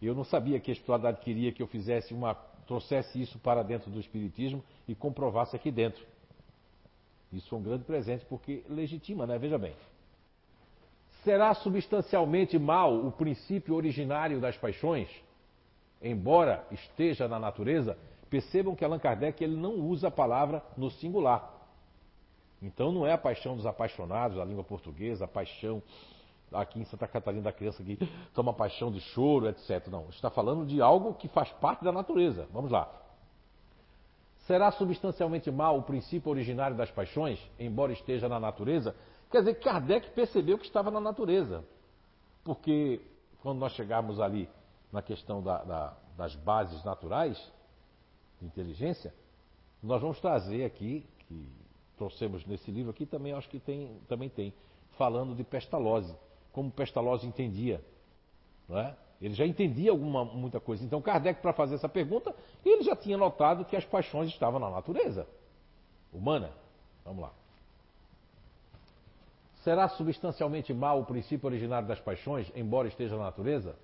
eu 0.01 0.15
não 0.15 0.25
sabia 0.25 0.59
que 0.59 0.71
a 0.71 0.73
espiritualidade 0.73 1.21
queria 1.21 1.53
que 1.53 1.63
eu 1.63 1.67
fizesse 1.67 2.15
uma 2.15 2.35
trouxesse 2.67 3.21
isso 3.21 3.39
para 3.39 3.63
dentro 3.63 3.91
do 3.91 4.01
espiritismo 4.01 4.63
e 4.89 4.95
comprovasse 4.95 5.55
aqui 5.55 5.71
dentro. 5.71 6.05
Isso 7.33 7.55
é 7.55 7.59
um 7.59 7.63
grande 7.63 7.85
presente 7.85 8.25
porque 8.27 8.65
legitima, 8.69 9.27
né? 9.27 9.39
Veja 9.39 9.59
bem. 9.59 9.75
Será 11.25 11.53
substancialmente 11.55 12.59
mal 12.59 12.95
o 12.95 13.11
princípio 13.11 13.75
originário 13.75 14.41
das 14.41 14.57
paixões? 14.57 15.09
Embora 16.01 16.65
esteja 16.71 17.27
na 17.27 17.39
natureza, 17.39 17.99
percebam 18.31 18.77
que 18.77 18.85
Allan 18.85 18.99
Kardec 18.99 19.43
ele 19.43 19.57
não 19.57 19.75
usa 19.75 20.09
a 20.09 20.11
palavra 20.11 20.63
no 20.77 20.91
singular. 20.91 21.53
Então 22.63 22.93
não 22.93 23.07
é 23.07 23.13
a 23.13 23.19
paixão 23.19 23.57
dos 23.57 23.67
apaixonados, 23.67 24.39
a 24.39 24.45
língua 24.45 24.65
portuguesa, 24.65 25.25
a 25.25 25.29
paixão 25.29 25.83
aqui 26.53 26.81
em 26.81 26.85
Santa 26.85 27.09
Catarina 27.09 27.43
da 27.43 27.53
criança 27.53 27.83
que 27.83 27.99
toma 28.33 28.53
paixão 28.53 28.91
de 28.91 29.01
choro, 29.01 29.49
etc. 29.49 29.89
Não, 29.89 30.09
está 30.11 30.31
falando 30.31 30.65
de 30.65 30.81
algo 30.81 31.15
que 31.15 31.29
faz 31.29 31.51
parte 31.55 31.85
da 31.85 31.93
natureza. 31.93 32.47
Vamos 32.53 32.71
lá. 32.71 32.89
Será 34.47 34.71
substancialmente 34.71 35.51
mal 35.51 35.77
o 35.77 35.83
princípio 35.83 36.31
originário 36.31 36.77
das 36.77 36.91
paixões, 36.91 37.41
embora 37.59 37.93
esteja 37.93 38.29
na 38.29 38.39
natureza? 38.39 38.95
Quer 39.31 39.41
dizer, 39.41 39.55
Kardec 39.57 40.11
percebeu 40.11 40.57
que 40.57 40.65
estava 40.65 40.89
na 40.91 41.01
natureza. 41.01 41.65
Porque 42.45 43.01
quando 43.43 43.59
nós 43.59 43.73
chegarmos 43.73 44.21
ali 44.21 44.49
na 44.93 45.03
questão 45.03 45.43
da, 45.43 45.65
da, 45.65 45.97
das 46.17 46.37
bases 46.37 46.85
naturais 46.85 47.37
de 48.41 48.47
inteligência, 48.47 49.13
nós 49.83 50.01
vamos 50.01 50.21
trazer 50.21 50.65
aqui, 50.65 51.05
que 51.27 51.49
trouxemos 51.97 52.47
nesse 52.47 52.71
livro 52.71 52.93
aqui, 52.93 53.05
também 53.05 53.33
acho 53.33 53.49
que 53.49 53.59
tem, 53.59 54.01
também 54.09 54.29
tem, 54.29 54.55
falando 54.97 55.35
de 55.35 55.43
Pestalozzi, 55.43 56.15
como 56.53 56.71
Pestalozzi 56.71 57.27
entendia. 57.27 57.85
Não 58.69 58.79
é? 58.79 58.97
Ele 59.21 59.35
já 59.35 59.47
entendia 59.47 59.91
alguma, 59.91 60.25
muita 60.25 60.61
coisa. 60.61 60.85
Então, 60.85 61.01
Kardec, 61.01 61.41
para 61.41 61.53
fazer 61.53 61.77
essa 61.77 61.89
pergunta, 61.89 62.35
ele 62.65 62.83
já 62.83 62.95
tinha 62.95 63.17
notado 63.17 63.65
que 63.65 63.77
as 63.77 63.85
paixões 63.85 64.29
estavam 64.29 64.61
na 64.61 64.71
natureza 64.71 65.27
humana. 66.13 66.51
Vamos 67.05 67.23
lá. 67.23 67.33
Será 69.63 69.89
substancialmente 69.89 70.73
mal 70.73 71.01
o 71.01 71.05
princípio 71.05 71.47
originário 71.47 71.89
das 71.89 71.99
paixões, 71.99 72.51
embora 72.55 72.89
esteja 72.89 73.17
na 73.17 73.25
natureza? 73.25 73.75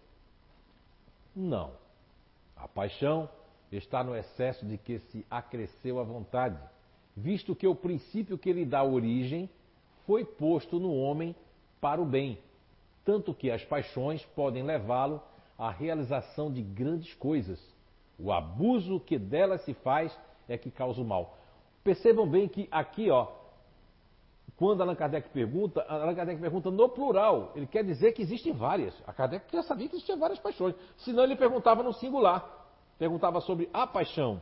Não. 1.35 1.73
A 2.57 2.69
paixão 2.69 3.29
está 3.71 4.05
no 4.05 4.15
excesso 4.15 4.65
de 4.67 4.77
que 4.77 4.99
se 4.99 5.27
acresceu 5.31 5.99
a 5.99 6.05
vontade, 6.05 6.59
visto 7.17 7.57
que 7.57 7.67
o 7.67 7.75
princípio 7.75 8.39
que 8.39 8.53
lhe 8.53 8.65
dá 8.65 8.85
origem 8.85 9.49
foi 10.07 10.25
posto 10.25 10.79
no 10.79 10.95
homem 10.95 11.35
para 11.81 12.01
o 12.01 12.05
bem, 12.05 12.39
tanto 13.05 13.35
que 13.35 13.51
as 13.51 13.65
paixões 13.65 14.25
podem 14.35 14.63
levá-lo 14.63 15.23
à 15.59 15.71
realização 15.71 16.53
de 16.53 16.63
grandes 16.63 17.15
coisas. 17.15 17.61
O 18.19 18.33
abuso 18.33 19.01
que 19.01 19.19
delas 19.19 19.65
se 19.65 19.75
faz 19.75 20.17
é 20.49 20.57
que 20.57 20.71
causa 20.71 21.01
o 21.01 21.05
mal. 21.05 21.39
Percebam 21.83 22.29
bem 22.29 22.49
que 22.49 22.69
aqui, 22.71 23.11
ó, 23.11 23.29
quando 24.57 24.81
Allan 24.81 24.95
Kardec 24.95 25.29
pergunta, 25.31 25.83
Allan 25.89 26.15
Kardec 26.15 26.41
pergunta 26.41 26.71
no 26.71 26.89
plural. 26.89 27.53
Ele 27.57 27.67
quer 27.67 27.85
dizer 27.85 28.13
que 28.13 28.23
existem 28.23 28.53
várias. 28.53 28.95
A 29.07 29.13
Kardec 29.13 29.47
já 29.53 29.63
sabia 29.63 29.89
que 29.89 29.97
existiam 29.97 30.19
várias 30.19 30.39
paixões. 30.39 30.75
Senão 30.99 31.25
ele 31.25 31.35
perguntava 31.35 31.83
no 31.83 31.93
singular. 31.93 32.69
Perguntava 32.99 33.41
sobre 33.41 33.69
a 33.73 33.87
paixão 33.87 34.41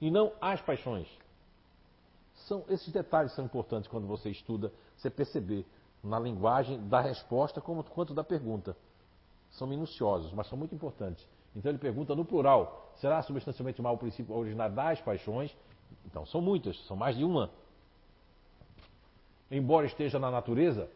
e 0.00 0.10
não 0.10 0.32
as 0.40 0.60
paixões. 0.60 1.08
São, 2.46 2.64
esses 2.68 2.92
detalhes 2.92 3.32
são 3.34 3.44
importantes 3.44 3.88
quando 3.88 4.06
você 4.06 4.30
estuda, 4.30 4.72
você 4.96 5.10
perceber 5.10 5.66
na 6.02 6.18
linguagem 6.18 6.86
da 6.88 7.00
resposta 7.00 7.60
como, 7.60 7.84
quanto 7.84 8.14
da 8.14 8.24
pergunta. 8.24 8.76
São 9.50 9.66
minuciosos, 9.66 10.32
mas 10.32 10.48
são 10.48 10.56
muito 10.56 10.74
importantes. 10.74 11.26
Então 11.54 11.70
ele 11.70 11.78
pergunta 11.78 12.14
no 12.14 12.24
plural: 12.24 12.92
será 12.96 13.22
substancialmente 13.22 13.82
mal 13.82 13.94
o 13.94 13.98
princípio 13.98 14.34
originário 14.34 14.74
das 14.74 15.00
paixões? 15.00 15.54
Então 16.06 16.24
são 16.26 16.40
muitas, 16.40 16.78
são 16.86 16.96
mais 16.96 17.16
de 17.16 17.24
uma. 17.24 17.50
Embora 19.50 19.86
esteja 19.86 20.18
na 20.18 20.30
natureza? 20.30 20.88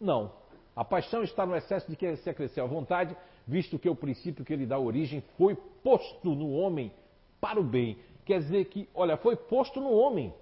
Não. 0.00 0.32
A 0.74 0.84
paixão 0.84 1.22
está 1.22 1.44
no 1.44 1.56
excesso 1.56 1.90
de 1.90 1.96
que 1.96 2.16
se 2.16 2.30
acrescer 2.30 2.60
à 2.60 2.64
vontade, 2.64 3.16
visto 3.46 3.78
que 3.78 3.88
o 3.88 3.96
princípio 3.96 4.44
que 4.44 4.56
lhe 4.56 4.64
dá 4.64 4.78
origem 4.78 5.22
foi 5.36 5.56
posto 5.82 6.34
no 6.34 6.52
homem 6.52 6.92
para 7.40 7.60
o 7.60 7.64
bem. 7.64 7.98
Quer 8.24 8.38
dizer 8.38 8.64
que, 8.66 8.88
olha, 8.94 9.16
foi 9.16 9.36
posto 9.36 9.80
no 9.80 9.90
homem. 9.90 10.32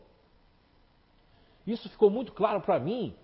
Isso 1.67 1.89
ficou 1.89 2.11
muito 2.11 2.33
claro 2.33 2.61
para 2.61 2.79
mim 2.79 3.17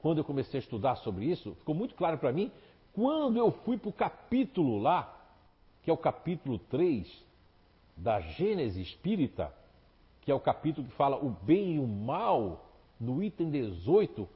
quando 0.00 0.18
eu 0.18 0.24
comecei 0.24 0.58
a 0.58 0.62
estudar 0.62 0.96
sobre 0.96 1.26
isso, 1.26 1.54
ficou 1.56 1.74
muito 1.74 1.94
claro 1.94 2.18
para 2.18 2.32
mim 2.32 2.50
quando 2.92 3.36
eu 3.36 3.52
fui 3.64 3.76
para 3.76 3.90
o 3.90 3.92
capítulo 3.92 4.78
lá, 4.78 5.14
que 5.82 5.90
é 5.90 5.92
o 5.92 5.96
capítulo 5.96 6.58
3 6.58 7.06
da 7.96 8.20
Gênese 8.20 8.80
Espírita, 8.80 9.52
que 10.22 10.30
é 10.30 10.34
o 10.34 10.40
capítulo 10.40 10.86
que 10.86 10.94
fala 10.94 11.16
o 11.16 11.30
bem 11.30 11.76
e 11.76 11.78
o 11.78 11.86
mal, 11.86 12.68
no 12.98 13.22
item 13.22 13.50
18, 13.50 14.28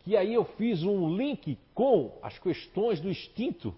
que 0.00 0.16
aí 0.16 0.32
eu 0.32 0.44
fiz 0.44 0.82
um 0.82 1.14
link 1.16 1.58
com 1.74 2.18
as 2.22 2.38
questões 2.38 3.00
do 3.00 3.10
instinto 3.10 3.74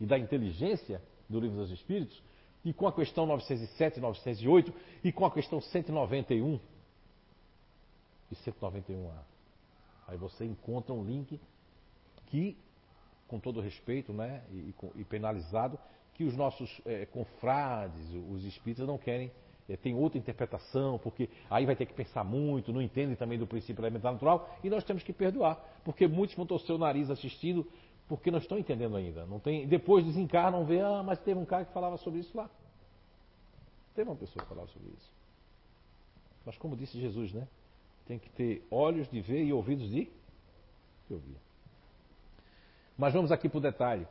e 0.00 0.04
da 0.06 0.18
inteligência 0.18 1.02
do 1.28 1.40
Livro 1.40 1.56
dos 1.56 1.70
Espíritos, 1.70 2.22
e 2.64 2.72
com 2.72 2.86
a 2.86 2.92
questão 2.92 3.24
907 3.24 3.98
e 3.98 4.00
908, 4.00 4.74
e 5.04 5.12
com 5.12 5.24
a 5.24 5.30
questão 5.30 5.60
191 5.60 6.60
e 8.30 8.34
191A. 8.34 9.37
Aí 10.08 10.16
você 10.16 10.44
encontra 10.46 10.94
um 10.94 11.04
link 11.04 11.38
que, 12.26 12.56
com 13.28 13.38
todo 13.38 13.60
respeito 13.60 14.12
né, 14.12 14.42
e, 14.50 14.74
e 14.96 15.04
penalizado, 15.04 15.78
que 16.14 16.24
os 16.24 16.34
nossos 16.34 16.80
é, 16.84 17.06
confrades, 17.06 18.00
os 18.30 18.42
espíritas, 18.44 18.86
não 18.86 18.98
querem, 18.98 19.30
é, 19.68 19.76
tem 19.76 19.94
outra 19.94 20.18
interpretação, 20.18 20.98
porque 20.98 21.28
aí 21.50 21.66
vai 21.66 21.76
ter 21.76 21.84
que 21.84 21.92
pensar 21.92 22.24
muito, 22.24 22.72
não 22.72 22.80
entendem 22.80 23.14
também 23.14 23.38
do 23.38 23.46
princípio 23.46 23.82
elementar 23.82 24.12
natural, 24.12 24.48
e 24.64 24.70
nós 24.70 24.82
temos 24.82 25.02
que 25.02 25.12
perdoar, 25.12 25.62
porque 25.84 26.08
muitos 26.08 26.34
vão 26.34 26.46
torcer 26.46 26.74
o 26.74 26.78
nariz 26.78 27.10
assistindo, 27.10 27.70
porque 28.08 28.30
não 28.30 28.38
estão 28.38 28.58
entendendo 28.58 28.96
ainda. 28.96 29.26
Não 29.26 29.38
tem, 29.38 29.66
depois 29.68 30.04
desencarnam, 30.06 30.64
vê, 30.64 30.80
ah, 30.80 31.02
mas 31.04 31.18
teve 31.20 31.38
um 31.38 31.44
cara 31.44 31.66
que 31.66 31.72
falava 31.74 31.98
sobre 31.98 32.20
isso 32.20 32.34
lá. 32.34 32.48
Teve 33.94 34.08
uma 34.08 34.16
pessoa 34.16 34.42
que 34.42 34.48
falava 34.48 34.68
sobre 34.68 34.88
isso. 34.88 35.12
Mas 36.46 36.56
como 36.56 36.74
disse 36.74 36.98
Jesus, 36.98 37.34
né? 37.34 37.46
Tem 38.08 38.18
que 38.18 38.30
ter 38.30 38.66
olhos 38.70 39.06
de 39.10 39.20
ver 39.20 39.44
e 39.44 39.52
ouvidos 39.52 39.86
de, 39.90 40.10
de 41.06 41.14
ouvir. 41.14 41.36
Mas 42.96 43.12
vamos 43.12 43.30
aqui 43.30 43.50
para 43.50 43.58
o 43.58 43.60
detalhe. 43.60 44.08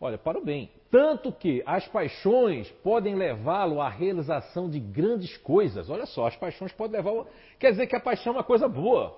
Olha, 0.00 0.16
para 0.16 0.38
o 0.38 0.44
bem. 0.44 0.70
Tanto 0.90 1.30
que 1.30 1.62
as 1.66 1.86
paixões 1.86 2.70
podem 2.82 3.14
levá-lo 3.14 3.82
à 3.82 3.90
realização 3.90 4.70
de 4.70 4.80
grandes 4.80 5.36
coisas. 5.36 5.90
Olha 5.90 6.06
só, 6.06 6.26
as 6.26 6.36
paixões 6.36 6.72
podem 6.72 6.96
levá-lo. 6.96 7.26
Quer 7.58 7.72
dizer 7.72 7.86
que 7.88 7.94
a 7.94 8.00
paixão 8.00 8.32
é 8.32 8.36
uma 8.36 8.44
coisa 8.44 8.66
boa. 8.66 9.14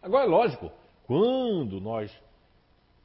Agora 0.00 0.24
é 0.24 0.28
lógico, 0.28 0.72
quando 1.06 1.78
nós 1.78 2.10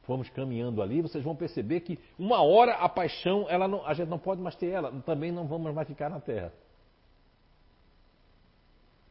formos 0.04 0.30
caminhando 0.30 0.82
ali, 0.82 1.02
vocês 1.02 1.22
vão 1.22 1.36
perceber 1.36 1.82
que 1.82 2.00
uma 2.18 2.42
hora 2.42 2.76
a 2.76 2.88
paixão, 2.88 3.48
ela 3.50 3.68
não, 3.68 3.86
a 3.86 3.94
gente 3.94 4.08
não 4.08 4.18
pode 4.18 4.42
mais 4.42 4.56
ter 4.56 4.68
ela, 4.68 4.92
também 5.02 5.30
não 5.30 5.46
vamos 5.46 5.74
mais 5.74 5.88
ficar 5.88 6.10
na 6.10 6.22
terra 6.22 6.54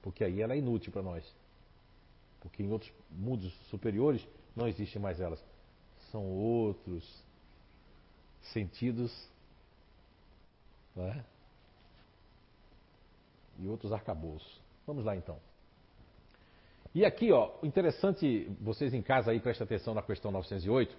porque 0.06 0.22
aí 0.22 0.40
ela 0.40 0.54
é 0.54 0.58
inútil 0.58 0.92
para 0.92 1.02
nós. 1.02 1.24
Porque 2.38 2.62
em 2.62 2.70
outros 2.70 2.92
mundos 3.10 3.52
superiores 3.70 4.24
não 4.54 4.68
existem 4.68 5.02
mais 5.02 5.20
elas. 5.20 5.44
São 6.12 6.24
outros 6.24 7.04
sentidos 8.52 9.12
né? 10.94 11.24
e 13.58 13.66
outros 13.66 13.92
arcabouços. 13.92 14.62
Vamos 14.86 15.04
lá 15.04 15.16
então. 15.16 15.40
E 16.94 17.04
aqui, 17.04 17.32
ó, 17.32 17.54
interessante, 17.64 18.48
vocês 18.60 18.94
em 18.94 19.02
casa 19.02 19.32
aí 19.32 19.40
prestem 19.40 19.64
atenção 19.64 19.92
na 19.92 20.02
questão 20.02 20.30
908, 20.30 20.96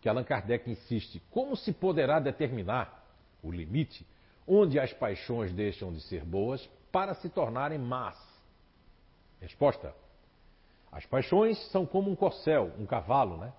que 0.00 0.08
Allan 0.08 0.22
Kardec 0.22 0.70
insiste: 0.70 1.20
como 1.32 1.56
se 1.56 1.72
poderá 1.72 2.20
determinar 2.20 3.04
o 3.42 3.50
limite 3.50 4.06
onde 4.46 4.78
as 4.78 4.92
paixões 4.92 5.52
deixam 5.52 5.92
de 5.92 6.00
ser 6.02 6.24
boas 6.24 6.64
para 6.92 7.14
se 7.14 7.28
tornarem 7.28 7.80
más? 7.80 8.33
Resposta: 9.40 9.94
As 10.90 11.04
paixões 11.06 11.58
são 11.70 11.84
como 11.84 12.10
um 12.10 12.16
corcel, 12.16 12.72
um 12.78 12.86
cavalo, 12.86 13.36
né? 13.36 13.52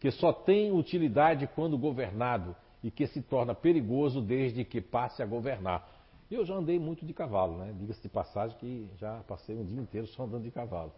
Que 0.00 0.10
só 0.10 0.32
tem 0.32 0.72
utilidade 0.72 1.46
quando 1.54 1.76
governado 1.76 2.54
e 2.82 2.90
que 2.90 3.06
se 3.06 3.20
torna 3.22 3.54
perigoso 3.54 4.20
desde 4.20 4.64
que 4.64 4.80
passe 4.80 5.22
a 5.22 5.26
governar. 5.26 5.88
Eu 6.30 6.44
já 6.44 6.54
andei 6.54 6.78
muito 6.78 7.06
de 7.06 7.14
cavalo, 7.14 7.56
né? 7.56 7.74
Diga-se 7.78 8.02
de 8.02 8.08
passagem 8.08 8.56
que 8.58 8.88
já 8.98 9.20
passei 9.26 9.56
um 9.56 9.64
dia 9.64 9.80
inteiro 9.80 10.06
só 10.08 10.24
andando 10.24 10.42
de 10.42 10.50
cavalo. 10.50 10.92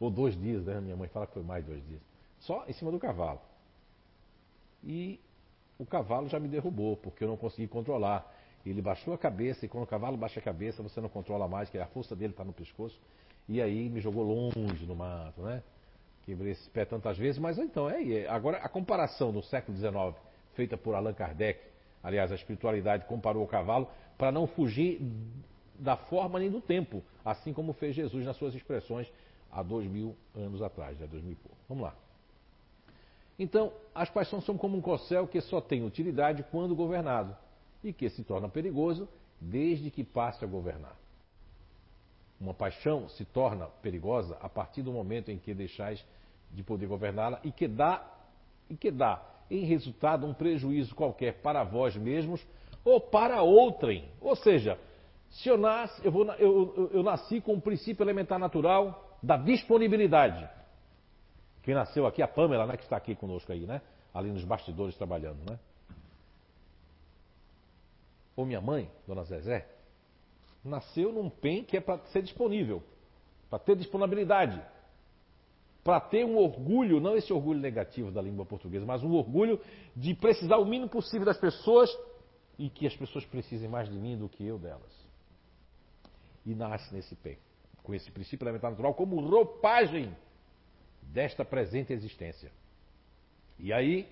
Ou 0.00 0.10
dois 0.10 0.38
dias, 0.40 0.64
né? 0.64 0.80
Minha 0.80 0.96
mãe 0.96 1.08
fala 1.08 1.26
que 1.26 1.34
foi 1.34 1.42
mais 1.42 1.64
dois 1.64 1.84
dias. 1.86 2.00
Só 2.40 2.64
em 2.66 2.72
cima 2.72 2.90
do 2.90 2.98
cavalo. 2.98 3.40
E 4.82 5.20
o 5.78 5.86
cavalo 5.86 6.28
já 6.28 6.40
me 6.40 6.48
derrubou, 6.48 6.96
porque 6.96 7.24
eu 7.24 7.28
não 7.28 7.36
consegui 7.36 7.68
controlar. 7.68 8.30
Ele 8.64 8.80
baixou 8.80 9.12
a 9.12 9.18
cabeça, 9.18 9.66
e 9.66 9.68
quando 9.68 9.84
o 9.84 9.86
cavalo 9.86 10.16
baixa 10.16 10.40
a 10.40 10.42
cabeça, 10.42 10.82
você 10.82 11.00
não 11.00 11.08
controla 11.08 11.46
mais, 11.46 11.68
que 11.68 11.78
a 11.78 11.86
força 11.86 12.16
dele 12.16 12.32
está 12.32 12.44
no 12.44 12.52
pescoço 12.52 12.98
e 13.48 13.60
aí 13.60 13.88
me 13.88 14.00
jogou 14.00 14.24
longe 14.24 14.86
no 14.86 14.94
mato, 14.94 15.42
né? 15.42 15.62
Quebrei 16.24 16.52
esse 16.52 16.70
pé 16.70 16.84
tantas 16.84 17.18
vezes, 17.18 17.38
mas 17.38 17.58
então, 17.58 17.88
é, 17.88 18.02
é 18.02 18.28
agora 18.28 18.58
a 18.58 18.68
comparação 18.68 19.30
no 19.30 19.42
século 19.42 19.76
XIX, 19.76 20.14
feita 20.54 20.76
por 20.76 20.94
Allan 20.94 21.12
Kardec, 21.12 21.60
aliás, 22.02 22.32
a 22.32 22.34
espiritualidade 22.34 23.04
comparou 23.06 23.44
o 23.44 23.46
cavalo 23.46 23.88
para 24.16 24.32
não 24.32 24.46
fugir 24.46 25.00
da 25.78 25.96
forma 25.96 26.38
nem 26.38 26.50
do 26.50 26.60
tempo, 26.60 27.02
assim 27.24 27.52
como 27.52 27.72
fez 27.74 27.94
Jesus 27.94 28.24
nas 28.24 28.36
suas 28.36 28.54
expressões 28.54 29.12
há 29.50 29.62
dois 29.62 29.86
mil 29.86 30.16
anos 30.34 30.62
atrás, 30.62 30.98
já 30.98 31.06
dois 31.06 31.22
mil 31.22 31.32
e 31.32 31.36
pouco. 31.36 31.56
Vamos 31.68 31.84
lá. 31.84 31.94
Então, 33.38 33.72
as 33.94 34.08
paixões 34.08 34.44
são 34.44 34.56
como 34.56 34.76
um 34.76 34.80
corcel 34.80 35.26
que 35.26 35.40
só 35.40 35.60
tem 35.60 35.84
utilidade 35.84 36.44
quando 36.50 36.74
governado 36.74 37.36
e 37.82 37.92
que 37.92 38.08
se 38.08 38.22
torna 38.22 38.48
perigoso 38.48 39.08
desde 39.40 39.90
que 39.90 40.04
passe 40.04 40.44
a 40.44 40.48
governar. 40.48 40.96
Uma 42.40 42.52
paixão 42.52 43.08
se 43.08 43.24
torna 43.24 43.66
perigosa 43.82 44.36
a 44.40 44.48
partir 44.48 44.82
do 44.82 44.92
momento 44.92 45.30
em 45.30 45.38
que 45.38 45.54
deixais 45.54 46.04
de 46.50 46.62
poder 46.62 46.86
governá-la 46.86 47.40
e 47.42 47.50
que 47.50 47.66
dá 47.66 48.04
e 48.68 48.76
que 48.76 48.90
dá 48.90 49.22
em 49.50 49.64
resultado 49.64 50.26
um 50.26 50.32
prejuízo 50.32 50.94
qualquer 50.94 51.34
para 51.42 51.62
vós 51.64 51.96
mesmos 51.96 52.44
ou 52.84 53.00
para 53.00 53.42
outrem. 53.42 54.08
Ou 54.20 54.34
seja, 54.34 54.78
se 55.30 55.48
eu, 55.48 55.58
eu, 56.02 56.12
vou, 56.12 56.24
eu, 56.34 56.90
eu 56.92 57.02
nasci 57.02 57.40
com 57.40 57.52
o 57.52 57.56
um 57.56 57.60
princípio 57.60 58.02
elementar 58.04 58.38
natural 58.38 59.18
da 59.22 59.36
disponibilidade. 59.36 60.48
Quem 61.62 61.74
nasceu 61.74 62.06
aqui, 62.06 62.22
a 62.22 62.28
Pamela, 62.28 62.66
né, 62.66 62.76
que 62.76 62.84
está 62.84 62.96
aqui 62.96 63.14
conosco 63.14 63.50
aí, 63.50 63.66
né? 63.66 63.80
Ali 64.12 64.30
nos 64.30 64.44
bastidores 64.44 64.96
trabalhando, 64.96 65.50
né? 65.50 65.58
Ou 68.36 68.44
minha 68.44 68.60
mãe, 68.60 68.90
Dona 69.06 69.24
Zezé, 69.24 69.66
nasceu 70.64 71.12
num 71.12 71.28
PEN 71.28 71.64
que 71.64 71.76
é 71.76 71.80
para 71.80 71.98
ser 72.06 72.22
disponível, 72.22 72.82
para 73.50 73.58
ter 73.58 73.76
disponibilidade. 73.76 74.60
para 75.84 76.00
ter 76.00 76.24
um 76.24 76.38
orgulho, 76.38 76.98
não 76.98 77.14
esse 77.14 77.30
orgulho 77.30 77.60
negativo 77.60 78.10
da 78.10 78.22
língua 78.22 78.46
portuguesa, 78.46 78.86
mas 78.86 79.02
um 79.02 79.12
orgulho 79.12 79.60
de 79.94 80.14
precisar 80.14 80.56
o 80.56 80.64
mínimo 80.64 80.88
possível 80.88 81.26
das 81.26 81.36
pessoas 81.36 81.94
e 82.58 82.70
que 82.70 82.86
as 82.86 82.96
pessoas 82.96 83.26
precisem 83.26 83.68
mais 83.68 83.90
de 83.90 83.94
mim 83.94 84.16
do 84.16 84.26
que 84.26 84.46
eu 84.46 84.58
delas. 84.58 84.92
E 86.46 86.54
nasce 86.54 86.92
nesse 86.94 87.14
pé, 87.14 87.36
com 87.82 87.94
esse 87.94 88.10
princípio 88.10 88.44
elementar 88.44 88.70
natural 88.70 88.94
como 88.94 89.20
roupagem 89.20 90.16
desta 91.02 91.44
presente 91.44 91.92
existência. 91.92 92.50
E 93.58 93.70
aí, 93.70 94.08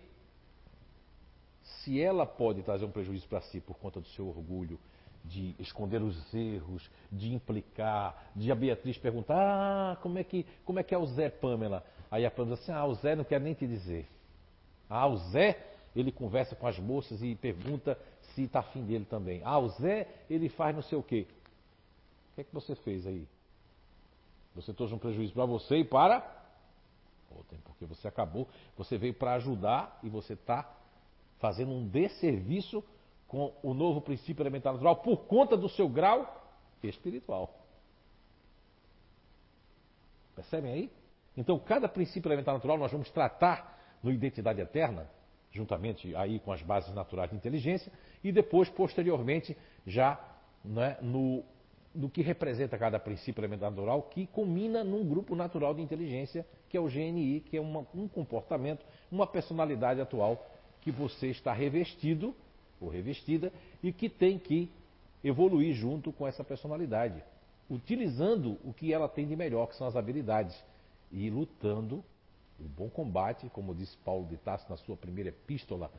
se 1.63 1.99
ela 2.01 2.27
pode 2.27 2.63
trazer 2.63 2.85
um 2.85 2.91
prejuízo 2.91 3.27
para 3.29 3.41
si 3.41 3.61
por 3.61 3.79
conta 3.79 3.99
do 3.99 4.09
seu 4.09 4.29
orgulho, 4.29 4.79
de 5.25 5.55
esconder 5.59 6.03
os 6.03 6.35
erros, 6.35 6.91
de 7.11 7.33
implicar, 7.33 8.31
de 8.35 8.51
a 8.51 8.55
Beatriz 8.55 8.99
perguntar, 8.99 9.37
ah, 9.37 9.97
como 10.03 10.19
é 10.19 10.25
que, 10.25 10.47
como 10.65 10.79
é, 10.79 10.83
que 10.83 10.95
é 10.95 10.99
o 10.99 11.07
Zé 11.07 11.31
Pamela? 11.31 11.85
Aí 12.11 12.27
a 12.27 12.31
Pamela 12.31 12.57
diz 12.57 12.65
assim, 12.65 12.73
ah, 12.73 12.85
o 12.85 12.95
Zé 12.95 13.15
não 13.15 13.25
quer 13.25 13.41
nem 13.41 13.55
te 13.55 13.67
dizer. 13.67 14.07
Ah, 14.89 15.07
o 15.07 15.17
Zé, 15.31 15.59
ele 15.95 16.11
conversa 16.11 16.57
com 16.57 16.67
as 16.67 16.79
moças 16.79 17.23
e 17.23 17.35
pergunta 17.35 17.99
se 18.35 18.43
está 18.43 18.61
afim 18.61 18.85
dele 18.85 19.05
também. 19.05 19.41
Ah, 19.45 19.59
o 19.59 19.69
Zé, 19.69 20.09
ele 20.29 20.49
faz 20.49 20.75
não 20.75 20.83
sei 20.83 20.99
o 20.99 21.03
quê. 21.03 21.27
O 22.33 22.35
que 22.35 22.41
é 22.41 22.45
que 22.45 22.55
você 22.55 22.75
fez 22.75 23.07
aí? 23.07 23.27
Você 24.55 24.73
trouxe 24.73 24.95
um 24.95 24.99
prejuízo 24.99 25.33
para 25.33 25.47
você 25.47 25.77
e 25.77 25.85
para 25.85 26.43
porque 27.83 27.87
você 27.87 28.07
acabou, 28.07 28.49
você 28.77 28.97
veio 28.97 29.15
para 29.15 29.35
ajudar 29.35 29.99
e 30.03 30.09
você 30.09 30.35
está 30.35 30.71
fazendo 31.39 31.73
um 31.73 31.87
desserviço 31.89 32.85
com 33.33 33.51
o 33.63 33.73
novo 33.73 34.03
princípio 34.03 34.43
elementar 34.43 34.75
natural 34.75 34.97
por 34.97 35.25
conta 35.25 35.57
do 35.57 35.67
seu 35.67 35.89
grau 35.89 36.53
espiritual. 36.83 37.51
Percebem 40.37 40.71
aí? 40.71 40.91
Então, 41.35 41.59
cada 41.59 41.89
princípio 41.89 42.29
elementar 42.29 42.53
natural 42.53 42.77
nós 42.77 42.93
vamos 42.93 43.11
tratar 43.11 43.79
no 44.03 44.13
Identidade 44.13 44.61
Eterna, 44.61 45.09
juntamente 45.51 46.15
aí 46.15 46.41
com 46.41 46.53
as 46.53 46.61
bases 46.61 46.95
naturais 46.95 47.31
de 47.31 47.37
inteligência, 47.37 47.91
e 48.23 48.31
depois, 48.31 48.69
posteriormente, 48.69 49.57
já 49.87 50.21
né, 50.63 50.99
no, 51.01 51.43
no 51.95 52.11
que 52.11 52.21
representa 52.21 52.77
cada 52.77 52.99
princípio 52.99 53.41
elementar 53.41 53.71
natural, 53.71 54.03
que 54.03 54.27
culmina 54.27 54.85
num 54.85 55.09
grupo 55.09 55.35
natural 55.35 55.73
de 55.73 55.81
inteligência, 55.81 56.47
que 56.69 56.77
é 56.77 56.81
o 56.81 56.87
GNI, 56.87 57.41
que 57.41 57.57
é 57.57 57.61
uma, 57.63 57.87
um 57.95 58.07
comportamento, 58.07 58.85
uma 59.11 59.27
personalidade 59.27 60.03
atual 60.03 60.47
que 60.83 60.91
você 60.91 61.29
está 61.29 61.55
revestido 61.55 62.37
ou 62.83 62.91
revestida 62.91 63.53
e 63.83 63.93
que 63.93 64.09
tem 64.09 64.39
que 64.39 64.71
evoluir 65.23 65.75
junto 65.75 66.13
com 66.13 66.27
essa 66.27 66.43
personalidade, 66.43 67.23
utilizando 67.71 68.59
o 68.65 68.73
que 68.73 68.93
ela 68.93 69.09
tem 69.09 69.27
de 69.27 69.37
melhor, 69.37 69.69
que 69.69 69.77
são 69.77 69.87
as 69.87 69.97
habilidades, 69.97 70.57
e 71.11 71.31
lutando 71.31 72.03
o 72.59 72.65
bom 72.65 72.89
combate, 72.89 73.49
como 73.51 73.75
disse 73.75 73.97
Paulo 73.99 74.27
de 74.27 74.37
Tarso 74.37 74.67
na 74.69 74.77
sua 74.77 74.97
primeira 74.97 75.29
epístola, 75.29 75.91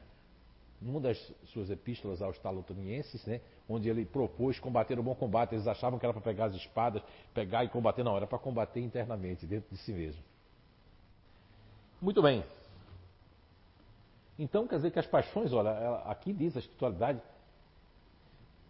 numa 0.82 1.00
das 1.00 1.18
suas 1.46 1.70
epístolas 1.70 2.22
aos 2.22 2.38
talotonienses, 2.40 3.26
né, 3.26 3.40
onde 3.70 3.88
ele 3.90 4.06
propôs 4.06 4.60
combater 4.60 5.00
o 5.00 5.04
bom 5.04 5.16
combate. 5.16 5.56
Eles 5.56 5.68
achavam 5.68 5.98
que 5.98 6.06
era 6.06 6.14
para 6.14 6.22
pegar 6.22 6.46
as 6.46 6.56
espadas, 6.56 7.02
pegar 7.34 7.64
e 7.64 7.70
combater, 7.70 8.04
não, 8.04 8.18
era 8.18 8.28
para 8.28 8.38
combater 8.38 8.82
internamente, 8.82 9.46
dentro 9.46 9.70
de 9.72 9.78
si 9.78 9.94
mesmo. 9.94 10.22
Muito 12.02 12.22
bem. 12.22 12.44
Então 14.38 14.68
quer 14.68 14.78
dizer 14.78 14.92
que 14.92 15.00
as 15.00 15.08
paixões, 15.08 15.54
olha, 15.54 15.72
aqui 16.06 16.34
diz 16.34 16.56
a 16.56 16.60
espiritualidade, 16.60 17.22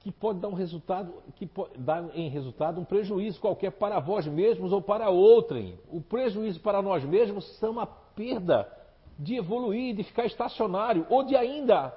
que 0.01 0.11
pode 0.11 0.39
dar 0.39 0.49
um 0.49 0.53
resultado, 0.53 1.13
que 1.35 1.45
pode 1.45 1.77
dar 1.77 2.13
em 2.13 2.29
resultado 2.29 2.81
um 2.81 2.83
prejuízo 2.83 3.39
qualquer 3.39 3.71
para 3.71 3.99
vós 3.99 4.27
mesmos 4.27 4.73
ou 4.73 4.81
para 4.81 5.09
outrem. 5.09 5.79
O 5.89 6.01
prejuízo 6.01 6.59
para 6.59 6.81
nós 6.81 7.05
mesmos 7.05 7.45
são 7.57 7.79
a 7.79 7.85
perda 7.85 8.69
de 9.17 9.35
evoluir, 9.35 9.95
de 9.95 10.03
ficar 10.03 10.25
estacionário, 10.25 11.07
ou 11.09 11.23
de 11.23 11.37
ainda 11.37 11.95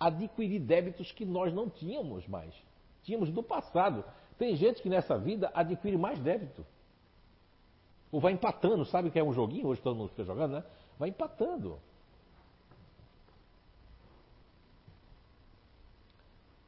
adquirir 0.00 0.60
débitos 0.60 1.12
que 1.12 1.26
nós 1.26 1.52
não 1.52 1.68
tínhamos 1.68 2.26
mais. 2.26 2.54
Tínhamos 3.02 3.30
do 3.30 3.42
passado. 3.42 4.02
Tem 4.38 4.56
gente 4.56 4.80
que 4.80 4.88
nessa 4.88 5.18
vida 5.18 5.50
adquire 5.54 5.98
mais 5.98 6.18
débito. 6.18 6.64
Ou 8.10 8.18
vai 8.18 8.32
empatando, 8.32 8.84
sabe 8.86 9.10
que 9.10 9.18
é 9.18 9.24
um 9.24 9.32
joguinho, 9.32 9.66
hoje 9.66 9.82
todo 9.82 9.96
mundo 9.96 10.08
fica 10.08 10.24
jogando, 10.24 10.52
né? 10.52 10.64
Vai 10.98 11.10
empatando. 11.10 11.78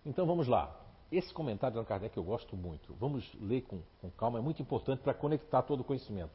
Então 0.06 0.24
vamos 0.24 0.46
lá. 0.46 0.74
Esse 1.10 1.34
comentário 1.34 1.74
de 1.74 1.78
Allan 1.78 1.88
Kardec 1.88 2.16
eu 2.16 2.22
gosto 2.22 2.56
muito. 2.56 2.94
Vamos 2.94 3.28
ler 3.40 3.62
com, 3.62 3.80
com 4.00 4.08
calma, 4.10 4.38
é 4.38 4.42
muito 4.42 4.62
importante 4.62 5.00
para 5.00 5.12
conectar 5.12 5.62
todo 5.62 5.80
o 5.80 5.84
conhecimento. 5.84 6.30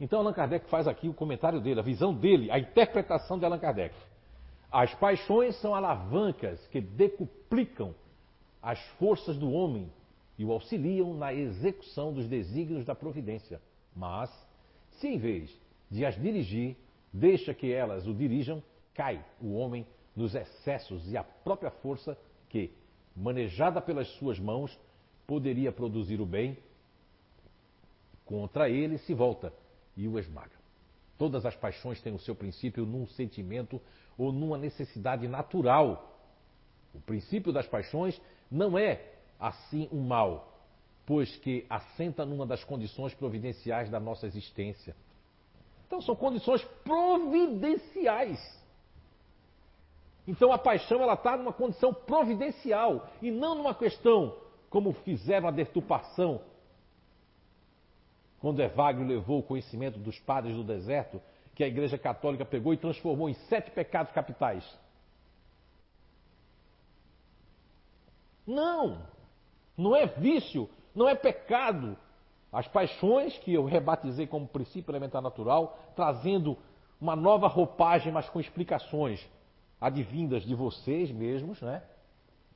Então 0.00 0.18
Allan 0.18 0.32
Kardec 0.32 0.68
faz 0.68 0.88
aqui 0.88 1.08
o 1.08 1.14
comentário 1.14 1.60
dele, 1.60 1.78
a 1.78 1.82
visão 1.82 2.14
dele, 2.14 2.50
a 2.50 2.58
interpretação 2.58 3.38
de 3.38 3.44
Allan 3.44 3.58
Kardec. 3.58 3.94
As 4.70 4.94
paixões 4.94 5.54
são 5.60 5.74
alavancas 5.74 6.66
que 6.68 6.80
decuplicam 6.80 7.94
as 8.62 8.80
forças 8.98 9.36
do 9.36 9.52
homem 9.52 9.92
e 10.38 10.44
o 10.44 10.50
auxiliam 10.50 11.12
na 11.12 11.34
execução 11.34 12.12
dos 12.12 12.26
desígnios 12.26 12.86
da 12.86 12.94
providência. 12.94 13.60
Mas, 13.94 14.30
se 14.92 15.08
em 15.08 15.18
vez 15.18 15.54
de 15.90 16.06
as 16.06 16.14
dirigir, 16.20 16.76
deixa 17.12 17.52
que 17.52 17.70
elas 17.70 18.06
o 18.06 18.14
dirijam, 18.14 18.62
cai 18.94 19.22
o 19.38 19.52
homem 19.52 19.86
nos 20.16 20.34
excessos 20.34 21.12
e 21.12 21.16
a 21.16 21.22
própria 21.22 21.70
força 21.70 22.16
que, 22.48 22.72
manejada 23.16 23.80
pelas 23.80 24.08
suas 24.16 24.38
mãos, 24.38 24.78
poderia 25.26 25.72
produzir 25.72 26.20
o 26.20 26.26
bem, 26.26 26.56
contra 28.24 28.68
ele 28.68 28.98
se 28.98 29.14
volta 29.14 29.52
e 29.96 30.08
o 30.08 30.18
esmaga. 30.18 30.62
Todas 31.18 31.44
as 31.44 31.54
paixões 31.54 32.00
têm 32.00 32.14
o 32.14 32.18
seu 32.18 32.34
princípio 32.34 32.84
num 32.84 33.06
sentimento 33.06 33.80
ou 34.16 34.32
numa 34.32 34.58
necessidade 34.58 35.28
natural. 35.28 36.18
O 36.94 37.00
princípio 37.00 37.52
das 37.52 37.66
paixões 37.66 38.20
não 38.50 38.78
é 38.78 39.12
assim 39.38 39.88
um 39.92 40.00
mal, 40.00 40.58
pois 41.06 41.36
que 41.36 41.66
assenta 41.68 42.24
numa 42.24 42.46
das 42.46 42.64
condições 42.64 43.14
providenciais 43.14 43.90
da 43.90 44.00
nossa 44.00 44.26
existência. 44.26 44.96
Então 45.86 46.00
são 46.00 46.16
condições 46.16 46.64
providenciais. 46.84 48.61
Então 50.26 50.52
a 50.52 50.58
paixão 50.58 51.02
ela 51.02 51.14
está 51.14 51.36
numa 51.36 51.52
condição 51.52 51.92
providencial 51.92 53.08
e 53.20 53.30
não 53.30 53.54
numa 53.54 53.74
questão 53.74 54.36
como 54.70 54.92
fizeram 54.92 55.48
a 55.48 55.50
deturpação 55.50 56.40
quando 58.42 58.60
Evagrio 58.60 59.06
levou 59.06 59.38
o 59.38 59.42
conhecimento 59.42 60.00
dos 60.00 60.18
padres 60.18 60.56
do 60.56 60.64
deserto, 60.64 61.22
que 61.54 61.62
a 61.62 61.68
Igreja 61.68 61.96
Católica 61.96 62.44
pegou 62.44 62.74
e 62.74 62.76
transformou 62.76 63.28
em 63.28 63.34
sete 63.34 63.70
pecados 63.70 64.12
capitais. 64.12 64.64
Não, 68.44 69.06
não 69.78 69.94
é 69.94 70.06
vício, 70.06 70.68
não 70.92 71.08
é 71.08 71.14
pecado. 71.14 71.96
As 72.52 72.66
paixões 72.66 73.38
que 73.38 73.54
eu 73.54 73.64
rebatizei 73.64 74.26
como 74.26 74.48
princípio 74.48 74.90
elementar 74.90 75.22
natural, 75.22 75.78
trazendo 75.94 76.58
uma 77.00 77.14
nova 77.14 77.46
roupagem, 77.46 78.12
mas 78.12 78.28
com 78.28 78.40
explicações 78.40 79.24
advindas 79.82 80.44
de 80.44 80.54
vocês 80.54 81.10
mesmos, 81.10 81.60
né? 81.60 81.82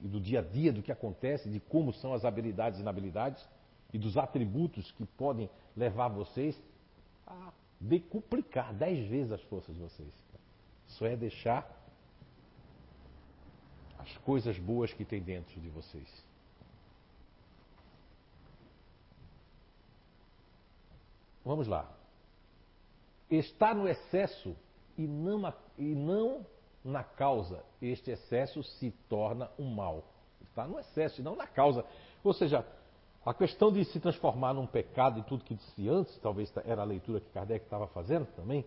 E 0.01 0.07
do 0.07 0.21
dia 0.21 0.39
a 0.39 0.43
dia, 0.43 0.73
do 0.73 0.81
que 0.81 0.93
acontece, 0.93 1.51
de 1.51 1.59
como 1.59 1.93
são 1.93 2.15
as 2.15 2.25
habilidades 2.25 2.79
e 2.79 2.83
inabilidades, 2.83 3.45
e 3.93 3.99
dos 3.99 4.17
atributos 4.17 4.93
que 4.93 5.05
podem 5.05 5.51
levar 5.77 6.07
vocês 6.07 6.57
a 7.27 7.53
decuplicar 7.81 8.73
dez 8.73 9.09
vezes 9.09 9.33
as 9.33 9.43
forças 9.43 9.75
de 9.75 9.81
vocês. 9.81 10.13
Isso 10.87 11.05
é 11.05 11.17
deixar 11.17 11.69
as 13.99 14.17
coisas 14.19 14.57
boas 14.57 14.93
que 14.93 15.05
tem 15.05 15.21
dentro 15.21 15.61
de 15.61 15.69
vocês. 15.69 16.09
Vamos 21.45 21.67
lá. 21.67 21.91
Está 23.29 23.75
no 23.75 23.89
excesso 23.89 24.55
e 24.97 25.07
não, 25.07 25.53
e 25.77 25.95
não 25.95 26.47
na 26.87 27.03
causa, 27.03 27.63
este 27.83 28.13
excesso 28.13 28.63
se 28.63 28.93
torna 29.09 29.51
um 29.59 29.69
mal. 29.75 30.05
Está 30.43 30.67
no 30.67 30.79
excesso 30.79 31.21
e 31.21 31.25
não 31.25 31.35
na 31.35 31.47
causa. 31.47 31.85
Ou 32.23 32.33
seja, 32.33 32.65
a 33.25 33.35
questão 33.35 33.73
de 33.73 33.85
se 33.85 33.99
transformar 33.99 34.55
num 34.55 34.67
pecado 34.67 35.19
e 35.19 35.23
tudo 35.25 35.45
que 35.45 35.55
disse 35.55 35.89
antes, 35.89 36.17
talvez 36.19 36.53
era 36.65 36.83
a 36.83 36.85
leitura 36.85 37.21
que 37.21 37.29
Kardec 37.31 37.65
estava 37.65 37.89
fazendo 37.89 38.27
também. 38.37 38.65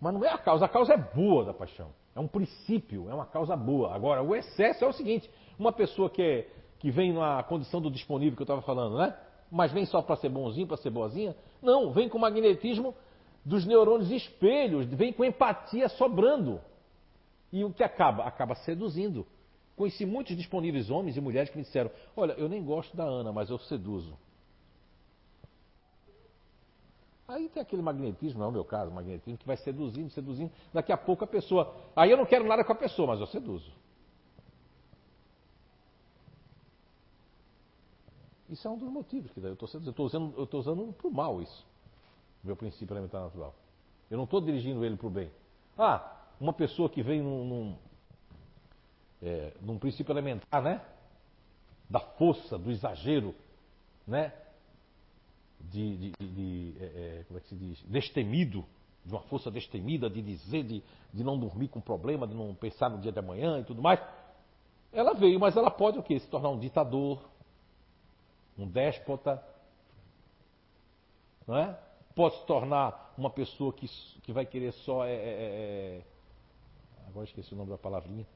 Mas 0.00 0.12
não 0.12 0.24
é 0.24 0.28
a 0.28 0.38
causa, 0.38 0.64
a 0.64 0.68
causa 0.68 0.94
é 0.94 0.96
boa 0.96 1.44
da 1.44 1.54
paixão. 1.54 1.90
É 2.14 2.20
um 2.20 2.26
princípio, 2.26 3.08
é 3.08 3.14
uma 3.14 3.26
causa 3.26 3.56
boa. 3.56 3.94
Agora, 3.94 4.22
o 4.22 4.34
excesso 4.34 4.84
é 4.84 4.88
o 4.88 4.92
seguinte: 4.92 5.30
uma 5.58 5.72
pessoa 5.72 6.10
que, 6.10 6.20
é, 6.20 6.48
que 6.80 6.90
vem 6.90 7.12
na 7.12 7.42
condição 7.44 7.80
do 7.80 7.90
disponível 7.90 8.36
que 8.36 8.42
eu 8.42 8.44
estava 8.44 8.62
falando, 8.62 8.98
né? 8.98 9.16
Mas 9.50 9.70
vem 9.70 9.86
só 9.86 10.02
para 10.02 10.16
ser 10.16 10.28
bonzinho, 10.28 10.66
para 10.66 10.76
ser 10.76 10.90
boazinha? 10.90 11.36
Não, 11.62 11.92
vem 11.92 12.08
com 12.08 12.18
magnetismo 12.18 12.94
dos 13.46 13.64
neurônios 13.64 14.10
espelhos, 14.10 14.86
vem 14.86 15.12
com 15.12 15.24
empatia 15.24 15.88
sobrando. 15.88 16.60
E 17.52 17.64
o 17.64 17.72
que 17.72 17.84
acaba? 17.84 18.24
Acaba 18.24 18.56
seduzindo. 18.56 19.24
Conheci 19.76 20.04
muitos 20.04 20.36
disponíveis 20.36 20.90
homens 20.90 21.16
e 21.16 21.20
mulheres 21.20 21.48
que 21.48 21.56
me 21.56 21.62
disseram: 21.62 21.88
Olha, 22.16 22.32
eu 22.32 22.48
nem 22.48 22.62
gosto 22.64 22.96
da 22.96 23.04
Ana, 23.04 23.32
mas 23.32 23.48
eu 23.48 23.58
seduzo. 23.60 24.18
Aí 27.28 27.48
tem 27.48 27.62
aquele 27.62 27.82
magnetismo, 27.82 28.40
não 28.40 28.46
é 28.46 28.48
o 28.48 28.52
meu 28.52 28.64
caso, 28.64 28.90
magnetismo 28.90 29.38
que 29.38 29.46
vai 29.46 29.56
seduzindo, 29.56 30.10
seduzindo. 30.10 30.50
Daqui 30.72 30.90
a 30.90 30.96
pouco 30.96 31.22
a 31.22 31.26
pessoa. 31.26 31.72
Aí 31.94 32.10
eu 32.10 32.16
não 32.16 32.26
quero 32.26 32.44
nada 32.44 32.64
com 32.64 32.72
a 32.72 32.76
pessoa, 32.76 33.06
mas 33.06 33.20
eu 33.20 33.26
seduzo. 33.28 33.70
Isso 38.48 38.66
é 38.66 38.70
um 38.70 38.78
dos 38.78 38.88
motivos 38.88 39.30
que 39.30 39.40
daí 39.40 39.50
eu 39.50 39.54
estou 39.54 39.68
seduzindo. 39.68 40.34
Eu 40.36 40.44
estou 40.44 40.60
usando, 40.60 40.92
para 40.94 41.06
o 41.06 41.12
mal 41.12 41.40
isso. 41.40 41.75
Meu 42.46 42.56
princípio 42.56 42.94
elementar 42.94 43.20
natural. 43.20 43.54
Eu 44.10 44.16
não 44.16 44.24
estou 44.24 44.40
dirigindo 44.40 44.84
ele 44.84 44.96
para 44.96 45.06
o 45.06 45.10
bem. 45.10 45.30
Ah, 45.76 46.16
uma 46.40 46.52
pessoa 46.52 46.88
que 46.88 47.02
vem 47.02 47.20
num, 47.20 47.44
num, 47.44 47.78
é, 49.22 49.52
num 49.60 49.78
princípio 49.78 50.12
elementar, 50.12 50.62
né? 50.62 50.80
Da 51.90 52.00
força, 52.00 52.56
do 52.56 52.70
exagero, 52.70 53.34
né? 54.06 54.32
de, 55.60 55.96
de, 55.96 56.12
de, 56.18 56.28
de 56.28 56.76
é, 56.80 56.84
é, 56.84 57.24
como 57.26 57.38
é 57.38 57.42
que 57.42 57.48
se 57.48 57.56
diz, 57.56 57.82
destemido, 57.82 58.64
de 59.04 59.12
uma 59.12 59.22
força 59.22 59.50
destemida, 59.50 60.10
de 60.10 60.20
dizer, 60.20 60.64
de, 60.64 60.82
de 61.12 61.24
não 61.24 61.38
dormir 61.38 61.68
com 61.68 61.80
problema, 61.80 62.26
de 62.26 62.34
não 62.34 62.54
pensar 62.54 62.90
no 62.90 62.98
dia 62.98 63.12
de 63.12 63.18
amanhã 63.18 63.60
e 63.60 63.64
tudo 63.64 63.80
mais. 63.80 64.00
Ela 64.92 65.14
veio, 65.14 65.38
mas 65.38 65.56
ela 65.56 65.70
pode 65.70 65.98
o 65.98 66.02
quê? 66.02 66.18
Se 66.18 66.28
tornar 66.28 66.50
um 66.50 66.58
ditador, 66.58 67.22
um 68.58 68.66
déspota, 68.66 69.42
não 71.46 71.56
é? 71.56 71.78
Pode 72.16 72.34
se 72.38 72.46
tornar 72.46 73.12
uma 73.18 73.28
pessoa 73.28 73.74
que, 73.74 73.86
que 74.22 74.32
vai 74.32 74.46
querer 74.46 74.72
só. 74.72 75.04
É, 75.04 75.12
é, 75.12 75.14
é, 75.14 76.00
é 76.00 76.02
agora 77.06 77.26
esqueci 77.26 77.52
o 77.52 77.56
nome 77.56 77.70
da 77.70 77.76
palavrinha. 77.76 78.26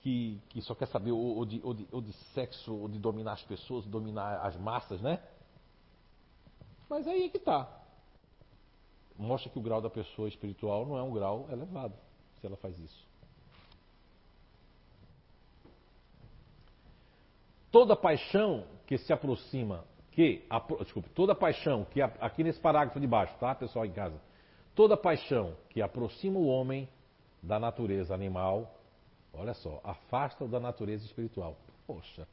Que, 0.00 0.40
que 0.48 0.60
só 0.60 0.74
quer 0.74 0.88
saber 0.88 1.12
ou, 1.12 1.36
ou, 1.36 1.46
de, 1.46 1.60
ou, 1.62 1.72
de, 1.72 1.86
ou 1.92 2.00
de 2.00 2.12
sexo, 2.34 2.74
ou 2.74 2.88
de 2.88 2.98
dominar 2.98 3.34
as 3.34 3.42
pessoas, 3.44 3.86
dominar 3.86 4.44
as 4.44 4.56
massas, 4.56 5.00
né? 5.00 5.22
Mas 6.90 7.06
aí 7.06 7.26
é 7.26 7.28
que 7.28 7.36
está. 7.36 7.70
Mostra 9.16 9.48
que 9.48 9.58
o 9.58 9.62
grau 9.62 9.80
da 9.80 9.88
pessoa 9.88 10.28
espiritual 10.28 10.84
não 10.84 10.98
é 10.98 11.02
um 11.02 11.12
grau 11.12 11.46
elevado, 11.48 11.94
se 12.40 12.46
ela 12.46 12.56
faz 12.56 12.76
isso. 12.76 13.06
Toda 17.70 17.94
paixão 17.94 18.66
que 18.84 18.98
se 18.98 19.12
aproxima, 19.12 19.84
que, 20.12 20.44
a, 20.48 20.60
toda 21.14 21.34
paixão 21.34 21.84
que, 21.90 22.00
aqui 22.00 22.44
nesse 22.44 22.60
parágrafo 22.60 23.00
de 23.00 23.06
baixo, 23.06 23.34
tá, 23.38 23.54
pessoal 23.54 23.84
em 23.84 23.92
casa? 23.92 24.20
Toda 24.74 24.96
paixão 24.96 25.54
que 25.70 25.82
aproxima 25.82 26.38
o 26.38 26.46
homem 26.46 26.88
da 27.42 27.58
natureza 27.58 28.14
animal, 28.14 28.74
olha 29.32 29.54
só, 29.54 29.80
afasta-o 29.82 30.48
da 30.48 30.60
natureza 30.60 31.04
espiritual. 31.04 31.56
Poxa, 31.86 32.28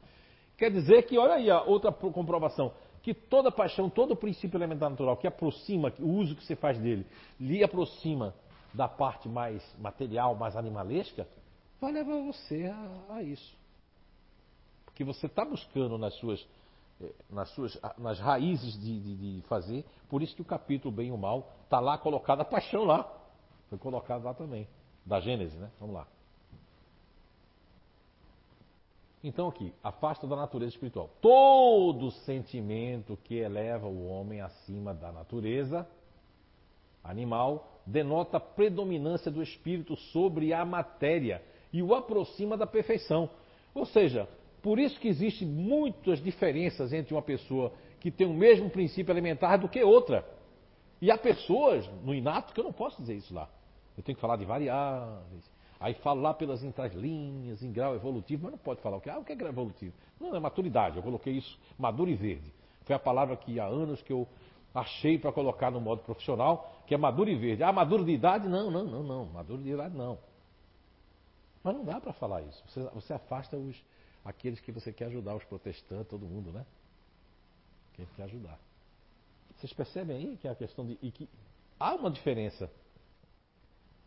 quer 0.56 0.70
dizer 0.70 1.02
que, 1.04 1.18
olha 1.18 1.34
aí 1.34 1.50
a 1.50 1.62
outra 1.62 1.90
comprovação, 1.90 2.72
que 3.02 3.14
toda 3.14 3.50
paixão, 3.50 3.88
todo 3.88 4.14
princípio 4.14 4.58
elementar 4.58 4.90
natural 4.90 5.16
que 5.16 5.26
aproxima, 5.26 5.92
o 5.98 6.08
uso 6.08 6.36
que 6.36 6.44
você 6.44 6.54
faz 6.54 6.78
dele, 6.78 7.06
lhe 7.38 7.64
aproxima 7.64 8.34
da 8.72 8.86
parte 8.86 9.28
mais 9.28 9.62
material, 9.78 10.34
mais 10.34 10.54
animalesca, 10.56 11.26
vai 11.80 11.92
levar 11.92 12.20
você 12.22 12.66
a, 12.66 13.14
a 13.14 13.22
isso. 13.22 13.58
Porque 14.84 15.02
você 15.02 15.26
está 15.26 15.44
buscando 15.44 15.96
nas 15.96 16.14
suas, 16.16 16.46
nas 17.30 17.48
suas 17.50 17.78
nas 17.98 18.18
raízes 18.18 18.78
de, 18.78 19.00
de, 19.00 19.40
de, 19.40 19.42
fazer, 19.48 19.84
por 20.08 20.22
isso 20.22 20.34
que 20.34 20.42
o 20.42 20.44
capítulo 20.44 20.94
Bem 20.94 21.08
e 21.08 21.12
o 21.12 21.18
Mal 21.18 21.50
está 21.64 21.80
lá 21.80 21.96
colocado, 21.96 22.40
a 22.40 22.44
paixão 22.44 22.84
lá, 22.84 23.10
foi 23.68 23.78
colocado 23.78 24.24
lá 24.24 24.34
também, 24.34 24.68
da 25.04 25.20
Gênesis, 25.20 25.58
né? 25.58 25.70
Vamos 25.78 25.94
lá. 25.94 26.06
Então, 29.22 29.48
aqui, 29.48 29.72
afasta 29.82 30.26
da 30.26 30.34
natureza 30.34 30.72
espiritual. 30.72 31.10
Todo 31.20 32.10
sentimento 32.10 33.18
que 33.24 33.34
eleva 33.36 33.86
o 33.86 34.08
homem 34.08 34.40
acima 34.40 34.94
da 34.94 35.12
natureza 35.12 35.86
animal 37.04 37.80
denota 37.84 38.40
predominância 38.40 39.30
do 39.30 39.42
espírito 39.42 39.96
sobre 39.96 40.52
a 40.52 40.64
matéria 40.64 41.42
e 41.72 41.82
o 41.82 41.94
aproxima 41.94 42.56
da 42.56 42.66
perfeição. 42.66 43.28
Ou 43.74 43.84
seja, 43.86 44.28
por 44.62 44.78
isso 44.78 44.98
que 45.00 45.08
existem 45.08 45.46
muitas 45.46 46.22
diferenças 46.22 46.92
entre 46.92 47.14
uma 47.14 47.22
pessoa 47.22 47.72
que 47.98 48.10
tem 48.10 48.26
o 48.26 48.34
mesmo 48.34 48.70
princípio 48.70 49.12
alimentar 49.12 49.56
do 49.56 49.68
que 49.68 49.82
outra. 49.82 50.24
E 51.00 51.10
há 51.10 51.16
pessoas 51.16 51.88
no 52.04 52.14
inato 52.14 52.52
que 52.52 52.60
eu 52.60 52.64
não 52.64 52.72
posso 52.72 53.00
dizer 53.00 53.14
isso 53.14 53.32
lá. 53.34 53.48
Eu 53.96 54.02
tenho 54.02 54.16
que 54.16 54.20
falar 54.20 54.36
de 54.36 54.44
variáveis, 54.44 55.50
Aí 55.80 55.94
falo 55.94 56.20
lá 56.20 56.34
pelas 56.34 56.62
entrelinhas, 56.62 57.62
em 57.62 57.72
grau 57.72 57.94
evolutivo, 57.94 58.42
mas 58.42 58.52
não 58.52 58.58
pode 58.58 58.82
falar 58.82 58.98
o 58.98 59.00
que? 59.00 59.08
Ah, 59.08 59.18
o 59.18 59.24
que 59.24 59.32
é 59.32 59.34
grau 59.34 59.50
evolutivo? 59.50 59.94
Não, 60.20 60.36
é 60.36 60.38
maturidade. 60.38 60.98
Eu 60.98 61.02
coloquei 61.02 61.32
isso, 61.32 61.58
maduro 61.78 62.10
e 62.10 62.14
verde. 62.14 62.52
Foi 62.84 62.94
a 62.94 62.98
palavra 62.98 63.34
que 63.34 63.58
há 63.58 63.64
anos 63.64 64.02
que 64.02 64.12
eu 64.12 64.28
achei 64.74 65.18
para 65.18 65.32
colocar 65.32 65.70
no 65.70 65.80
modo 65.80 66.02
profissional, 66.02 66.82
que 66.86 66.94
é 66.94 66.98
maduro 66.98 67.30
e 67.30 67.34
verde. 67.34 67.62
Ah, 67.62 67.72
maduro 67.72 68.04
de 68.04 68.12
idade? 68.12 68.46
Não, 68.46 68.70
não, 68.70 68.84
não, 68.84 69.02
não. 69.02 69.24
Maduro 69.24 69.62
de 69.62 69.70
idade 69.70 69.96
não. 69.96 70.18
Mas 71.64 71.74
não 71.74 71.82
dá 71.82 71.98
para 71.98 72.12
falar 72.12 72.42
isso. 72.42 72.62
Você, 72.68 72.82
você 72.94 73.12
afasta 73.14 73.56
os, 73.56 73.82
aqueles 74.24 74.60
que 74.60 74.72
você 74.72 74.92
quer 74.92 75.06
ajudar, 75.06 75.34
os 75.34 75.44
protestantes, 75.44 76.08
todo 76.08 76.26
mundo, 76.26 76.52
né? 76.52 76.64
Quem 77.94 78.06
quer 78.16 78.24
ajudar. 78.24 78.58
Vocês 79.56 79.72
percebem 79.72 80.16
aí 80.16 80.36
que 80.36 80.48
é 80.48 80.50
a 80.50 80.54
questão 80.54 80.86
de. 80.86 80.98
E 81.02 81.10
que 81.10 81.28
há 81.78 81.94
uma 81.94 82.10
diferença 82.10 82.70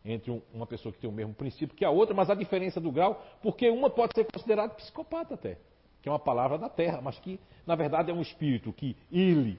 entre 0.06 0.32
um, 0.32 0.42
uma 0.54 0.68
pessoa 0.68 0.92
que 0.92 1.00
tem 1.00 1.10
o 1.10 1.14
mesmo 1.14 1.34
princípio 1.34 1.76
que 1.76 1.86
a 1.86 1.90
outra, 1.90 2.14
mas 2.14 2.30
a 2.30 2.36
diferença 2.36 2.80
do 2.80 2.92
grau, 2.92 3.24
porque 3.42 3.70
uma 3.70 3.90
pode 3.90 4.14
ser 4.16 4.26
considerada 4.26 4.74
psicopata 4.74 5.36
até, 5.36 5.58
que 6.02 6.10
é 6.10 6.12
uma 6.12 6.20
palavra 6.20 6.58
da 6.58 6.70
terra, 6.70 7.02
mas 7.02 7.18
que 7.20 7.40
na 7.66 7.76
verdade 7.76 8.12
é 8.12 8.14
um 8.14 8.22
espírito 8.22 8.74
que 8.74 8.98
ele 9.12 9.58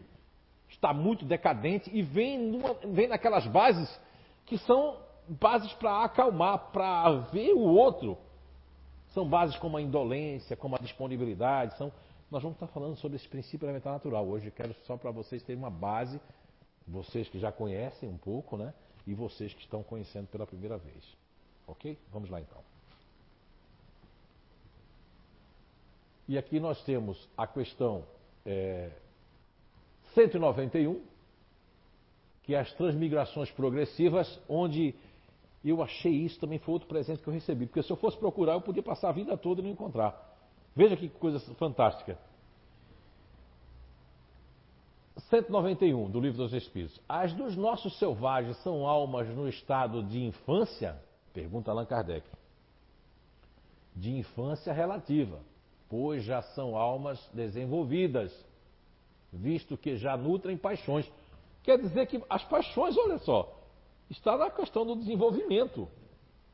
está 0.68 0.93
muito 0.93 1.24
decadente 1.24 1.90
e 1.93 2.02
vem, 2.02 2.39
numa, 2.39 2.74
vem 2.74 3.09
naquelas 3.09 3.47
bases 3.47 3.89
que 4.44 4.59
são 4.59 4.98
bases 5.28 5.72
para 5.74 6.05
acalmar, 6.05 6.70
para 6.72 7.10
ver 7.32 7.55
o 7.55 7.60
outro. 7.60 8.18
São 9.15 9.27
bases 9.27 9.57
como 9.57 9.77
a 9.77 9.81
indolência, 9.81 10.57
como 10.57 10.74
a 10.74 10.78
disponibilidade. 10.78 11.78
São... 11.78 11.93
Nós 12.31 12.43
vamos 12.43 12.57
estar 12.57 12.66
falando 12.66 12.97
sobre 12.97 13.16
esse 13.16 13.28
princípio 13.28 13.65
elementar 13.65 13.93
natural. 13.93 14.27
Hoje 14.27 14.51
quero 14.51 14.74
só 14.85 14.97
para 14.97 15.12
vocês 15.12 15.41
terem 15.45 15.62
uma 15.62 15.70
base, 15.70 16.20
vocês 16.86 17.28
que 17.28 17.39
já 17.39 17.53
conhecem 17.53 18.09
um 18.09 18.19
pouco, 18.19 18.57
né? 18.57 18.74
e 19.07 19.15
vocês 19.15 19.55
que 19.55 19.61
estão 19.61 19.85
conhecendo 19.85 20.27
pela 20.27 20.47
primeira 20.47 20.77
vez. 20.78 21.05
Ok? 21.66 21.97
Vamos 22.12 22.28
lá 22.28 22.41
então. 22.41 22.61
E 26.27 26.36
aqui 26.36 26.59
nós 26.59 26.82
temos 26.85 27.28
a 27.36 27.47
questão 27.47 28.05
é, 28.45 28.91
191, 30.15 31.01
que 32.43 32.55
é 32.55 32.59
as 32.59 32.73
transmigrações 32.73 33.51
progressivas, 33.53 34.41
onde 34.49 34.95
eu 35.70 35.82
achei 35.82 36.12
isso 36.12 36.39
também 36.39 36.59
foi 36.59 36.74
outro 36.74 36.86
presente 36.89 37.23
que 37.23 37.28
eu 37.28 37.32
recebi. 37.32 37.66
Porque 37.66 37.82
se 37.82 37.91
eu 37.91 37.97
fosse 37.97 38.19
procurar, 38.19 38.53
eu 38.53 38.61
podia 38.61 38.82
passar 38.82 39.09
a 39.09 39.12
vida 39.12 39.36
toda 39.36 39.61
e 39.61 39.65
não 39.65 39.70
encontrar. 39.70 40.15
Veja 40.77 40.97
que 40.97 41.09
coisa 41.09 41.41
fantástica. 41.55 42.19
191 45.31 46.11
do 46.11 46.20
Livro 46.20 46.39
dos 46.39 46.53
Espíritos. 46.53 47.01
As 47.09 47.32
dos 47.32 47.57
nossos 47.57 47.99
selvagens 47.99 48.57
são 48.59 48.86
almas 48.86 49.28
no 49.28 49.49
estado 49.49 50.03
de 50.03 50.23
infância? 50.23 51.01
Pergunta 51.32 51.70
Allan 51.70 51.86
Kardec. 51.86 52.27
De 53.97 54.11
infância 54.11 54.73
relativa, 54.73 55.41
pois 55.89 56.24
já 56.24 56.43
são 56.43 56.77
almas 56.77 57.24
desenvolvidas, 57.32 58.32
visto 59.32 59.77
que 59.77 59.97
já 59.97 60.16
nutrem 60.16 60.57
paixões. 60.57 61.11
Quer 61.62 61.78
dizer 61.78 62.07
que 62.07 62.23
as 62.28 62.45
paixões, 62.45 62.97
olha 62.99 63.19
só, 63.19 63.64
está 64.10 64.36
na 64.36 64.51
questão 64.51 64.85
do 64.85 64.97
desenvolvimento 64.97 65.89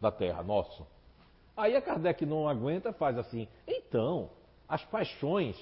da 0.01 0.10
Terra, 0.10 0.43
nosso. 0.43 0.86
Aí 1.56 1.77
a 1.77 1.82
Kardec 1.82 2.24
não 2.24 2.48
aguenta, 2.48 2.93
faz 2.93 3.18
assim. 3.18 3.47
Então, 3.66 4.31
as 4.68 4.85
paixões 4.85 5.56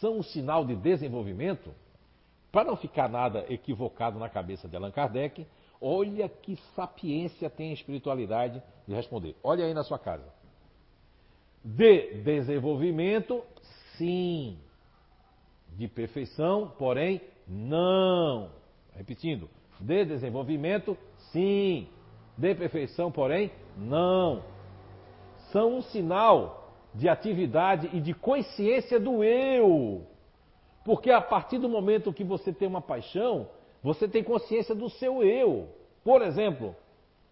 são 0.00 0.18
um 0.18 0.22
sinal 0.22 0.64
de 0.64 0.76
desenvolvimento? 0.76 1.74
Para 2.52 2.64
não 2.64 2.76
ficar 2.76 3.08
nada 3.08 3.44
equivocado 3.48 4.18
na 4.18 4.28
cabeça 4.28 4.68
de 4.68 4.76
Allan 4.76 4.90
Kardec, 4.90 5.46
olha 5.80 6.28
que 6.28 6.56
sapiência 6.76 7.48
tem 7.48 7.70
a 7.70 7.74
espiritualidade 7.74 8.62
de 8.86 8.94
responder. 8.94 9.34
Olha 9.42 9.64
aí 9.64 9.74
na 9.74 9.82
sua 9.82 9.98
casa. 9.98 10.32
De 11.64 12.22
desenvolvimento, 12.22 13.42
sim. 13.96 14.58
De 15.70 15.88
perfeição, 15.88 16.72
porém, 16.78 17.20
não. 17.48 18.50
Repetindo. 18.94 19.48
De 19.84 20.02
desenvolvimento, 20.06 20.96
sim. 21.30 21.86
De 22.38 22.54
perfeição, 22.54 23.12
porém, 23.12 23.50
não. 23.76 24.42
São 25.52 25.76
um 25.76 25.82
sinal 25.82 26.72
de 26.94 27.06
atividade 27.06 27.90
e 27.92 28.00
de 28.00 28.14
consciência 28.14 28.98
do 28.98 29.22
eu. 29.22 30.06
Porque 30.86 31.10
a 31.10 31.20
partir 31.20 31.58
do 31.58 31.68
momento 31.68 32.14
que 32.14 32.24
você 32.24 32.50
tem 32.50 32.66
uma 32.66 32.80
paixão, 32.80 33.46
você 33.82 34.08
tem 34.08 34.24
consciência 34.24 34.74
do 34.74 34.88
seu 34.88 35.22
eu. 35.22 35.68
Por 36.02 36.22
exemplo, 36.22 36.74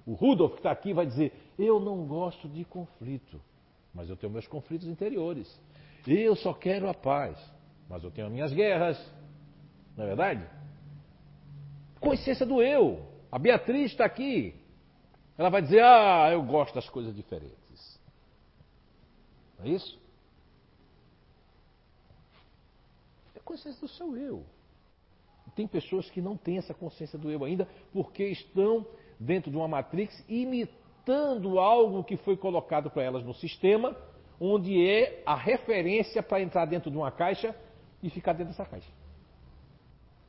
o 0.07 0.13
Rudolf 0.13 0.53
que 0.53 0.59
está 0.59 0.71
aqui 0.71 0.93
vai 0.93 1.07
dizer: 1.07 1.33
Eu 1.59 1.81
não 1.81 2.07
gosto 2.07 2.49
de 2.49 2.67
conflito, 2.67 3.41
mas 3.95 4.11
eu 4.11 4.17
tenho 4.17 4.33
meus 4.33 4.47
conflitos 4.47 4.87
interiores. 4.87 5.59
Eu 6.07 6.37
só 6.37 6.53
quero 6.53 6.87
a 6.89 6.95
paz, 6.95 7.39
mas 7.89 8.05
eu 8.05 8.11
tenho 8.11 8.27
as 8.27 8.33
minhas 8.33 8.53
guerras. 8.53 8.99
Não 9.97 10.05
é 10.05 10.09
verdade? 10.09 10.62
Consciência 12.03 12.45
do 12.45 12.61
eu. 12.61 13.07
A 13.31 13.39
Beatriz 13.39 13.93
está 13.93 14.05
aqui. 14.05 14.55
Ela 15.39 15.49
vai 15.49 15.63
dizer: 15.63 15.83
Ah, 15.83 16.29
eu 16.33 16.43
gosto 16.43 16.75
das 16.75 16.89
coisas 16.91 17.15
diferentes. 17.15 18.01
Não 19.57 19.67
é 19.67 19.69
isso? 19.71 19.99
É 23.37 23.39
consciência 23.39 23.81
do 23.81 23.89
seu 23.89 24.17
eu. 24.17 24.45
Tem 25.55 25.67
pessoas 25.67 26.11
que 26.11 26.21
não 26.21 26.37
têm 26.37 26.59
essa 26.59 26.75
consciência 26.75 27.19
do 27.19 27.31
eu 27.31 27.45
ainda, 27.45 27.69
porque 27.93 28.25
estão 28.25 28.85
dentro 29.21 29.51
de 29.51 29.57
uma 29.57 29.69
matrix 29.69 30.25
imitando 30.29 31.59
algo 31.61 32.03
que 32.03 32.17
foi 32.17 32.37
colocado 32.37 32.91
para 32.91 33.03
elas 33.03 33.23
no 33.23 33.35
sistema, 33.35 33.97
onde 34.41 34.85
é 34.85 35.23
a 35.25 35.37
referência 35.37 36.23
para 36.23 36.41
entrar 36.41 36.65
dentro 36.65 36.91
de 36.91 36.97
uma 36.97 37.13
caixa 37.13 37.55
e 38.03 38.11
ficar 38.11 38.33
dentro 38.33 38.51
dessa 38.53 38.65
caixa. 38.65 38.91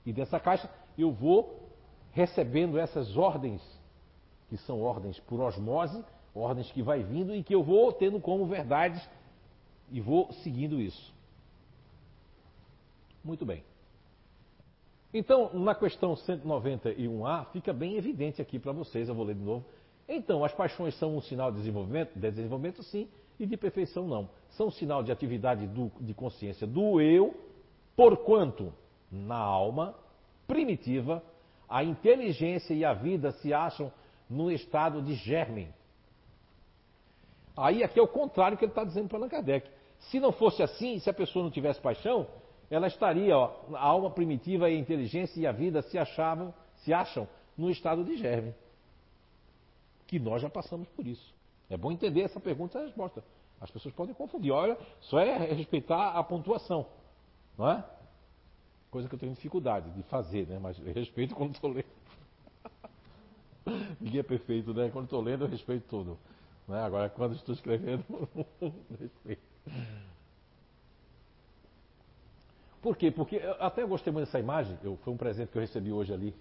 E 0.06 0.14
dessa 0.14 0.40
caixa 0.40 0.70
eu 0.98 1.12
vou 1.12 1.62
recebendo 2.14 2.80
essas 2.80 3.18
ordens, 3.18 3.61
que 4.48 4.57
são 4.57 4.81
ordens 4.81 5.19
por 5.22 5.41
osmose, 5.41 6.03
ordens 6.34 6.72
que 6.72 6.81
vai 6.81 7.03
vindo 7.03 7.35
e 7.35 7.44
que 7.44 7.53
eu 7.53 7.64
vou 7.64 7.91
tendo 7.91 8.19
como 8.19 8.45
verdades 8.45 9.07
e 9.91 9.99
vou 9.99 10.31
seguindo 10.31 10.80
isso. 10.80 11.14
Muito 13.23 13.45
bem. 13.45 13.64
Então, 15.14 15.52
na 15.53 15.76
questão 15.76 16.15
191A, 16.15 17.45
fica 17.52 17.72
bem 17.72 17.95
evidente 17.95 18.41
aqui 18.41 18.57
para 18.57 18.72
vocês, 18.72 19.07
eu 19.07 19.15
vou 19.15 19.26
ler 19.26 19.35
de 19.35 19.44
novo. 19.44 19.65
Então, 20.07 20.44
as 20.44 20.53
paixões 20.53 20.95
são 20.95 21.15
um 21.15 21.22
sinal 21.22 21.52
de 21.52 21.57
desenvolvimento? 21.57 22.14
De 22.15 22.31
desenvolvimento, 22.31 22.84
sim, 22.84 23.07
e 23.40 23.45
de 23.45 23.56
perfeição, 23.56 24.07
não. 24.07 24.30
São 24.49 24.68
um 24.68 24.72
sinal 24.72 25.03
de 25.03 25.11
atividade 25.11 25.68
do, 25.68 25.91
de 25.99 26.14
consciência 26.14 26.68
do 26.68 26.99
eu, 26.99 27.35
porquanto 27.95 28.73
na 29.11 29.38
alma 29.38 29.95
primitiva 30.48 31.23
a 31.74 31.84
inteligência 31.84 32.76
e 32.76 32.86
a 32.86 32.94
vida 32.94 33.32
se 33.32 33.52
acham 33.52 33.91
no 34.30 34.52
estado 34.52 35.02
de 35.02 35.16
germe. 35.16 35.74
Aí 37.58 37.84
aqui 37.84 38.00
é 38.00 38.04
o 38.04 38.08
contrário 38.08 38.56
que 38.56 38.64
ele 38.64 38.72
está 38.72 38.84
dizendo 38.84 39.10
para 39.10 39.18
Allan 39.18 39.28
Kardec. 39.28 39.68
Se 39.98 40.20
não 40.20 40.32
fosse 40.32 40.62
assim, 40.62 41.00
se 41.00 41.10
a 41.10 41.14
pessoa 41.14 41.41
não 41.41 41.50
tivesse 41.50 41.82
paixão, 41.82 42.28
ela 42.70 42.86
estaria, 42.86 43.36
ó, 43.36 43.56
a 43.74 43.84
alma 43.84 44.12
primitiva 44.12 44.70
e 44.70 44.76
a 44.76 44.80
inteligência 44.80 45.40
e 45.40 45.48
a 45.48 45.52
vida 45.52 45.82
se 45.82 45.98
achavam, 45.98 46.54
se 46.84 46.94
acham 46.94 47.28
no 47.58 47.72
estado 47.72 48.04
de 48.04 48.18
germe. 48.18 48.54
Que 50.06 50.20
nós 50.20 50.44
já 50.44 50.52
passamos 50.52 50.88
por 50.90 51.08
isso. 51.08 51.34
É 51.72 51.76
bom 51.76 51.91
entender 51.91 52.22
essa 52.22 52.40
pergunta 52.40 52.78
e 52.78 52.82
essa 52.82 52.86
resposta. 52.86 53.24
As 53.60 53.72
pessoas 53.72 53.95
podem 53.95 54.14
confundir. 54.14 54.52
Olha, 54.52 54.78
só 55.02 55.20
é 55.20 55.52
respeitar 55.54 56.10
a 56.12 56.24
pontuação. 56.24 56.86
Não 57.58 57.68
é? 57.68 57.84
Coisa 58.94 59.10
que 59.10 59.15
eu 59.15 59.20
tenho 59.20 59.34
dificuldade 59.34 59.90
de 59.90 60.03
fazer, 60.03 60.45
né? 60.45 60.60
Mas 60.61 60.78
respeito 60.78 61.34
quando 61.34 61.56
estou 61.56 61.72
lendo. 61.72 61.88
Ninguém 63.99 64.20
é 64.20 64.24
perfeito, 64.24 64.72
né? 64.72 64.91
Quando 64.94 65.06
estou 65.06 65.20
lendo, 65.20 65.45
eu 65.45 65.49
respeito 65.49 65.88
tudo. 65.90 66.15
Né? 66.68 66.80
Agora, 66.80 67.10
quando 67.10 67.34
estou 67.34 67.56
escrevendo, 67.56 68.06
respeito. 69.02 69.41
Por 72.84 72.95
quê? 72.95 73.10
Porque 73.10 73.38
eu 73.38 73.53
até 73.64 73.84
gostei 73.84 74.14
muito 74.14 74.28
dessa 74.28 74.40
imagem, 74.40 74.78
eu, 74.84 74.95
foi 74.98 75.11
um 75.11 75.18
presente 75.18 75.52
que 75.52 75.57
eu 75.57 75.61
recebi 75.61 75.91
hoje 75.91 76.14
ali, 76.14 76.36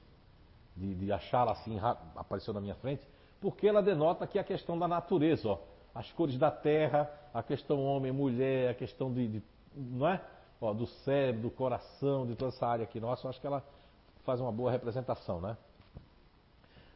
de, 0.77 0.95
de 0.95 1.11
achá-la 1.11 1.53
assim, 1.53 1.79
apareceu 2.15 2.53
na 2.53 2.61
minha 2.61 2.75
frente, 2.75 3.03
porque 3.41 3.67
ela 3.67 3.83
denota 3.83 4.25
aqui 4.25 4.39
a 4.39 4.45
questão 4.45 4.79
da 4.79 4.87
natureza, 4.87 5.49
ó, 5.49 5.59
as 5.95 6.13
cores 6.13 6.37
da 6.37 6.51
terra, 6.51 7.11
a 7.33 7.43
questão 7.43 7.83
homem-mulher, 7.83 8.73
a 8.73 8.75
questão 8.75 9.11
de, 9.11 9.27
de, 9.27 9.43
não 9.75 10.07
é? 10.07 10.21
Ó, 10.63 10.73
do 10.73 10.87
cérebro, 10.87 11.43
do 11.43 11.51
coração, 11.51 12.25
de 12.25 12.37
toda 12.37 12.55
essa 12.55 12.65
área 12.65 12.85
aqui 12.85 13.01
nossa, 13.01 13.27
eu 13.27 13.31
acho 13.31 13.41
que 13.41 13.47
ela 13.47 13.65
faz 14.25 14.41
uma 14.41 14.53
boa 14.53 14.71
representação, 14.71 15.41
né? 15.41 15.57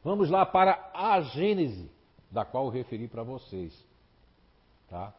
Vamos 0.04 0.30
lá 0.30 0.46
para 0.46 0.92
a 0.94 1.20
Gênese, 1.20 1.90
da 2.30 2.44
qual 2.44 2.66
eu 2.66 2.70
referi 2.70 3.08
para 3.08 3.24
vocês, 3.24 3.76
tá? 4.88 5.12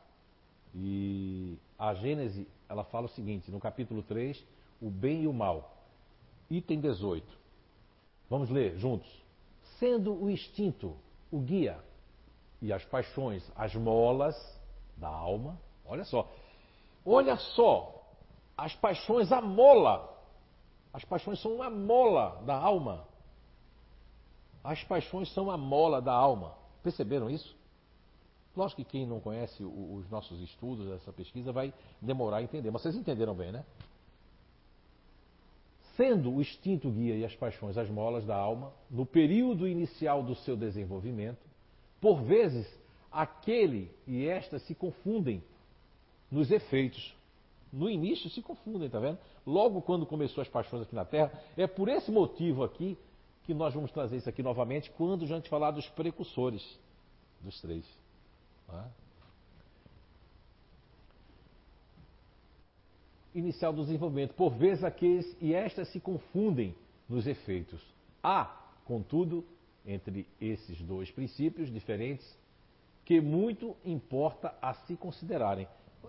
E 0.74 1.58
a 1.78 1.94
Gênese, 1.96 2.48
ela 2.70 2.86
fala 2.86 3.08
o 3.08 3.10
seguinte, 3.10 3.52
no 3.52 3.60
capítulo 3.60 4.02
3, 4.02 4.42
o 4.82 4.90
bem 4.90 5.24
e 5.24 5.28
o 5.28 5.34
mal. 5.34 5.76
Item 6.50 6.80
18. 6.80 7.28
Vamos 8.30 8.50
ler 8.50 8.78
juntos. 8.78 9.10
Sendo 9.78 10.14
o 10.14 10.30
instinto 10.30 10.96
o 11.30 11.40
guia 11.40 11.78
e 12.62 12.72
as 12.72 12.86
paixões 12.86 13.44
as 13.58 13.76
molas 13.76 14.36
da 14.96 15.10
alma, 15.10 15.60
olha 15.86 16.06
só. 16.06 16.32
Olha 17.06 17.36
só, 17.36 17.97
as 18.58 18.76
paixões 18.76 19.32
a 19.32 19.40
mola. 19.40 20.18
As 20.92 21.06
paixões 21.06 21.40
são 21.42 21.56
uma 21.56 21.70
mola 21.70 22.42
da 22.46 22.56
alma. 22.56 23.06
As 24.64 24.84
paixões 24.84 25.32
são 25.34 25.52
a 25.52 25.58
mola 25.58 26.02
da 26.02 26.14
alma. 26.14 26.56
Perceberam 26.82 27.30
isso? 27.30 27.56
Lógico 28.56 28.84
que 28.84 28.90
quem 28.90 29.06
não 29.06 29.20
conhece 29.20 29.64
os 29.64 30.10
nossos 30.10 30.42
estudos, 30.42 30.92
essa 30.94 31.14
pesquisa, 31.14 31.52
vai 31.52 31.72
demorar 32.02 32.38
a 32.38 32.44
entender. 32.44 32.72
Mas 32.72 32.82
vocês 32.82 32.96
entenderam 32.96 33.36
bem, 33.36 33.52
né? 33.52 33.64
Sendo 35.96 36.32
o 36.32 36.42
instinto 36.42 36.90
guia 36.90 37.16
e 37.16 37.24
as 37.24 37.36
paixões 37.36 37.78
as 37.78 37.90
molas 37.90 38.26
da 38.26 38.36
alma, 38.36 38.74
no 38.90 39.06
período 39.06 39.68
inicial 39.68 40.24
do 40.24 40.36
seu 40.36 40.58
desenvolvimento, 40.58 41.40
por 42.02 42.22
vezes 42.24 42.68
aquele 43.12 43.92
e 44.08 44.28
esta 44.28 44.60
se 44.60 44.74
confundem 44.74 45.44
nos 46.32 46.52
efeitos. 46.52 47.17
No 47.78 47.88
início 47.90 48.30
se 48.30 48.42
confundem, 48.42 48.90
tá 48.90 49.00
vendo? 49.00 49.20
Logo 49.46 49.82
quando 49.82 50.06
começou 50.06 50.42
as 50.42 50.50
paixões 50.50 50.82
aqui 50.82 50.96
na 50.96 51.06
Terra, 51.06 51.32
é 51.56 51.68
por 51.68 51.88
esse 51.88 52.12
motivo 52.12 52.64
aqui 52.64 52.98
que 53.44 53.54
nós 53.54 53.74
vamos 53.74 53.92
trazer 53.92 54.18
isso 54.18 54.28
aqui 54.28 54.42
novamente 54.42 54.90
quando 54.92 55.24
a 55.24 55.28
gente 55.28 55.48
falar 55.48 55.72
dos 55.72 55.88
precursores 55.90 56.80
dos 57.40 57.62
três. 57.62 57.86
Tá? 58.66 58.90
Inicial 63.36 63.72
do 63.72 63.84
desenvolvimento. 63.84 64.34
Por 64.34 64.56
vezes 64.56 64.84
aqueles 64.84 65.38
e 65.40 65.54
estas 65.54 65.88
se 65.90 66.00
confundem 66.00 66.76
nos 67.08 67.28
efeitos. 67.28 67.82
Há, 68.24 68.46
contudo, 68.86 69.46
entre 69.86 70.28
esses 70.42 70.82
dois 70.82 71.12
princípios 71.12 71.72
diferentes, 71.72 72.38
que 73.06 73.22
muito 73.22 73.78
importa 73.86 74.54
a 74.62 74.74
se 74.74 74.98
considerarem. 74.98 75.68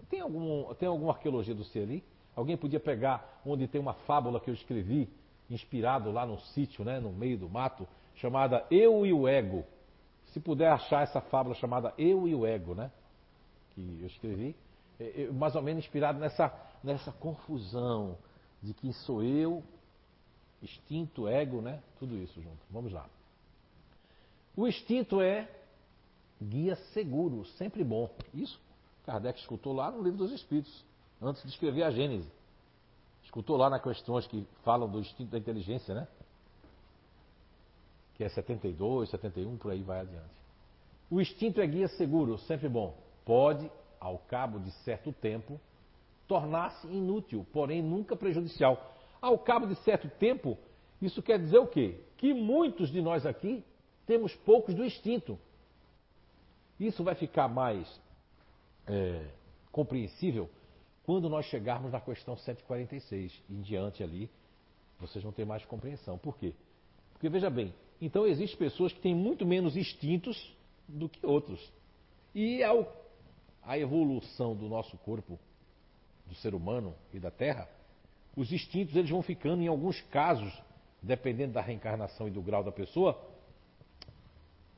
Tem, 0.09 0.21
algum, 0.21 0.73
tem 0.75 0.89
alguma 0.89 1.13
arqueologia 1.13 1.55
do 1.55 1.65
ser 1.65 1.83
ali? 1.83 2.05
Alguém 2.35 2.57
podia 2.57 2.81
pegar 2.81 3.41
onde 3.45 3.67
tem 3.67 3.81
uma 3.81 3.95
fábula 3.95 4.41
que 4.41 4.49
eu 4.49 4.55
escrevi, 4.55 5.09
inspirado 5.51 6.11
lá 6.11 6.25
no 6.27 6.39
sítio, 6.39 6.85
né, 6.85 7.01
no 7.01 7.13
meio 7.13 7.39
do 7.39 7.49
mato, 7.49 7.87
chamada 8.15 8.67
Eu 8.71 9.05
e 9.05 9.13
o 9.13 9.27
Ego 9.27 9.65
se 10.33 10.41
puder 10.41 10.71
achar 10.71 11.03
essa 11.03 11.21
fábula 11.21 11.55
chamada 11.55 11.93
Eu 11.97 12.29
e 12.29 12.35
o 12.35 12.47
Ego, 12.47 12.75
né? 12.75 12.91
Que 13.71 13.99
eu 14.01 14.07
escrevi, 14.07 14.57
é, 14.99 15.23
é, 15.23 15.31
mais 15.31 15.55
ou 15.55 15.63
menos 15.63 15.85
inspirado 15.85 16.19
nessa, 16.19 16.53
nessa 16.83 17.13
confusão 17.13 18.17
de 18.63 18.75
quem 18.75 18.93
sou 18.93 19.23
eu, 19.23 19.63
instinto, 20.63 21.29
ego, 21.29 21.61
né? 21.61 21.81
Tudo 21.99 22.17
isso 22.17 22.41
junto. 22.43 22.59
Vamos 22.71 22.93
lá. 22.93 23.07
O 24.57 24.67
instinto 24.67 25.21
é 25.21 25.49
guia 26.43 26.77
seguro, 26.93 27.45
sempre 27.57 27.85
bom. 27.85 28.11
Isso 28.35 28.61
Kardec 29.09 29.41
escutou 29.41 29.73
lá 29.73 29.91
no 29.91 30.03
livro 30.03 30.19
dos 30.19 30.33
Espíritos, 30.33 30.85
antes 31.19 31.43
de 31.43 31.49
escrever 31.49 31.83
a 31.83 31.91
Gênese. 31.91 32.31
Escutou 33.25 33.57
lá 33.57 33.71
nas 33.71 33.83
questões 33.83 34.27
que 34.27 34.47
falam 34.63 34.87
do 34.87 35.01
instinto 35.01 35.31
da 35.31 35.39
inteligência, 35.39 35.95
né? 35.95 36.07
que 38.15 38.23
é 38.23 38.29
72, 38.29 39.09
71, 39.09 39.57
por 39.57 39.73
aí 39.73 39.83
vai 39.83 40.01
adiante. 40.01 40.29
O 41.11 41.23
instinto 41.23 41.59
é 41.59 41.67
guia 41.67 41.89
seguro, 41.89 42.37
sempre 42.41 42.69
bom. 42.69 42.99
Pode, 43.25 43.71
ao 43.99 44.19
cabo 44.19 44.59
de 44.59 44.71
certo 44.85 45.11
tempo, 45.11 45.59
tornar-se 46.27 46.87
inútil, 46.89 47.47
porém 47.51 47.81
nunca 47.81 48.15
prejudicial. 48.15 48.95
Ao 49.23 49.39
cabo 49.39 49.67
de 49.67 49.77
certo 49.77 50.11
tempo, 50.19 50.59
isso 51.01 51.23
quer 51.23 51.39
dizer 51.39 51.59
o 51.59 51.67
quê? 51.67 51.99
Que 52.19 52.35
muitos 52.35 52.91
de 52.91 53.01
nós 53.01 53.25
aqui 53.25 53.65
temos 54.05 54.37
poucos 54.37 54.75
do 54.75 54.85
instinto. 54.85 55.39
Isso 56.79 57.03
vai 57.03 57.15
ficar 57.15 57.49
mais 57.49 57.89
é, 58.89 59.27
compreensível 59.71 60.49
quando 61.05 61.29
nós 61.29 61.47
chegarmos 61.47 61.93
na 61.93 62.01
questão 62.01 62.37
146 62.37 63.33
em 63.49 63.63
diante 63.63 64.03
ali, 64.03 64.31
vocês 65.01 65.23
vão 65.23 65.33
ter 65.33 65.47
mais 65.47 65.65
compreensão. 65.65 66.19
Por 66.19 66.37
quê? 66.37 66.53
Porque 67.13 67.29
veja 67.29 67.49
bem, 67.49 67.73
então 68.01 68.27
existem 68.27 68.59
pessoas 68.59 68.93
que 68.93 69.01
têm 69.01 69.15
muito 69.15 69.47
menos 69.47 69.77
instintos 69.77 70.55
do 70.87 71.09
que 71.09 71.25
outros. 71.25 71.73
E 72.35 72.63
ao, 72.63 72.87
a 73.63 73.79
evolução 73.79 74.55
do 74.55 74.69
nosso 74.69 74.99
corpo, 74.99 75.39
do 76.27 76.35
ser 76.35 76.55
humano 76.55 76.95
e 77.13 77.19
da 77.19 77.31
Terra, 77.31 77.69
os 78.37 78.53
instintos 78.53 78.95
eles 78.95 79.11
vão 79.11 79.23
ficando, 79.23 79.63
em 79.63 79.67
alguns 79.67 80.01
casos, 80.03 80.53
dependendo 81.03 81.55
da 81.55 81.61
reencarnação 81.61 82.29
e 82.29 82.31
do 82.31 82.43
grau 82.43 82.63
da 82.63 82.71
pessoa, 82.71 83.19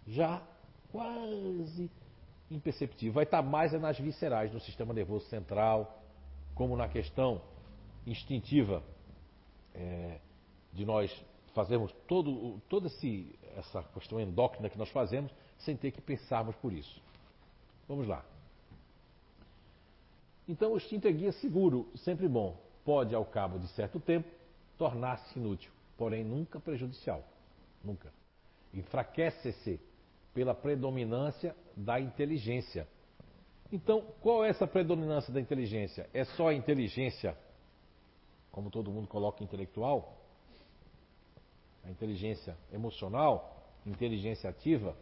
já 0.07 0.43
quase 0.93 1.91
imperceptível. 2.51 3.15
Vai 3.15 3.25
estar 3.25 3.43
mais 3.43 3.73
é 3.73 3.79
nas 3.79 3.99
viscerais, 3.99 4.53
no 4.53 4.61
sistema 4.61 4.93
nervoso 4.93 5.27
central, 5.27 6.03
como 6.55 6.77
na 6.77 6.89
questão 6.89 7.41
instintiva 8.07 8.83
é, 9.75 10.19
de 10.73 10.85
nós 10.85 11.11
fazermos 11.55 11.93
todo, 12.07 12.61
toda 12.69 12.87
esse, 12.87 13.39
essa 13.57 13.83
questão 13.95 14.21
endócrina 14.21 14.69
que 14.69 14.79
nós 14.79 14.89
fazemos 14.91 15.33
sem 15.59 15.77
ter 15.77 15.91
que 15.91 16.01
pensarmos 16.01 16.57
por 16.57 16.73
isso. 16.73 17.01
Vamos 17.89 18.07
lá. 18.07 18.25
Então, 20.49 20.73
o 20.73 20.77
instinto 20.77 21.07
é 21.07 21.13
guia 21.13 21.33
seguro, 21.33 21.89
sempre 21.97 22.27
bom. 22.29 22.61
Pode, 22.85 23.15
ao 23.15 23.25
cabo 23.25 23.59
de 23.59 23.69
certo 23.69 24.01
tempo, 24.01 24.29
tornar-se 24.77 25.39
inútil, 25.39 25.71
porém 25.97 26.25
nunca 26.25 26.59
prejudicial. 26.59 27.23
Nunca. 27.85 28.13
Enfraquece-se 28.73 29.81
pela 30.35 30.55
predominância 30.55 31.55
da 31.77 32.01
inteligência. 32.01 32.87
Então, 33.73 34.05
qual 34.21 34.45
é 34.45 34.49
essa 34.49 34.67
predominância 34.67 35.33
da 35.33 35.41
inteligência? 35.41 36.09
É 36.13 36.25
só 36.25 36.49
a 36.49 36.55
inteligência, 36.55 37.37
como 38.51 38.71
todo 38.71 38.91
mundo 38.91 39.07
coloca 39.07 39.45
intelectual? 39.45 40.17
A 41.85 41.91
inteligência 41.91 42.57
emocional? 42.73 43.57
Inteligência 43.87 44.51
ativa? 44.51 44.95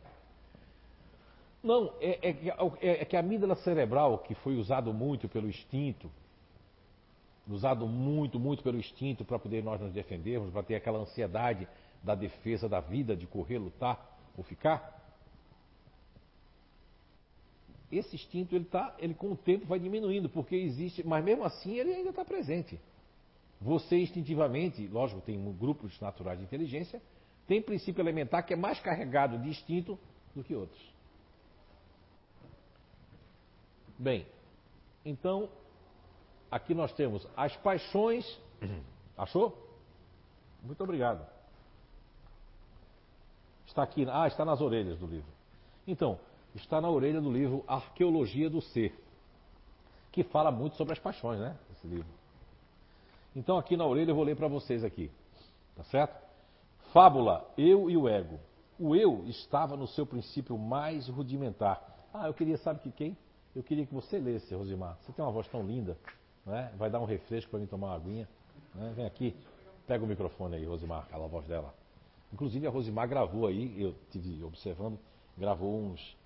Não, 1.63 1.93
é, 2.01 2.29
é, 2.29 2.37
é, 2.81 3.03
é 3.03 3.05
que 3.05 3.17
a 3.17 3.21
amígdala 3.21 3.57
cerebral, 3.57 4.19
que 4.19 4.35
foi 4.37 4.57
usado 4.57 4.93
muito 4.93 5.29
pelo 5.29 5.49
instinto, 5.49 6.11
usado 7.49 7.87
muito, 7.87 8.39
muito 8.39 8.63
pelo 8.63 8.79
instinto 8.79 9.25
para 9.25 9.39
poder 9.39 9.63
nós 9.65 9.81
nos 9.81 9.93
defendermos, 9.93 10.53
para 10.53 10.63
ter 10.63 10.77
aquela 10.77 10.99
ansiedade 10.99 11.67
da 12.03 12.15
defesa 12.15 12.69
da 12.69 12.81
vida, 12.81 13.17
de 13.17 13.27
correr, 13.27 13.59
lutar 13.59 14.19
ou 14.37 14.45
ficar. 14.45 14.98
Esse 17.91 18.17
instinto, 18.17 18.55
ele, 18.55 18.67
tá, 18.67 18.95
ele 18.99 19.15
com 19.15 19.33
o 19.33 19.37
tempo 19.37 19.67
vai 19.67 19.79
diminuindo, 19.79 20.29
porque 20.29 20.55
existe, 20.55 21.07
mas 21.07 21.25
mesmo 21.25 21.45
assim 21.45 21.79
ele 21.79 21.95
ainda 21.95 22.11
está 22.11 22.25
presente. 22.25 22.79
Você 23.61 23.99
instintivamente, 23.99 24.87
lógico, 24.89 25.21
tem 25.21 25.41
grupos 25.55 25.99
naturais 26.01 26.39
de 26.39 26.45
inteligência, 26.45 27.01
tem 27.47 27.63
princípio 27.63 28.03
elementar 28.03 28.45
que 28.45 28.53
é 28.53 28.57
mais 28.57 28.79
carregado 28.79 29.39
de 29.39 29.49
instinto 29.49 29.99
do 30.35 30.45
que 30.45 30.55
outros. 30.55 30.81
Bem, 33.99 34.27
então, 35.05 35.49
aqui 36.51 36.75
nós 36.75 36.93
temos 36.93 37.27
as 37.37 37.57
paixões. 37.57 38.25
Achou? 39.17 39.57
Muito 40.63 40.85
obrigado. 40.85 41.27
Está 43.67 43.83
aqui, 43.83 44.07
ah, 44.09 44.29
está 44.29 44.45
nas 44.45 44.61
orelhas 44.61 44.99
do 44.99 45.07
livro. 45.07 45.29
Então, 45.87 46.21
está 46.59 46.81
na 46.81 46.91
orelha 46.91 47.21
do 47.21 47.33
livro 47.33 47.65
Arqueologia 47.67 48.51
do 48.51 48.61
Ser, 48.61 48.95
que 50.13 50.23
fala 50.23 50.51
muito 50.51 50.77
sobre 50.77 50.93
as 50.93 50.99
paixões, 50.99 51.41
né? 51.41 51.57
Esse 51.73 51.87
livro. 51.87 52.07
Então, 53.35 53.57
aqui 53.57 53.77
na 53.77 53.87
orelha 53.87 54.11
eu 54.11 54.15
vou 54.15 54.25
ler 54.25 54.37
para 54.37 54.49
vocês 54.49 54.85
aqui, 54.85 55.11
tá 55.77 55.85
certo? 55.85 56.19
Fábula, 56.93 57.49
eu 57.57 57.89
e 57.91 57.97
o 57.97 58.09
ego. 58.09 58.39
O 58.79 58.95
eu 58.95 59.25
estava 59.27 59.77
no 59.77 59.87
seu 59.87 60.07
princípio 60.07 60.57
mais 60.57 61.09
rudimentar. 61.09 61.83
Ah, 62.13 62.27
eu 62.27 62.35
queria, 62.35 62.57
sabe 62.59 62.81
que 62.81 62.91
quem? 62.91 63.17
Eu 63.55 63.63
queria 63.63 63.85
que 63.85 63.93
você 63.93 64.19
lesse, 64.19 64.55
Rosimar. 64.55 64.97
Você 65.01 65.13
tem 65.13 65.25
uma 65.25 65.33
voz 65.33 65.49
tão 65.49 65.63
linda, 65.63 65.97
né? 66.47 66.73
vai 66.77 66.89
dar 66.89 67.01
um 67.01 67.05
refresco 67.05 67.51
para 67.51 67.61
mim 67.61 67.67
tomar 67.67 67.89
uma 67.89 67.97
aguinha. 67.97 68.29
Né? 68.75 68.93
Vem 68.95 69.05
aqui, 69.05 69.35
pega 69.87 70.05
o 70.05 70.07
microfone 70.07 70.57
aí, 70.57 70.65
Rosimar, 70.65 71.03
aquela 71.03 71.27
voz 71.27 71.47
dela. 71.47 71.75
Inclusive 72.33 72.67
a 72.67 72.71
Rosimar 72.71 73.09
gravou 73.09 73.47
aí, 73.47 73.81
eu 73.83 73.95
tive 74.11 74.43
observando, 74.45 74.99
gravou 75.37 75.81
uns, 75.81 76.17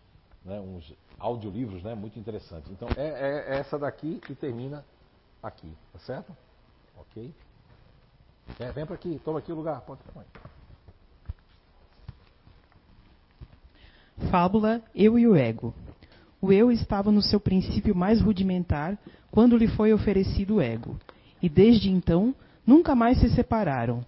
né, 0.44 0.60
uns 0.60 0.92
audiolivros 1.18 1.82
né, 1.82 1.94
muito 1.94 2.18
interessantes. 2.18 2.70
Então 2.70 2.88
é, 2.96 3.08
é, 3.08 3.58
essa 3.58 3.78
daqui 3.78 4.20
que 4.20 4.34
termina 4.34 4.84
aqui, 5.42 5.72
tá 5.92 5.98
certo? 6.00 6.36
Ok? 6.96 7.32
É, 8.58 8.72
vem 8.72 8.84
para 8.84 8.94
aqui, 8.94 9.20
toma 9.24 9.38
aqui 9.38 9.52
o 9.52 9.56
lugar, 9.56 9.80
pode 9.82 10.00
tomar. 10.02 10.24
Fábula 14.30 14.82
Eu 14.94 15.18
e 15.18 15.26
o 15.26 15.36
Ego. 15.36 15.74
O 16.40 16.52
eu 16.52 16.72
estava 16.72 17.12
no 17.12 17.22
seu 17.22 17.38
princípio 17.38 17.94
mais 17.94 18.20
rudimentar 18.20 18.98
quando 19.30 19.56
lhe 19.56 19.68
foi 19.68 19.92
oferecido 19.92 20.56
o 20.56 20.60
ego, 20.60 20.98
e 21.40 21.48
desde 21.48 21.88
então 21.88 22.34
nunca 22.66 22.96
mais 22.96 23.20
se 23.20 23.30
separaram. 23.30 24.04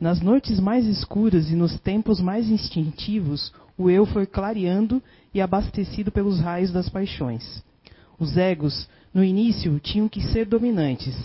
Nas 0.00 0.20
noites 0.20 0.60
mais 0.60 0.86
escuras 0.86 1.50
e 1.50 1.56
nos 1.56 1.78
tempos 1.80 2.20
mais 2.20 2.48
instintivos, 2.48 3.52
o 3.76 3.90
eu 3.90 4.06
foi 4.06 4.26
clareando 4.26 5.02
e 5.34 5.40
abastecido 5.40 6.12
pelos 6.12 6.40
raios 6.40 6.70
das 6.70 6.88
paixões. 6.88 7.62
Os 8.18 8.36
egos, 8.36 8.88
no 9.12 9.24
início, 9.24 9.78
tinham 9.80 10.08
que 10.08 10.22
ser 10.28 10.46
dominantes, 10.46 11.16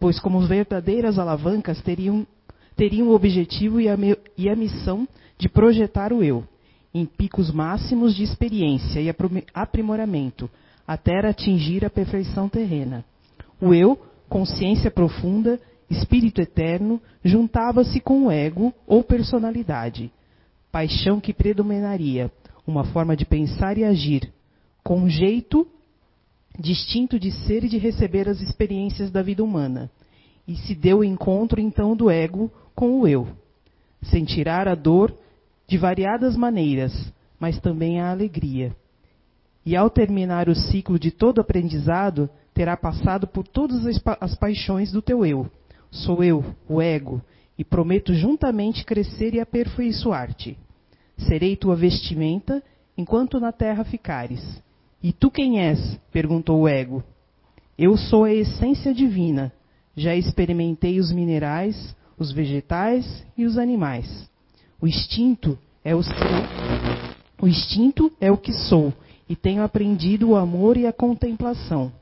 pois, 0.00 0.18
como 0.18 0.40
verdadeiras 0.40 1.18
alavancas, 1.18 1.80
teriam, 1.82 2.26
teriam 2.76 3.08
o 3.08 3.14
objetivo 3.14 3.80
e 3.80 3.88
a, 3.88 3.96
e 4.36 4.48
a 4.48 4.56
missão 4.56 5.06
de 5.38 5.48
projetar 5.48 6.12
o 6.12 6.22
eu, 6.22 6.44
em 6.94 7.04
picos 7.04 7.50
máximos 7.50 8.14
de 8.14 8.22
experiência 8.22 9.00
e 9.00 9.14
aprimoramento, 9.52 10.48
até 10.86 11.26
atingir 11.26 11.84
a 11.84 11.90
perfeição 11.90 12.48
terrena. 12.48 13.04
O 13.60 13.74
eu, 13.74 13.98
consciência 14.28 14.90
profunda, 14.90 15.60
espírito 15.90 16.40
eterno, 16.40 17.00
juntava-se 17.24 18.00
com 18.00 18.26
o 18.26 18.30
ego 18.30 18.72
ou 18.86 19.02
personalidade, 19.02 20.10
paixão 20.72 21.20
que 21.20 21.32
predominaria, 21.32 22.30
uma 22.66 22.84
forma 22.84 23.16
de 23.16 23.24
pensar 23.24 23.76
e 23.76 23.84
agir, 23.84 24.32
com 24.82 25.00
um 25.00 25.08
jeito 25.08 25.66
distinto 26.58 27.18
de 27.18 27.30
ser 27.30 27.64
e 27.64 27.68
de 27.68 27.78
receber 27.78 28.28
as 28.28 28.40
experiências 28.40 29.10
da 29.10 29.22
vida 29.22 29.42
humana. 29.42 29.90
E 30.46 30.56
se 30.56 30.74
deu 30.74 30.98
o 30.98 31.04
encontro 31.04 31.60
então 31.60 31.96
do 31.96 32.10
ego 32.10 32.50
com 32.74 33.00
o 33.00 33.08
eu. 33.08 33.28
Sentirá 34.02 34.70
a 34.70 34.74
dor 34.74 35.14
de 35.66 35.78
variadas 35.78 36.36
maneiras, 36.36 36.92
mas 37.40 37.58
também 37.58 38.00
a 38.00 38.10
alegria. 38.10 38.74
E 39.64 39.74
ao 39.74 39.88
terminar 39.88 40.48
o 40.48 40.54
ciclo 40.54 40.98
de 40.98 41.10
todo 41.10 41.40
aprendizado, 41.40 42.28
terá 42.52 42.76
passado 42.76 43.26
por 43.26 43.46
todas 43.46 43.86
as, 43.86 43.98
pa 43.98 44.16
as 44.20 44.34
paixões 44.34 44.92
do 44.92 45.00
teu 45.00 45.24
eu. 45.24 45.50
Sou 45.94 46.24
eu, 46.24 46.44
o 46.68 46.82
ego, 46.82 47.22
e 47.56 47.64
prometo 47.64 48.12
juntamente 48.12 48.84
crescer 48.84 49.32
e 49.32 49.40
aperfeiçoar-te. 49.40 50.58
Serei 51.16 51.54
tua 51.54 51.76
vestimenta 51.76 52.60
enquanto 52.98 53.38
na 53.38 53.52
terra 53.52 53.84
ficares. 53.84 54.42
E 55.00 55.12
tu 55.12 55.30
quem 55.30 55.60
és? 55.60 55.96
perguntou 56.10 56.62
o 56.62 56.68
ego. 56.68 57.04
Eu 57.78 57.96
sou 57.96 58.24
a 58.24 58.32
essência 58.32 58.92
divina. 58.92 59.52
Já 59.96 60.16
experimentei 60.16 60.98
os 60.98 61.12
minerais, 61.12 61.94
os 62.18 62.32
vegetais 62.32 63.24
e 63.38 63.44
os 63.44 63.56
animais. 63.56 64.28
O 64.80 64.88
instinto 64.88 65.56
é 65.84 65.94
o 65.94 66.02
seu, 66.02 66.14
o 67.40 67.46
instinto 67.46 68.10
é 68.20 68.32
o 68.32 68.36
que 68.36 68.52
sou 68.52 68.92
e 69.28 69.36
tenho 69.36 69.62
aprendido 69.62 70.30
o 70.30 70.36
amor 70.36 70.76
e 70.76 70.88
a 70.88 70.92
contemplação. 70.92 71.92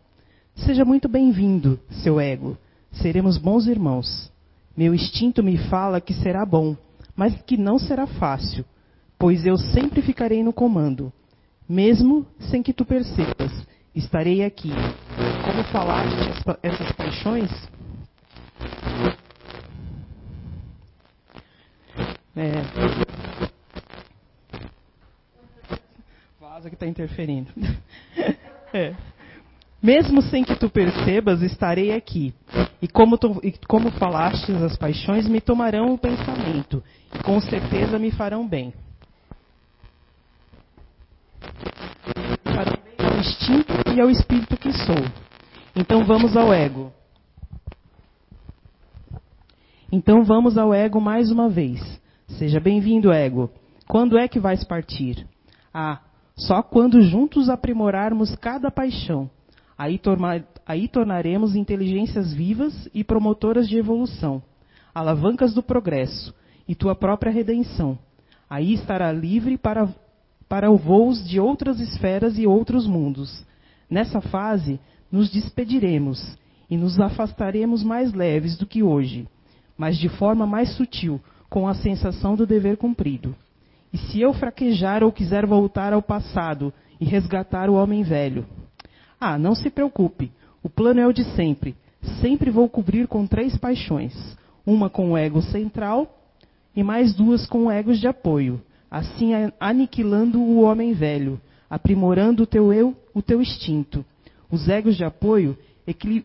Seja 0.54 0.82
muito 0.82 1.08
bem-vindo, 1.08 1.78
seu 1.90 2.18
ego. 2.18 2.56
Seremos 2.92 3.38
bons 3.38 3.66
irmãos. 3.66 4.30
Meu 4.76 4.94
instinto 4.94 5.42
me 5.42 5.56
fala 5.68 6.00
que 6.00 6.14
será 6.14 6.44
bom, 6.44 6.76
mas 7.16 7.40
que 7.42 7.56
não 7.56 7.78
será 7.78 8.06
fácil, 8.06 8.64
pois 9.18 9.44
eu 9.44 9.56
sempre 9.56 10.02
ficarei 10.02 10.42
no 10.42 10.52
comando, 10.52 11.12
mesmo 11.68 12.26
sem 12.50 12.62
que 12.62 12.72
tu 12.72 12.84
percebas. 12.84 13.52
Estarei 13.94 14.42
aqui. 14.42 14.70
Como 15.44 15.64
falaste 15.64 16.16
essas 16.62 16.92
paixões? 16.92 17.50
É. 22.34 22.52
Vaza 26.40 26.70
que 26.70 26.76
está 26.76 26.86
interferindo. 26.86 27.50
É. 28.74 28.94
Mesmo 29.82 30.22
sem 30.22 30.44
que 30.44 30.54
tu 30.54 30.70
percebas, 30.70 31.42
estarei 31.42 31.92
aqui. 31.92 32.32
E 32.80 32.86
como, 32.86 33.18
tu, 33.18 33.40
e 33.42 33.52
como 33.66 33.90
falastes 33.90 34.62
as 34.62 34.76
paixões, 34.76 35.26
me 35.26 35.40
tomarão 35.40 35.92
o 35.92 35.98
pensamento. 35.98 36.82
E 37.12 37.18
com 37.18 37.40
certeza 37.40 37.98
me 37.98 38.12
farão 38.12 38.46
bem. 38.46 38.72
Me 42.16 42.52
farão 42.52 42.78
bem 42.84 43.06
ao 43.06 43.18
instinto 43.18 43.72
e 43.92 44.00
ao 44.00 44.08
espírito 44.08 44.56
que 44.56 44.72
sou. 44.72 45.04
Então 45.74 46.04
vamos 46.04 46.36
ao 46.36 46.54
ego. 46.54 46.92
Então 49.90 50.22
vamos 50.22 50.56
ao 50.56 50.72
ego 50.72 51.00
mais 51.00 51.28
uma 51.32 51.48
vez. 51.48 51.80
Seja 52.28 52.60
bem-vindo, 52.60 53.12
ego. 53.12 53.50
Quando 53.88 54.16
é 54.16 54.28
que 54.28 54.38
vais 54.38 54.62
partir? 54.62 55.26
Ah, 55.74 56.00
só 56.36 56.62
quando 56.62 57.02
juntos 57.02 57.50
aprimorarmos 57.50 58.36
cada 58.36 58.70
paixão. 58.70 59.28
Aí, 59.76 60.00
aí 60.66 60.88
tornaremos 60.88 61.56
inteligências 61.56 62.32
vivas 62.32 62.88
e 62.94 63.02
promotoras 63.02 63.68
de 63.68 63.76
evolução, 63.76 64.42
alavancas 64.94 65.54
do 65.54 65.62
progresso 65.62 66.34
e 66.68 66.74
tua 66.74 66.94
própria 66.94 67.32
redenção. 67.32 67.98
Aí 68.48 68.74
estará 68.74 69.10
livre 69.10 69.56
para, 69.56 69.88
para 70.48 70.70
voos 70.70 71.26
de 71.26 71.40
outras 71.40 71.80
esferas 71.80 72.38
e 72.38 72.46
outros 72.46 72.86
mundos. 72.86 73.44
Nessa 73.88 74.20
fase, 74.20 74.78
nos 75.10 75.30
despediremos 75.30 76.38
e 76.68 76.76
nos 76.76 76.98
afastaremos 77.00 77.82
mais 77.82 78.12
leves 78.12 78.56
do 78.56 78.66
que 78.66 78.82
hoje, 78.82 79.28
mas 79.76 79.98
de 79.98 80.08
forma 80.08 80.46
mais 80.46 80.74
sutil, 80.76 81.20
com 81.50 81.68
a 81.68 81.74
sensação 81.74 82.34
do 82.34 82.46
dever 82.46 82.78
cumprido. 82.78 83.34
E 83.92 83.98
se 83.98 84.20
eu 84.20 84.32
fraquejar 84.32 85.02
ou 85.02 85.12
quiser 85.12 85.44
voltar 85.44 85.92
ao 85.92 86.00
passado 86.00 86.72
e 86.98 87.04
resgatar 87.04 87.68
o 87.68 87.74
homem 87.74 88.02
velho? 88.02 88.46
Ah, 89.24 89.38
não 89.38 89.54
se 89.54 89.70
preocupe, 89.70 90.32
o 90.64 90.68
plano 90.68 90.98
é 90.98 91.06
o 91.06 91.12
de 91.12 91.22
sempre. 91.36 91.76
Sempre 92.20 92.50
vou 92.50 92.68
cobrir 92.68 93.06
com 93.06 93.24
três 93.24 93.56
paixões: 93.56 94.12
uma 94.66 94.90
com 94.90 95.12
o 95.12 95.16
ego 95.16 95.40
central 95.40 96.18
e 96.74 96.82
mais 96.82 97.14
duas 97.14 97.46
com 97.46 97.70
egos 97.70 98.00
de 98.00 98.08
apoio, 98.08 98.60
assim 98.90 99.30
aniquilando 99.60 100.40
o 100.40 100.62
homem 100.62 100.92
velho, 100.92 101.40
aprimorando 101.70 102.42
o 102.42 102.46
teu 102.46 102.72
eu, 102.72 102.96
o 103.14 103.22
teu 103.22 103.40
instinto. 103.40 104.04
Os 104.50 104.68
egos 104.68 104.96
de 104.96 105.04
apoio 105.04 105.56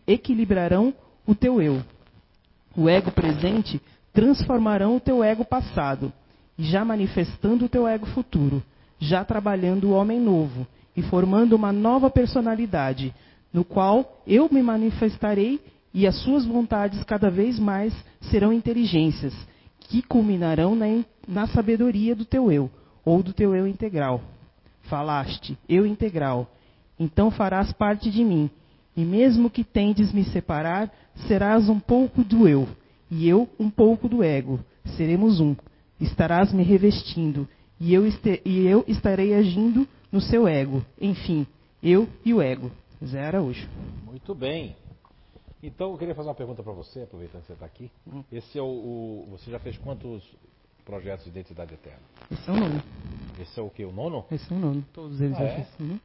equilibrarão 0.08 0.92
o 1.28 1.36
teu 1.36 1.62
eu. 1.62 1.84
O 2.76 2.90
ego 2.90 3.12
presente 3.12 3.80
transformarão 4.12 4.96
o 4.96 5.00
teu 5.00 5.24
ego 5.24 5.46
passado, 5.46 6.12
já 6.58 6.84
manifestando 6.84 7.66
o 7.66 7.70
teu 7.70 7.88
ego 7.88 8.08
futuro, 8.08 8.64
já 8.98 9.24
trabalhando 9.24 9.90
o 9.90 9.92
homem 9.92 10.20
novo 10.20 10.66
e 10.98 11.04
formando 11.04 11.56
uma 11.56 11.72
nova 11.72 12.10
personalidade, 12.10 13.14
no 13.54 13.64
qual 13.64 14.24
eu 14.26 14.50
me 14.52 14.64
manifestarei 14.64 15.62
e 15.94 16.08
as 16.08 16.16
suas 16.24 16.44
vontades 16.44 17.04
cada 17.04 17.30
vez 17.30 17.60
mais 17.60 17.94
serão 18.32 18.52
inteligências, 18.52 19.34
que 19.80 20.02
culminarão 20.02 20.76
na, 20.76 20.86
na 21.28 21.48
sabedoria 21.48 22.16
do 22.16 22.26
teu 22.26 22.52
eu, 22.52 22.70
ou 23.06 23.22
do 23.22 23.32
teu 23.32 23.56
eu 23.56 23.68
integral. 23.68 24.22
Falaste, 24.90 25.56
eu 25.70 25.86
integral, 25.86 26.52
então 27.00 27.30
farás 27.30 27.72
parte 27.72 28.10
de 28.10 28.24
mim, 28.24 28.50
e 28.96 29.06
mesmo 29.06 29.52
que 29.52 29.64
tendes 29.64 30.12
me 30.12 30.24
separar, 30.26 30.92
serás 31.28 31.70
um 31.70 31.80
pouco 31.80 32.24
do 32.24 32.48
eu, 32.48 32.68
e 33.12 33.30
eu 33.30 33.48
um 33.60 33.70
pouco 33.70 34.10
do 34.10 34.24
ego. 34.24 34.60
Seremos 34.96 35.40
um. 35.40 35.56
Estarás 36.02 36.52
me 36.52 36.64
revestindo, 36.64 37.48
e 37.80 37.94
eu, 37.94 38.06
este, 38.06 38.42
e 38.44 38.66
eu 38.66 38.84
estarei 38.88 39.36
agindo 39.36 39.88
no 40.12 40.22
seu 40.22 40.48
ego. 40.48 40.84
Enfim, 41.00 41.46
eu 41.82 42.08
e 42.26 42.34
o 42.34 42.42
ego. 42.42 42.72
Zé 43.04 43.26
Araújo. 43.26 43.68
Muito 44.06 44.34
bem. 44.34 44.76
Então 45.62 45.92
eu 45.92 45.98
queria 45.98 46.16
fazer 46.16 46.30
uma 46.30 46.36
pergunta 46.36 46.64
para 46.64 46.74
você, 46.74 47.02
aproveitando 47.02 47.42
que 47.42 47.48
você 47.48 47.54
está 47.54 47.66
aqui. 47.66 47.92
Hum. 48.08 48.24
Esse 48.32 48.58
é 48.58 48.62
o, 48.62 48.66
o, 48.66 49.28
Você 49.32 49.52
já 49.52 49.60
fez 49.60 49.78
quantos 49.78 50.24
projetos 50.86 51.26
de 51.26 51.32
identidade 51.32 51.74
eterna? 51.74 52.00
Esse 52.32 52.50
é 52.50 52.54
o 52.54 52.56
nono. 52.56 52.84
Esse 53.40 53.60
é 53.60 53.64
o 53.64 53.70
que? 53.70 53.86
O 53.86 53.92
nono? 53.92 54.26
Esse 54.32 54.52
é 54.52 54.56
o 54.56 54.60
nono. 54.60 54.86
Todos 54.94 55.20
eles 55.20 55.36
ah, 55.36 55.40
já 55.40 55.46
é? 55.46 55.64
fiz. 55.64 55.80
Uhum. 55.80 56.00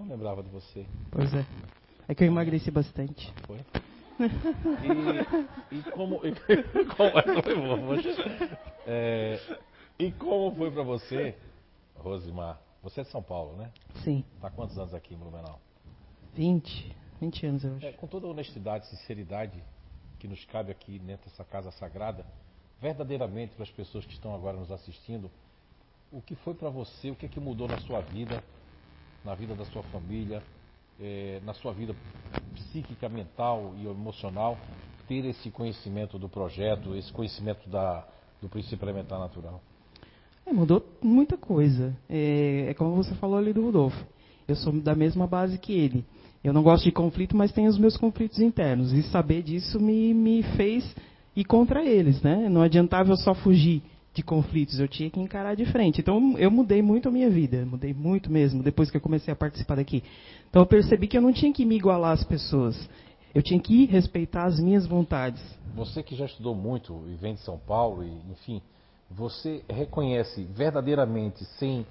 Não 0.00 0.08
lembrava 0.08 0.42
de 0.42 0.48
você. 0.48 0.86
Pois 1.10 1.32
é. 1.34 1.44
É 2.08 2.14
que 2.14 2.24
eu 2.24 2.28
emagreci 2.28 2.70
bastante. 2.70 3.32
Foi? 3.46 3.58
E, 5.70 5.76
e 5.76 5.82
como. 5.92 6.20
E, 6.26 6.32
como 6.96 7.94
é, 8.84 9.38
e 9.96 10.10
como 10.10 10.56
foi 10.56 10.70
para 10.72 10.82
você, 10.82 11.36
Rosimar? 11.94 12.58
Você 12.82 13.00
é 13.00 13.04
de 13.04 13.10
São 13.10 13.22
Paulo, 13.22 13.56
né? 13.56 13.70
Sim. 14.04 14.24
Está 14.34 14.50
quantos 14.50 14.78
anos 14.78 14.94
aqui 14.94 15.14
em 15.14 15.16
Blumenau? 15.16 15.60
20. 16.34 16.96
20 17.20 17.46
anos, 17.46 17.64
eu 17.64 17.76
acho. 17.76 17.86
É, 17.86 17.92
com 17.92 18.06
toda 18.06 18.26
a 18.26 18.30
honestidade 18.30 18.86
e 18.86 18.88
sinceridade 18.90 19.62
que 20.18 20.28
nos 20.28 20.44
cabe 20.46 20.70
aqui 20.70 20.98
dentro 20.98 21.28
dessa 21.28 21.44
casa 21.44 21.70
sagrada, 21.72 22.24
verdadeiramente 22.80 23.54
para 23.54 23.64
as 23.64 23.70
pessoas 23.70 24.04
que 24.04 24.12
estão 24.12 24.34
agora 24.34 24.56
nos 24.56 24.70
assistindo, 24.70 25.30
o 26.10 26.22
que 26.22 26.34
foi 26.36 26.54
para 26.54 26.70
você, 26.70 27.10
o 27.10 27.16
que 27.16 27.26
é 27.26 27.28
que 27.28 27.40
mudou 27.40 27.68
na 27.68 27.78
sua 27.80 28.00
vida, 28.00 28.42
na 29.24 29.34
vida 29.34 29.54
da 29.54 29.64
sua 29.66 29.82
família, 29.84 30.42
é, 31.00 31.40
na 31.44 31.54
sua 31.54 31.72
vida 31.72 31.94
psíquica, 32.54 33.08
mental 33.08 33.74
e 33.76 33.86
emocional, 33.86 34.56
ter 35.06 35.24
esse 35.24 35.50
conhecimento 35.50 36.18
do 36.18 36.28
projeto, 36.28 36.94
esse 36.94 37.12
conhecimento 37.12 37.68
da, 37.68 38.06
do 38.40 38.48
princípio 38.48 38.84
elementar 38.84 39.18
natural? 39.18 39.60
É, 40.48 40.52
mudou 40.52 40.82
muita 41.02 41.36
coisa. 41.36 41.94
É, 42.08 42.68
é, 42.70 42.74
como 42.74 42.96
você 42.96 43.14
falou 43.16 43.36
ali 43.36 43.52
do 43.52 43.62
Rodolfo. 43.62 44.02
Eu 44.46 44.56
sou 44.56 44.72
da 44.72 44.94
mesma 44.94 45.26
base 45.26 45.58
que 45.58 45.72
ele. 45.72 46.04
Eu 46.42 46.54
não 46.54 46.62
gosto 46.62 46.84
de 46.84 46.92
conflito, 46.92 47.36
mas 47.36 47.52
tenho 47.52 47.68
os 47.68 47.78
meus 47.78 47.96
conflitos 47.96 48.40
internos. 48.40 48.92
E 48.92 49.02
saber 49.02 49.42
disso 49.42 49.78
me, 49.78 50.14
me 50.14 50.42
fez 50.56 50.96
ir 51.36 51.44
contra 51.44 51.84
eles. 51.84 52.22
Né? 52.22 52.48
Não 52.48 52.62
adiantava 52.62 53.10
eu 53.10 53.16
só 53.16 53.34
fugir 53.34 53.82
de 54.14 54.22
conflitos, 54.22 54.80
eu 54.80 54.88
tinha 54.88 55.10
que 55.10 55.20
encarar 55.20 55.54
de 55.54 55.66
frente. 55.66 56.00
Então 56.00 56.36
eu 56.38 56.50
mudei 56.50 56.80
muito 56.80 57.08
a 57.08 57.12
minha 57.12 57.28
vida, 57.28 57.64
mudei 57.66 57.92
muito 57.92 58.32
mesmo, 58.32 58.62
depois 58.62 58.90
que 58.90 58.96
eu 58.96 59.00
comecei 59.00 59.32
a 59.32 59.36
participar 59.36 59.76
daqui. 59.76 60.02
Então 60.48 60.62
eu 60.62 60.66
percebi 60.66 61.06
que 61.06 61.16
eu 61.16 61.22
não 61.22 61.32
tinha 61.32 61.52
que 61.52 61.64
me 61.64 61.76
igualar 61.76 62.12
às 62.12 62.24
pessoas, 62.24 62.88
eu 63.32 63.42
tinha 63.42 63.60
que 63.60 63.84
respeitar 63.84 64.46
as 64.46 64.58
minhas 64.58 64.86
vontades. 64.86 65.40
Você 65.76 66.02
que 66.02 66.16
já 66.16 66.24
estudou 66.24 66.54
muito 66.54 67.00
e 67.06 67.14
vem 67.14 67.34
de 67.34 67.40
São 67.42 67.58
Paulo, 67.58 68.02
e, 68.02 68.10
enfim, 68.32 68.60
você 69.10 69.64
reconhece 69.68 70.44
verdadeiramente, 70.44 71.44
sem, 71.58 71.86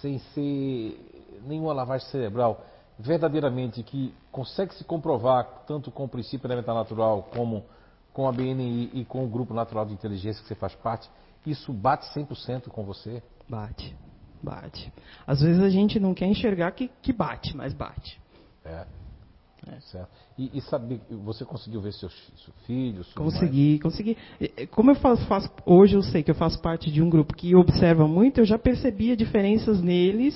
sem 0.00 0.18
ser 0.18 1.40
nenhuma 1.46 1.72
lavagem 1.72 2.08
cerebral, 2.08 2.64
verdadeiramente 2.98 3.82
que 3.82 4.14
consegue 4.30 4.74
se 4.74 4.84
comprovar, 4.84 5.64
tanto 5.66 5.90
com 5.90 6.04
o 6.04 6.08
princípio 6.08 6.46
elementar 6.46 6.74
natural, 6.74 7.28
como 7.34 7.64
com 8.12 8.28
a 8.28 8.32
BNI 8.32 8.90
e 8.94 9.04
com 9.04 9.24
o 9.24 9.28
grupo 9.28 9.52
natural 9.52 9.84
de 9.84 9.92
inteligência 9.92 10.40
que 10.40 10.48
você 10.48 10.54
faz 10.54 10.74
parte, 10.76 11.10
isso 11.44 11.72
bate 11.72 12.06
100% 12.14 12.68
com 12.68 12.84
você? 12.84 13.22
Bate, 13.48 13.94
bate. 14.42 14.92
Às 15.26 15.42
vezes 15.42 15.60
a 15.60 15.68
gente 15.68 15.98
não 16.00 16.14
quer 16.14 16.26
enxergar 16.26 16.70
que, 16.72 16.88
que 17.02 17.12
bate, 17.12 17.54
mas 17.56 17.74
bate. 17.74 18.20
É. 18.64 18.86
É. 19.66 19.80
Certo. 19.80 20.08
E, 20.38 20.58
e 20.58 20.60
sabe, 20.62 21.00
você 21.24 21.44
conseguiu 21.44 21.80
ver 21.80 21.92
seus, 21.92 22.12
seus 22.44 22.56
filhos? 22.66 23.12
Consegui, 23.14 23.70
mais? 23.70 23.82
consegui. 23.82 24.16
Como 24.70 24.90
eu 24.90 24.94
faço, 24.96 25.24
faço, 25.26 25.50
hoje 25.64 25.96
eu 25.96 26.02
sei 26.02 26.22
que 26.22 26.30
eu 26.30 26.34
faço 26.34 26.60
parte 26.60 26.90
de 26.90 27.02
um 27.02 27.08
grupo 27.08 27.34
que 27.34 27.54
observa 27.54 28.06
muito, 28.06 28.40
eu 28.40 28.44
já 28.44 28.58
percebia 28.58 29.16
diferenças 29.16 29.80
neles 29.80 30.34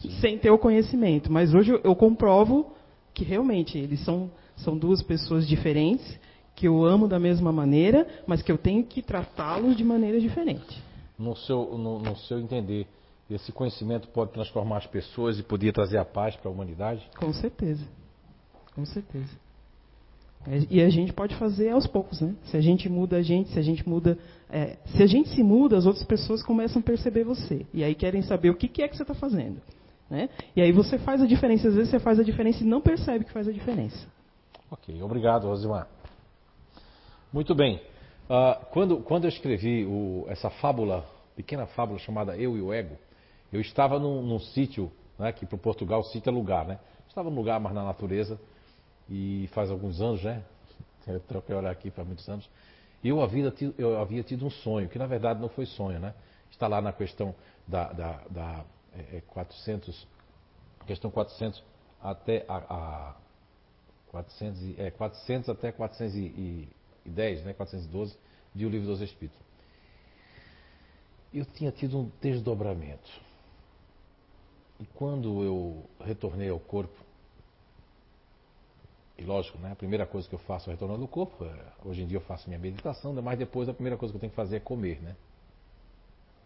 Sim. 0.00 0.10
sem 0.20 0.38
ter 0.38 0.50
o 0.50 0.58
conhecimento. 0.58 1.30
Mas 1.30 1.52
hoje 1.52 1.72
eu, 1.72 1.80
eu 1.84 1.94
comprovo 1.94 2.72
que 3.12 3.24
realmente 3.24 3.78
eles 3.78 4.04
são, 4.04 4.30
são 4.56 4.76
duas 4.76 5.02
pessoas 5.02 5.46
diferentes 5.46 6.18
que 6.54 6.68
eu 6.68 6.84
amo 6.84 7.08
da 7.08 7.18
mesma 7.18 7.52
maneira, 7.52 8.06
mas 8.26 8.40
que 8.40 8.50
eu 8.50 8.58
tenho 8.58 8.84
que 8.84 9.02
tratá-los 9.02 9.76
de 9.76 9.84
maneira 9.84 10.20
diferente. 10.20 10.82
No 11.18 11.36
seu, 11.36 11.76
no, 11.76 11.98
no 11.98 12.16
seu 12.16 12.38
entender, 12.38 12.86
esse 13.28 13.50
conhecimento 13.52 14.08
pode 14.08 14.32
transformar 14.32 14.78
as 14.78 14.86
pessoas 14.86 15.38
e 15.38 15.42
poder 15.42 15.72
trazer 15.72 15.98
a 15.98 16.04
paz 16.04 16.36
para 16.36 16.48
a 16.48 16.52
humanidade? 16.52 17.08
Com 17.16 17.32
certeza. 17.32 17.84
Com 18.74 18.84
certeza. 18.84 19.44
É, 20.46 20.66
e 20.70 20.82
a 20.82 20.90
gente 20.90 21.12
pode 21.12 21.34
fazer 21.36 21.70
aos 21.70 21.86
poucos, 21.86 22.20
né? 22.20 22.34
Se 22.44 22.56
a 22.56 22.60
gente 22.60 22.88
muda 22.88 23.16
a 23.16 23.22
gente, 23.22 23.50
se 23.50 23.58
a 23.58 23.62
gente 23.62 23.88
muda. 23.88 24.18
É, 24.50 24.76
se 24.86 25.02
a 25.02 25.06
gente 25.06 25.30
se 25.30 25.42
muda, 25.42 25.76
as 25.76 25.86
outras 25.86 26.04
pessoas 26.04 26.42
começam 26.42 26.80
a 26.80 26.84
perceber 26.84 27.24
você. 27.24 27.66
E 27.72 27.82
aí 27.82 27.94
querem 27.94 28.22
saber 28.22 28.50
o 28.50 28.54
que, 28.54 28.68
que 28.68 28.82
é 28.82 28.88
que 28.88 28.96
você 28.96 29.02
está 29.02 29.14
fazendo. 29.14 29.60
Né? 30.10 30.28
E 30.54 30.60
aí 30.60 30.70
você 30.70 30.98
faz 30.98 31.22
a 31.22 31.26
diferença. 31.26 31.68
Às 31.68 31.74
vezes 31.74 31.90
você 31.90 31.98
faz 31.98 32.20
a 32.20 32.22
diferença 32.22 32.62
e 32.62 32.66
não 32.66 32.80
percebe 32.80 33.24
que 33.24 33.32
faz 33.32 33.48
a 33.48 33.52
diferença. 33.52 34.06
Ok, 34.70 35.02
obrigado, 35.02 35.46
Rosimar. 35.46 35.88
Muito 37.32 37.54
bem. 37.54 37.80
Uh, 38.28 38.64
quando, 38.70 38.98
quando 38.98 39.24
eu 39.24 39.28
escrevi 39.28 39.84
o, 39.84 40.24
essa 40.28 40.50
fábula, 40.50 41.04
pequena 41.36 41.66
fábula 41.66 41.98
chamada 41.98 42.36
Eu 42.36 42.56
e 42.56 42.60
o 42.60 42.72
Ego, 42.72 42.96
eu 43.52 43.60
estava 43.60 43.98
num, 43.98 44.22
num 44.22 44.38
sítio, 44.38 44.90
né, 45.18 45.32
que 45.32 45.46
para 45.46 45.58
Portugal 45.58 46.02
sítio 46.04 46.30
é 46.30 46.32
lugar, 46.32 46.66
né? 46.66 46.78
Estava 47.08 47.30
num 47.30 47.36
lugar 47.36 47.60
mais 47.60 47.74
na 47.74 47.84
natureza, 47.84 48.38
e 49.08 49.48
faz 49.52 49.70
alguns 49.70 50.00
anos, 50.00 50.22
né? 50.22 50.42
Eu 51.06 51.20
troquei 51.20 51.54
olhar 51.54 51.70
aqui 51.70 51.90
para 51.90 52.04
muitos 52.04 52.28
anos. 52.28 52.48
Eu 53.02 53.20
havia, 53.20 53.50
tido, 53.50 53.74
eu 53.76 54.00
havia 54.00 54.22
tido 54.22 54.46
um 54.46 54.50
sonho, 54.50 54.88
que 54.88 54.98
na 54.98 55.06
verdade 55.06 55.40
não 55.40 55.48
foi 55.48 55.66
sonho, 55.66 56.00
né? 56.00 56.14
Está 56.50 56.66
lá 56.66 56.80
na 56.80 56.92
questão 56.92 57.34
da, 57.66 57.92
da, 57.92 58.12
da 58.30 58.64
é, 58.94 59.20
400, 59.26 60.06
é, 60.80 60.84
questão 60.86 61.10
400 61.10 61.62
até 62.02 62.44
a, 62.48 62.56
a 62.56 63.16
400, 64.08 64.78
é, 64.78 64.90
400 64.90 65.48
até 65.50 65.72
400 65.72 66.14
e, 66.16 66.68
410, 67.04 67.44
né, 67.44 67.52
412, 67.52 68.16
de 68.54 68.64
O 68.64 68.68
Livro 68.68 68.86
dos 68.86 69.00
Espíritos. 69.00 69.38
Eu 71.32 71.44
tinha 71.44 71.70
tido 71.70 71.98
um 71.98 72.10
desdobramento. 72.20 73.10
E 74.80 74.86
quando 74.86 75.42
eu 75.42 75.84
retornei 76.00 76.48
ao 76.48 76.58
corpo, 76.58 77.03
e 79.16 79.22
lógico, 79.22 79.58
né, 79.58 79.72
a 79.72 79.76
primeira 79.76 80.06
coisa 80.06 80.28
que 80.28 80.34
eu 80.34 80.40
faço 80.40 80.70
retornando 80.70 81.02
ao 81.02 81.08
corpo, 81.08 81.44
é, 81.44 81.54
hoje 81.84 82.02
em 82.02 82.06
dia 82.06 82.16
eu 82.16 82.22
faço 82.22 82.48
minha 82.48 82.58
meditação, 82.58 83.12
mas 83.22 83.38
depois 83.38 83.68
a 83.68 83.74
primeira 83.74 83.96
coisa 83.96 84.12
que 84.12 84.16
eu 84.16 84.20
tenho 84.20 84.30
que 84.30 84.36
fazer 84.36 84.56
é 84.56 84.60
comer, 84.60 85.00
né? 85.00 85.14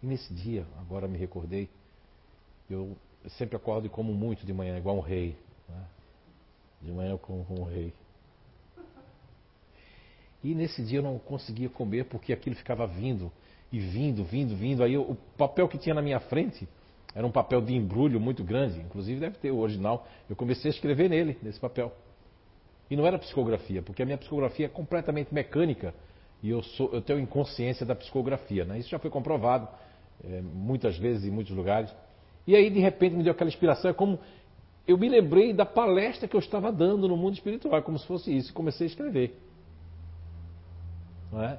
E 0.03 0.07
nesse 0.07 0.33
dia, 0.33 0.67
agora 0.79 1.09
me 1.09 1.19
recordei, 1.19 1.69
eu 2.71 2.97
sempre 3.31 3.57
acordo 3.57 3.87
e 3.87 3.91
como 3.91 4.13
muito 4.13 4.45
de 4.45 4.53
manhã, 4.53 4.77
igual 4.77 4.97
um 4.97 5.01
rei. 5.01 5.37
Né? 5.69 5.85
De 6.83 6.93
manhã 6.93 7.11
eu 7.11 7.19
como 7.19 7.45
um 7.59 7.65
rei. 7.65 7.93
E 10.45 10.55
nesse 10.55 10.85
dia 10.85 10.99
eu 10.99 11.03
não 11.03 11.19
conseguia 11.19 11.69
comer 11.69 12.05
porque 12.05 12.33
aquilo 12.33 12.55
ficava 12.55 12.87
vindo 12.87 13.33
e 13.73 13.81
vindo, 13.81 14.25
vindo, 14.25 14.55
vindo. 14.55 14.85
Aí 14.85 14.97
o 14.97 15.17
papel 15.37 15.67
que 15.69 15.79
tinha 15.79 15.95
na 15.95 16.03
minha 16.03 16.21
frente 16.21 16.69
era 17.15 17.27
um 17.27 17.31
papel 17.33 17.61
de 17.61 17.75
embrulho 17.75 18.21
muito 18.21 18.45
grande, 18.45 18.79
inclusive 18.81 19.19
deve 19.19 19.39
ter 19.39 19.51
o 19.51 19.59
original. 19.59 20.07
Eu 20.31 20.37
comecei 20.37 20.71
a 20.71 20.75
escrever 20.75 21.11
nele, 21.11 21.37
nesse 21.43 21.59
papel. 21.59 21.93
E 22.91 22.97
não 22.97 23.07
era 23.07 23.19
psicografia, 23.19 23.83
porque 23.83 24.03
a 24.03 24.07
minha 24.07 24.19
psicografia 24.19 24.67
é 24.67 24.69
completamente 24.69 25.33
mecânica. 25.33 25.95
e 26.43 26.51
eu, 26.51 26.63
sou, 26.63 26.91
eu 26.93 27.03
tenho 27.03 27.19
inconsciência 27.19 27.85
da 27.85 27.95
psicografia. 27.95 28.65
Né? 28.65 28.79
Isso 28.79 28.89
já 28.89 28.99
foi 28.99 29.11
comprovado 29.11 29.69
é, 30.25 30.41
muitas 30.41 30.97
vezes 30.97 31.25
em 31.25 31.31
muitos 31.31 31.55
lugares. 31.55 31.95
E 32.47 32.57
aí, 32.57 32.71
de 32.71 32.81
repente, 32.81 33.15
me 33.15 33.23
deu 33.23 33.33
aquela 33.33 33.49
inspiração. 33.49 33.91
É 33.91 33.95
como 33.95 34.19
eu 34.87 34.97
me 34.97 35.09
lembrei 35.09 35.53
da 35.53 35.67
palestra 35.67 36.27
que 36.27 36.35
eu 36.35 36.41
estava 36.41 36.73
dando 36.73 37.07
no 37.07 37.17
mundo 37.17 37.35
espiritual, 37.35 37.83
como 37.83 37.99
se 37.99 38.07
fosse 38.07 38.35
isso, 38.35 38.51
e 38.51 38.55
comecei 38.55 38.87
a 38.87 38.91
escrever. 38.91 39.39
Não 41.31 41.43
é? 41.43 41.59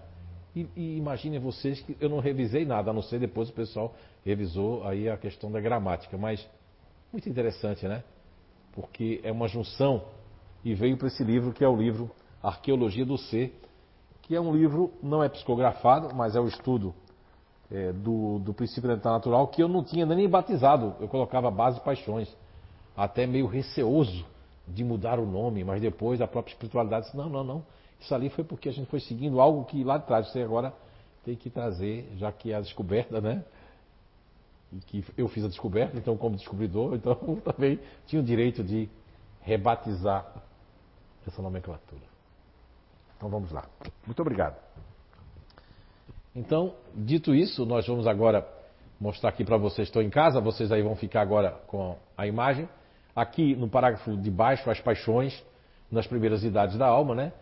E, 0.55 0.67
e 0.75 0.97
imaginem 0.97 1.39
vocês 1.39 1.79
que 1.79 1.95
eu 2.01 2.09
não 2.09 2.19
revisei 2.19 2.65
nada, 2.65 2.89
a 2.89 2.93
não 2.93 3.03
ser 3.03 3.19
depois 3.19 3.49
o 3.49 3.53
pessoal 3.53 3.93
revisou 4.25 4.83
aí 4.83 5.07
a 5.07 5.15
questão 5.15 5.51
da 5.51 5.61
gramática. 5.61 6.17
Mas 6.17 6.43
muito 7.13 7.29
interessante, 7.29 7.87
né? 7.87 8.03
Porque 8.71 9.19
é 9.23 9.31
uma 9.31 9.47
junção 9.47 10.05
e 10.63 10.73
veio 10.73 10.97
para 10.97 11.07
esse 11.07 11.23
livro 11.23 11.53
que 11.53 11.63
é 11.63 11.67
o 11.67 11.75
livro 11.75 12.11
Arqueologia 12.41 13.05
do 13.05 13.17
Ser, 13.17 13.59
que 14.21 14.35
é 14.35 14.41
um 14.41 14.53
livro, 14.55 14.91
não 15.01 15.23
é 15.23 15.29
psicografado, 15.29 16.13
mas 16.13 16.35
é 16.35 16.39
o 16.39 16.47
estudo 16.47 16.93
é, 17.71 17.91
do, 17.91 18.39
do 18.39 18.53
princípio 18.53 18.95
da 18.95 19.11
natural 19.11 19.47
que 19.47 19.61
eu 19.61 19.67
não 19.67 19.83
tinha 19.83 20.05
nem 20.05 20.27
batizado. 20.27 20.95
Eu 20.99 21.07
colocava 21.07 21.49
base 21.49 21.79
paixões, 21.81 22.33
até 22.95 23.25
meio 23.25 23.47
receoso 23.47 24.25
de 24.67 24.83
mudar 24.83 25.19
o 25.19 25.25
nome, 25.25 25.63
mas 25.63 25.81
depois 25.81 26.21
a 26.21 26.27
própria 26.27 26.53
espiritualidade 26.53 27.05
disse: 27.05 27.17
não, 27.17 27.29
não, 27.29 27.43
não. 27.43 27.65
Isso 27.99 28.13
ali 28.13 28.29
foi 28.29 28.43
porque 28.43 28.69
a 28.69 28.71
gente 28.71 28.87
foi 28.89 28.99
seguindo 28.99 29.41
algo 29.41 29.65
que 29.65 29.83
lá 29.83 29.97
de 29.97 30.05
trás 30.05 30.31
você 30.31 30.41
agora 30.41 30.73
tem 31.25 31.35
que 31.35 31.49
trazer, 31.49 32.09
já 32.15 32.31
que 32.31 32.51
é 32.51 32.55
a 32.55 32.61
descoberta, 32.61 33.19
né? 33.19 33.43
E 34.71 34.77
que 34.77 35.03
eu 35.17 35.27
fiz 35.27 35.43
a 35.43 35.47
descoberta, 35.47 35.97
então 35.97 36.15
como 36.15 36.35
descobridor, 36.35 36.93
então 36.95 37.15
também 37.43 37.79
tinha 38.05 38.21
o 38.21 38.25
direito 38.25 38.63
de 38.63 38.87
rebatizar 39.41 40.31
essa 41.27 41.41
nomenclatura. 41.41 42.01
Então 43.17 43.29
vamos 43.29 43.51
lá. 43.51 43.65
Muito 44.05 44.21
obrigado. 44.21 44.55
Então, 46.35 46.73
dito 46.95 47.35
isso, 47.35 47.65
nós 47.65 47.85
vamos 47.85 48.07
agora 48.07 48.47
mostrar 48.99 49.29
aqui 49.29 49.43
para 49.43 49.57
vocês. 49.57 49.87
Estou 49.87 50.01
em 50.01 50.09
casa, 50.09 50.39
vocês 50.39 50.71
aí 50.71 50.81
vão 50.81 50.95
ficar 50.95 51.21
agora 51.21 51.51
com 51.67 51.97
a 52.17 52.27
imagem. 52.27 52.67
Aqui 53.15 53.55
no 53.55 53.67
parágrafo 53.67 54.15
de 54.15 54.29
baixo, 54.29 54.69
as 54.69 54.79
paixões 54.79 55.43
nas 55.91 56.05
primeiras 56.07 56.43
idades 56.43 56.77
da 56.77 56.87
alma, 56.87 57.15
né? 57.15 57.33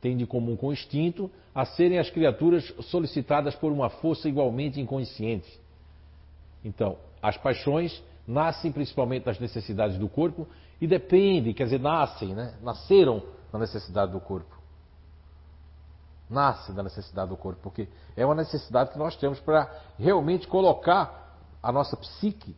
Tem 0.00 0.16
de 0.16 0.26
comum 0.26 0.56
com 0.56 0.68
o 0.68 0.72
instinto 0.72 1.30
a 1.54 1.64
serem 1.64 1.98
as 1.98 2.08
criaturas 2.10 2.64
solicitadas 2.82 3.54
por 3.54 3.72
uma 3.72 3.90
força 3.90 4.28
igualmente 4.28 4.80
inconsciente. 4.80 5.60
Então, 6.64 6.96
as 7.22 7.36
paixões 7.36 8.02
nascem 8.26 8.70
principalmente 8.70 9.24
das 9.24 9.38
necessidades 9.38 9.98
do 9.98 10.08
corpo 10.08 10.46
e 10.80 10.86
dependem, 10.86 11.54
quer 11.54 11.64
dizer, 11.64 11.80
nascem, 11.80 12.34
né? 12.34 12.54
Nasceram 12.62 13.22
na 13.52 13.58
necessidade 13.58 14.12
do 14.12 14.20
corpo 14.20 14.56
nasce 16.28 16.72
da 16.72 16.82
necessidade 16.82 17.30
do 17.30 17.36
corpo, 17.36 17.60
porque 17.62 17.88
é 18.16 18.24
uma 18.24 18.34
necessidade 18.34 18.90
que 18.90 18.98
nós 18.98 19.16
temos 19.16 19.40
para 19.40 19.70
realmente 19.98 20.46
colocar 20.48 21.38
a 21.62 21.72
nossa 21.72 21.96
psique, 21.96 22.54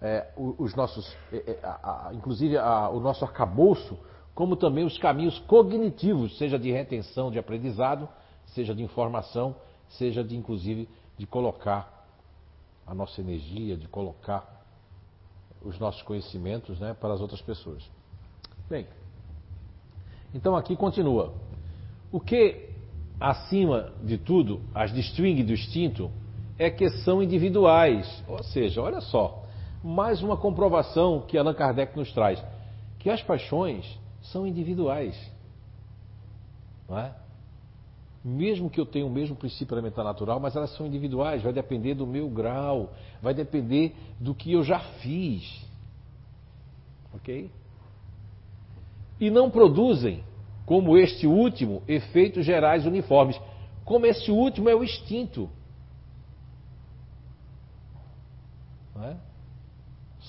é, 0.00 0.32
os 0.36 0.74
nossos, 0.74 1.16
é, 1.32 1.36
é, 1.36 1.60
a, 1.62 2.08
a, 2.08 2.14
inclusive 2.14 2.56
a, 2.58 2.90
o 2.90 3.00
nosso 3.00 3.24
arcabouço, 3.24 3.98
como 4.34 4.56
também 4.56 4.84
os 4.84 4.98
caminhos 4.98 5.38
cognitivos, 5.40 6.36
seja 6.36 6.58
de 6.58 6.70
retenção 6.70 7.30
de 7.30 7.38
aprendizado, 7.38 8.08
seja 8.46 8.74
de 8.74 8.82
informação, 8.82 9.56
seja 9.88 10.22
de 10.22 10.36
inclusive 10.36 10.88
de 11.16 11.26
colocar 11.26 12.06
a 12.86 12.94
nossa 12.94 13.20
energia, 13.20 13.76
de 13.76 13.88
colocar 13.88 14.55
os 15.66 15.78
nossos 15.78 16.02
conhecimentos 16.02 16.78
né, 16.78 16.94
para 16.94 17.12
as 17.14 17.20
outras 17.20 17.40
pessoas. 17.40 17.82
Bem, 18.68 18.86
então 20.34 20.56
aqui 20.56 20.76
continua. 20.76 21.34
O 22.12 22.20
que 22.20 22.70
acima 23.18 23.92
de 24.02 24.18
tudo, 24.18 24.60
as 24.74 24.92
distingue 24.92 25.42
do 25.42 25.52
instinto 25.52 26.10
é 26.58 26.70
que 26.70 26.88
são 26.88 27.22
individuais. 27.22 28.22
Ou 28.28 28.42
seja, 28.42 28.80
olha 28.80 29.00
só, 29.00 29.44
mais 29.82 30.22
uma 30.22 30.36
comprovação 30.36 31.22
que 31.26 31.36
Allan 31.36 31.54
Kardec 31.54 31.96
nos 31.96 32.12
traz, 32.12 32.42
que 32.98 33.10
as 33.10 33.22
paixões 33.22 33.98
são 34.22 34.46
individuais. 34.46 35.16
Não 36.88 36.98
é? 36.98 37.14
Mesmo 38.28 38.68
que 38.68 38.80
eu 38.80 38.84
tenha 38.84 39.06
o 39.06 39.10
mesmo 39.10 39.36
princípio 39.36 39.72
elementar 39.72 40.04
natural, 40.04 40.40
mas 40.40 40.56
elas 40.56 40.74
são 40.74 40.84
individuais, 40.84 41.42
vai 41.42 41.52
depender 41.52 41.94
do 41.94 42.04
meu 42.04 42.28
grau, 42.28 42.92
vai 43.22 43.32
depender 43.32 43.94
do 44.18 44.34
que 44.34 44.50
eu 44.50 44.64
já 44.64 44.80
fiz. 44.80 45.64
Ok? 47.14 47.48
E 49.20 49.30
não 49.30 49.48
produzem 49.48 50.24
como 50.64 50.98
este 50.98 51.24
último, 51.24 51.84
efeitos 51.86 52.44
gerais 52.44 52.84
uniformes. 52.84 53.40
Como 53.84 54.04
este 54.06 54.32
último 54.32 54.68
é 54.68 54.74
o 54.74 54.82
instinto. 54.82 55.48
É? 58.96 59.16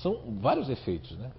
São 0.03 0.37
vários 0.39 0.69
efeitos, 0.69 1.17
né? 1.17 1.31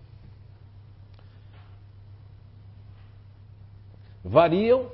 Variam, 4.24 4.90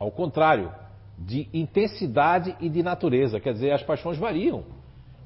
ao 0.00 0.10
contrário, 0.10 0.72
de 1.18 1.46
intensidade 1.52 2.56
e 2.58 2.70
de 2.70 2.82
natureza. 2.82 3.38
Quer 3.38 3.52
dizer, 3.52 3.72
as 3.72 3.82
paixões 3.82 4.16
variam. 4.16 4.64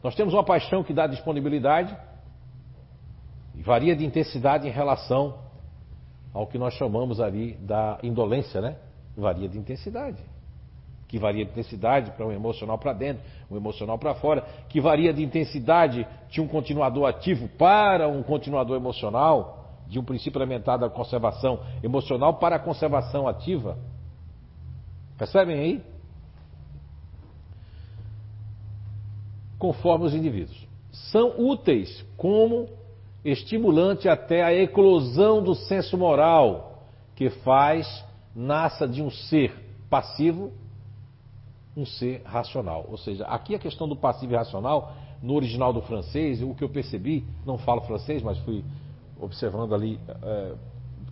Nós 0.03 0.17
temos 0.17 0.35
uma 0.35 0.43
paixão 0.43 0.83
que 0.83 0.93
dá 0.93 1.07
disponibilidade 1.07 1.97
e 3.55 3.63
varia 3.63 3.95
de 3.95 4.05
intensidade 4.05 4.67
em 4.67 4.73
relação 4.73 5.39
ao 6.33 6.49
que 6.49 6.59
nós 6.59 6.75
chamamos 6.75 7.21
ali 7.21 7.55
da 7.55 7.99
indolência, 8.03 8.61
né? 8.61 8.77
Varia 9.17 9.49
de 9.49 9.57
intensidade. 9.57 10.19
Que 11.07 11.21
varia 11.21 11.45
de 11.45 11.53
intensidade 11.53 12.11
para 12.11 12.27
um 12.27 12.33
emocional 12.33 12.77
para 12.77 12.93
dentro, 12.93 13.23
um 13.49 13.57
emocional 13.57 13.97
para 13.97 14.17
fora, 14.17 14.43
que 14.69 14.81
varia 14.81 15.13
de 15.13 15.23
intensidade 15.23 16.05
de 16.29 16.41
um 16.41 16.49
continuador 16.49 17.09
ativo 17.09 17.47
para 17.57 18.09
um 18.09 18.25
continuador 18.25 18.77
emocional, 18.77 19.77
de 19.87 20.01
um 20.01 20.05
princípio 20.05 20.39
elementar 20.39 20.77
da 20.77 20.91
conservação 20.91 21.61
emocional 21.85 22.35
para 22.35 22.57
a 22.57 22.59
conservação 22.59 23.29
ativa. 23.29 23.79
Percebem 25.17 25.59
aí? 25.59 25.83
Conforme 29.59 30.07
os 30.07 30.15
indivíduos. 30.15 30.67
São 30.93 31.35
úteis 31.39 32.05
como 32.17 32.69
estimulante 33.25 34.09
até 34.09 34.43
a 34.43 34.53
eclosão 34.53 35.43
do 35.43 35.55
senso 35.55 35.97
moral, 35.97 36.85
que 37.15 37.31
faz 37.31 38.05
nasça 38.35 38.87
de 38.87 39.03
um 39.03 39.11
ser 39.11 39.55
passivo 39.89 40.53
um 41.77 41.85
ser 41.85 42.23
racional. 42.25 42.87
Ou 42.89 42.97
seja, 42.97 43.25
aqui 43.27 43.55
a 43.55 43.59
questão 43.59 43.89
do 43.89 43.97
passivo 43.97 44.33
e 44.33 44.37
racional, 44.37 44.93
no 45.23 45.35
original 45.35 45.73
do 45.73 45.83
francês, 45.83 46.43
o 46.43 46.55
que 46.55 46.63
eu 46.63 46.69
percebi, 46.69 47.25
não 47.45 47.59
falo 47.59 47.81
francês, 47.83 48.23
mas 48.23 48.39
fui 48.41 48.65
observando 49.21 49.75
ali 49.75 49.99
é, 50.23 50.55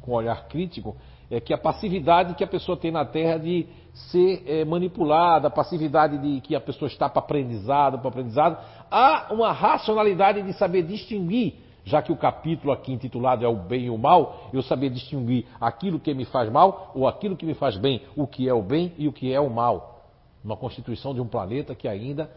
com 0.01 0.13
um 0.13 0.15
olhar 0.15 0.47
crítico, 0.49 0.97
é 1.33 1.41
que 1.41 1.55
a 1.55 1.59
passividade 1.59 2.35
que 2.35 2.45
a 2.45 2.47
pessoa 2.47 2.77
tem 2.77 2.91
na 2.91 3.07
Terra 3.07 3.39
de 3.39 3.67
ser 3.95 4.43
é, 4.47 4.65
manipulada, 4.67 5.49
a 5.49 5.51
passividade 5.51 6.19
de 6.19 6.43
que 6.43 6.55
a 6.55 6.61
pessoa 6.61 6.89
está 6.89 7.09
para 7.09 7.21
aprendizado, 7.21 7.99
para 7.99 8.09
aprendizado, 8.09 8.59
há 8.91 9.29
uma 9.33 9.51
racionalidade 9.51 10.43
de 10.43 10.53
saber 10.53 10.83
distinguir 10.83 11.55
já 11.85 12.01
que 12.01 12.13
o 12.13 12.17
capítulo 12.17 12.73
aqui 12.73 12.93
intitulado 12.93 13.45
é 13.45 13.49
o 13.49 13.57
bem 13.57 13.87
e 13.87 13.91
o 13.91 13.99
mal, 13.99 14.51
eu 14.53 14.63
saber 14.63 14.91
distinguir 14.91 15.47
aquilo 15.61 15.99
que 15.99 16.15
me 16.15 16.25
faz 16.25 16.49
mal 16.49 16.93
ou 16.95 17.09
aquilo 17.09 17.37
que 17.37 17.45
me 17.45 17.55
faz 17.55 17.77
bem, 17.77 18.03
o 18.15 18.25
que 18.25 18.49
é 18.49 18.55
o 18.55 18.63
bem 18.63 18.93
e 18.97 19.09
o 19.09 19.13
que 19.13 19.33
é 19.33 19.41
o 19.41 19.51
mal. 19.51 20.07
Uma 20.45 20.57
constituição 20.57 21.13
de 21.13 21.21
um 21.21 21.27
planeta 21.27 21.75
que 21.75 21.89
ainda 21.89 22.31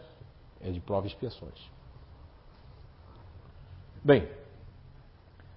é 0.60 0.70
de 0.70 0.80
provas 0.80 1.12
e 1.12 1.14
expiações. 1.14 1.70
Bem, 4.02 4.26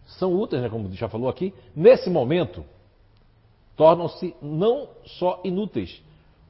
são 0.05 0.35
úteis, 0.35 0.61
né, 0.61 0.69
como 0.69 0.91
já 0.93 1.09
falou 1.09 1.29
aqui, 1.29 1.51
nesse 1.75 2.11
momento, 2.11 2.63
tornam-se 3.79 4.35
não 4.41 4.89
só 5.17 5.39
inúteis, 5.43 6.03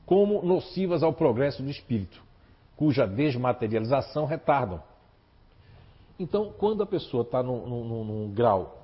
como 0.06 0.42
nocivas 0.42 1.02
ao 1.02 1.14
progresso 1.14 1.64
do 1.64 1.70
espírito, 1.70 2.22
cuja 2.76 3.06
desmaterialização 3.06 4.26
retardam 4.26 4.82
então, 6.20 6.52
quando 6.58 6.84
a 6.84 6.86
pessoa 6.86 7.24
está 7.24 7.42
num, 7.42 7.66
num, 7.66 8.04
num, 8.04 8.34
grau 8.34 8.78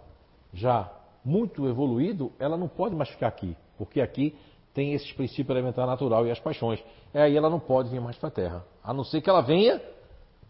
já 0.53 0.89
muito 1.23 1.67
evoluído, 1.67 2.31
ela 2.39 2.55
não 2.55 2.69
pode 2.69 2.95
mais 2.95 3.09
ficar 3.09 3.27
aqui, 3.27 3.57
porque 3.77 3.99
aqui 3.99 4.33
tem 4.73 4.93
esses 4.93 5.11
princípios 5.11 5.49
elementares 5.49 5.89
natural 5.89 6.25
e 6.25 6.31
as 6.31 6.39
paixões. 6.39 6.81
É 7.13 7.23
aí 7.23 7.35
ela 7.35 7.49
não 7.49 7.59
pode 7.59 7.89
vir 7.89 7.99
mais 7.99 8.17
para 8.17 8.29
a 8.29 8.31
Terra, 8.31 8.65
a 8.81 8.93
não 8.93 9.03
ser 9.03 9.19
que 9.19 9.29
ela 9.29 9.41
venha 9.41 9.81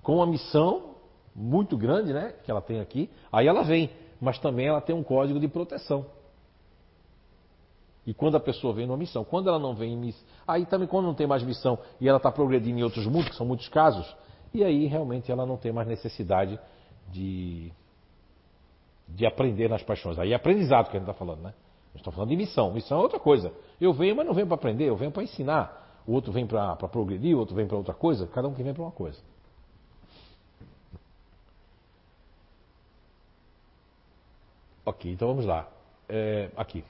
com 0.03 0.17
uma 0.17 0.27
missão 0.27 0.91
muito 1.35 1.75
grande, 1.75 2.13
né, 2.13 2.35
que 2.43 2.51
ela 2.51 2.61
tem 2.61 2.79
aqui. 2.79 3.09
Aí 3.31 3.47
ela 3.47 3.63
vem, 3.63 3.89
mas 4.21 4.37
também 4.37 4.67
ela 4.67 4.79
tem 4.79 4.95
um 4.95 5.03
código 5.03 5.39
de 5.39 5.47
proteção. 5.47 6.05
E 8.05 8.13
quando 8.13 8.35
a 8.37 8.39
pessoa 8.39 8.73
vem 8.73 8.85
numa 8.85 8.97
missão, 8.97 9.23
quando 9.23 9.49
ela 9.49 9.57
não 9.57 9.73
vem 9.73 9.93
em 9.93 9.97
missão, 9.97 10.23
aí 10.47 10.65
também 10.65 10.87
quando 10.87 11.05
não 11.05 11.15
tem 11.15 11.25
mais 11.25 11.41
missão 11.43 11.77
e 11.99 12.07
ela 12.07 12.17
está 12.17 12.31
progredindo 12.31 12.79
em 12.79 12.83
outros 12.83 13.05
mundos, 13.07 13.29
que 13.29 13.35
são 13.35 13.45
muitos 13.45 13.67
casos, 13.67 14.15
e 14.53 14.63
aí 14.63 14.85
realmente 14.85 15.31
ela 15.31 15.45
não 15.45 15.57
tem 15.57 15.71
mais 15.71 15.87
necessidade 15.87 16.59
de, 17.11 17.71
de 19.07 19.25
aprender 19.25 19.69
nas 19.69 19.81
paixões. 19.81 20.19
Aí 20.19 20.33
é 20.33 20.35
aprendizado 20.35 20.89
que 20.89 20.97
a 20.97 20.99
gente 20.99 21.09
está 21.09 21.13
falando, 21.13 21.41
né? 21.41 21.49
A 21.49 21.97
gente 21.97 22.01
está 22.01 22.11
falando 22.11 22.29
de 22.29 22.35
missão. 22.35 22.71
Missão 22.71 22.99
é 22.99 23.01
outra 23.01 23.19
coisa. 23.19 23.51
Eu 23.81 23.91
venho, 23.91 24.15
mas 24.15 24.25
não 24.25 24.33
venho 24.33 24.47
para 24.47 24.55
aprender, 24.55 24.85
eu 24.85 24.95
venho 24.95 25.11
para 25.11 25.23
ensinar. 25.23 26.03
o 26.05 26.13
outro 26.13 26.31
vem 26.31 26.45
para 26.45 26.75
progredir, 26.75 27.35
o 27.35 27.39
outro 27.39 27.55
vem 27.55 27.65
para 27.67 27.77
outra 27.77 27.93
coisa, 27.93 28.27
cada 28.27 28.47
um 28.47 28.53
que 28.53 28.61
vem 28.61 28.73
para 28.73 28.83
uma 28.83 28.91
coisa. 28.91 29.19
Ok, 34.85 35.11
então 35.11 35.27
vamos 35.27 35.45
lá. 35.45 35.67
É, 36.07 36.51
aqui. 36.55 36.83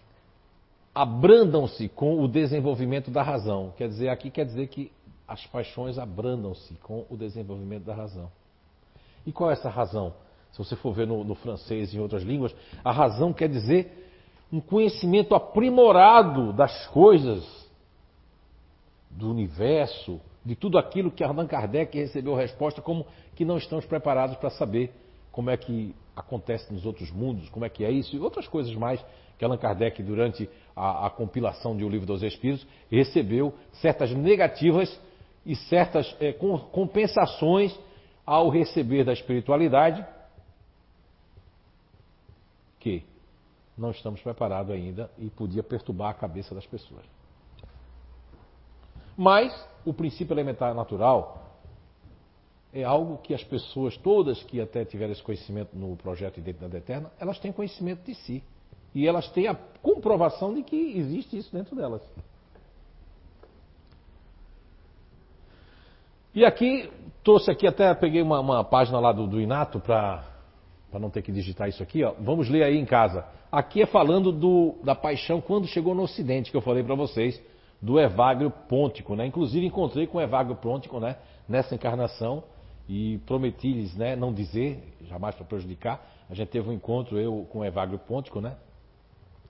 Abrandam-se 0.95 1.89
com 1.89 2.23
o 2.23 2.27
desenvolvimento 2.27 3.11
da 3.11 3.21
razão. 3.21 3.73
Quer 3.77 3.89
dizer, 3.89 4.07
aqui 4.07 4.31
quer 4.31 4.45
dizer 4.45 4.67
que 4.67 4.89
as 5.27 5.45
paixões 5.47 5.99
abrandam-se 5.99 6.73
com 6.75 7.05
o 7.09 7.17
desenvolvimento 7.17 7.83
da 7.83 7.93
razão. 7.93 8.31
E 9.25 9.31
qual 9.33 9.49
é 9.49 9.53
essa 9.53 9.69
razão? 9.69 10.13
Se 10.53 10.57
você 10.57 10.73
for 10.77 10.93
ver 10.93 11.05
no, 11.05 11.21
no 11.25 11.35
francês 11.35 11.93
e 11.93 11.97
em 11.97 11.99
outras 11.99 12.23
línguas, 12.23 12.55
a 12.81 12.93
razão 12.93 13.33
quer 13.33 13.49
dizer 13.49 14.09
um 14.53 14.61
conhecimento 14.61 15.35
aprimorado 15.35 16.53
das 16.53 16.87
coisas, 16.87 17.43
do 19.09 19.29
universo, 19.29 20.21
de 20.45 20.55
tudo 20.55 20.77
aquilo 20.77 21.11
que 21.11 21.23
Allan 21.23 21.47
Kardec 21.47 21.97
recebeu 21.97 22.35
resposta 22.35 22.81
como 22.81 23.05
que 23.35 23.43
não 23.43 23.57
estamos 23.57 23.85
preparados 23.85 24.37
para 24.37 24.49
saber 24.51 24.93
como 25.31 25.49
é 25.49 25.57
que 25.57 25.93
acontece 26.15 26.71
nos 26.71 26.85
outros 26.85 27.11
mundos, 27.11 27.49
como 27.49 27.65
é 27.65 27.69
que 27.69 27.83
é 27.83 27.91
isso 27.91 28.15
e 28.15 28.19
outras 28.19 28.47
coisas 28.47 28.73
mais 28.75 29.03
que 29.37 29.45
Allan 29.45 29.57
Kardec, 29.57 30.01
durante 30.01 30.49
a, 30.75 31.07
a 31.07 31.09
compilação 31.09 31.75
de 31.75 31.83
O 31.83 31.89
Livro 31.89 32.05
dos 32.05 32.23
Espíritos, 32.23 32.65
recebeu 32.89 33.53
certas 33.73 34.11
negativas 34.11 34.99
e 35.45 35.55
certas 35.55 36.15
é, 36.19 36.33
compensações 36.33 37.77
ao 38.25 38.49
receber 38.49 39.03
da 39.03 39.13
espiritualidade 39.13 40.05
que 42.79 43.03
não 43.77 43.91
estamos 43.91 44.21
preparados 44.21 44.71
ainda 44.71 45.09
e 45.17 45.29
podia 45.29 45.63
perturbar 45.63 46.11
a 46.11 46.13
cabeça 46.13 46.55
das 46.55 46.65
pessoas. 46.65 47.03
Mas 49.17 49.53
o 49.85 49.93
princípio 49.93 50.33
elementar 50.33 50.73
natural 50.73 51.45
é 52.73 52.83
algo 52.83 53.17
que 53.19 53.33
as 53.33 53.43
pessoas, 53.43 53.95
todas 53.97 54.43
que 54.43 54.59
até 54.59 54.83
tiveram 54.83 55.13
esse 55.13 55.23
conhecimento 55.23 55.75
no 55.75 55.95
projeto 55.95 56.39
Identidade 56.39 56.75
Eterna, 56.75 57.11
elas 57.19 57.39
têm 57.39 57.51
conhecimento 57.51 58.03
de 58.03 58.13
si. 58.15 58.43
E 58.95 59.05
elas 59.05 59.29
têm 59.29 59.49
a 59.49 59.55
comprovação 59.83 60.53
de 60.53 60.63
que 60.63 60.97
existe 60.97 61.37
isso 61.37 61.51
dentro 61.51 61.75
delas. 61.75 62.01
E 66.33 66.45
aqui, 66.45 66.89
trouxe 67.21 67.51
aqui, 67.51 67.67
até 67.67 67.93
peguei 67.93 68.21
uma, 68.21 68.39
uma 68.39 68.63
página 68.63 68.97
lá 68.99 69.11
do, 69.11 69.27
do 69.27 69.39
Inato 69.39 69.81
para 69.81 70.23
não 70.93 71.09
ter 71.09 71.21
que 71.21 71.31
digitar 71.31 71.67
isso 71.67 71.83
aqui. 71.83 72.05
Ó. 72.05 72.13
Vamos 72.19 72.49
ler 72.49 72.63
aí 72.63 72.77
em 72.77 72.85
casa. 72.85 73.25
Aqui 73.51 73.81
é 73.81 73.85
falando 73.85 74.31
do, 74.31 74.75
da 74.81 74.95
paixão 74.95 75.41
quando 75.41 75.67
chegou 75.67 75.93
no 75.93 76.03
Ocidente, 76.03 76.49
que 76.49 76.57
eu 76.57 76.61
falei 76.61 76.83
para 76.83 76.95
vocês, 76.95 77.41
do 77.81 77.99
Evagrio 77.99 78.49
Pontico. 78.49 79.13
Né? 79.13 79.25
Inclusive 79.25 79.65
encontrei 79.65 80.07
com 80.07 80.17
o 80.17 80.21
Evagrio 80.21 80.55
Pontico 80.55 80.99
né, 81.01 81.17
nessa 81.47 81.75
encarnação 81.75 82.43
e 82.87 83.17
prometi-lhes 83.25 83.95
né, 83.95 84.15
não 84.15 84.33
dizer, 84.33 84.81
jamais 85.07 85.35
para 85.35 85.45
prejudicar. 85.45 86.05
A 86.29 86.33
gente 86.33 86.49
teve 86.49 86.69
um 86.69 86.73
encontro, 86.73 87.19
eu 87.19 87.45
com 87.51 87.59
o 87.59 87.65
Evagrio 87.65 87.99
Pontico, 87.99 88.39
né? 88.41 88.55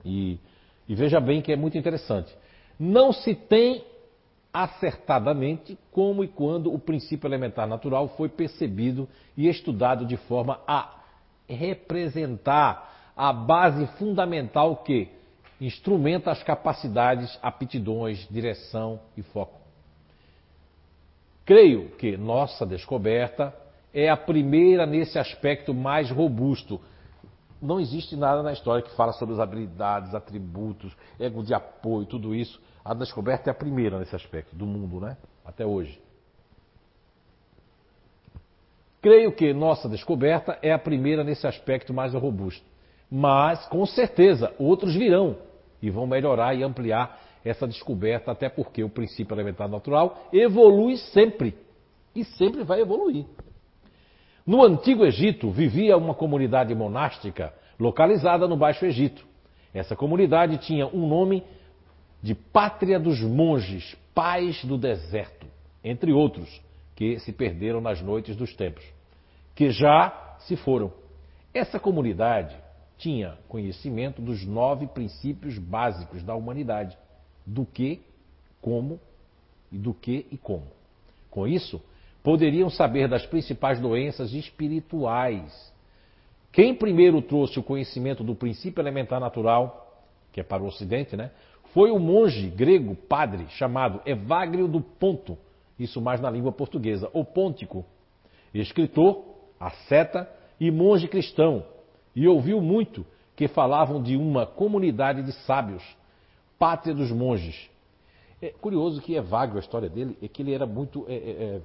E, 0.06 0.38
e 0.88 0.94
veja 0.94 1.20
bem 1.20 1.42
que 1.42 1.52
é 1.52 1.56
muito 1.56 1.76
interessante. 1.76 2.32
Não 2.78 3.12
se 3.12 3.34
tem 3.34 3.84
acertadamente 4.52 5.76
como 5.90 6.24
e 6.24 6.28
quando 6.28 6.72
o 6.72 6.78
princípio 6.78 7.28
elementar 7.28 7.66
natural 7.66 8.08
foi 8.16 8.28
percebido 8.28 9.06
e 9.36 9.48
estudado 9.48 10.06
de 10.06 10.16
forma 10.16 10.60
a 10.66 10.94
representar 11.48 13.12
a 13.14 13.32
base 13.32 13.86
fundamental 13.98 14.76
que 14.76 15.08
instrumenta 15.60 16.30
as 16.30 16.42
capacidades, 16.42 17.38
aptidões, 17.42 18.26
direção 18.30 19.00
e 19.16 19.22
foco. 19.22 19.60
Creio 21.44 21.90
que 21.90 22.16
nossa 22.16 22.64
descoberta 22.64 23.54
é 23.94 24.08
a 24.08 24.16
primeira 24.16 24.84
nesse 24.84 25.18
aspecto 25.18 25.72
mais 25.72 26.10
robusto. 26.10 26.80
Não 27.60 27.80
existe 27.80 28.16
nada 28.16 28.42
na 28.42 28.52
história 28.52 28.82
que 28.82 28.94
fala 28.94 29.12
sobre 29.12 29.34
as 29.34 29.40
habilidades, 29.40 30.14
atributos, 30.14 30.94
ego 31.18 31.42
de 31.42 31.54
apoio, 31.54 32.06
tudo 32.06 32.34
isso. 32.34 32.60
A 32.84 32.94
descoberta 32.94 33.50
é 33.50 33.52
a 33.52 33.54
primeira 33.54 33.98
nesse 33.98 34.14
aspecto 34.14 34.54
do 34.54 34.66
mundo, 34.66 35.00
né? 35.00 35.16
Até 35.44 35.64
hoje. 35.64 36.00
Creio 39.00 39.32
que 39.32 39.52
nossa 39.52 39.88
descoberta 39.88 40.58
é 40.62 40.72
a 40.72 40.78
primeira 40.78 41.24
nesse 41.24 41.46
aspecto 41.46 41.94
mais 41.94 42.12
robusto. 42.12 42.64
Mas, 43.10 43.64
com 43.68 43.86
certeza, 43.86 44.52
outros 44.58 44.94
virão 44.94 45.36
e 45.80 45.90
vão 45.90 46.06
melhorar 46.06 46.54
e 46.54 46.62
ampliar 46.62 47.20
essa 47.44 47.66
descoberta, 47.66 48.32
até 48.32 48.48
porque 48.48 48.82
o 48.82 48.88
princípio 48.88 49.34
elementar 49.34 49.68
natural 49.68 50.28
evolui 50.32 50.96
sempre 50.96 51.56
e 52.14 52.24
sempre 52.24 52.64
vai 52.64 52.80
evoluir. 52.80 53.24
No 54.46 54.62
Antigo 54.62 55.04
Egito 55.04 55.50
vivia 55.50 55.96
uma 55.96 56.14
comunidade 56.14 56.72
monástica 56.72 57.52
localizada 57.80 58.46
no 58.46 58.56
Baixo 58.56 58.86
Egito. 58.86 59.26
Essa 59.74 59.96
comunidade 59.96 60.58
tinha 60.58 60.86
um 60.86 61.08
nome 61.08 61.42
de 62.22 62.32
Pátria 62.32 63.00
dos 63.00 63.20
Monges, 63.20 63.96
Pais 64.14 64.64
do 64.64 64.78
Deserto, 64.78 65.48
entre 65.82 66.12
outros, 66.12 66.62
que 66.94 67.18
se 67.18 67.32
perderam 67.32 67.80
nas 67.80 68.00
noites 68.00 68.36
dos 68.36 68.54
tempos, 68.54 68.84
que 69.52 69.70
já 69.70 70.36
se 70.38 70.54
foram. 70.54 70.92
Essa 71.52 71.80
comunidade 71.80 72.56
tinha 72.98 73.36
conhecimento 73.48 74.22
dos 74.22 74.46
nove 74.46 74.86
princípios 74.86 75.58
básicos 75.58 76.22
da 76.22 76.36
humanidade 76.36 76.96
do 77.44 77.66
que, 77.66 78.00
como 78.60 79.00
e 79.72 79.76
do 79.76 79.92
que 79.92 80.24
e 80.30 80.38
como. 80.38 80.68
Com 81.30 81.48
isso, 81.48 81.82
poderiam 82.26 82.68
saber 82.68 83.06
das 83.06 83.24
principais 83.24 83.78
doenças 83.78 84.32
espirituais. 84.32 85.72
Quem 86.50 86.74
primeiro 86.74 87.22
trouxe 87.22 87.56
o 87.60 87.62
conhecimento 87.62 88.24
do 88.24 88.34
princípio 88.34 88.82
elementar 88.82 89.20
natural, 89.20 90.02
que 90.32 90.40
é 90.40 90.42
para 90.42 90.60
o 90.60 90.66
Ocidente, 90.66 91.16
né, 91.16 91.30
foi 91.72 91.92
o 91.92 92.00
monge 92.00 92.48
grego 92.48 92.96
padre 92.96 93.46
chamado 93.50 94.00
Evagrio 94.04 94.66
do 94.66 94.80
Ponto, 94.80 95.38
isso 95.78 96.00
mais 96.00 96.20
na 96.20 96.28
língua 96.28 96.50
portuguesa, 96.50 97.08
o 97.12 97.24
Pontico, 97.24 97.86
escritor, 98.52 99.22
asceta 99.60 100.28
e 100.58 100.68
monge 100.68 101.06
cristão, 101.06 101.64
e 102.12 102.26
ouviu 102.26 102.60
muito 102.60 103.06
que 103.36 103.46
falavam 103.46 104.02
de 104.02 104.16
uma 104.16 104.44
comunidade 104.44 105.22
de 105.22 105.30
sábios 105.30 105.84
pátria 106.58 106.92
dos 106.92 107.12
monges. 107.12 107.70
É 108.42 108.48
curioso 108.48 109.00
que 109.00 109.16
é 109.16 109.22
vago 109.22 109.58
a 109.58 109.60
história 109.60 109.88
dele, 109.88 110.18
é 110.20 110.26
que 110.26 110.42
ele 110.42 110.52
era 110.52 110.66
muito. 110.66 111.06
É, 111.08 111.14
é, 111.14 111.60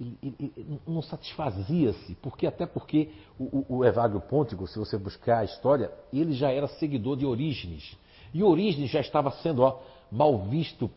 ele, 0.00 0.80
não 0.86 1.02
satisfazia-se, 1.02 2.14
porque 2.16 2.46
até 2.46 2.66
porque 2.66 3.10
o, 3.38 3.44
o, 3.44 3.76
o 3.78 3.84
Evagrio 3.84 4.20
Pontico, 4.20 4.66
se 4.66 4.78
você 4.78 4.98
buscar 4.98 5.38
a 5.38 5.44
história, 5.44 5.90
ele 6.12 6.32
já 6.32 6.50
era 6.50 6.68
seguidor 6.68 7.16
de 7.16 7.24
Orígenes. 7.24 7.96
E 8.34 8.42
Orígenes 8.42 8.90
já 8.90 9.00
estava 9.00 9.30
sendo 9.30 9.62
ó, 9.62 9.80
mal 10.10 10.38
visto 10.48 10.90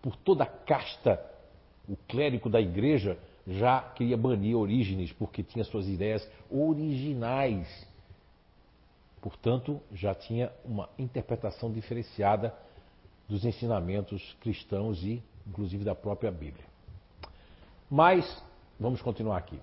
por 0.00 0.16
toda 0.16 0.44
a 0.44 0.46
casta. 0.46 1.20
O 1.88 1.96
clérigo 2.08 2.48
da 2.48 2.60
igreja 2.60 3.18
já 3.46 3.80
queria 3.80 4.16
banir 4.16 4.56
Orígenes, 4.56 5.12
porque 5.12 5.42
tinha 5.42 5.64
suas 5.64 5.86
ideias 5.86 6.26
originais 6.50 7.68
Portanto, 9.22 9.80
já 9.92 10.12
tinha 10.16 10.52
uma 10.64 10.88
interpretação 10.98 11.72
diferenciada 11.72 12.52
dos 13.28 13.44
ensinamentos 13.44 14.36
cristãos 14.40 15.00
e, 15.04 15.22
inclusive, 15.46 15.84
da 15.84 15.94
própria 15.94 16.32
Bíblia. 16.32 16.71
Mas, 17.92 18.42
vamos 18.80 19.02
continuar 19.02 19.36
aqui. 19.36 19.60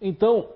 Então, 0.00 0.48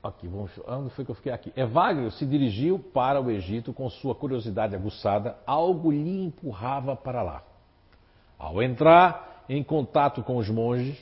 aqui, 0.00 0.28
vamos, 0.28 0.52
onde 0.68 0.90
foi 0.90 1.04
que 1.04 1.10
eu 1.10 1.14
fiquei 1.16 1.32
aqui? 1.32 1.52
Evagrio 1.56 2.12
se 2.12 2.24
dirigiu 2.24 2.78
para 2.78 3.20
o 3.20 3.28
Egito 3.32 3.72
com 3.72 3.90
sua 3.90 4.14
curiosidade 4.14 4.76
aguçada, 4.76 5.36
algo 5.44 5.90
lhe 5.90 6.24
empurrava 6.24 6.94
para 6.94 7.20
lá. 7.20 7.42
Ao 8.38 8.62
entrar 8.62 9.44
em 9.48 9.64
contato 9.64 10.22
com 10.22 10.36
os 10.36 10.48
monges, 10.48 10.96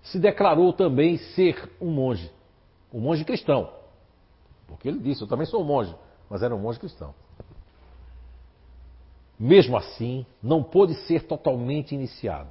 se 0.00 0.20
declarou 0.20 0.72
também 0.72 1.18
ser 1.18 1.68
um 1.80 1.90
monge 1.90 2.30
um 2.92 3.00
monge 3.00 3.24
cristão. 3.24 3.70
Porque 4.68 4.86
ele 4.86 5.00
disse: 5.00 5.22
Eu 5.22 5.28
também 5.28 5.44
sou 5.44 5.60
um 5.60 5.64
monge, 5.64 5.92
mas 6.30 6.40
era 6.40 6.54
um 6.54 6.58
monge 6.58 6.78
cristão. 6.78 7.12
Mesmo 9.38 9.76
assim, 9.76 10.26
não 10.42 10.62
pôde 10.62 10.94
ser 11.06 11.22
totalmente 11.22 11.94
iniciado, 11.94 12.50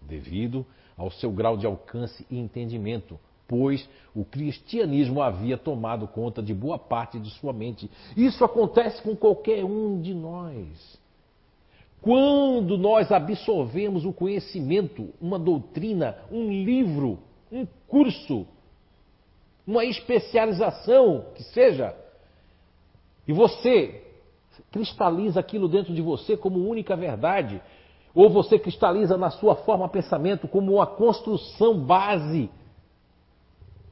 devido 0.00 0.64
ao 0.96 1.10
seu 1.10 1.32
grau 1.32 1.56
de 1.56 1.66
alcance 1.66 2.24
e 2.30 2.38
entendimento, 2.38 3.18
pois 3.46 3.88
o 4.14 4.24
cristianismo 4.24 5.20
havia 5.20 5.56
tomado 5.56 6.06
conta 6.06 6.42
de 6.42 6.54
boa 6.54 6.78
parte 6.78 7.18
de 7.18 7.30
sua 7.30 7.52
mente. 7.52 7.90
Isso 8.16 8.44
acontece 8.44 9.02
com 9.02 9.16
qualquer 9.16 9.64
um 9.64 10.00
de 10.00 10.14
nós. 10.14 11.00
Quando 12.00 12.78
nós 12.78 13.10
absorvemos 13.10 14.04
o 14.04 14.12
conhecimento, 14.12 15.12
uma 15.20 15.38
doutrina, 15.38 16.16
um 16.30 16.48
livro, 16.50 17.18
um 17.50 17.66
curso, 17.88 18.46
uma 19.66 19.84
especialização 19.84 21.26
que 21.34 21.42
seja, 21.42 21.96
e 23.26 23.32
você 23.32 24.07
cristaliza 24.70 25.40
aquilo 25.40 25.68
dentro 25.68 25.94
de 25.94 26.02
você 26.02 26.36
como 26.36 26.68
única 26.68 26.96
verdade, 26.96 27.60
ou 28.14 28.28
você 28.28 28.58
cristaliza 28.58 29.16
na 29.16 29.30
sua 29.30 29.54
forma 29.56 29.88
pensamento 29.88 30.48
como 30.48 30.74
uma 30.74 30.86
construção 30.86 31.78
base 31.78 32.50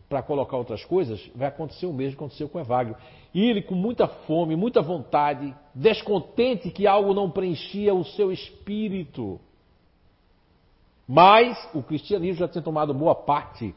para 0.08 0.22
colocar 0.22 0.56
outras 0.56 0.84
coisas, 0.84 1.20
vai 1.34 1.48
acontecer 1.48 1.86
o 1.86 1.92
mesmo 1.92 2.12
que 2.12 2.24
aconteceu 2.24 2.48
com 2.48 2.60
Evagrio. 2.60 2.96
E 3.34 3.44
ele, 3.44 3.60
com 3.60 3.74
muita 3.74 4.06
fome, 4.06 4.54
muita 4.54 4.80
vontade, 4.80 5.54
descontente 5.74 6.70
que 6.70 6.86
algo 6.86 7.12
não 7.12 7.30
preenchia 7.30 7.92
o 7.92 8.04
seu 8.04 8.30
espírito. 8.30 9.40
Mas 11.08 11.56
o 11.74 11.82
cristianismo 11.82 12.38
já 12.38 12.48
tinha 12.48 12.62
tomado 12.62 12.94
boa 12.94 13.14
parte. 13.14 13.74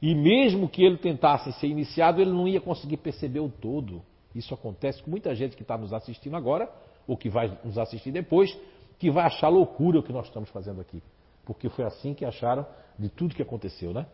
E 0.00 0.14
mesmo 0.14 0.68
que 0.68 0.82
ele 0.82 0.96
tentasse 0.96 1.52
ser 1.54 1.66
iniciado, 1.66 2.20
ele 2.20 2.30
não 2.30 2.46
ia 2.46 2.60
conseguir 2.60 2.98
perceber 2.98 3.40
o 3.40 3.48
todo. 3.48 4.02
Isso 4.34 4.54
acontece 4.54 5.02
com 5.02 5.10
muita 5.10 5.34
gente 5.34 5.56
que 5.56 5.62
está 5.62 5.76
nos 5.76 5.92
assistindo 5.92 6.36
agora, 6.36 6.70
ou 7.06 7.16
que 7.16 7.28
vai 7.28 7.58
nos 7.64 7.76
assistir 7.78 8.10
depois, 8.10 8.56
que 8.98 9.10
vai 9.10 9.24
achar 9.26 9.48
loucura 9.48 9.98
o 9.98 10.02
que 10.02 10.12
nós 10.12 10.26
estamos 10.26 10.48
fazendo 10.50 10.80
aqui. 10.80 11.02
Porque 11.44 11.68
foi 11.68 11.84
assim 11.84 12.14
que 12.14 12.24
acharam 12.24 12.66
de 12.98 13.08
tudo 13.08 13.34
que 13.34 13.42
aconteceu, 13.42 13.92
né? 13.92 14.06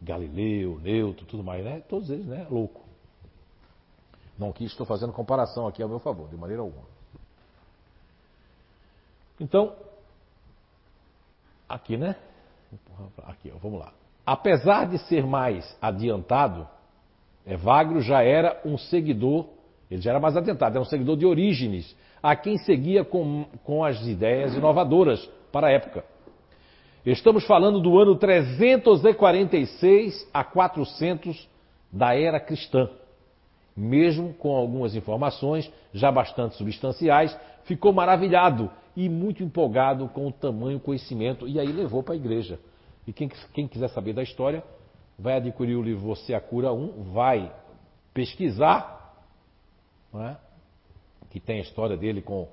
Galileu, 0.00 0.80
Newton, 0.80 1.24
tudo 1.24 1.44
mais, 1.44 1.64
né? 1.64 1.80
Todos 1.88 2.10
eles, 2.10 2.26
né? 2.26 2.46
Louco. 2.50 2.82
Não 4.38 4.52
que 4.52 4.64
estou 4.64 4.84
fazendo 4.84 5.12
comparação 5.12 5.66
aqui 5.66 5.82
ao 5.82 5.88
meu 5.88 5.98
favor, 5.98 6.28
de 6.28 6.36
maneira 6.36 6.62
alguma. 6.62 6.86
Então, 9.38 9.74
aqui, 11.68 11.96
né? 11.96 12.16
Aqui, 13.24 13.52
ó, 13.54 13.58
vamos 13.58 13.78
lá. 13.78 13.92
Apesar 14.26 14.86
de 14.86 14.98
ser 15.06 15.24
mais 15.26 15.76
adiantado, 15.80 16.68
Evagrio 17.46 18.00
já 18.00 18.22
era 18.22 18.60
um 18.64 18.78
seguidor, 18.78 19.46
ele 19.90 20.00
já 20.00 20.10
era 20.10 20.20
mais 20.20 20.36
adiantado, 20.36 20.76
era 20.76 20.82
um 20.82 20.88
seguidor 20.88 21.16
de 21.16 21.26
Orígenes, 21.26 21.94
a 22.22 22.34
quem 22.34 22.56
seguia 22.58 23.04
com, 23.04 23.44
com 23.64 23.84
as 23.84 24.00
ideias 24.06 24.54
inovadoras 24.54 25.28
para 25.52 25.66
a 25.66 25.70
época. 25.70 26.04
Estamos 27.04 27.46
falando 27.46 27.80
do 27.80 27.98
ano 27.98 28.16
346 28.16 30.26
a 30.32 30.42
400 30.42 31.46
da 31.92 32.16
era 32.16 32.40
cristã. 32.40 32.88
Mesmo 33.76 34.32
com 34.32 34.56
algumas 34.56 34.96
informações 34.96 35.70
já 35.92 36.10
bastante 36.10 36.56
substanciais, 36.56 37.38
ficou 37.64 37.92
maravilhado 37.92 38.70
e 38.96 39.06
muito 39.08 39.42
empolgado 39.42 40.08
com 40.08 40.28
o 40.28 40.32
tamanho 40.32 40.80
conhecimento 40.80 41.46
e 41.46 41.60
aí 41.60 41.70
levou 41.70 42.02
para 42.02 42.14
a 42.14 42.16
igreja. 42.16 42.58
E 43.06 43.12
quem, 43.12 43.30
quem 43.52 43.68
quiser 43.68 43.88
saber 43.88 44.14
da 44.14 44.22
história, 44.22 44.64
vai 45.18 45.34
adquirir 45.34 45.76
o 45.76 45.82
livro 45.82 46.04
Você 46.06 46.34
a 46.34 46.40
Cura 46.40 46.72
1, 46.72 47.12
vai 47.12 47.54
pesquisar, 48.12 49.14
é? 50.14 50.36
que 51.30 51.40
tem 51.40 51.58
a 51.58 51.62
história 51.62 51.96
dele 51.96 52.22
com 52.22 52.48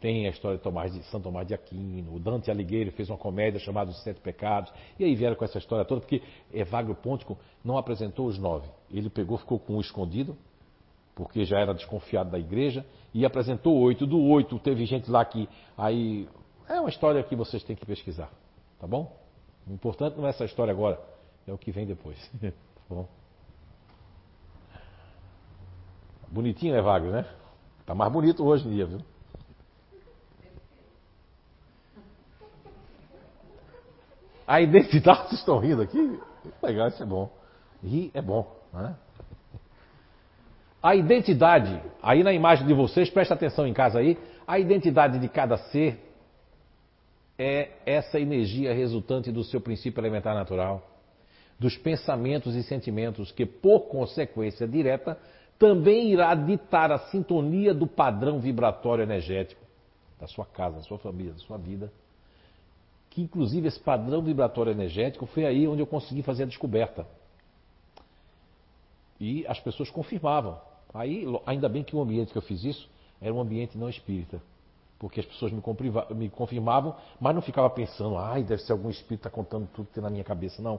tem 0.00 0.26
a 0.26 0.30
história 0.30 0.56
de, 0.56 0.62
Tomás 0.62 0.92
de 0.92 1.02
São 1.04 1.20
Tomás 1.20 1.46
de 1.46 1.54
Aquino, 1.54 2.14
o 2.14 2.20
Dante 2.20 2.50
Alighieri 2.50 2.90
fez 2.92 3.10
uma 3.10 3.18
comédia 3.18 3.58
chamada 3.58 3.90
Os 3.90 4.00
Sete 4.02 4.20
Pecados, 4.20 4.72
e 4.98 5.04
aí 5.04 5.14
vieram 5.14 5.34
com 5.34 5.44
essa 5.44 5.58
história 5.58 5.84
toda, 5.84 6.00
porque 6.00 6.22
Evagrio 6.52 6.94
Pontico 6.94 7.36
não 7.64 7.76
apresentou 7.76 8.26
os 8.26 8.38
nove. 8.38 8.68
Ele 8.90 9.10
pegou, 9.10 9.36
ficou 9.38 9.58
com 9.58 9.74
um 9.74 9.80
escondido, 9.80 10.36
porque 11.16 11.44
já 11.44 11.58
era 11.58 11.74
desconfiado 11.74 12.30
da 12.30 12.38
igreja, 12.38 12.86
e 13.12 13.24
apresentou 13.24 13.76
oito. 13.78 14.06
Do 14.06 14.22
oito 14.22 14.58
teve 14.58 14.86
gente 14.86 15.10
lá 15.10 15.24
que 15.24 15.48
aí. 15.76 16.28
É 16.68 16.78
uma 16.78 16.90
história 16.90 17.22
que 17.22 17.34
vocês 17.34 17.64
têm 17.64 17.74
que 17.74 17.84
pesquisar, 17.84 18.30
tá 18.78 18.86
bom? 18.86 19.16
O 19.66 19.72
importante 19.72 20.16
não 20.18 20.26
é 20.26 20.30
essa 20.30 20.44
história 20.44 20.70
agora, 20.70 21.00
é 21.50 21.52
o 21.52 21.58
que 21.58 21.70
vem 21.70 21.86
depois. 21.86 22.18
tá 22.40 22.50
bom? 22.88 23.08
Bonitinho, 26.28 26.74
né, 26.74 26.82
Wagner, 26.82 27.12
né? 27.12 27.26
Tá 27.86 27.94
mais 27.94 28.12
bonito 28.12 28.44
hoje 28.44 28.68
em 28.68 28.72
dia, 28.72 28.86
viu? 28.86 29.00
A 34.46 34.60
identidade, 34.60 35.28
vocês 35.28 35.40
estão 35.40 35.58
rindo 35.58 35.82
aqui? 35.82 36.20
Legal, 36.62 36.88
isso 36.88 37.02
é 37.02 37.06
bom. 37.06 37.30
Rir 37.82 38.10
é 38.12 38.20
bom, 38.20 38.54
né? 38.72 38.96
A 40.82 40.94
identidade, 40.94 41.82
aí 42.02 42.22
na 42.22 42.32
imagem 42.32 42.66
de 42.66 42.72
vocês, 42.72 43.10
presta 43.10 43.34
atenção 43.34 43.66
em 43.66 43.74
casa 43.74 43.98
aí, 43.98 44.16
a 44.46 44.58
identidade 44.58 45.18
de 45.18 45.28
cada 45.28 45.56
ser 45.56 45.98
é 47.38 47.70
essa 47.84 48.18
energia 48.18 48.72
resultante 48.72 49.32
do 49.32 49.42
seu 49.42 49.60
princípio 49.60 50.00
elementar 50.00 50.34
natural, 50.34 50.97
dos 51.58 51.76
pensamentos 51.76 52.54
e 52.54 52.62
sentimentos 52.62 53.32
que, 53.32 53.44
por 53.44 53.88
consequência 53.88 54.66
direta, 54.66 55.18
também 55.58 56.10
irá 56.10 56.34
ditar 56.34 56.92
a 56.92 56.98
sintonia 57.10 57.74
do 57.74 57.86
padrão 57.86 58.38
vibratório 58.38 59.02
energético 59.02 59.60
da 60.20 60.26
sua 60.26 60.46
casa, 60.46 60.76
da 60.76 60.82
sua 60.82 60.98
família, 60.98 61.32
da 61.32 61.38
sua 61.38 61.58
vida 61.58 61.90
que 63.18 63.22
inclusive 63.22 63.66
esse 63.66 63.80
padrão 63.80 64.22
vibratório 64.22 64.70
energético 64.70 65.26
foi 65.26 65.44
aí 65.44 65.66
onde 65.66 65.82
eu 65.82 65.86
consegui 65.88 66.22
fazer 66.22 66.44
a 66.44 66.46
descoberta. 66.46 67.04
E 69.18 69.44
as 69.48 69.58
pessoas 69.58 69.90
confirmavam. 69.90 70.56
Aí, 70.94 71.24
ainda 71.44 71.68
bem 71.68 71.82
que 71.82 71.96
o 71.96 72.00
ambiente 72.00 72.30
que 72.30 72.38
eu 72.38 72.42
fiz 72.42 72.62
isso 72.62 72.88
era 73.20 73.34
um 73.34 73.40
ambiente 73.40 73.76
não 73.76 73.88
espírita. 73.88 74.40
Porque 75.00 75.18
as 75.18 75.26
pessoas 75.26 75.52
me, 75.52 76.30
confirmavam, 76.30 76.94
mas 77.20 77.34
não 77.34 77.42
ficava 77.42 77.68
pensando, 77.70 78.16
ai, 78.16 78.44
deve 78.44 78.62
ser 78.62 78.70
algum 78.70 78.88
espírito 78.88 79.22
que 79.22 79.28
está 79.28 79.30
contando 79.30 79.68
tudo 79.74 79.86
que 79.86 79.94
tem 79.94 80.02
na 80.02 80.10
minha 80.10 80.24
cabeça. 80.24 80.62
Não. 80.62 80.78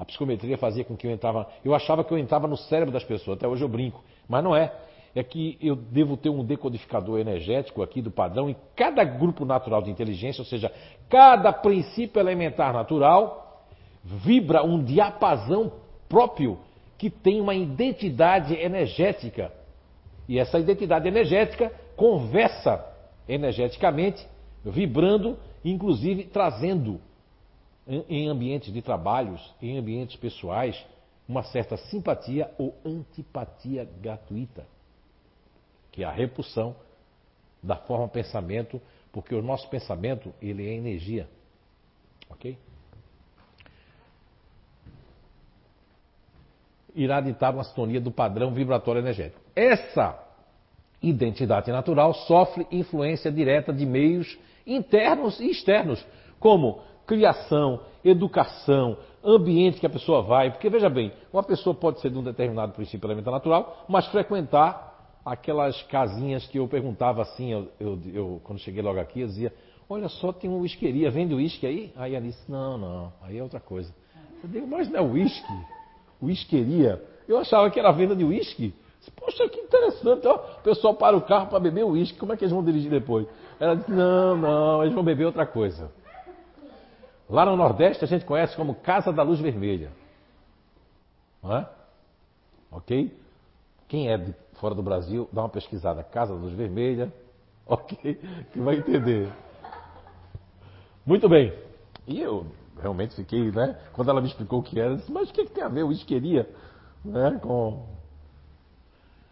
A 0.00 0.04
psicometria 0.06 0.56
fazia 0.56 0.82
com 0.82 0.96
que 0.96 1.06
eu 1.06 1.10
entrava. 1.10 1.46
Eu 1.62 1.74
achava 1.74 2.02
que 2.02 2.10
eu 2.10 2.16
entrava 2.16 2.48
no 2.48 2.56
cérebro 2.56 2.90
das 2.90 3.04
pessoas, 3.04 3.36
até 3.36 3.46
hoje 3.46 3.62
eu 3.62 3.68
brinco. 3.68 4.02
Mas 4.26 4.42
não 4.42 4.56
é 4.56 4.72
é 5.14 5.22
que 5.22 5.58
eu 5.60 5.74
devo 5.74 6.16
ter 6.16 6.30
um 6.30 6.44
decodificador 6.44 7.18
energético 7.18 7.82
aqui 7.82 8.00
do 8.00 8.10
padrão 8.10 8.48
em 8.48 8.56
cada 8.76 9.02
grupo 9.02 9.44
natural 9.44 9.82
de 9.82 9.90
inteligência, 9.90 10.40
ou 10.40 10.46
seja, 10.46 10.72
cada 11.08 11.52
princípio 11.52 12.20
elementar 12.20 12.72
natural 12.72 13.66
vibra 14.04 14.62
um 14.62 14.82
diapasão 14.82 15.72
próprio 16.08 16.58
que 16.96 17.10
tem 17.10 17.40
uma 17.40 17.54
identidade 17.54 18.54
energética. 18.54 19.52
E 20.28 20.38
essa 20.38 20.58
identidade 20.58 21.08
energética 21.08 21.72
conversa 21.96 22.86
energeticamente, 23.28 24.26
vibrando, 24.64 25.36
inclusive 25.64 26.24
trazendo 26.24 27.00
em 28.08 28.28
ambientes 28.28 28.72
de 28.72 28.80
trabalhos, 28.80 29.40
em 29.60 29.76
ambientes 29.76 30.16
pessoais, 30.16 30.80
uma 31.28 31.42
certa 31.42 31.76
simpatia 31.76 32.50
ou 32.58 32.74
antipatia 32.84 33.84
gratuita 34.00 34.66
que 35.90 36.02
é 36.02 36.06
a 36.06 36.10
repulsão 36.10 36.74
da 37.62 37.76
forma 37.76 38.08
pensamento, 38.08 38.80
porque 39.12 39.34
o 39.34 39.42
nosso 39.42 39.68
pensamento 39.68 40.32
ele 40.40 40.66
é 40.66 40.74
energia, 40.74 41.28
ok? 42.30 42.56
Irá 46.94 47.20
ditar 47.20 47.54
uma 47.54 47.64
sintonia 47.64 48.00
do 48.00 48.10
padrão 48.10 48.52
vibratório 48.52 49.00
energético. 49.00 49.40
Essa 49.54 50.18
identidade 51.02 51.70
natural 51.70 52.14
sofre 52.14 52.66
influência 52.70 53.30
direta 53.30 53.72
de 53.72 53.86
meios 53.86 54.38
internos 54.66 55.38
e 55.40 55.50
externos, 55.50 56.04
como 56.38 56.82
criação, 57.10 57.80
educação, 58.04 58.96
ambiente 59.24 59.80
que 59.80 59.86
a 59.86 59.90
pessoa 59.90 60.22
vai. 60.22 60.52
Porque 60.52 60.70
veja 60.70 60.88
bem, 60.88 61.12
uma 61.32 61.42
pessoa 61.42 61.74
pode 61.74 62.00
ser 62.00 62.08
de 62.08 62.16
um 62.16 62.22
determinado 62.22 62.72
princípio 62.72 63.04
elementar 63.04 63.32
natural, 63.32 63.84
mas 63.88 64.06
frequentar 64.06 65.18
aquelas 65.24 65.82
casinhas 65.82 66.46
que 66.46 66.56
eu 66.56 66.68
perguntava 66.68 67.20
assim, 67.22 67.50
eu, 67.50 67.68
eu, 67.80 68.00
eu, 68.14 68.40
quando 68.44 68.60
cheguei 68.60 68.80
logo 68.80 69.00
aqui, 69.00 69.22
eu 69.22 69.26
dizia, 69.26 69.52
olha 69.88 70.08
só, 70.08 70.32
tem 70.32 70.48
uma 70.48 70.60
whiskeria, 70.60 71.10
vende 71.10 71.34
uísque 71.34 71.66
aí? 71.66 71.92
Aí 71.96 72.14
ela 72.14 72.24
disse, 72.24 72.48
não, 72.48 72.78
não, 72.78 73.12
aí 73.20 73.36
é 73.36 73.42
outra 73.42 73.58
coisa. 73.58 73.92
Eu 74.44 74.48
digo, 74.48 74.68
mas 74.68 74.88
não 74.88 75.00
é 75.00 75.02
uísque? 75.02 75.52
Whiskeria? 76.22 77.02
Eu 77.26 77.38
achava 77.38 77.68
que 77.70 77.80
era 77.80 77.90
venda 77.90 78.14
de 78.14 78.22
uísque. 78.22 78.72
Poxa, 79.16 79.48
que 79.48 79.58
interessante, 79.58 80.28
ó. 80.28 80.36
o 80.36 80.62
pessoal 80.62 80.94
para 80.94 81.16
o 81.16 81.22
carro 81.22 81.48
para 81.48 81.58
beber 81.58 81.84
uísque, 81.84 82.18
como 82.18 82.32
é 82.32 82.36
que 82.36 82.44
eles 82.44 82.52
vão 82.52 82.62
dirigir 82.62 82.90
depois? 82.90 83.26
Ela 83.58 83.74
disse, 83.74 83.90
não, 83.90 84.36
não, 84.36 84.82
eles 84.82 84.94
vão 84.94 85.02
beber 85.02 85.24
outra 85.24 85.44
coisa. 85.44 85.90
Lá 87.30 87.46
no 87.46 87.56
Nordeste 87.56 88.04
a 88.04 88.08
gente 88.08 88.24
conhece 88.24 88.56
como 88.56 88.74
Casa 88.74 89.12
da 89.12 89.22
Luz 89.22 89.38
Vermelha. 89.38 89.92
Não 91.40 91.56
é? 91.56 91.68
Ok? 92.72 93.16
Quem 93.86 94.10
é 94.10 94.18
de 94.18 94.34
fora 94.54 94.74
do 94.74 94.82
Brasil, 94.82 95.28
dá 95.32 95.42
uma 95.42 95.48
pesquisada, 95.48 96.02
Casa 96.02 96.34
da 96.34 96.40
Luz 96.40 96.52
Vermelha, 96.54 97.12
ok? 97.64 98.14
Que 98.52 98.58
vai 98.58 98.76
entender. 98.76 99.32
Muito 101.06 101.28
bem. 101.28 101.52
E 102.06 102.20
eu 102.20 102.46
realmente 102.80 103.14
fiquei, 103.14 103.50
né? 103.52 103.78
Quando 103.92 104.10
ela 104.10 104.20
me 104.20 104.26
explicou 104.26 104.58
o 104.58 104.62
que 104.62 104.80
era, 104.80 104.90
eu 104.90 104.96
disse, 104.96 105.12
mas 105.12 105.30
o 105.30 105.32
que, 105.32 105.44
que 105.44 105.52
tem 105.52 105.62
a 105.62 105.68
ver 105.68 105.84
o 105.84 105.92
isqueria 105.92 106.48
né, 107.04 107.38
com. 107.40 107.86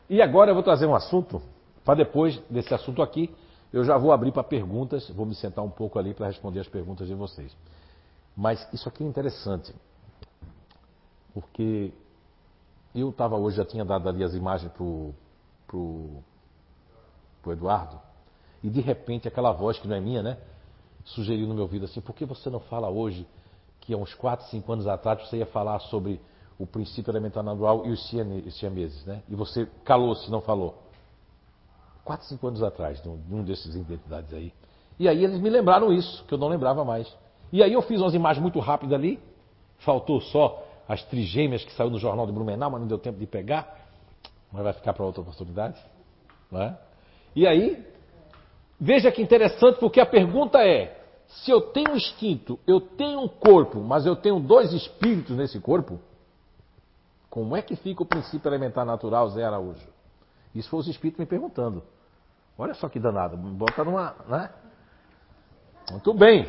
E 0.08 0.22
agora 0.22 0.52
eu 0.52 0.54
vou 0.54 0.62
trazer 0.62 0.86
um 0.86 0.94
assunto, 0.94 1.42
para 1.84 1.96
depois 1.96 2.38
desse 2.48 2.72
assunto 2.72 3.02
aqui, 3.02 3.34
eu 3.72 3.84
já 3.84 3.98
vou 3.98 4.12
abrir 4.12 4.32
para 4.32 4.44
perguntas, 4.44 5.10
vou 5.10 5.26
me 5.26 5.34
sentar 5.34 5.64
um 5.64 5.70
pouco 5.70 5.98
ali 5.98 6.14
para 6.14 6.28
responder 6.28 6.60
as 6.60 6.68
perguntas 6.68 7.08
de 7.08 7.14
vocês. 7.14 7.54
Mas 8.40 8.64
isso 8.72 8.88
aqui 8.88 9.02
é 9.02 9.06
interessante, 9.06 9.74
porque 11.34 11.92
eu 12.94 13.10
estava 13.10 13.36
hoje, 13.36 13.56
já 13.56 13.64
tinha 13.64 13.84
dado 13.84 14.08
ali 14.08 14.22
as 14.22 14.32
imagens 14.32 14.70
para 14.70 14.84
o 15.76 16.22
Eduardo, 17.48 18.00
e 18.62 18.70
de 18.70 18.80
repente 18.80 19.26
aquela 19.26 19.50
voz 19.50 19.80
que 19.80 19.88
não 19.88 19.96
é 19.96 20.00
minha, 20.00 20.22
né? 20.22 20.38
Sugeriu 21.04 21.48
no 21.48 21.54
meu 21.54 21.64
ouvido 21.64 21.86
assim, 21.86 22.00
por 22.00 22.14
que 22.14 22.24
você 22.24 22.48
não 22.48 22.60
fala 22.60 22.88
hoje 22.88 23.26
que 23.80 23.92
há 23.92 23.96
uns 23.96 24.14
4, 24.14 24.46
5 24.46 24.72
anos 24.72 24.86
atrás 24.86 25.28
você 25.28 25.38
ia 25.38 25.46
falar 25.46 25.80
sobre 25.80 26.20
o 26.60 26.64
princípio 26.64 27.10
elementar 27.10 27.42
natural 27.42 27.86
e 27.86 27.90
os 27.90 28.08
siameses, 28.08 29.04
né? 29.04 29.20
E 29.28 29.34
você 29.34 29.66
calou-se, 29.84 30.30
não 30.30 30.40
falou. 30.40 30.80
4, 32.04 32.24
5 32.28 32.46
anos 32.46 32.62
atrás, 32.62 33.02
de 33.02 33.08
um 33.08 33.42
desses 33.42 33.74
identidades 33.74 34.32
aí. 34.32 34.52
E 34.96 35.08
aí 35.08 35.24
eles 35.24 35.40
me 35.40 35.50
lembraram 35.50 35.92
isso, 35.92 36.24
que 36.26 36.34
eu 36.34 36.38
não 36.38 36.46
lembrava 36.46 36.84
mais. 36.84 37.12
E 37.52 37.62
aí 37.62 37.72
eu 37.72 37.82
fiz 37.82 38.00
umas 38.00 38.14
imagens 38.14 38.42
muito 38.42 38.58
rápidas 38.58 38.98
ali, 38.98 39.18
faltou 39.78 40.20
só 40.20 40.64
as 40.88 41.02
trigêmeas 41.04 41.64
que 41.64 41.72
saiu 41.72 41.90
no 41.90 41.98
jornal 41.98 42.26
de 42.26 42.32
Blumenau, 42.32 42.70
mas 42.70 42.80
não 42.80 42.88
deu 42.88 42.98
tempo 42.98 43.18
de 43.18 43.26
pegar, 43.26 43.86
mas 44.52 44.62
vai 44.62 44.72
ficar 44.72 44.92
para 44.92 45.04
outra 45.04 45.20
oportunidade. 45.20 45.78
Não 46.50 46.62
é? 46.62 46.78
E 47.36 47.46
aí, 47.46 47.84
veja 48.80 49.12
que 49.12 49.22
interessante, 49.22 49.78
porque 49.78 50.00
a 50.00 50.06
pergunta 50.06 50.58
é: 50.66 50.98
se 51.26 51.50
eu 51.50 51.60
tenho 51.60 51.94
instinto, 51.94 52.58
eu 52.66 52.80
tenho 52.80 53.20
um 53.20 53.28
corpo, 53.28 53.80
mas 53.80 54.06
eu 54.06 54.16
tenho 54.16 54.40
dois 54.40 54.72
espíritos 54.72 55.36
nesse 55.36 55.60
corpo, 55.60 56.00
como 57.28 57.54
é 57.54 57.62
que 57.62 57.76
fica 57.76 58.02
o 58.02 58.06
princípio 58.06 58.48
elementar 58.48 58.86
natural, 58.86 59.28
Zé 59.28 59.44
Araújo? 59.44 59.86
Isso 60.54 60.70
foi 60.70 60.80
os 60.80 60.88
espíritos 60.88 61.20
me 61.20 61.26
perguntando. 61.26 61.82
Olha 62.56 62.74
só 62.74 62.88
que 62.88 62.98
danado, 62.98 63.36
bota 63.36 63.84
numa. 63.84 64.16
Né? 64.26 64.50
Muito 65.90 66.12
bem. 66.14 66.48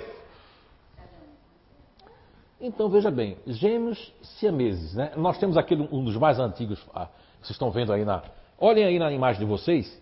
Então 2.61 2.90
veja 2.90 3.10
bem, 3.10 3.38
gêmeos 3.48 4.14
siameses, 4.22 4.94
né? 4.94 5.14
Nós 5.15 5.38
temos 5.38 5.56
aqui 5.57 5.76
um 5.76 6.03
dos 6.03 6.18
mais 6.18 6.40
antigos, 6.40 6.86
ah, 6.94 7.07
vocês 7.38 7.52
estão 7.52 7.72
vendo 7.72 7.94
aí 7.94 8.03
na. 8.03 8.22
Olhem 8.60 8.84
aí 8.84 8.99
na 8.99 9.10
imagem 9.14 9.40
de 9.40 9.45
vocês, 9.45 10.02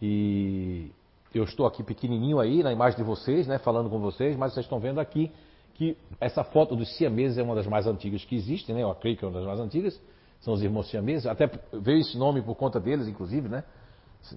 e 0.00 0.90
eu 1.34 1.44
estou 1.44 1.66
aqui 1.66 1.82
pequenininho 1.82 2.40
aí 2.40 2.62
na 2.62 2.72
imagem 2.72 2.96
de 2.96 3.04
vocês, 3.04 3.46
né, 3.46 3.58
falando 3.58 3.90
com 3.90 3.98
vocês, 3.98 4.36
mas 4.38 4.54
vocês 4.54 4.64
estão 4.64 4.80
vendo 4.80 5.00
aqui 5.00 5.30
que 5.74 5.94
essa 6.18 6.42
foto 6.42 6.74
dos 6.74 6.96
siameses 6.96 7.36
é 7.36 7.42
uma 7.42 7.54
das 7.54 7.66
mais 7.66 7.86
antigas 7.86 8.24
que 8.24 8.36
existem, 8.36 8.74
né? 8.74 8.82
Eu 8.82 8.94
creio 8.94 9.16
que 9.16 9.24
é 9.24 9.28
uma 9.28 9.38
das 9.38 9.46
mais 9.46 9.60
antigas. 9.60 10.00
São 10.40 10.54
os 10.54 10.62
irmãos 10.62 10.88
siameses, 10.90 11.26
até 11.26 11.48
veio 11.72 11.98
esse 11.98 12.16
nome 12.16 12.40
por 12.40 12.54
conta 12.54 12.80
deles, 12.80 13.06
inclusive, 13.06 13.48
né? 13.48 13.64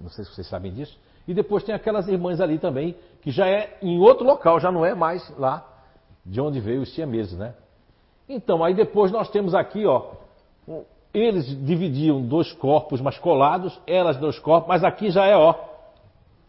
Não 0.02 0.10
sei 0.10 0.24
se 0.24 0.34
vocês 0.34 0.46
sabem 0.46 0.72
disso. 0.72 0.98
E 1.26 1.32
depois 1.32 1.64
tem 1.64 1.74
aquelas 1.74 2.06
irmãs 2.06 2.40
ali 2.40 2.58
também, 2.58 2.96
que 3.22 3.30
já 3.30 3.48
é 3.48 3.78
em 3.80 3.98
outro 3.98 4.26
local, 4.26 4.60
já 4.60 4.70
não 4.70 4.84
é 4.84 4.94
mais 4.94 5.28
lá 5.38 5.75
de 6.26 6.40
onde 6.40 6.60
veio 6.60 6.82
os 6.82 6.92
siameses, 6.94 7.38
né? 7.38 7.54
Então, 8.28 8.64
aí 8.64 8.74
depois 8.74 9.12
nós 9.12 9.30
temos 9.30 9.54
aqui, 9.54 9.86
ó, 9.86 10.10
eles 11.14 11.46
dividiam 11.64 12.20
dois 12.20 12.52
corpos 12.52 13.00
mas 13.00 13.16
colados, 13.18 13.78
elas 13.86 14.16
dois 14.18 14.38
corpos, 14.38 14.68
mas 14.68 14.82
aqui 14.82 15.10
já 15.10 15.24
é, 15.24 15.36
ó, 15.36 15.54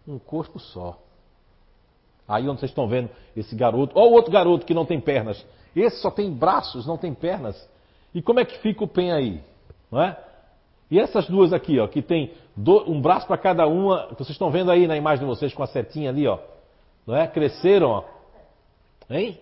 um 0.07 0.17
corpo 0.17 0.59
só. 0.59 0.97
Aí 2.27 2.49
onde 2.49 2.59
vocês 2.59 2.71
estão 2.71 2.87
vendo 2.87 3.09
esse 3.35 3.55
garoto, 3.55 3.97
ó 3.97 4.05
o 4.05 4.11
outro 4.11 4.31
garoto 4.31 4.65
que 4.65 4.73
não 4.73 4.85
tem 4.85 4.99
pernas. 4.99 5.45
Esse 5.75 6.01
só 6.01 6.09
tem 6.09 6.31
braços, 6.31 6.87
não 6.87 6.97
tem 6.97 7.13
pernas. 7.13 7.69
E 8.13 8.21
como 8.21 8.39
é 8.39 8.45
que 8.45 8.57
fica 8.57 8.83
o 8.83 8.87
pen 8.87 9.11
aí? 9.11 9.41
Não 9.91 10.01
é? 10.01 10.17
E 10.89 10.99
essas 10.99 11.27
duas 11.27 11.53
aqui, 11.53 11.79
ó, 11.79 11.87
que 11.87 12.01
tem 12.01 12.33
um 12.57 12.99
braço 12.99 13.27
para 13.27 13.37
cada 13.37 13.67
uma, 13.67 14.07
que 14.07 14.15
vocês 14.15 14.31
estão 14.31 14.49
vendo 14.49 14.71
aí 14.71 14.87
na 14.87 14.97
imagem 14.97 15.25
de 15.25 15.29
vocês 15.29 15.53
com 15.53 15.61
a 15.61 15.67
setinha 15.67 16.09
ali, 16.09 16.27
ó. 16.27 16.39
Não 17.05 17.15
é? 17.15 17.27
Cresceram, 17.27 17.89
ó. 17.89 18.03
Hein? 19.09 19.39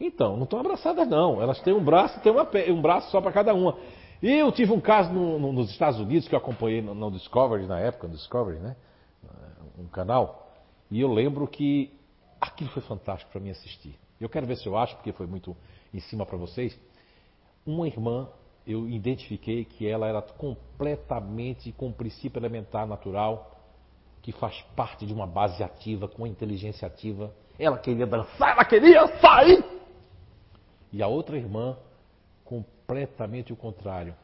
Então, 0.00 0.36
não 0.36 0.44
estão 0.44 0.60
abraçadas 0.60 1.08
não. 1.08 1.42
Elas 1.42 1.60
têm 1.60 1.74
um 1.74 1.82
braço, 1.82 2.20
tem 2.20 2.30
uma, 2.30 2.48
um 2.68 2.80
braço 2.80 3.10
só 3.10 3.20
para 3.20 3.32
cada 3.32 3.52
uma. 3.52 3.76
E 4.22 4.32
eu 4.32 4.50
tive 4.50 4.72
um 4.72 4.80
caso 4.80 5.12
no, 5.12 5.38
no, 5.38 5.52
nos 5.52 5.70
Estados 5.70 6.00
Unidos 6.00 6.28
que 6.28 6.34
eu 6.34 6.38
acompanhei 6.38 6.82
no, 6.82 6.94
no, 6.94 7.10
Discovery 7.10 7.66
na 7.66 7.78
época, 7.78 8.08
no 8.08 8.14
Discovery, 8.14 8.58
né? 8.58 8.76
Um 9.78 9.86
canal. 9.86 10.52
E 10.90 11.00
eu 11.00 11.12
lembro 11.12 11.46
que 11.46 11.92
aquilo 12.40 12.70
foi 12.70 12.82
fantástico 12.82 13.30
para 13.30 13.40
mim 13.40 13.50
assistir. 13.50 13.94
Eu 14.20 14.28
quero 14.28 14.46
ver 14.46 14.56
se 14.56 14.66
eu 14.66 14.76
acho, 14.76 14.96
porque 14.96 15.12
foi 15.12 15.26
muito 15.26 15.56
em 15.94 16.00
cima 16.00 16.26
para 16.26 16.36
vocês. 16.36 16.78
Uma 17.64 17.86
irmã, 17.86 18.28
eu 18.66 18.88
identifiquei 18.88 19.64
que 19.64 19.86
ela 19.86 20.08
era 20.08 20.20
completamente 20.20 21.70
com 21.72 21.88
o 21.88 21.92
princípio 21.92 22.40
elementar 22.40 22.86
natural, 22.86 23.52
que 24.20 24.32
faz 24.32 24.60
parte 24.74 25.06
de 25.06 25.12
uma 25.12 25.26
base 25.26 25.62
ativa, 25.62 26.08
com 26.08 26.26
inteligência 26.26 26.88
ativa. 26.88 27.32
Ela 27.56 27.78
queria 27.78 28.06
dançar, 28.06 28.50
ela 28.50 28.64
queria 28.64 29.06
sair 29.18 29.77
e 30.92 31.02
a 31.02 31.06
outra 31.06 31.36
irmã, 31.36 31.76
completamente 32.44 33.52
o 33.52 33.56
contrário. 33.56 34.14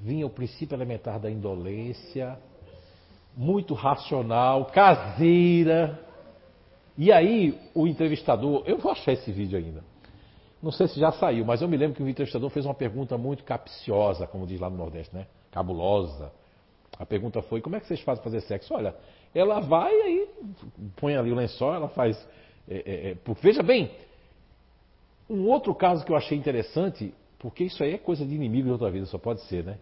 Vinha 0.00 0.26
o 0.26 0.30
princípio 0.30 0.74
elementar 0.74 1.18
da 1.18 1.30
indolência, 1.30 2.38
muito 3.36 3.74
racional, 3.74 4.66
caseira. 4.66 5.98
E 6.98 7.12
aí 7.12 7.58
o 7.74 7.86
entrevistador, 7.86 8.62
eu 8.66 8.78
vou 8.78 8.90
achar 8.90 9.12
esse 9.12 9.30
vídeo 9.30 9.58
ainda. 9.58 9.84
Não 10.62 10.72
sei 10.72 10.88
se 10.88 10.98
já 10.98 11.12
saiu, 11.12 11.44
mas 11.44 11.60
eu 11.62 11.68
me 11.68 11.76
lembro 11.76 11.94
que 11.94 12.02
o 12.02 12.08
entrevistador 12.08 12.50
fez 12.50 12.64
uma 12.64 12.74
pergunta 12.74 13.16
muito 13.18 13.44
capciosa, 13.44 14.26
como 14.26 14.46
diz 14.46 14.58
lá 14.58 14.70
no 14.70 14.76
Nordeste, 14.76 15.14
né? 15.14 15.26
Cabulosa. 15.50 16.32
A 16.98 17.04
pergunta 17.04 17.42
foi: 17.42 17.60
como 17.60 17.76
é 17.76 17.80
que 17.80 17.86
vocês 17.86 18.00
fazem 18.00 18.24
fazer 18.24 18.40
sexo? 18.40 18.74
Olha, 18.74 18.94
ela 19.34 19.60
vai 19.60 19.92
aí, 19.92 20.28
põe 20.96 21.14
ali 21.14 21.30
o 21.30 21.34
lençol, 21.34 21.74
ela 21.74 21.88
faz. 21.88 22.16
É, 22.68 22.76
é, 22.76 23.10
é, 23.10 23.16
veja 23.40 23.62
bem, 23.62 23.90
um 25.28 25.48
outro 25.48 25.74
caso 25.74 26.04
que 26.04 26.12
eu 26.12 26.16
achei 26.16 26.36
interessante, 26.36 27.12
porque 27.38 27.64
isso 27.64 27.82
aí 27.82 27.94
é 27.94 27.98
coisa 27.98 28.24
de 28.24 28.34
inimigo 28.34 28.66
de 28.66 28.72
outra 28.72 28.90
vida, 28.90 29.06
só 29.06 29.18
pode 29.18 29.42
ser, 29.42 29.64
né? 29.64 29.78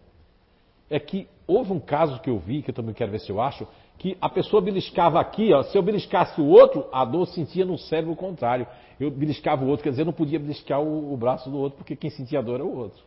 É 0.89 0.99
que 0.99 1.27
houve 1.47 1.71
um 1.71 1.79
caso 1.79 2.19
que 2.21 2.29
eu 2.29 2.37
vi, 2.37 2.61
que 2.61 2.71
eu 2.71 2.75
também 2.75 2.93
quero 2.93 3.11
ver 3.11 3.19
se 3.19 3.31
eu 3.31 3.41
acho, 3.41 3.67
que 3.97 4.17
a 4.19 4.29
pessoa 4.29 4.61
beliscava 4.61 5.19
aqui, 5.19 5.53
ó, 5.53 5.63
se 5.63 5.77
eu 5.77 5.81
beliscasse 5.81 6.39
o 6.41 6.45
outro, 6.45 6.87
a 6.91 7.05
dor 7.05 7.25
sentia 7.27 7.65
no 7.65 7.77
cérebro 7.77 8.15
contrário. 8.15 8.67
Eu 8.99 9.09
beliscava 9.09 9.63
o 9.63 9.67
outro, 9.67 9.83
quer 9.83 9.91
dizer, 9.91 10.01
eu 10.01 10.07
não 10.07 10.13
podia 10.13 10.39
beliscar 10.39 10.81
o, 10.81 11.13
o 11.13 11.17
braço 11.17 11.49
do 11.49 11.57
outro, 11.57 11.77
porque 11.77 11.95
quem 11.95 12.09
sentia 12.09 12.39
a 12.39 12.41
dor 12.41 12.55
era 12.55 12.65
o 12.65 12.77
outro. 12.77 13.01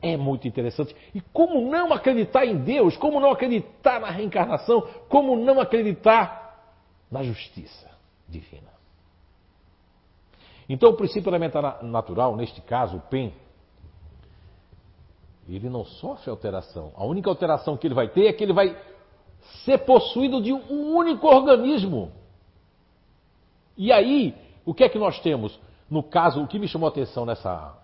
É 0.00 0.16
muito 0.16 0.46
interessante. 0.46 0.94
E 1.12 1.20
como 1.20 1.60
não 1.68 1.92
acreditar 1.92 2.46
em 2.46 2.56
Deus? 2.56 2.96
Como 2.96 3.18
não 3.18 3.32
acreditar 3.32 4.00
na 4.00 4.10
reencarnação? 4.10 4.88
Como 5.08 5.36
não 5.36 5.60
acreditar 5.60 6.76
na 7.10 7.24
justiça 7.24 7.90
divina? 8.28 8.77
Então, 10.68 10.90
o 10.90 10.94
princípio 10.94 11.30
elementar 11.30 11.82
natural, 11.82 12.36
neste 12.36 12.60
caso, 12.60 12.98
o 12.98 13.00
PEN, 13.00 13.32
ele 15.48 15.70
não 15.70 15.84
sofre 15.84 16.30
alteração. 16.30 16.92
A 16.94 17.04
única 17.04 17.30
alteração 17.30 17.76
que 17.76 17.86
ele 17.86 17.94
vai 17.94 18.08
ter 18.08 18.26
é 18.26 18.32
que 18.32 18.44
ele 18.44 18.52
vai 18.52 18.76
ser 19.64 19.78
possuído 19.78 20.42
de 20.42 20.52
um 20.52 20.94
único 20.94 21.26
organismo. 21.26 22.12
E 23.76 23.90
aí, 23.90 24.34
o 24.64 24.74
que 24.74 24.84
é 24.84 24.88
que 24.88 24.98
nós 24.98 25.18
temos? 25.20 25.58
No 25.88 26.02
caso, 26.02 26.42
o 26.42 26.46
que 26.46 26.58
me 26.58 26.68
chamou 26.68 26.86
a 26.86 26.90
atenção 26.90 27.24
nessa, 27.24 27.74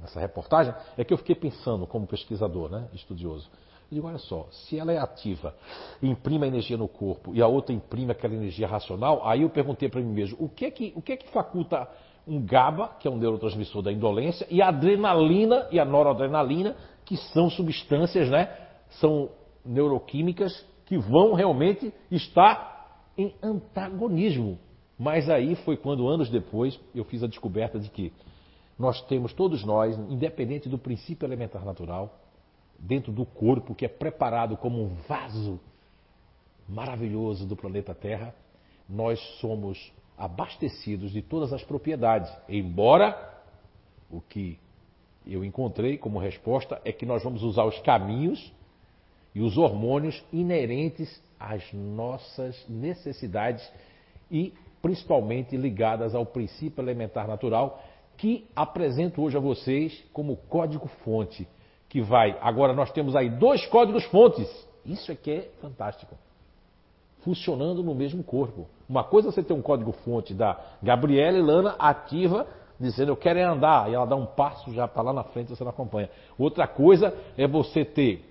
nessa 0.00 0.18
reportagem 0.18 0.72
é 0.96 1.04
que 1.04 1.12
eu 1.12 1.18
fiquei 1.18 1.34
pensando, 1.34 1.86
como 1.86 2.06
pesquisador, 2.06 2.70
né, 2.70 2.88
estudioso. 2.94 3.50
Eu 3.90 3.96
digo, 3.96 4.06
olha 4.06 4.18
só, 4.18 4.48
se 4.50 4.78
ela 4.78 4.92
é 4.92 4.98
ativa 4.98 5.54
imprime 6.02 6.44
a 6.44 6.48
energia 6.48 6.76
no 6.76 6.88
corpo 6.88 7.34
e 7.34 7.42
a 7.42 7.46
outra 7.46 7.74
imprime 7.74 8.12
aquela 8.12 8.34
energia 8.34 8.66
racional, 8.66 9.26
aí 9.26 9.42
eu 9.42 9.50
perguntei 9.50 9.90
para 9.90 10.00
mim 10.00 10.12
mesmo, 10.12 10.38
o 10.40 10.48
que 10.48 10.64
é 10.64 10.70
que, 10.70 10.92
o 10.96 11.02
que, 11.02 11.12
é 11.12 11.16
que 11.16 11.28
faculta 11.28 11.86
um 12.26 12.44
GABA, 12.44 12.96
que 13.00 13.06
é 13.06 13.10
um 13.10 13.16
neurotransmissor 13.16 13.82
da 13.82 13.92
indolência, 13.92 14.46
e 14.50 14.62
a 14.62 14.68
adrenalina 14.68 15.68
e 15.70 15.78
a 15.78 15.84
noradrenalina, 15.84 16.76
que 17.04 17.16
são 17.16 17.50
substâncias, 17.50 18.30
né? 18.30 18.48
São 19.00 19.30
neuroquímicas 19.64 20.66
que 20.86 20.98
vão 20.98 21.34
realmente 21.34 21.92
estar 22.10 23.08
em 23.16 23.34
antagonismo. 23.42 24.58
Mas 24.98 25.28
aí 25.28 25.54
foi 25.56 25.76
quando, 25.76 26.08
anos 26.08 26.30
depois, 26.30 26.78
eu 26.94 27.04
fiz 27.04 27.22
a 27.22 27.26
descoberta 27.26 27.78
de 27.78 27.90
que 27.90 28.12
nós 28.78 29.00
temos, 29.02 29.32
todos 29.32 29.64
nós, 29.64 29.96
independente 30.10 30.68
do 30.68 30.78
princípio 30.78 31.26
elementar 31.26 31.64
natural, 31.64 32.18
dentro 32.78 33.12
do 33.12 33.24
corpo, 33.24 33.74
que 33.74 33.84
é 33.84 33.88
preparado 33.88 34.56
como 34.56 34.82
um 34.82 34.94
vaso 35.08 35.60
maravilhoso 36.68 37.46
do 37.46 37.56
planeta 37.56 37.94
Terra, 37.94 38.34
nós 38.88 39.20
somos 39.40 39.92
abastecidos 40.16 41.10
de 41.10 41.22
todas 41.22 41.52
as 41.52 41.62
propriedades. 41.62 42.30
Embora 42.48 43.16
o 44.10 44.20
que 44.20 44.58
eu 45.26 45.44
encontrei 45.44 45.96
como 45.96 46.18
resposta 46.18 46.80
é 46.84 46.92
que 46.92 47.06
nós 47.06 47.22
vamos 47.22 47.42
usar 47.42 47.64
os 47.64 47.78
caminhos 47.80 48.52
e 49.34 49.40
os 49.40 49.56
hormônios 49.56 50.22
inerentes 50.32 51.22
às 51.38 51.72
nossas 51.72 52.64
necessidades 52.68 53.68
e 54.30 54.52
principalmente 54.80 55.56
ligadas 55.56 56.14
ao 56.14 56.26
princípio 56.26 56.82
elementar 56.82 57.26
natural 57.26 57.82
que 58.16 58.46
apresento 58.54 59.22
hoje 59.22 59.36
a 59.36 59.40
vocês 59.40 60.04
como 60.12 60.36
código-fonte, 60.36 61.48
que 61.88 62.00
vai. 62.00 62.38
Agora 62.40 62.72
nós 62.72 62.92
temos 62.92 63.16
aí 63.16 63.28
dois 63.28 63.66
códigos 63.66 64.04
fontes. 64.04 64.48
Isso 64.84 65.10
é 65.10 65.16
que 65.16 65.30
é 65.30 65.50
fantástico 65.60 66.14
funcionando 67.24 67.82
no 67.82 67.94
mesmo 67.94 68.22
corpo. 68.22 68.68
Uma 68.88 69.04
coisa 69.04 69.28
é 69.28 69.32
você 69.32 69.42
ter 69.42 69.54
um 69.54 69.62
código-fonte 69.62 70.34
da 70.34 70.58
Gabriela 70.82 71.38
e 71.38 71.42
Lana 71.42 71.74
ativa, 71.78 72.46
dizendo 72.78 73.12
eu 73.12 73.16
quero 73.16 73.38
é 73.38 73.42
andar, 73.42 73.90
e 73.90 73.94
ela 73.94 74.06
dá 74.06 74.16
um 74.16 74.26
passo 74.26 74.72
já 74.72 74.86
para 74.86 75.02
lá 75.02 75.12
na 75.12 75.24
frente 75.24 75.48
você 75.48 75.64
não 75.64 75.70
acompanha. 75.70 76.10
Outra 76.38 76.66
coisa 76.66 77.16
é 77.36 77.46
você 77.46 77.84
ter 77.84 78.24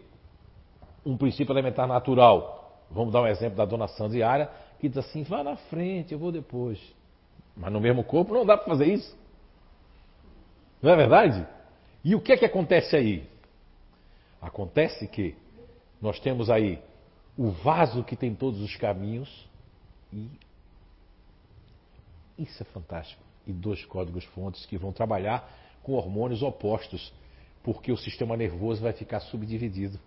um 1.05 1.17
princípio 1.17 1.53
elementar 1.53 1.87
natural. 1.87 2.81
Vamos 2.89 3.11
dar 3.11 3.21
um 3.21 3.27
exemplo 3.27 3.57
da 3.57 3.65
dona 3.65 3.87
Sandriara, 3.87 4.51
que 4.79 4.87
diz 4.87 4.97
assim: 4.97 5.23
vá 5.23 5.43
na 5.43 5.55
frente, 5.55 6.13
eu 6.13 6.19
vou 6.19 6.31
depois. 6.31 6.79
Mas 7.55 7.71
no 7.71 7.79
mesmo 7.79 8.03
corpo 8.03 8.33
não 8.33 8.45
dá 8.45 8.55
para 8.57 8.67
fazer 8.67 8.85
isso. 8.85 9.17
Não 10.81 10.91
é 10.91 10.95
verdade? 10.95 11.47
E 12.03 12.13
o 12.13 12.21
que 12.21 12.33
é 12.33 12.37
que 12.37 12.45
acontece 12.45 12.95
aí? 12.95 13.27
Acontece 14.41 15.07
que 15.07 15.35
nós 16.01 16.19
temos 16.19 16.49
aí 16.49 16.79
o 17.37 17.49
vaso 17.49 18.03
que 18.03 18.15
tem 18.15 18.35
todos 18.35 18.61
os 18.61 18.75
caminhos 18.75 19.49
e 20.11 20.29
isso 22.37 22.61
é 22.61 22.65
fantástico. 22.65 23.21
E 23.45 23.51
dois 23.51 23.83
códigos 23.85 24.23
fontes 24.25 24.65
que 24.65 24.77
vão 24.77 24.91
trabalhar 24.91 25.49
com 25.83 25.93
hormônios 25.93 26.41
opostos, 26.41 27.13
porque 27.61 27.91
o 27.91 27.97
sistema 27.97 28.37
nervoso 28.37 28.81
vai 28.81 28.93
ficar 28.93 29.19
subdividido. 29.19 29.99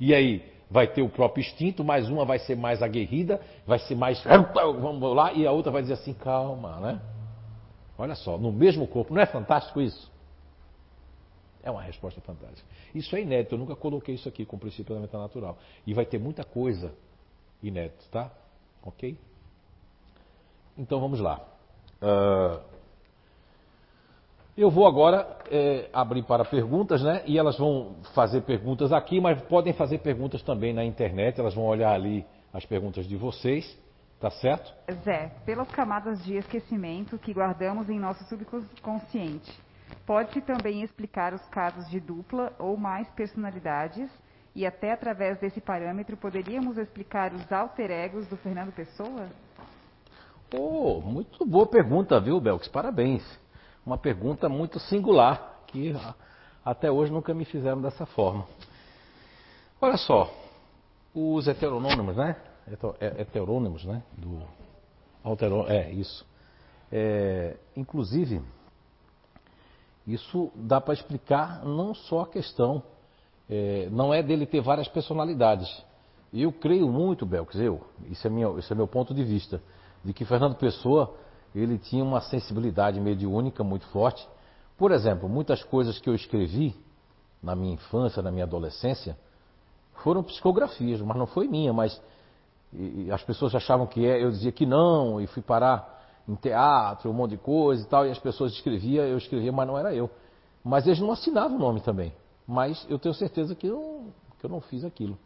E 0.00 0.14
aí 0.14 0.44
vai 0.70 0.86
ter 0.86 1.02
o 1.02 1.08
próprio 1.08 1.42
instinto, 1.42 1.84
mas 1.84 2.08
uma 2.08 2.24
vai 2.24 2.38
ser 2.38 2.56
mais 2.56 2.82
aguerrida, 2.82 3.40
vai 3.66 3.78
ser 3.78 3.94
mais 3.94 4.22
vamos 4.54 5.14
lá, 5.14 5.32
e 5.32 5.46
a 5.46 5.52
outra 5.52 5.70
vai 5.70 5.82
dizer 5.82 5.94
assim, 5.94 6.12
calma, 6.12 6.80
né? 6.80 7.00
Olha 7.98 8.14
só, 8.14 8.36
no 8.36 8.52
mesmo 8.52 8.86
corpo, 8.86 9.14
não 9.14 9.22
é 9.22 9.26
fantástico 9.26 9.80
isso? 9.80 10.10
É 11.62 11.70
uma 11.70 11.82
resposta 11.82 12.20
fantástica. 12.20 12.68
Isso 12.94 13.16
é 13.16 13.22
inédito, 13.22 13.54
eu 13.54 13.58
nunca 13.58 13.74
coloquei 13.74 14.14
isso 14.14 14.28
aqui 14.28 14.44
com 14.44 14.56
o 14.56 14.58
princípio 14.58 14.92
elementar 14.92 15.20
natural. 15.20 15.58
E 15.86 15.94
vai 15.94 16.04
ter 16.04 16.18
muita 16.18 16.44
coisa 16.44 16.92
inédita, 17.62 18.04
tá? 18.10 18.30
Ok? 18.82 19.18
Então 20.76 21.00
vamos 21.00 21.20
lá. 21.20 21.40
Uh, 22.02 22.60
eu 24.56 24.70
vou 24.70 24.86
agora 24.86 25.36
é, 25.50 25.90
abrir 25.92 26.22
para 26.22 26.42
perguntas, 26.42 27.02
né? 27.02 27.22
E 27.26 27.38
elas 27.38 27.58
vão 27.58 27.96
fazer 28.14 28.40
perguntas 28.40 28.90
aqui, 28.90 29.20
mas 29.20 29.40
podem 29.42 29.74
fazer 29.74 29.98
perguntas 29.98 30.42
também 30.42 30.72
na 30.72 30.82
internet. 30.82 31.38
Elas 31.38 31.54
vão 31.54 31.66
olhar 31.66 31.92
ali 31.92 32.24
as 32.54 32.64
perguntas 32.64 33.06
de 33.06 33.16
vocês, 33.16 33.78
tá 34.18 34.30
certo? 34.30 34.72
Zé, 35.04 35.30
pelas 35.44 35.70
camadas 35.70 36.24
de 36.24 36.36
esquecimento 36.36 37.18
que 37.18 37.34
guardamos 37.34 37.90
em 37.90 37.98
nosso 37.98 38.24
subconsciente, 38.24 39.52
pode-se 40.06 40.40
também 40.40 40.82
explicar 40.82 41.34
os 41.34 41.46
casos 41.48 41.86
de 41.90 42.00
dupla 42.00 42.50
ou 42.58 42.78
mais 42.78 43.06
personalidades? 43.10 44.10
E 44.54 44.64
até 44.64 44.90
através 44.90 45.38
desse 45.38 45.60
parâmetro 45.60 46.16
poderíamos 46.16 46.78
explicar 46.78 47.30
os 47.34 47.52
alter 47.52 47.90
egos 47.90 48.26
do 48.26 48.38
Fernando 48.38 48.72
Pessoa? 48.72 49.28
Oh, 50.54 51.00
muito 51.00 51.44
boa 51.44 51.66
pergunta, 51.66 52.20
viu, 52.20 52.40
Belks? 52.40 52.68
Parabéns. 52.68 53.22
Uma 53.84 53.98
pergunta 53.98 54.48
muito 54.48 54.78
singular, 54.78 55.62
que 55.66 55.92
até 56.64 56.90
hoje 56.90 57.12
nunca 57.12 57.34
me 57.34 57.44
fizeram 57.44 57.80
dessa 57.82 58.06
forma. 58.06 58.46
Olha 59.80 59.96
só, 59.96 60.32
os 61.12 61.48
heteronônimos, 61.48 62.16
né? 62.16 62.36
É, 63.00 63.22
heterônimos, 63.22 63.84
né? 63.84 64.02
Do 64.16 64.40
alterô, 65.24 65.66
é 65.66 65.90
isso. 65.90 66.24
É, 66.92 67.56
inclusive, 67.76 68.40
isso 70.06 70.52
dá 70.54 70.80
para 70.80 70.94
explicar 70.94 71.64
não 71.64 71.92
só 71.92 72.20
a 72.20 72.26
questão, 72.28 72.84
é, 73.50 73.88
não 73.90 74.14
é 74.14 74.22
dele 74.22 74.46
ter 74.46 74.60
várias 74.60 74.86
personalidades. 74.86 75.84
Eu 76.32 76.52
creio 76.52 76.88
muito, 76.88 77.26
Belks, 77.26 77.58
eu, 77.58 77.84
isso 78.08 78.24
é, 78.24 78.30
minha, 78.30 78.48
isso 78.58 78.72
é 78.72 78.76
meu 78.76 78.86
ponto 78.86 79.12
de 79.12 79.24
vista 79.24 79.60
de 80.06 80.12
que 80.12 80.24
Fernando 80.24 80.54
Pessoa 80.54 81.12
ele 81.52 81.78
tinha 81.78 82.04
uma 82.04 82.20
sensibilidade 82.20 83.00
mediúnica 83.00 83.64
muito 83.64 83.86
forte. 83.88 84.26
Por 84.78 84.92
exemplo, 84.92 85.28
muitas 85.28 85.64
coisas 85.64 85.98
que 85.98 86.08
eu 86.08 86.14
escrevi 86.14 86.76
na 87.42 87.56
minha 87.56 87.74
infância, 87.74 88.22
na 88.22 88.30
minha 88.30 88.44
adolescência, 88.44 89.18
foram 90.02 90.22
psicografias, 90.22 91.00
mas 91.00 91.16
não 91.16 91.26
foi 91.26 91.48
minha, 91.48 91.72
mas 91.72 92.00
as 93.12 93.22
pessoas 93.24 93.54
achavam 93.54 93.86
que 93.86 94.06
é, 94.06 94.22
eu 94.22 94.30
dizia 94.30 94.52
que 94.52 94.64
não, 94.64 95.20
e 95.20 95.26
fui 95.26 95.42
parar 95.42 95.94
em 96.28 96.34
teatro, 96.34 97.10
um 97.10 97.14
monte 97.14 97.32
de 97.32 97.38
coisa 97.38 97.82
e 97.82 97.86
tal, 97.86 98.06
e 98.06 98.10
as 98.10 98.18
pessoas 98.18 98.52
escreviam, 98.52 99.04
eu 99.04 99.16
escrevia, 99.16 99.50
mas 99.50 99.66
não 99.66 99.76
era 99.76 99.94
eu. 99.94 100.10
Mas 100.62 100.86
eles 100.86 101.00
não 101.00 101.10
assinavam 101.10 101.56
o 101.56 101.60
nome 101.60 101.80
também. 101.80 102.12
Mas 102.46 102.86
eu 102.88 102.98
tenho 102.98 103.14
certeza 103.14 103.54
que 103.54 103.66
eu, 103.66 104.12
que 104.38 104.46
eu 104.46 104.50
não 104.50 104.60
fiz 104.60 104.84
aquilo. 104.84 105.18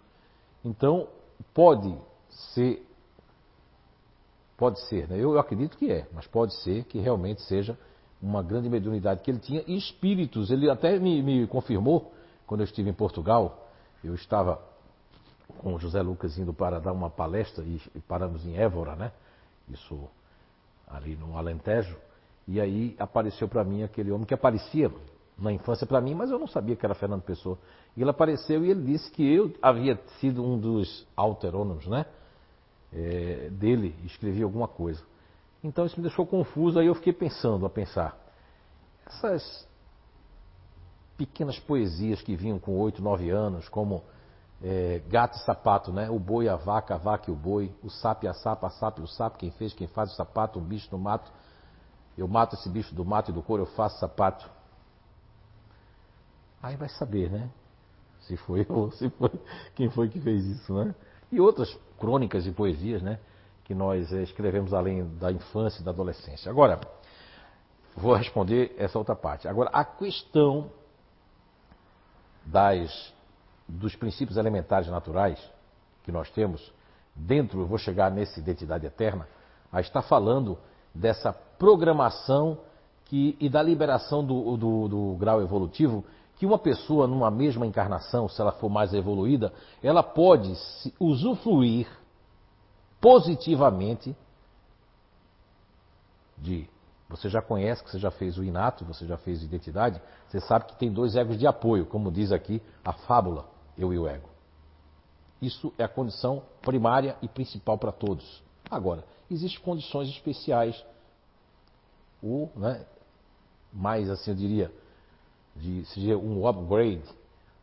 Então, 0.65 1.09
pode 1.52 1.94
ser 2.55 2.86
Pode 4.61 4.78
ser, 4.89 5.09
né? 5.09 5.16
eu, 5.16 5.32
eu 5.32 5.39
acredito 5.39 5.78
que 5.78 5.91
é, 5.91 6.07
mas 6.12 6.27
pode 6.27 6.55
ser 6.62 6.85
que 6.85 6.99
realmente 6.99 7.41
seja 7.41 7.78
uma 8.20 8.43
grande 8.43 8.69
mediunidade 8.69 9.23
que 9.23 9.31
ele 9.31 9.39
tinha. 9.39 9.65
E 9.66 9.74
espíritos, 9.74 10.51
ele 10.51 10.69
até 10.69 10.99
me, 10.99 11.23
me 11.23 11.47
confirmou, 11.47 12.12
quando 12.47 12.61
eu 12.61 12.66
estive 12.66 12.91
em 12.91 12.93
Portugal, 12.93 13.70
eu 14.05 14.15
estava 14.15 14.61
com 15.57 15.73
o 15.73 15.78
José 15.78 16.03
Lucas 16.03 16.37
indo 16.37 16.53
para 16.53 16.78
dar 16.78 16.93
uma 16.93 17.09
palestra 17.09 17.65
e, 17.65 17.81
e 17.95 18.01
paramos 18.01 18.45
em 18.45 18.55
Évora, 18.55 18.95
né? 18.97 19.12
Isso 19.66 19.99
ali 20.87 21.16
no 21.16 21.39
Alentejo. 21.39 21.97
E 22.47 22.61
aí 22.61 22.95
apareceu 22.99 23.49
para 23.49 23.65
mim 23.65 23.82
aquele 23.82 24.12
homem 24.12 24.27
que 24.27 24.35
aparecia 24.35 24.93
na 25.39 25.51
infância 25.51 25.87
para 25.87 26.03
mim, 26.03 26.15
mas 26.15 26.31
eu 26.31 26.39
não 26.39 26.47
sabia 26.47 26.77
que 26.77 26.85
era 26.85 26.95
Fernando 26.95 27.23
Pessoa. 27.23 27.57
E 27.97 28.03
ele 28.03 28.11
apareceu 28.11 28.62
e 28.62 28.70
ele 28.70 28.82
disse 28.85 29.11
que 29.11 29.27
eu 29.27 29.55
havia 29.62 29.99
sido 30.20 30.45
um 30.45 30.59
dos 30.59 31.07
alterônomos, 31.16 31.87
né? 31.87 32.05
É, 32.93 33.49
dele, 33.51 33.95
escrevi 34.05 34.43
alguma 34.43 34.69
coisa. 34.69 35.03
Então 35.62 35.85
isso 35.85 35.97
me 35.97 36.03
deixou 36.03 36.27
confuso, 36.27 36.79
aí 36.79 36.87
eu 36.87 36.95
fiquei 36.95 37.12
pensando, 37.12 37.67
a 37.67 37.71
pensar. 37.71 38.17
Essas 39.07 39.69
pequenas 41.17 41.59
poesias 41.59 42.23
que 42.23 42.35
vinham 42.35 42.59
com 42.59 42.79
oito, 42.79 43.03
nove 43.03 43.29
anos, 43.31 43.69
como 43.69 44.03
é, 44.62 45.03
gato 45.09 45.37
e 45.37 45.45
sapato, 45.45 45.93
né? 45.93 46.09
O 46.11 46.19
boi, 46.19 46.49
a 46.49 46.57
vaca, 46.57 46.95
a 46.95 46.99
vaca 46.99 47.31
e 47.31 47.33
o 47.33 47.37
boi, 47.37 47.75
o 47.83 47.91
sapo 47.91 48.25
e 48.25 48.29
a 48.29 48.35
sapa, 48.35 48.67
a 48.67 48.71
sapa 48.71 49.01
e 49.01 49.05
o 49.05 49.07
sapo, 49.07 49.39
quem 49.39 49.51
fez, 49.51 49.73
quem 49.75 49.87
faz 49.87 50.12
o 50.12 50.17
sapato, 50.17 50.59
um 50.59 50.65
bicho 50.65 50.89
no 50.91 50.99
mato. 50.99 51.31
Eu 52.17 52.27
mato 52.27 52.55
esse 52.55 52.69
bicho 52.69 52.95
do 52.95 53.05
mato 53.05 53.31
e 53.31 53.35
do 53.35 53.43
couro, 53.43 53.62
eu 53.62 53.67
faço 53.67 53.99
sapato. 53.99 54.49
Aí 56.62 56.77
vai 56.77 56.89
saber, 56.89 57.31
né? 57.31 57.51
Se 58.21 58.37
foi 58.37 58.67
ou 58.69 58.91
se 58.97 59.09
foi 59.11 59.31
quem 59.75 59.91
foi 59.91 60.09
que 60.09 60.21
fez 60.21 60.45
isso, 60.45 60.75
né? 60.75 60.95
E 61.31 61.40
outras 61.40 61.77
crônicas 61.98 62.47
e 62.47 62.51
poesias, 62.51 63.02
né? 63.02 63.19
Que 63.65 63.74
nós 63.74 64.12
eh, 64.12 64.23
escrevemos 64.23 64.74
além 64.74 65.07
da 65.16 65.31
infância 65.31 65.81
e 65.81 65.85
da 65.85 65.90
adolescência. 65.90 66.51
Agora, 66.51 66.81
vou 67.97 68.15
responder 68.15 68.74
essa 68.78 68.98
outra 68.98 69.15
parte. 69.15 69.47
Agora, 69.47 69.70
a 69.73 69.85
questão 69.85 70.70
das, 72.44 73.12
dos 73.69 73.94
princípios 73.94 74.36
elementares 74.36 74.89
naturais 74.89 75.39
que 76.02 76.11
nós 76.11 76.31
temos, 76.31 76.73
dentro, 77.15 77.61
eu 77.61 77.66
vou 77.66 77.78
chegar 77.78 78.11
nessa 78.11 78.40
identidade 78.40 78.86
eterna, 78.86 79.28
a 79.70 80.02
falando 80.02 80.59
dessa 80.94 81.32
programação 81.32 82.59
que, 83.05 83.36
e 83.39 83.48
da 83.48 83.62
liberação 83.62 84.24
do, 84.24 84.57
do, 84.57 84.89
do 84.89 85.16
grau 85.19 85.40
evolutivo 85.40 86.05
que 86.41 86.47
uma 86.47 86.59
pessoa 86.59 87.07
numa 87.07 87.31
mesma 87.31 87.67
encarnação, 87.67 88.27
se 88.27 88.41
ela 88.41 88.51
for 88.53 88.71
mais 88.71 88.95
evoluída, 88.95 89.53
ela 89.83 90.03
pode 90.03 90.51
usufruir 90.99 91.87
positivamente 92.99 94.17
de. 96.39 96.67
Você 97.11 97.29
já 97.29 97.43
conhece, 97.43 97.85
que 97.85 97.91
você 97.91 97.99
já 97.99 98.11
fez 98.11 98.39
o 98.39 98.43
inato, 98.43 98.87
você 98.87 99.07
já 99.07 99.19
fez 99.19 99.43
identidade, 99.43 100.01
você 100.29 100.41
sabe 100.41 100.65
que 100.65 100.79
tem 100.79 100.91
dois 100.91 101.15
egos 101.15 101.37
de 101.37 101.47
apoio, 101.47 101.85
como 101.85 102.11
diz 102.11 102.33
aqui 102.33 102.62
a 102.83 102.95
fábula, 102.95 103.45
eu 103.77 103.93
e 103.93 103.99
o 103.99 104.09
ego. 104.09 104.31
Isso 105.43 105.75
é 105.77 105.85
a 105.85 105.89
condição 105.89 106.43
primária 106.62 107.19
e 107.21 107.29
principal 107.29 107.77
para 107.77 107.93
todos. 107.93 108.43
Agora, 108.71 109.05
existem 109.31 109.61
condições 109.61 110.09
especiais, 110.09 110.83
ou, 112.23 112.51
né, 112.57 112.87
mais 113.71 114.09
assim 114.09 114.31
eu 114.31 114.37
diria, 114.37 114.80
de 115.55 115.85
seja 115.87 116.17
um 116.17 116.47
upgrade, 116.47 117.03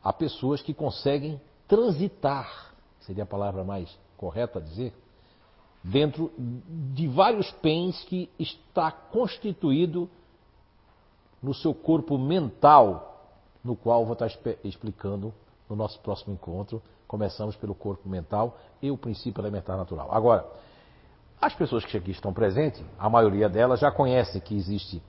a 0.03 0.13
pessoas 0.13 0.61
que 0.61 0.73
conseguem 0.73 1.39
transitar, 1.67 2.73
seria 3.01 3.23
a 3.23 3.27
palavra 3.27 3.63
mais 3.63 3.89
correta 4.15 4.59
a 4.59 4.61
dizer, 4.61 4.93
dentro 5.83 6.31
de 6.37 7.07
vários 7.07 7.51
pens 7.51 8.03
que 8.05 8.29
está 8.37 8.91
constituído 8.91 10.09
no 11.41 11.53
seu 11.53 11.73
corpo 11.73 12.17
mental, 12.17 13.31
no 13.63 13.75
qual 13.75 14.05
vou 14.05 14.13
estar 14.13 14.27
explicando 14.63 15.33
no 15.69 15.75
nosso 15.75 15.99
próximo 15.99 16.33
encontro. 16.33 16.81
Começamos 17.07 17.55
pelo 17.55 17.73
corpo 17.73 18.09
mental 18.09 18.57
e 18.81 18.91
o 18.91 18.97
princípio 18.97 19.41
elementar 19.41 19.77
natural. 19.77 20.09
Agora, 20.11 20.45
as 21.39 21.53
pessoas 21.53 21.85
que 21.85 21.95
aqui 21.95 22.11
estão 22.11 22.33
presentes, 22.33 22.83
a 22.97 23.09
maioria 23.09 23.47
delas 23.47 23.79
já 23.79 23.91
conhecem 23.91 24.41
que 24.41 24.55
existe 24.55 25.01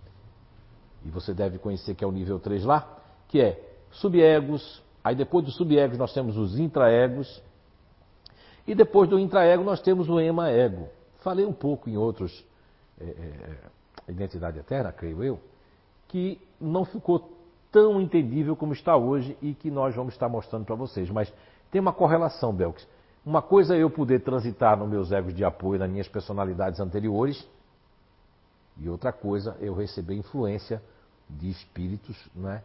e 1.04 1.10
você 1.10 1.32
deve 1.32 1.58
conhecer 1.58 1.94
que 1.94 2.04
é 2.04 2.06
o 2.06 2.12
nível 2.12 2.38
3 2.38 2.64
lá, 2.64 2.98
que 3.28 3.40
é 3.40 3.60
subegos, 3.90 4.82
aí 5.02 5.14
depois 5.14 5.44
dos 5.44 5.56
subegos 5.56 5.98
nós 5.98 6.12
temos 6.12 6.36
os 6.36 6.58
intraegos, 6.58 7.42
e 8.66 8.74
depois 8.74 9.08
do 9.08 9.18
intraego 9.18 9.64
nós 9.64 9.80
temos 9.80 10.08
o 10.08 10.20
ema-ego. 10.20 10.88
Falei 11.20 11.46
um 11.46 11.52
pouco 11.52 11.88
em 11.88 11.96
outros, 11.96 12.44
é, 13.00 13.04
é, 13.04 14.12
Identidade 14.12 14.58
Eterna, 14.58 14.92
creio 14.92 15.22
eu, 15.22 15.40
que 16.08 16.40
não 16.60 16.84
ficou 16.84 17.30
tão 17.70 18.00
entendível 18.00 18.56
como 18.56 18.72
está 18.72 18.96
hoje 18.96 19.36
e 19.42 19.54
que 19.54 19.70
nós 19.70 19.94
vamos 19.94 20.14
estar 20.14 20.28
mostrando 20.28 20.64
para 20.64 20.74
vocês. 20.74 21.10
Mas 21.10 21.32
Tem 21.70 21.80
uma 21.80 21.92
correlação, 21.92 22.52
Belks. 22.52 22.86
Uma 23.24 23.42
coisa 23.42 23.76
é 23.76 23.82
eu 23.82 23.90
poder 23.90 24.20
transitar 24.20 24.78
nos 24.78 24.88
meus 24.88 25.12
egos 25.12 25.34
de 25.34 25.44
apoio, 25.44 25.78
nas 25.78 25.90
minhas 25.90 26.08
personalidades 26.08 26.80
anteriores, 26.80 27.46
e 28.80 28.88
outra 28.88 29.12
coisa 29.12 29.56
eu 29.60 29.74
receber 29.74 30.14
influência 30.14 30.82
de 31.28 31.50
espíritos 31.50 32.16
né, 32.34 32.62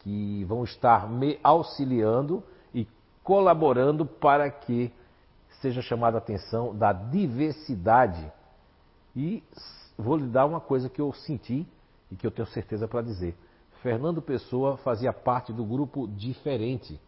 que 0.00 0.44
vão 0.44 0.64
estar 0.64 1.08
me 1.08 1.38
auxiliando 1.42 2.42
e 2.74 2.88
colaborando 3.22 4.04
para 4.04 4.50
que 4.50 4.92
seja 5.60 5.82
chamada 5.82 6.16
a 6.16 6.18
atenção 6.18 6.74
da 6.74 6.92
diversidade. 6.92 8.32
E 9.14 9.42
vou 9.98 10.16
lhe 10.16 10.26
dar 10.26 10.46
uma 10.46 10.60
coisa 10.60 10.88
que 10.88 11.00
eu 11.00 11.12
senti 11.12 11.66
e 12.10 12.16
que 12.16 12.26
eu 12.26 12.30
tenho 12.30 12.48
certeza 12.48 12.88
para 12.88 13.02
dizer. 13.02 13.36
Fernando 13.82 14.20
Pessoa 14.20 14.76
fazia 14.78 15.12
parte 15.12 15.52
do 15.52 15.64
grupo 15.64 16.06
diferente, 16.08 17.00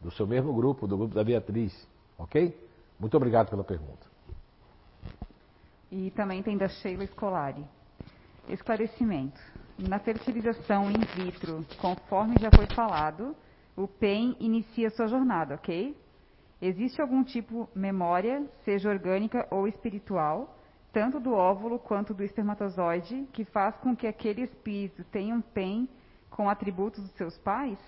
do 0.00 0.10
seu 0.10 0.26
mesmo 0.26 0.52
grupo, 0.52 0.86
do 0.86 0.96
grupo 0.96 1.14
da 1.14 1.24
Beatriz. 1.24 1.86
Ok? 2.18 2.68
Muito 2.98 3.16
obrigado 3.16 3.48
pela 3.48 3.64
pergunta. 3.64 4.06
E 5.90 6.10
também 6.12 6.42
tem 6.42 6.56
da 6.56 6.68
Sheila 6.68 7.06
Scolari. 7.06 7.64
Esclarecimento. 8.52 9.40
Na 9.78 10.00
fertilização 10.00 10.90
in 10.90 10.98
vitro, 11.14 11.64
conforme 11.80 12.36
já 12.40 12.50
foi 12.50 12.66
falado, 12.74 13.36
o 13.76 13.86
PEN 13.86 14.36
inicia 14.40 14.90
sua 14.90 15.06
jornada, 15.06 15.54
ok? 15.54 15.96
Existe 16.60 17.00
algum 17.00 17.22
tipo 17.22 17.70
memória, 17.74 18.44
seja 18.64 18.90
orgânica 18.90 19.46
ou 19.52 19.68
espiritual, 19.68 20.58
tanto 20.92 21.20
do 21.20 21.32
óvulo 21.32 21.78
quanto 21.78 22.12
do 22.12 22.24
espermatozoide, 22.24 23.28
que 23.32 23.44
faz 23.44 23.76
com 23.76 23.94
que 23.94 24.08
aquele 24.08 24.42
espírito 24.42 25.04
tenha 25.04 25.34
um 25.34 25.40
PEN 25.40 25.88
com 26.28 26.50
atributos 26.50 27.02
dos 27.04 27.12
seus 27.12 27.38
pais? 27.38 27.78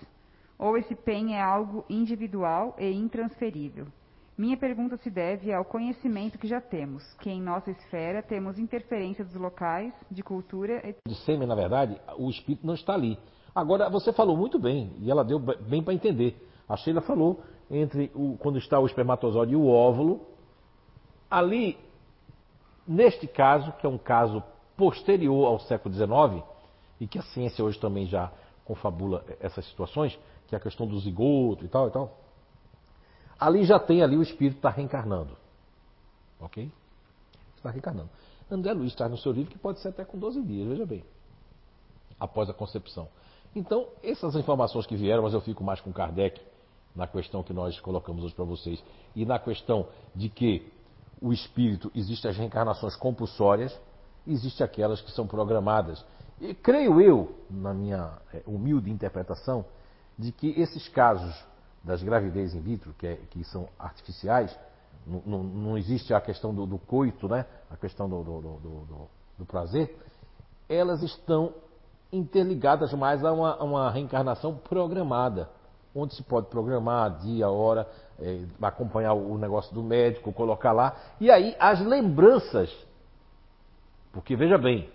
Ou 0.57 0.77
esse 0.77 0.95
PEN 0.95 1.35
é 1.35 1.41
algo 1.41 1.85
individual 1.89 2.73
e 2.79 2.89
intransferível? 2.89 3.87
Minha 4.35 4.57
pergunta 4.57 4.97
se 4.97 5.11
deve 5.11 5.53
ao 5.53 5.63
conhecimento 5.63 6.39
que 6.39 6.47
já 6.47 6.59
temos, 6.59 7.03
que 7.21 7.29
em 7.29 7.39
nossa 7.39 7.69
esfera 7.69 8.23
temos 8.23 8.57
interferência 8.57 9.23
dos 9.23 9.35
locais, 9.35 9.93
de 10.09 10.23
cultura. 10.23 10.81
E... 10.83 10.95
De 11.07 11.15
sêmen, 11.17 11.47
na 11.47 11.53
verdade, 11.53 12.01
o 12.17 12.27
espírito 12.31 12.65
não 12.65 12.73
está 12.73 12.95
ali. 12.95 13.17
Agora, 13.53 13.89
você 13.91 14.11
falou 14.11 14.35
muito 14.35 14.57
bem, 14.57 14.91
e 14.97 15.11
ela 15.11 15.23
deu 15.23 15.37
bem 15.37 15.83
para 15.83 15.93
entender. 15.93 16.35
A 16.67 16.75
Sheila 16.75 17.01
falou 17.01 17.43
entre 17.69 18.11
o, 18.15 18.35
quando 18.39 18.57
está 18.57 18.79
o 18.79 18.87
espermatozoide 18.87 19.53
e 19.53 19.55
o 19.55 19.67
óvulo. 19.67 20.25
Ali, 21.29 21.77
neste 22.87 23.27
caso, 23.27 23.71
que 23.73 23.85
é 23.85 23.89
um 23.89 23.99
caso 23.99 24.41
posterior 24.75 25.45
ao 25.45 25.59
século 25.59 25.93
XIX, 25.93 26.43
e 26.99 27.05
que 27.05 27.19
a 27.19 27.21
ciência 27.21 27.63
hoje 27.63 27.79
também 27.79 28.07
já 28.07 28.31
confabula 28.65 29.23
essas 29.39 29.63
situações, 29.67 30.17
que 30.47 30.55
é 30.55 30.57
a 30.57 30.61
questão 30.61 30.87
do 30.87 30.99
zigoto 30.99 31.63
e 31.63 31.67
tal 31.67 31.87
e 31.87 31.91
tal 31.91 32.22
Ali 33.43 33.65
já 33.65 33.77
tem 33.77 34.01
ali 34.01 34.15
o 34.15 34.21
espírito 34.21 34.55
está 34.55 34.69
reencarnando. 34.69 35.35
Ok? 36.39 36.71
Está 37.57 37.71
reencarnando. 37.71 38.09
André 38.49 38.71
Luiz 38.71 38.95
traz 38.95 39.11
no 39.11 39.17
seu 39.17 39.33
livro 39.33 39.51
que 39.51 39.57
pode 39.57 39.81
ser 39.81 39.89
até 39.89 40.05
com 40.05 40.17
12 40.17 40.41
dias, 40.43 40.65
veja 40.65 40.85
bem. 40.85 41.03
Após 42.17 42.49
a 42.49 42.53
concepção. 42.53 43.09
Então, 43.53 43.87
essas 44.01 44.37
informações 44.37 44.85
que 44.85 44.95
vieram, 44.95 45.23
mas 45.23 45.33
eu 45.33 45.41
fico 45.41 45.61
mais 45.61 45.81
com 45.81 45.91
Kardec 45.91 46.39
na 46.95 47.05
questão 47.05 47.43
que 47.43 47.51
nós 47.51 47.77
colocamos 47.81 48.23
hoje 48.23 48.33
para 48.33 48.45
vocês. 48.45 48.81
E 49.13 49.25
na 49.25 49.37
questão 49.37 49.89
de 50.15 50.29
que 50.29 50.71
o 51.21 51.33
espírito, 51.33 51.91
existe 51.93 52.25
as 52.25 52.37
reencarnações 52.37 52.95
compulsórias, 52.95 53.77
existe 54.25 54.63
aquelas 54.63 55.01
que 55.01 55.11
são 55.11 55.27
programadas. 55.27 56.05
E 56.39 56.53
creio 56.53 57.01
eu, 57.01 57.35
na 57.49 57.73
minha 57.73 58.19
é, 58.33 58.41
humilde 58.45 58.89
interpretação, 58.89 59.65
de 60.17 60.31
que 60.31 60.57
esses 60.57 60.87
casos 60.87 61.35
das 61.83 62.01
gravidez 62.01 62.55
in 62.55 62.61
vitro, 62.61 62.93
que, 62.97 63.05
é, 63.05 63.15
que 63.29 63.43
são 63.43 63.67
artificiais, 63.77 64.57
não, 65.05 65.21
não, 65.25 65.43
não, 65.43 65.77
existe 65.77 66.13
a 66.13 66.21
questão 66.21 66.53
do, 66.53 66.65
do, 66.65 66.77
coito, 66.77 67.27
né? 67.27 67.45
a 67.69 67.75
questão 67.75 68.07
do, 68.07 68.23
do, 68.23 69.09
do, 69.37 69.45
prazer, 69.45 69.97
elas 70.69 71.03
estão 71.03 71.53
interligadas 72.11 72.93
mais 72.93 73.23
a 73.25 73.33
uma, 73.33 73.55
a 73.55 73.63
uma, 73.63 73.91
reencarnação 73.91 74.55
programada, 74.55 75.49
onde 75.93 76.15
se 76.15 76.23
pode 76.23 76.47
programar 76.47 77.17
dia, 77.17 77.49
hora, 77.49 77.85
é, 78.17 78.45
acompanhar 78.61 79.13
o 79.13 79.37
negócio 79.37 79.73
do 79.73 79.83
médico, 79.83 80.31
colocar 80.31 80.71
lá, 80.71 80.95
e 81.19 81.29
aí 81.29 81.53
as 81.59 81.81
lembranças, 81.81 82.73
porque 84.13 84.37
veja 84.37 84.57
bem, 84.57 84.89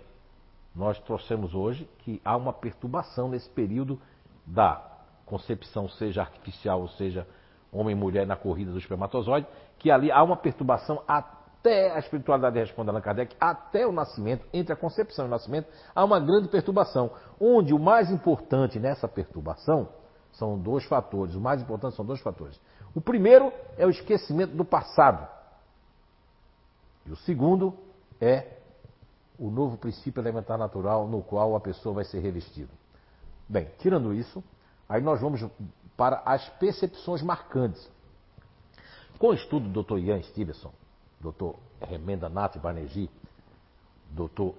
nós 0.75 0.99
trouxemos 1.01 1.53
hoje 1.53 1.87
que 1.99 2.19
há 2.25 2.35
uma 2.35 2.53
perturbação 2.53 3.29
nesse 3.29 3.49
período 3.49 3.99
da 4.45 4.88
concepção, 5.29 5.87
seja 5.87 6.21
artificial 6.21 6.81
ou 6.81 6.89
seja 6.89 7.27
homem 7.71 7.95
e 7.95 7.99
mulher 7.99 8.25
na 8.25 8.35
corrida 8.35 8.71
do 8.71 8.79
espermatozoide, 8.79 9.47
que 9.77 9.91
ali 9.91 10.11
há 10.11 10.23
uma 10.23 10.35
perturbação 10.35 11.03
até 11.07 11.91
a 11.91 11.99
espiritualidade 11.99 12.57
responde 12.57 12.89
Allan 12.89 13.01
Kardec, 13.01 13.35
até 13.39 13.85
o 13.85 13.91
nascimento, 13.91 14.45
entre 14.51 14.73
a 14.73 14.75
concepção 14.75 15.25
e 15.25 15.27
o 15.27 15.31
nascimento, 15.31 15.67
há 15.93 16.03
uma 16.03 16.19
grande 16.19 16.47
perturbação, 16.47 17.11
onde 17.39 17.73
o 17.73 17.79
mais 17.79 18.09
importante 18.09 18.79
nessa 18.79 19.07
perturbação 19.07 19.89
são 20.31 20.57
dois 20.57 20.85
fatores, 20.85 21.35
o 21.35 21.41
mais 21.41 21.61
importante 21.61 21.95
são 21.95 22.05
dois 22.05 22.21
fatores. 22.21 22.59
O 22.95 23.01
primeiro 23.01 23.51
é 23.77 23.85
o 23.85 23.89
esquecimento 23.89 24.55
do 24.55 24.65
passado. 24.65 25.27
E 27.05 27.11
o 27.11 27.15
segundo 27.17 27.77
é 28.19 28.57
o 29.37 29.49
novo 29.49 29.77
princípio 29.77 30.21
elementar 30.21 30.57
natural 30.57 31.07
no 31.07 31.21
qual 31.21 31.55
a 31.55 31.59
pessoa 31.59 31.95
vai 31.95 32.03
ser 32.03 32.19
revestida. 32.19 32.71
Bem, 33.47 33.67
tirando 33.79 34.13
isso, 34.13 34.43
Aí 34.89 35.01
nós 35.01 35.21
vamos 35.21 35.45
para 35.95 36.23
as 36.25 36.49
percepções 36.57 37.21
marcantes. 37.21 37.87
Com 39.19 39.27
o 39.27 39.33
estudo 39.33 39.69
do 39.69 39.83
Dr. 39.83 39.99
Ian 39.99 40.21
Stevenson, 40.23 40.73
Dr. 41.21 41.51
Remenda 41.81 42.27
Nath 42.27 42.57
Banerjee, 42.57 43.09
Dr. 44.09 44.55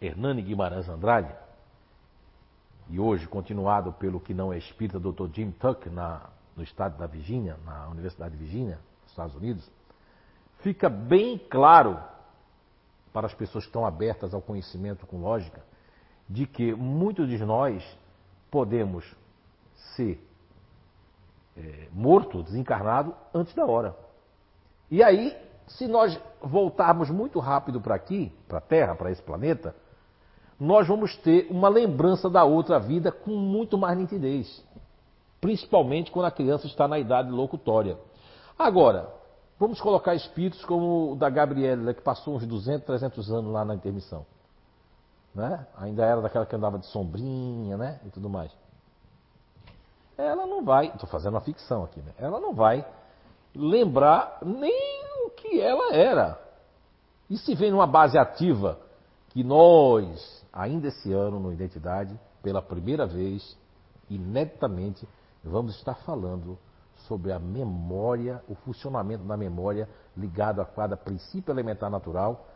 Hernani 0.00 0.42
Guimarães 0.42 0.88
Andrade, 0.88 1.34
e 2.88 3.00
hoje 3.00 3.26
continuado 3.26 3.92
pelo 3.94 4.20
que 4.20 4.34
não 4.34 4.52
é 4.52 4.58
espírita, 4.58 5.00
Dr. 5.00 5.28
Jim 5.32 5.50
Tuck, 5.52 5.88
na, 5.88 6.28
no 6.56 6.62
estado 6.62 6.96
da 6.98 7.06
Virgínia, 7.06 7.56
na 7.64 7.88
Universidade 7.88 8.36
de 8.36 8.42
Virgínia, 8.42 8.78
Estados 9.06 9.34
Unidos, 9.34 9.68
fica 10.58 10.88
bem 10.88 11.38
claro 11.38 11.98
para 13.12 13.26
as 13.26 13.34
pessoas 13.34 13.64
que 13.64 13.70
estão 13.70 13.84
abertas 13.84 14.34
ao 14.34 14.42
conhecimento 14.42 15.06
com 15.06 15.20
lógica, 15.20 15.62
de 16.28 16.46
que 16.46 16.72
muitos 16.74 17.28
de 17.28 17.44
nós 17.44 17.82
podemos 18.50 19.04
ser 19.96 20.22
é, 21.56 21.88
morto, 21.92 22.42
desencarnado, 22.42 23.14
antes 23.34 23.54
da 23.54 23.64
hora. 23.64 23.94
E 24.90 25.02
aí, 25.02 25.36
se 25.66 25.86
nós 25.86 26.18
voltarmos 26.42 27.10
muito 27.10 27.38
rápido 27.38 27.80
para 27.80 27.94
aqui, 27.94 28.32
para 28.48 28.58
a 28.58 28.62
Terra, 28.62 28.94
para 28.94 29.10
esse 29.10 29.22
planeta, 29.22 29.74
nós 30.58 30.86
vamos 30.86 31.16
ter 31.16 31.46
uma 31.50 31.68
lembrança 31.68 32.28
da 32.28 32.44
outra 32.44 32.78
vida 32.78 33.10
com 33.10 33.30
muito 33.30 33.78
mais 33.78 33.96
nitidez. 33.96 34.64
Principalmente 35.40 36.10
quando 36.10 36.26
a 36.26 36.30
criança 36.30 36.66
está 36.66 36.86
na 36.86 36.98
idade 36.98 37.30
locutória. 37.30 37.96
Agora, 38.58 39.08
vamos 39.58 39.80
colocar 39.80 40.14
espíritos 40.14 40.64
como 40.64 41.12
o 41.12 41.16
da 41.16 41.30
Gabriela, 41.30 41.94
que 41.94 42.02
passou 42.02 42.36
uns 42.36 42.46
200, 42.46 42.84
300 42.84 43.30
anos 43.30 43.52
lá 43.52 43.64
na 43.64 43.74
intermissão 43.74 44.26
né? 45.34 45.66
Ainda 45.76 46.04
era 46.04 46.20
daquela 46.20 46.46
que 46.46 46.56
andava 46.56 46.78
de 46.78 46.86
sombrinha, 46.86 47.76
né? 47.76 48.00
E 48.04 48.10
tudo 48.10 48.28
mais. 48.28 48.50
Ela 50.16 50.46
não 50.46 50.64
vai, 50.64 50.88
estou 50.88 51.08
fazendo 51.08 51.34
uma 51.34 51.40
ficção 51.40 51.84
aqui, 51.84 52.00
né? 52.00 52.12
Ela 52.18 52.40
não 52.40 52.52
vai 52.54 52.84
lembrar 53.54 54.38
nem 54.42 55.02
o 55.26 55.30
que 55.30 55.60
ela 55.60 55.94
era. 55.94 56.38
E 57.28 57.38
se 57.38 57.54
vem 57.54 57.70
numa 57.70 57.86
base 57.86 58.18
ativa 58.18 58.78
que 59.30 59.42
nós, 59.44 60.44
ainda 60.52 60.88
esse 60.88 61.12
ano 61.12 61.38
no 61.38 61.52
Identidade, 61.52 62.18
pela 62.42 62.60
primeira 62.60 63.06
vez, 63.06 63.56
ineditamente, 64.08 65.08
vamos 65.42 65.76
estar 65.76 65.94
falando 65.94 66.58
sobre 67.06 67.32
a 67.32 67.38
memória, 67.38 68.42
o 68.48 68.54
funcionamento 68.56 69.24
da 69.24 69.36
memória 69.36 69.88
ligado 70.16 70.60
a 70.60 70.66
cada 70.66 70.96
princípio 70.96 71.52
elementar 71.52 71.90
natural 71.90 72.46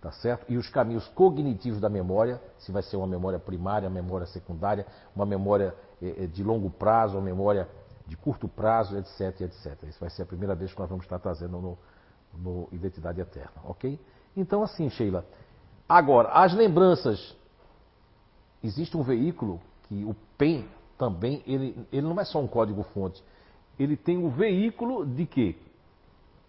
tá 0.00 0.12
certo? 0.12 0.50
E 0.50 0.56
os 0.56 0.68
caminhos 0.68 1.06
cognitivos 1.08 1.80
da 1.80 1.88
memória, 1.88 2.40
se 2.58 2.70
vai 2.70 2.82
ser 2.82 2.96
uma 2.96 3.06
memória 3.06 3.38
primária, 3.38 3.88
memória 3.88 4.26
secundária, 4.26 4.86
uma 5.14 5.26
memória 5.26 5.74
eh, 6.00 6.24
eh, 6.24 6.26
de 6.26 6.42
longo 6.44 6.70
prazo, 6.70 7.16
uma 7.16 7.24
memória 7.24 7.68
de 8.06 8.16
curto 8.16 8.46
prazo, 8.46 8.96
etc, 8.96 9.40
etc. 9.40 9.82
Isso 9.88 9.98
vai 9.98 10.10
ser 10.10 10.22
a 10.22 10.26
primeira 10.26 10.54
vez 10.54 10.72
que 10.72 10.78
nós 10.78 10.88
vamos 10.88 11.04
estar 11.04 11.18
trazendo 11.18 11.58
no, 11.58 11.78
no 12.34 12.68
Identidade 12.70 13.20
Eterna, 13.20 13.62
ok? 13.64 13.98
Então, 14.36 14.62
assim, 14.62 14.88
Sheila. 14.90 15.24
Agora, 15.88 16.30
as 16.30 16.52
lembranças. 16.54 17.34
Existe 18.62 18.96
um 18.96 19.02
veículo 19.02 19.60
que 19.84 20.04
o 20.04 20.14
PEN 20.36 20.66
também, 20.98 21.42
ele, 21.46 21.86
ele 21.92 22.06
não 22.06 22.18
é 22.20 22.24
só 22.24 22.40
um 22.40 22.48
código-fonte. 22.48 23.22
Ele 23.78 23.96
tem 23.96 24.16
um 24.16 24.30
veículo 24.30 25.06
de 25.06 25.26
quê? 25.26 25.56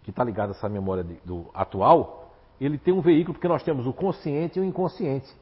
Que 0.03 0.09
está 0.09 0.23
ligado 0.23 0.49
a 0.49 0.51
essa 0.51 0.69
memória 0.69 1.03
de, 1.03 1.15
do 1.25 1.49
atual, 1.53 2.16
ele 2.65 2.77
tem 2.77 2.93
um 2.93 3.01
veículo, 3.01 3.33
porque 3.33 3.47
nós 3.47 3.63
temos 3.63 3.85
o 3.85 3.93
consciente 3.93 4.57
e 4.57 4.61
o 4.61 4.65
inconsciente. 4.65 5.33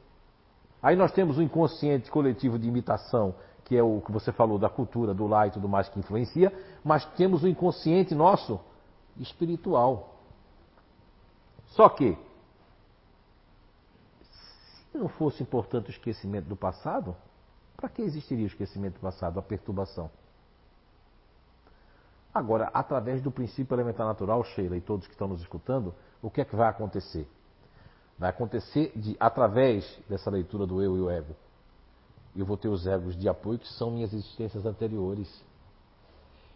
Aí 0.82 0.94
nós 0.94 1.12
temos 1.12 1.38
o 1.38 1.42
inconsciente 1.42 2.10
coletivo 2.10 2.58
de 2.58 2.68
imitação, 2.68 3.34
que 3.64 3.76
é 3.76 3.82
o 3.82 4.00
que 4.00 4.12
você 4.12 4.30
falou 4.30 4.58
da 4.58 4.68
cultura, 4.68 5.14
do 5.14 5.26
lá 5.26 5.46
e 5.46 5.50
tudo 5.50 5.68
mais 5.68 5.88
que 5.88 5.98
influencia, 5.98 6.52
mas 6.84 7.04
temos 7.16 7.42
o 7.42 7.48
inconsciente 7.48 8.14
nosso 8.14 8.60
espiritual. 9.18 10.14
Só 11.68 11.88
que, 11.88 12.16
se 14.92 14.98
não 14.98 15.08
fosse 15.08 15.42
importante 15.42 15.88
o 15.88 15.90
esquecimento 15.90 16.46
do 16.46 16.56
passado, 16.56 17.16
para 17.76 17.88
que 17.88 18.02
existiria 18.02 18.44
o 18.44 18.48
esquecimento 18.48 18.94
do 18.94 19.00
passado, 19.00 19.38
a 19.38 19.42
perturbação? 19.42 20.10
Agora, 22.32 22.70
através 22.72 23.22
do 23.22 23.30
princípio 23.30 23.74
elementar 23.74 24.06
natural, 24.06 24.44
Sheila 24.44 24.76
e 24.76 24.80
todos 24.80 25.06
que 25.06 25.12
estão 25.12 25.26
nos 25.26 25.40
escutando, 25.40 25.94
o 26.26 26.30
que 26.30 26.40
é 26.40 26.44
que 26.44 26.56
vai 26.56 26.68
acontecer? 26.68 27.24
Vai 28.18 28.30
acontecer 28.30 28.90
de, 28.96 29.16
através 29.20 29.96
dessa 30.08 30.28
leitura 30.28 30.66
do 30.66 30.82
eu 30.82 30.96
e 30.96 31.00
o 31.00 31.08
ego, 31.08 31.36
eu 32.34 32.44
vou 32.44 32.56
ter 32.56 32.66
os 32.66 32.84
egos 32.84 33.16
de 33.16 33.28
apoio 33.28 33.60
que 33.60 33.68
são 33.74 33.92
minhas 33.92 34.12
existências 34.12 34.66
anteriores. 34.66 35.44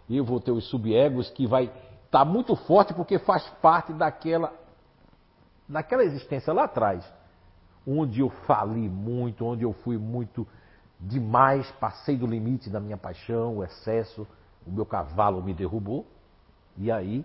Eu 0.08 0.24
vou 0.24 0.40
ter 0.40 0.50
os 0.50 0.68
subegos 0.68 1.30
que 1.30 1.46
vai 1.46 1.66
estar 1.66 1.78
tá 2.10 2.24
muito 2.24 2.56
forte 2.56 2.92
porque 2.92 3.16
faz 3.20 3.48
parte 3.62 3.92
daquela 3.92 4.52
daquela 5.68 6.02
existência 6.02 6.52
lá 6.52 6.64
atrás, 6.64 7.08
onde 7.86 8.22
eu 8.22 8.28
fali 8.48 8.88
muito, 8.88 9.46
onde 9.46 9.62
eu 9.62 9.72
fui 9.72 9.96
muito 9.96 10.44
demais, 10.98 11.70
passei 11.78 12.16
do 12.16 12.26
limite 12.26 12.68
da 12.68 12.80
minha 12.80 12.96
paixão, 12.96 13.58
o 13.58 13.64
excesso, 13.64 14.26
o 14.66 14.72
meu 14.72 14.84
cavalo 14.84 15.40
me 15.40 15.54
derrubou, 15.54 16.04
e 16.76 16.90
aí 16.90 17.24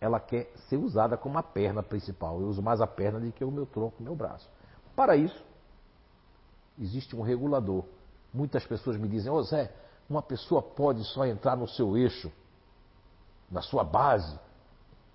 ela 0.00 0.20
quer 0.20 0.52
ser 0.68 0.76
usada 0.76 1.16
como 1.16 1.38
a 1.38 1.42
perna 1.42 1.82
principal. 1.82 2.40
Eu 2.40 2.48
uso 2.48 2.62
mais 2.62 2.80
a 2.80 2.86
perna 2.86 3.20
do 3.20 3.32
que 3.32 3.44
o 3.44 3.50
meu 3.50 3.66
tronco, 3.66 3.96
o 4.00 4.02
meu 4.02 4.14
braço. 4.14 4.48
Para 4.94 5.16
isso, 5.16 5.42
existe 6.78 7.16
um 7.16 7.22
regulador. 7.22 7.84
Muitas 8.32 8.66
pessoas 8.66 8.96
me 8.96 9.08
dizem, 9.08 9.30
ô 9.30 9.36
oh, 9.36 9.42
Zé, 9.42 9.72
uma 10.08 10.22
pessoa 10.22 10.62
pode 10.62 11.02
só 11.04 11.24
entrar 11.24 11.56
no 11.56 11.66
seu 11.66 11.96
eixo, 11.96 12.30
na 13.50 13.62
sua 13.62 13.84
base, 13.84 14.38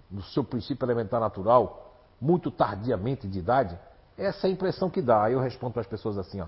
no 0.09 0.21
seu 0.21 0.43
princípio 0.43 0.85
elementar 0.85 1.19
natural, 1.19 1.95
muito 2.19 2.51
tardiamente 2.51 3.27
de 3.27 3.39
idade, 3.39 3.79
essa 4.17 4.45
é 4.45 4.49
a 4.49 4.53
impressão 4.53 4.89
que 4.89 5.01
dá. 5.01 5.23
Aí 5.23 5.33
eu 5.33 5.39
respondo 5.39 5.73
para 5.73 5.81
as 5.81 5.87
pessoas 5.87 6.17
assim, 6.17 6.41
ó, 6.41 6.47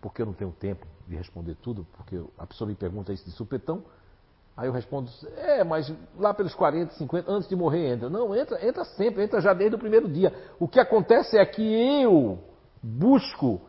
porque 0.00 0.22
eu 0.22 0.26
não 0.26 0.32
tenho 0.32 0.52
tempo 0.52 0.86
de 1.06 1.16
responder 1.16 1.56
tudo, 1.56 1.86
porque 1.92 2.22
a 2.38 2.46
pessoa 2.46 2.68
me 2.68 2.74
pergunta 2.74 3.12
isso 3.12 3.24
de 3.24 3.32
supetão. 3.32 3.84
Aí 4.56 4.68
eu 4.68 4.72
respondo, 4.72 5.10
é, 5.36 5.64
mas 5.64 5.92
lá 6.18 6.34
pelos 6.34 6.54
40, 6.54 6.92
50, 6.94 7.30
antes 7.30 7.48
de 7.48 7.56
morrer 7.56 7.94
entra. 7.94 8.10
Não, 8.10 8.36
entra, 8.36 8.66
entra 8.66 8.84
sempre, 8.84 9.24
entra 9.24 9.40
já 9.40 9.54
desde 9.54 9.76
o 9.76 9.78
primeiro 9.78 10.08
dia. 10.08 10.32
O 10.60 10.68
que 10.68 10.78
acontece 10.78 11.38
é 11.38 11.46
que 11.46 11.62
eu 11.62 12.38
busco 12.82 13.60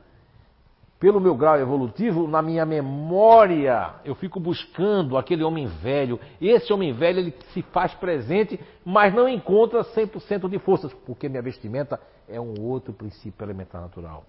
pelo 1.04 1.20
meu 1.20 1.36
grau 1.36 1.60
evolutivo, 1.60 2.30
na 2.30 2.42
minha 2.42 2.66
memória, 2.66 3.96
eu 4.06 4.16
fico 4.16 4.40
buscando 4.40 5.18
aquele 5.18 5.44
homem 5.44 5.68
velho. 5.68 6.18
Esse 6.40 6.72
homem 6.72 6.94
velho, 6.94 7.20
ele 7.20 7.36
se 7.54 7.62
faz 7.62 7.94
presente, 7.96 8.58
mas 8.86 9.14
não 9.14 9.28
encontra 9.28 9.84
100% 9.84 10.50
de 10.50 10.58
forças, 10.60 10.94
porque 11.06 11.28
minha 11.28 11.42
vestimenta 11.42 12.00
é 12.26 12.40
um 12.40 12.54
outro 12.62 12.94
princípio 12.94 13.44
elementar 13.44 13.82
natural, 13.82 14.24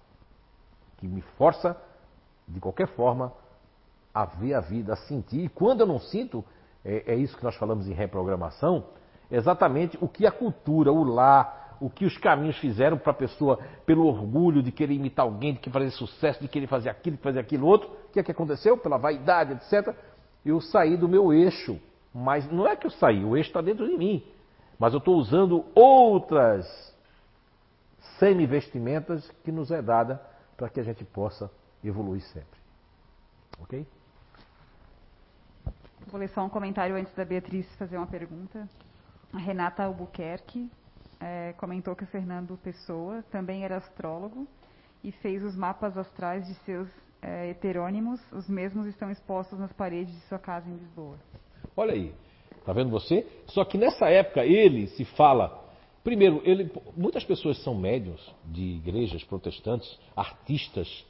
que 0.97 1.07
me 1.07 1.21
força, 1.37 1.81
de 2.45 2.59
qualquer 2.59 2.87
forma, 2.89 3.31
a 4.15 4.23
ver 4.23 4.53
a 4.53 4.61
vida, 4.61 4.93
a 4.93 4.95
sentir. 4.95 5.43
E 5.43 5.49
quando 5.49 5.81
eu 5.81 5.85
não 5.85 5.99
sinto, 5.99 6.41
é, 6.85 7.03
é 7.13 7.15
isso 7.15 7.35
que 7.35 7.43
nós 7.43 7.55
falamos 7.57 7.85
em 7.85 7.91
reprogramação, 7.91 8.85
exatamente 9.29 9.97
o 9.99 10.07
que 10.07 10.25
a 10.25 10.31
cultura, 10.31 10.89
o 10.89 11.03
lar, 11.03 11.75
o 11.81 11.89
que 11.89 12.05
os 12.05 12.17
caminhos 12.17 12.57
fizeram 12.59 12.97
para 12.97 13.11
a 13.11 13.15
pessoa, 13.15 13.59
pelo 13.85 14.05
orgulho 14.05 14.63
de 14.63 14.71
querer 14.71 14.93
imitar 14.93 15.25
alguém, 15.25 15.53
de 15.53 15.59
querer 15.59 15.73
fazer 15.73 15.91
sucesso, 15.91 16.41
de 16.41 16.47
querer 16.47 16.67
fazer 16.67 16.89
aquilo, 16.89 17.17
de 17.17 17.21
fazer 17.21 17.39
aquilo 17.39 17.67
outro. 17.67 17.89
O 17.89 18.13
que 18.13 18.19
é 18.21 18.23
que 18.23 18.31
aconteceu? 18.31 18.77
Pela 18.77 18.97
vaidade, 18.97 19.51
etc. 19.51 19.93
Eu 20.45 20.61
saí 20.61 20.95
do 20.95 21.09
meu 21.09 21.33
eixo. 21.33 21.77
Mas 22.13 22.49
não 22.49 22.65
é 22.65 22.77
que 22.77 22.87
eu 22.87 22.91
saí, 22.91 23.25
o 23.25 23.35
eixo 23.35 23.49
está 23.49 23.59
dentro 23.59 23.85
de 23.85 23.97
mim. 23.97 24.23
Mas 24.79 24.93
eu 24.93 24.99
estou 24.99 25.17
usando 25.17 25.65
outras 25.75 26.65
semi-vestimentas 28.17 29.29
que 29.43 29.51
nos 29.51 29.69
é 29.71 29.81
dada 29.81 30.21
para 30.55 30.69
que 30.69 30.79
a 30.79 30.83
gente 30.83 31.03
possa 31.03 31.51
evoluir 31.83 32.21
sempre. 32.21 32.57
Ok? 33.59 33.85
Vou 36.07 36.19
ler 36.19 36.29
só 36.29 36.43
um 36.43 36.49
comentário 36.49 36.95
antes 36.95 37.13
da 37.15 37.25
Beatriz 37.25 37.65
fazer 37.77 37.97
uma 37.97 38.05
pergunta. 38.05 38.69
A 39.33 39.39
Renata 39.39 39.83
Albuquerque 39.83 40.69
é, 41.19 41.53
comentou 41.53 41.95
que 41.95 42.03
o 42.03 42.07
Fernando 42.07 42.57
Pessoa 42.63 43.23
também 43.31 43.63
era 43.63 43.77
astrólogo 43.77 44.47
e 45.03 45.11
fez 45.11 45.43
os 45.43 45.55
mapas 45.55 45.97
astrais 45.97 46.45
de 46.45 46.53
seus 46.65 46.87
é, 47.21 47.49
heterônimos. 47.49 48.21
Os 48.31 48.47
mesmos 48.47 48.85
estão 48.85 49.09
expostos 49.09 49.57
nas 49.57 49.73
paredes 49.73 50.13
de 50.13 50.21
sua 50.27 50.37
casa 50.37 50.69
em 50.69 50.75
Lisboa. 50.75 51.17
Olha 51.75 51.93
aí, 51.93 52.13
tá 52.63 52.71
vendo 52.71 52.91
você? 52.91 53.25
Só 53.47 53.65
que 53.65 53.77
nessa 53.77 54.07
época 54.07 54.45
ele 54.45 54.87
se 54.87 55.05
fala. 55.05 55.63
Primeiro, 56.03 56.39
ele, 56.45 56.71
muitas 56.95 57.23
pessoas 57.23 57.57
são 57.63 57.73
médiums 57.73 58.21
de 58.45 58.61
igrejas 58.61 59.23
protestantes, 59.23 59.99
artistas, 60.15 61.03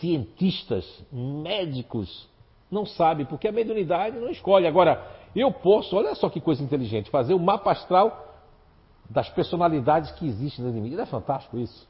cientistas, 0.00 0.84
médicos, 1.12 2.28
não 2.70 2.84
sabem, 2.86 3.26
porque 3.26 3.48
a 3.48 3.52
mediunidade 3.52 4.18
não 4.18 4.30
escolhe. 4.30 4.66
Agora, 4.66 5.06
eu 5.34 5.50
posso, 5.52 5.96
olha 5.96 6.14
só 6.14 6.28
que 6.28 6.40
coisa 6.40 6.62
inteligente, 6.62 7.10
fazer 7.10 7.34
o 7.34 7.38
mapa 7.38 7.70
astral 7.72 8.34
das 9.08 9.28
personalidades 9.28 10.10
que 10.12 10.26
existem 10.26 10.64
no 10.64 10.70
inimigo. 10.70 10.96
Não 10.96 11.02
é 11.02 11.06
fantástico 11.06 11.58
isso? 11.58 11.88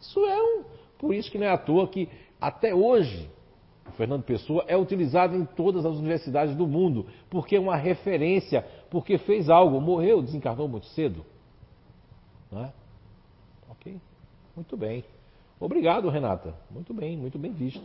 Isso 0.00 0.20
é 0.20 0.42
um. 0.42 0.64
Por 0.98 1.14
isso 1.14 1.30
que 1.30 1.38
não 1.38 1.46
é 1.46 1.50
à 1.50 1.58
toa 1.58 1.86
que 1.86 2.08
até 2.40 2.74
hoje 2.74 3.30
o 3.88 3.92
Fernando 3.92 4.22
Pessoa 4.22 4.64
é 4.66 4.76
utilizado 4.76 5.34
em 5.34 5.44
todas 5.44 5.84
as 5.84 5.96
universidades 5.96 6.54
do 6.54 6.66
mundo, 6.66 7.06
porque 7.30 7.56
é 7.56 7.60
uma 7.60 7.76
referência, 7.76 8.64
porque 8.90 9.18
fez 9.18 9.48
algo, 9.48 9.80
morreu, 9.80 10.22
desencarnou 10.22 10.68
muito 10.68 10.86
cedo. 10.86 11.24
Não 12.50 12.64
é? 12.64 12.72
Ok? 13.70 14.00
Muito 14.54 14.76
bem. 14.76 15.04
Obrigado, 15.60 16.08
Renata. 16.08 16.54
Muito 16.70 16.94
bem, 16.94 17.16
muito 17.16 17.38
bem 17.38 17.52
visto. 17.52 17.84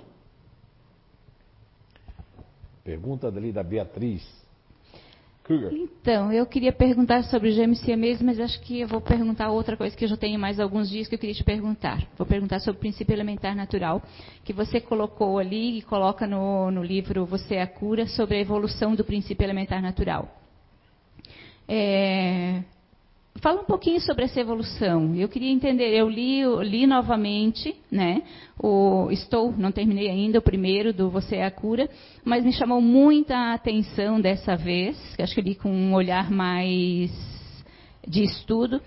Pergunta 2.84 3.32
dali 3.32 3.52
da 3.52 3.64
Beatriz. 3.64 4.44
Então, 5.74 6.32
eu 6.32 6.46
queria 6.46 6.72
perguntar 6.72 7.24
sobre 7.24 7.52
gêmeos 7.52 7.82
siameses, 7.82 8.22
mas 8.22 8.40
acho 8.40 8.62
que 8.62 8.80
eu 8.80 8.88
vou 8.88 9.02
perguntar 9.02 9.52
outra 9.52 9.76
coisa 9.76 9.96
que 9.96 10.06
eu 10.06 10.08
já 10.08 10.16
tenho 10.16 10.40
mais 10.40 10.58
alguns 10.58 10.90
dias 10.90 11.08
que 11.10 11.16
eu 11.16 11.20
queria 11.20 11.36
te 11.36 11.44
perguntar. 11.44 12.08
Vou 12.18 12.26
perguntar 12.26 12.60
sobre 12.60 12.78
o 12.78 12.80
princípio 12.80 13.14
elementar 13.14 13.54
natural, 13.54 14.02
que 14.46 14.54
você 14.54 14.80
colocou 14.80 15.38
ali 15.38 15.80
e 15.80 15.82
coloca 15.82 16.26
no, 16.26 16.72
no 16.72 16.82
livro 16.82 17.26
Você 17.26 17.56
é 17.56 17.62
a 17.62 17.68
Cura, 17.68 18.08
sobre 18.08 18.38
a 18.38 18.40
evolução 18.40 18.96
do 18.96 19.04
princípio 19.04 19.44
elementar 19.44 19.82
natural. 19.82 20.34
É, 21.68 22.64
Fala 23.42 23.62
um 23.62 23.66
pouquinho 23.66 24.00
sobre 24.00 24.26
essa 24.26 24.40
evolução. 24.40 25.16
Eu 25.16 25.28
queria 25.28 25.52
entender, 25.52 25.90
eu 25.90 26.08
li, 26.08 26.44
li 26.64 26.88
novamente, 26.88 27.76
né? 27.92 28.24
O, 28.58 29.10
estou, 29.12 29.52
não 29.58 29.72
terminei 29.72 30.10
ainda 30.10 30.40
o 30.40 30.42
primeiro 30.42 30.94
do 30.94 31.10
Você 31.10 31.38
é 31.38 31.46
a 31.46 31.52
Cura, 31.52 31.90
mas 32.24 32.46
me 32.46 32.54
chamou 32.54 32.80
muita 32.80 33.54
atenção 33.54 34.22
dessa 34.22 34.56
vez, 34.56 34.98
acho 35.20 35.36
que 35.36 35.42
li 35.42 35.56
com 35.56 35.70
um 35.70 35.94
olhar 35.94 36.32
mais 36.32 37.12
de 38.08 38.24
estudo, 38.24 38.82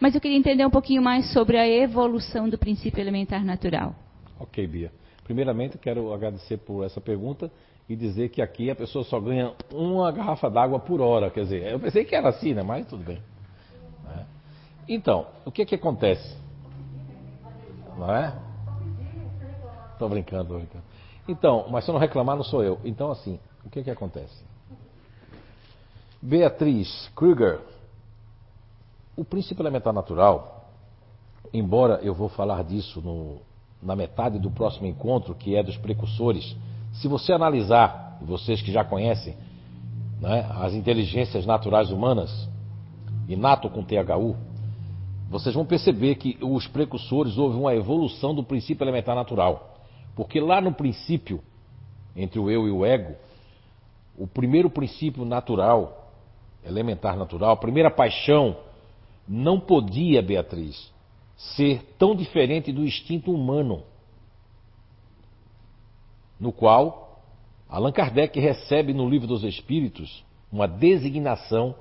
mas 0.00 0.14
eu 0.14 0.20
queria 0.20 0.38
entender 0.38 0.64
um 0.64 0.70
pouquinho 0.70 1.02
mais 1.02 1.32
sobre 1.32 1.58
a 1.58 1.68
evolução 1.68 2.48
do 2.48 2.58
princípio 2.58 3.00
elementar 3.00 3.44
natural. 3.44 3.94
Ok, 4.40 4.66
Bia. 4.66 4.90
Primeiramente, 5.24 5.78
quero 5.78 6.12
agradecer 6.12 6.56
por 6.56 6.84
essa 6.84 7.00
pergunta 7.00 7.52
e 7.88 7.94
dizer 7.94 8.30
que 8.30 8.40
aqui 8.40 8.70
a 8.70 8.74
pessoa 8.74 9.04
só 9.04 9.20
ganha 9.20 9.52
uma 9.72 10.10
garrafa 10.10 10.48
d'água 10.48 10.80
por 10.80 11.00
hora. 11.00 11.30
Quer 11.30 11.42
dizer, 11.42 11.72
eu 11.72 11.78
pensei 11.78 12.04
que 12.04 12.14
era 12.14 12.30
assim, 12.30 12.54
né? 12.54 12.62
Mas 12.62 12.86
tudo 12.86 13.04
bem. 13.04 13.18
Então, 14.88 15.26
o 15.44 15.50
que 15.50 15.64
que 15.64 15.74
acontece? 15.74 16.36
Não 17.96 18.14
é? 18.14 18.34
Estou 19.92 20.08
brincando, 20.08 20.48
tô 20.48 20.54
brincando. 20.54 20.84
Então, 21.28 21.66
mas 21.70 21.84
se 21.84 21.90
eu 21.90 21.92
não 21.92 22.00
reclamar, 22.00 22.36
não 22.36 22.42
sou 22.42 22.64
eu. 22.64 22.80
Então, 22.84 23.10
assim, 23.10 23.38
o 23.64 23.70
que 23.70 23.82
que 23.82 23.90
acontece? 23.90 24.42
Beatriz 26.22 27.10
Kruger, 27.14 27.60
o 29.16 29.24
princípio 29.24 29.62
elementar 29.62 29.92
natural, 29.92 30.70
embora 31.52 32.00
eu 32.02 32.14
vou 32.14 32.28
falar 32.28 32.64
disso 32.64 33.00
no, 33.00 33.38
na 33.82 33.96
metade 33.96 34.38
do 34.38 34.50
próximo 34.50 34.86
encontro, 34.86 35.34
que 35.34 35.56
é 35.56 35.62
dos 35.62 35.76
precursores, 35.76 36.56
se 36.92 37.08
você 37.08 37.32
analisar, 37.32 38.18
vocês 38.22 38.60
que 38.60 38.72
já 38.72 38.84
conhecem, 38.84 39.36
né, 40.20 40.46
as 40.50 40.74
inteligências 40.74 41.46
naturais 41.46 41.90
humanas, 41.90 42.48
inato 43.28 43.70
com 43.70 43.82
THU, 43.82 44.36
vocês 45.30 45.54
vão 45.54 45.64
perceber 45.64 46.16
que 46.16 46.36
os 46.42 46.66
precursores 46.66 47.38
houve 47.38 47.56
uma 47.56 47.74
evolução 47.74 48.34
do 48.34 48.42
princípio 48.42 48.84
elementar 48.84 49.14
natural. 49.14 49.78
Porque 50.14 50.40
lá 50.40 50.60
no 50.60 50.74
princípio, 50.74 51.40
entre 52.14 52.38
o 52.38 52.50
eu 52.50 52.66
e 52.66 52.70
o 52.70 52.84
ego, 52.84 53.14
o 54.18 54.26
primeiro 54.26 54.68
princípio 54.68 55.24
natural, 55.24 56.12
elementar 56.64 57.16
natural, 57.16 57.52
a 57.52 57.56
primeira 57.56 57.90
paixão, 57.90 58.56
não 59.26 59.58
podia, 59.58 60.20
Beatriz, 60.20 60.92
ser 61.36 61.82
tão 61.96 62.14
diferente 62.14 62.72
do 62.72 62.84
instinto 62.84 63.32
humano. 63.32 63.84
no 66.40 66.50
qual 66.50 67.22
Allan 67.68 67.92
Kardec 67.92 68.40
recebe 68.40 68.94
no 68.94 69.08
Livro 69.08 69.28
dos 69.28 69.44
Espíritos 69.44 70.24
uma 70.50 70.66
designação 70.66 71.74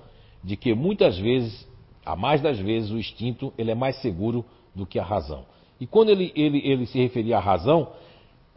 de 0.44 0.58
que 0.58 0.76
muitas 0.76 1.18
vezes, 1.18 1.66
a 2.10 2.16
mais 2.16 2.42
das 2.42 2.58
vezes, 2.58 2.90
o 2.90 2.98
instinto 2.98 3.54
ele 3.56 3.70
é 3.70 3.76
mais 3.76 3.96
seguro 3.98 4.44
do 4.74 4.84
que 4.84 4.98
a 4.98 5.04
razão. 5.04 5.46
E 5.80 5.86
quando 5.86 6.10
ele, 6.10 6.34
ele, 6.36 6.60
ele 6.66 6.88
se 6.88 6.98
referia 6.98 7.38
à 7.38 7.40
razão, 7.40 7.90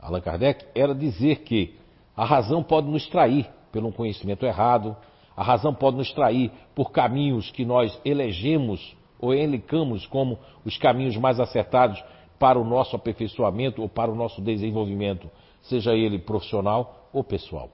Allan 0.01 0.23
Kardec, 0.23 0.65
era 0.74 0.95
dizer 0.95 1.41
que 1.41 1.74
a 2.16 2.24
razão 2.24 2.62
pode 2.62 2.89
nos 2.89 3.07
trair 3.09 3.47
pelo 3.70 3.89
um 3.89 3.93
conhecimento 3.93 4.47
errado, 4.47 4.97
a 5.37 5.43
razão 5.43 5.74
pode 5.74 5.99
nos 5.99 6.11
trair 6.12 6.51
por 6.74 6.93
caminhos 6.93 7.51
que 7.51 7.62
nós 7.62 8.01
elegemos 8.07 8.97
ou 9.20 9.35
elencamos 9.35 10.07
como 10.07 10.39
os 10.65 10.79
caminhos 10.79 11.19
mais 11.19 11.39
acertados 11.39 12.03
para 12.39 12.59
o 12.59 12.65
nosso 12.65 12.97
aperfeiçoamento 12.97 13.83
ou 13.83 13.89
para 13.89 14.11
o 14.11 14.15
nosso 14.15 14.41
desenvolvimento, 14.41 15.31
seja 15.61 15.95
ele 15.95 16.19
profissional 16.19 17.07
ou 17.12 17.23
pessoal. 17.23 17.69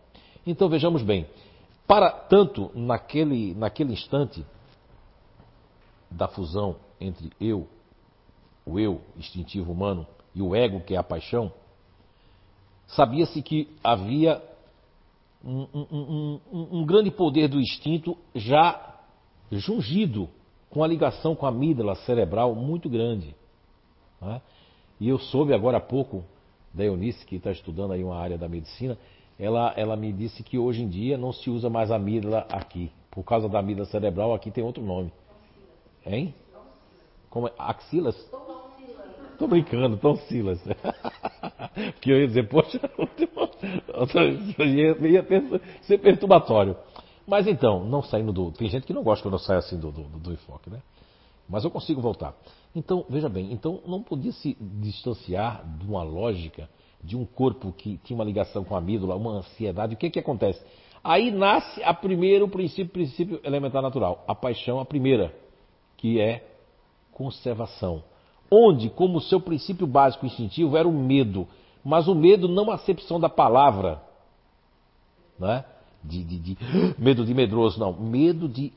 Então 0.45 0.69
vejamos 0.69 1.05
bem, 1.05 1.25
para 1.87 2.11
tanto 2.11 2.69
naquele, 2.75 3.55
naquele 3.55 3.93
instante 3.93 4.45
da 6.11 6.29
fusão 6.29 6.77
entre 7.01 7.31
eu, 7.41 7.69
o 8.65 8.79
eu 8.79 9.01
instintivo 9.17 9.73
humano, 9.73 10.07
e 10.35 10.43
o 10.43 10.55
ego, 10.55 10.81
que 10.81 10.95
é 10.95 10.99
a 10.99 11.03
paixão, 11.03 11.53
sabia-se 12.87 13.43
que 13.43 13.69
havia 13.83 14.43
um, 15.45 15.67
um, 15.75 16.41
um, 16.53 16.69
um, 16.79 16.87
grande 16.87 17.11
poder 17.11 17.49
do 17.49 17.61
instinto 17.61 18.17
já 18.35 18.97
jungido 19.51 20.29
com 20.69 20.83
a 20.83 20.87
ligação 20.87 21.35
com 21.35 21.47
a 21.47 21.49
amígdala 21.49 21.95
cerebral 21.95 22.55
muito 22.55 22.89
grande. 22.89 23.35
Né? 24.21 24.41
E 25.01 25.09
eu 25.09 25.19
soube 25.19 25.55
agora 25.55 25.79
há 25.79 25.81
pouco 25.81 26.25
da 26.75 26.85
Eunice, 26.85 27.25
que 27.25 27.37
está 27.37 27.51
estudando 27.51 27.93
aí 27.93 28.05
uma 28.05 28.17
área 28.17 28.37
da 28.37 28.49
medicina, 28.49 28.99
ela, 29.39 29.73
ela 29.77 29.97
me 29.97 30.13
disse 30.13 30.43
que 30.43 30.59
hoje 30.59 30.83
em 30.83 30.89
dia 30.89 31.17
não 31.17 31.33
se 31.33 31.49
usa 31.49 31.71
mais 31.71 31.91
amígdala 31.91 32.47
aqui. 32.51 32.91
Por 33.11 33.25
causa 33.25 33.49
da 33.49 33.61
amígdala 33.61 33.89
cerebral, 33.89 34.35
aqui 34.35 34.51
tem 34.51 34.65
outro 34.65 34.83
nome. 34.83 35.13
Hein? 36.07 36.35
Como 37.31 37.49
é? 37.49 37.53
Axilas? 37.59 38.17
Tô 39.39 39.47
brincando, 39.47 39.97
tonsilas. 39.97 40.61
Porque 41.95 42.11
eu 42.11 42.21
ia 42.21 42.27
dizer, 42.27 42.49
poxa, 42.49 42.81
ia 44.65 45.25
ser 45.83 45.99
perturbatório. 45.99 46.77
Mas 47.27 47.47
então, 47.47 47.85
não 47.85 48.03
saindo 48.03 48.33
do. 48.33 48.51
Tem 48.51 48.69
gente 48.69 48.87
que 48.87 48.93
não 48.93 49.03
gosta 49.03 49.23
quando 49.23 49.35
eu 49.35 49.39
saio 49.39 49.59
assim 49.59 49.79
do, 49.79 49.93
do, 49.93 50.03
do 50.03 50.33
enfoque, 50.33 50.71
né? 50.71 50.83
Mas 51.49 51.63
eu 51.63 51.71
consigo 51.71 52.01
voltar. 52.01 52.35
Então, 52.75 53.05
veja 53.09 53.29
bem, 53.29 53.53
então 53.53 53.81
não 53.87 54.03
podia 54.03 54.33
se 54.33 54.57
distanciar 54.61 55.65
de 55.79 55.87
uma 55.87 56.03
lógica 56.03 56.69
de 57.03 57.17
um 57.17 57.25
corpo 57.25 57.73
que 57.73 57.99
tinha 57.99 58.17
uma 58.17 58.25
ligação 58.25 58.65
com 58.65 58.75
a 58.75 58.79
amígdala, 58.79 59.15
uma 59.15 59.39
ansiedade. 59.39 59.95
O 59.95 59.97
que 59.97 60.11
que 60.11 60.19
acontece? 60.19 60.61
Aí 61.03 61.31
nasce 61.31 61.83
a 61.83 61.95
primeiro 61.95 62.49
princípio, 62.49 62.93
princípio 62.93 63.41
elementar 63.45 63.81
natural, 63.81 64.25
a 64.27 64.35
paixão, 64.35 64.81
a 64.81 64.85
primeira, 64.85 65.35
que 65.99 66.19
é 66.19 66.47
conservação. 67.13 68.03
Onde, 68.51 68.89
como 68.89 69.21
seu 69.21 69.41
princípio 69.41 69.87
básico 69.87 70.25
instintivo, 70.25 70.77
era 70.77 70.89
o 70.89 70.93
medo. 70.93 71.47
Mas 71.85 72.09
o 72.09 72.15
medo 72.15 72.49
não 72.49 72.71
a 72.71 72.77
acepção 72.77 73.21
da 73.21 73.29
palavra, 73.29 74.01
né? 75.39 75.65
de, 76.03 76.25
de, 76.25 76.39
de 76.39 76.59
medo 76.99 77.25
de 77.27 77.35
medroso, 77.35 77.79
não. 77.79 77.93
Medo 77.93 78.49
de 78.49 78.73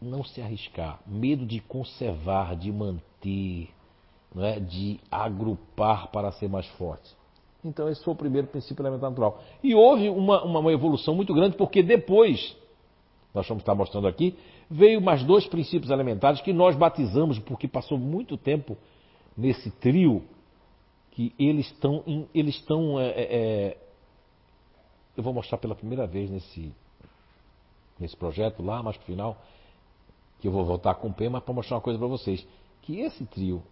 não 0.00 0.22
se 0.22 0.40
arriscar, 0.40 1.00
medo 1.06 1.44
de 1.44 1.60
conservar, 1.60 2.56
de 2.56 2.70
manter, 2.70 3.68
não 4.34 4.44
é? 4.44 4.60
de 4.60 5.00
agrupar 5.10 6.08
para 6.08 6.30
ser 6.32 6.48
mais 6.48 6.66
forte. 6.66 7.10
Então, 7.64 7.88
esse 7.88 8.02
foi 8.02 8.14
o 8.14 8.16
primeiro 8.16 8.46
princípio 8.46 8.82
elementar 8.82 9.10
natural. 9.10 9.42
E 9.62 9.74
houve 9.74 10.08
uma, 10.08 10.42
uma, 10.42 10.60
uma 10.60 10.72
evolução 10.72 11.14
muito 11.14 11.34
grande, 11.34 11.56
porque 11.56 11.82
depois, 11.82 12.56
nós 13.34 13.46
vamos 13.46 13.62
estar 13.62 13.74
mostrando 13.74 14.08
aqui, 14.08 14.34
veio 14.70 15.00
mais 15.00 15.24
dois 15.24 15.46
princípios 15.46 15.90
elementares 15.90 16.40
que 16.40 16.52
nós 16.52 16.76
batizamos, 16.76 17.38
porque 17.40 17.66
passou 17.66 17.98
muito 17.98 18.36
tempo 18.36 18.78
nesse 19.36 19.70
trio, 19.72 20.22
que 21.10 21.34
eles 21.36 21.66
estão, 21.66 22.04
eles 22.32 22.54
estão 22.54 23.00
é, 23.00 23.08
é, 23.08 23.22
é, 23.22 23.78
eu 25.16 25.24
vou 25.24 25.34
mostrar 25.34 25.58
pela 25.58 25.74
primeira 25.74 26.06
vez 26.06 26.30
nesse, 26.30 26.72
nesse 27.98 28.16
projeto 28.16 28.62
lá, 28.62 28.80
mais 28.80 28.96
pro 28.96 29.06
final, 29.06 29.42
que 30.38 30.46
eu 30.46 30.52
vou 30.52 30.64
voltar 30.64 30.94
com 30.94 31.08
o 31.08 31.12
Pema 31.12 31.40
para 31.40 31.52
mostrar 31.52 31.76
uma 31.76 31.82
coisa 31.82 31.98
para 31.98 32.08
vocês, 32.08 32.46
que 32.82 33.00
esse 33.00 33.26
trio, 33.26 33.62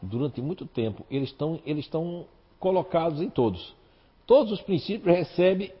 durante 0.00 0.40
muito 0.40 0.66
tempo, 0.66 1.04
eles 1.10 1.28
estão 1.28 1.60
eles 1.66 1.84
estão 1.84 2.26
colocados 2.58 3.20
em 3.20 3.28
todos. 3.28 3.74
Todos 4.26 4.50
os 4.50 4.62
princípios 4.62 5.14
recebem 5.14 5.72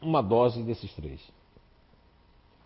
uma 0.00 0.22
dose 0.22 0.62
desses 0.62 0.92
três. 0.94 1.20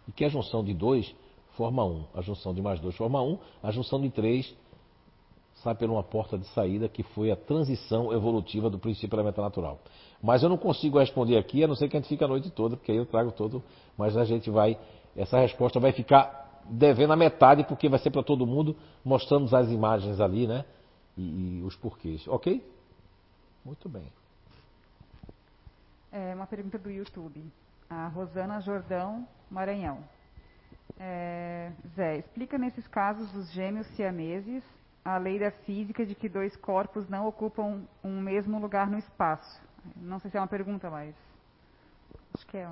E 0.09 0.13
que 0.13 0.25
a 0.25 0.29
junção 0.29 0.65
de 0.65 0.75
dois 0.75 1.15
forma 1.57 1.85
um, 1.85 2.05
a 2.15 2.21
junção 2.21 2.55
de 2.55 2.61
mais 2.61 2.79
dois 2.81 2.95
forma 2.97 3.23
um, 3.23 3.39
a 3.63 3.71
junção 3.71 4.01
de 4.01 4.11
três 4.11 4.55
sai 5.63 5.75
por 5.75 5.89
uma 5.89 6.03
porta 6.03 6.37
de 6.37 6.47
saída 6.49 6.89
que 6.89 7.03
foi 7.03 7.31
a 7.31 7.37
transição 7.37 8.13
evolutiva 8.13 8.69
do 8.69 8.79
princípio 8.79 9.17
elementar 9.17 9.45
natural. 9.45 9.81
Mas 10.23 10.43
eu 10.43 10.49
não 10.49 10.59
consigo 10.59 10.99
responder 10.99 11.37
aqui, 11.39 11.65
a 11.65 11.67
não 11.67 11.75
ser 11.75 11.89
que 11.89 11.97
a 11.97 12.01
gente 12.01 12.09
fique 12.09 12.23
a 12.23 12.29
noite 12.29 12.51
toda, 12.51 12.77
porque 12.77 12.93
aí 12.93 12.99
eu 12.99 13.07
trago 13.07 13.33
todo, 13.33 13.63
mas 13.97 14.17
a 14.17 14.25
gente 14.25 14.51
vai, 14.51 14.79
essa 15.17 15.39
resposta 15.39 15.81
vai 15.81 15.93
ficar 15.93 16.63
devendo 16.69 17.13
a 17.13 17.17
metade, 17.17 17.65
porque 17.65 17.89
vai 17.89 17.99
ser 17.99 18.11
para 18.11 18.23
todo 18.23 18.47
mundo, 18.47 18.77
mostramos 19.05 19.55
as 19.55 19.69
imagens 19.71 20.21
ali, 20.21 20.47
né? 20.47 20.65
E, 21.17 21.61
e 21.61 21.63
os 21.63 21.75
porquês. 21.77 22.27
Ok? 22.29 22.63
Muito 23.65 23.89
bem. 23.89 24.07
É 26.13 26.35
uma 26.35 26.47
pergunta 26.47 26.79
do 26.79 26.91
YouTube. 26.91 27.43
A 27.89 28.09
Rosana 28.09 28.61
Jordão, 28.61 29.27
Maranhão. 29.51 29.99
É, 30.99 31.71
Zé, 31.95 32.19
explica 32.19 32.59
nesses 32.59 32.87
casos 32.89 33.31
dos 33.33 33.51
gêmeos 33.53 33.87
siameses 33.89 34.65
a 35.05 35.19
lei 35.19 35.39
da 35.39 35.51
física 35.51 36.05
de 36.05 36.15
que 36.15 36.29
dois 36.29 36.57
corpos 36.57 37.09
não 37.09 37.29
ocupam 37.29 37.83
um 38.03 38.21
mesmo 38.21 38.59
lugar 38.59 38.91
no 38.91 38.99
espaço. 38.99 39.61
Não 39.95 40.19
sei 40.19 40.31
se 40.31 40.37
é 40.37 40.41
uma 40.41 40.49
pergunta, 40.49 40.91
mas 40.91 41.15
acho 42.35 42.47
que 42.47 42.57
é. 42.57 42.69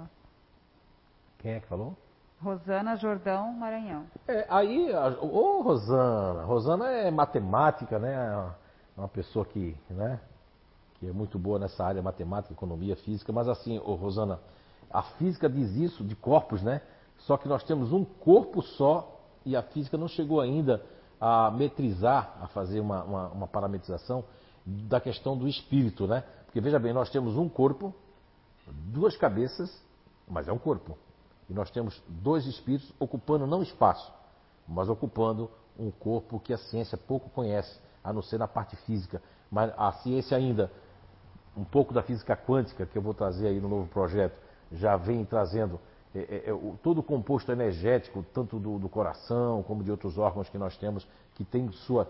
Quem 1.39 1.53
é 1.53 1.61
que 1.61 1.67
falou? 1.69 1.97
Rosana 2.43 2.97
Jordão 2.97 3.53
Maranhão. 3.53 4.07
É, 4.27 4.47
aí, 4.51 4.93
ô 5.21 5.63
Rosana, 5.63 6.43
Rosana 6.43 6.91
é 6.91 7.11
matemática, 7.11 7.99
né? 7.99 8.15
É 8.97 9.01
uma 9.01 9.09
pessoa 9.09 9.45
que, 9.45 9.77
né? 9.89 10.19
Que 10.95 11.09
é 11.09 11.13
muito 11.13 11.39
boa 11.39 11.59
nessa 11.59 11.85
área 11.85 12.03
matemática, 12.03 12.53
economia, 12.53 12.97
física, 12.97 13.33
mas 13.33 13.49
assim, 13.49 13.79
ô 13.79 13.95
Rosana, 13.95 14.41
a 14.95 15.03
física 15.03 15.51
diz 15.51 15.75
isso 15.75 16.05
de 16.05 16.15
corpos, 16.15 16.63
né? 16.63 16.81
Só 17.19 17.37
que 17.37 17.49
nós 17.49 17.65
temos 17.65 17.93
um 17.93 18.05
corpo 18.05 18.63
só 18.63 19.21
e 19.45 19.57
a 19.57 19.63
física 19.63 19.99
não 19.99 20.07
chegou 20.07 20.41
ainda 20.41 20.81
a 21.21 21.51
metrizar, 21.51 22.39
a 22.41 22.47
fazer 22.47 22.79
uma, 22.79 23.03
uma, 23.03 23.29
uma 23.31 23.47
parametrização 23.49 24.25
da 24.65 25.01
questão 25.01 25.37
do 25.37 25.49
espírito, 25.49 26.07
né? 26.07 26.23
Porque 26.45 26.61
veja 26.61 26.79
bem, 26.79 26.93
nós 26.93 27.11
temos 27.11 27.37
um 27.37 27.49
corpo, 27.49 27.93
duas 28.69 29.17
cabeças, 29.17 29.83
mas 30.29 30.47
é 30.47 30.53
um 30.53 30.59
corpo. 30.59 30.97
E 31.51 31.53
nós 31.53 31.71
temos 31.73 32.01
dois 32.07 32.47
espíritos 32.47 32.93
ocupando 33.01 33.49
não 33.49 33.65
espaço, 33.65 34.13
mas 34.67 34.89
ocupando 34.89 35.51
um 35.77 35.91
corpo 35.91 36.39
que 36.39 36.53
a 36.53 36.59
ciência 36.59 36.97
pouco 36.97 37.29
conhece, 37.31 37.81
a 38.03 38.13
não 38.13 38.23
ser 38.23 38.39
na 38.39 38.47
parte 38.47 38.77
física. 38.77 39.21
Mas 39.51 39.73
a 39.77 39.91
ciência 39.95 40.37
ainda, 40.37 40.71
um 41.57 41.65
pouco 41.65 41.93
da 41.93 42.03
física 42.03 42.37
quântica, 42.37 42.87
que 42.87 42.97
eu 42.97 43.03
vou 43.03 43.13
trazer 43.13 43.49
aí 43.49 43.61
no 43.61 43.69
novo 43.69 43.89
projeto, 43.89 44.45
já 44.73 44.97
vem 44.97 45.25
trazendo 45.25 45.79
é, 46.15 46.19
é, 46.19 46.51
é, 46.51 46.73
todo 46.83 46.99
o 46.99 47.03
composto 47.03 47.51
energético, 47.51 48.25
tanto 48.33 48.61
do, 48.61 48.79
do, 48.79 48.89
coração 48.89 49.65
como 49.65 49.83
de 49.83 49.91
outros 49.91 50.17
órgãos 50.17 50.49
que 50.49 50.57
nós 50.57 50.77
temos, 50.77 51.07
que 51.35 51.45
tem, 51.45 51.71
sua, 51.73 52.09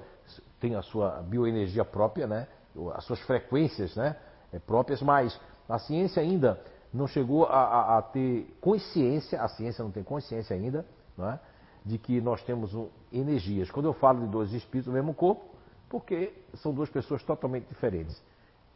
tem 0.60 0.74
a 0.74 0.82
sua 0.82 1.22
bioenergia 1.22 1.84
própria, 1.86 2.26
né? 2.26 2.46
as 2.94 3.04
suas 3.04 3.20
frequências 3.20 3.96
né? 3.96 4.14
É, 4.52 4.58
próprias, 4.58 5.00
mas 5.00 5.40
a 5.68 5.78
ciência 5.78 6.20
ainda 6.20 6.60
não 6.92 7.06
chegou 7.06 7.46
a, 7.46 7.64
a, 7.64 7.98
a, 7.98 8.02
ter 8.02 8.54
consciência, 8.60 9.40
a 9.40 9.48
ciência 9.48 9.82
não 9.82 9.90
tem 9.90 10.02
consciência 10.02 10.54
ainda, 10.54 10.84
é? 11.18 11.38
de 11.82 11.96
que 11.96 12.20
nós 12.20 12.42
temos 12.42 12.74
um, 12.74 12.88
energias. 13.10 13.70
Quando 13.70 13.86
eu 13.86 13.94
falo 13.94 14.20
de 14.20 14.26
dois 14.26 14.52
espíritos 14.52 14.86
no 14.86 14.92
mesmo 14.92 15.14
corpo, 15.14 15.44
porque 15.88 16.34
são 16.56 16.74
duas 16.74 16.90
pessoas 16.90 17.22
totalmente 17.22 17.68
diferentes. 17.68 18.22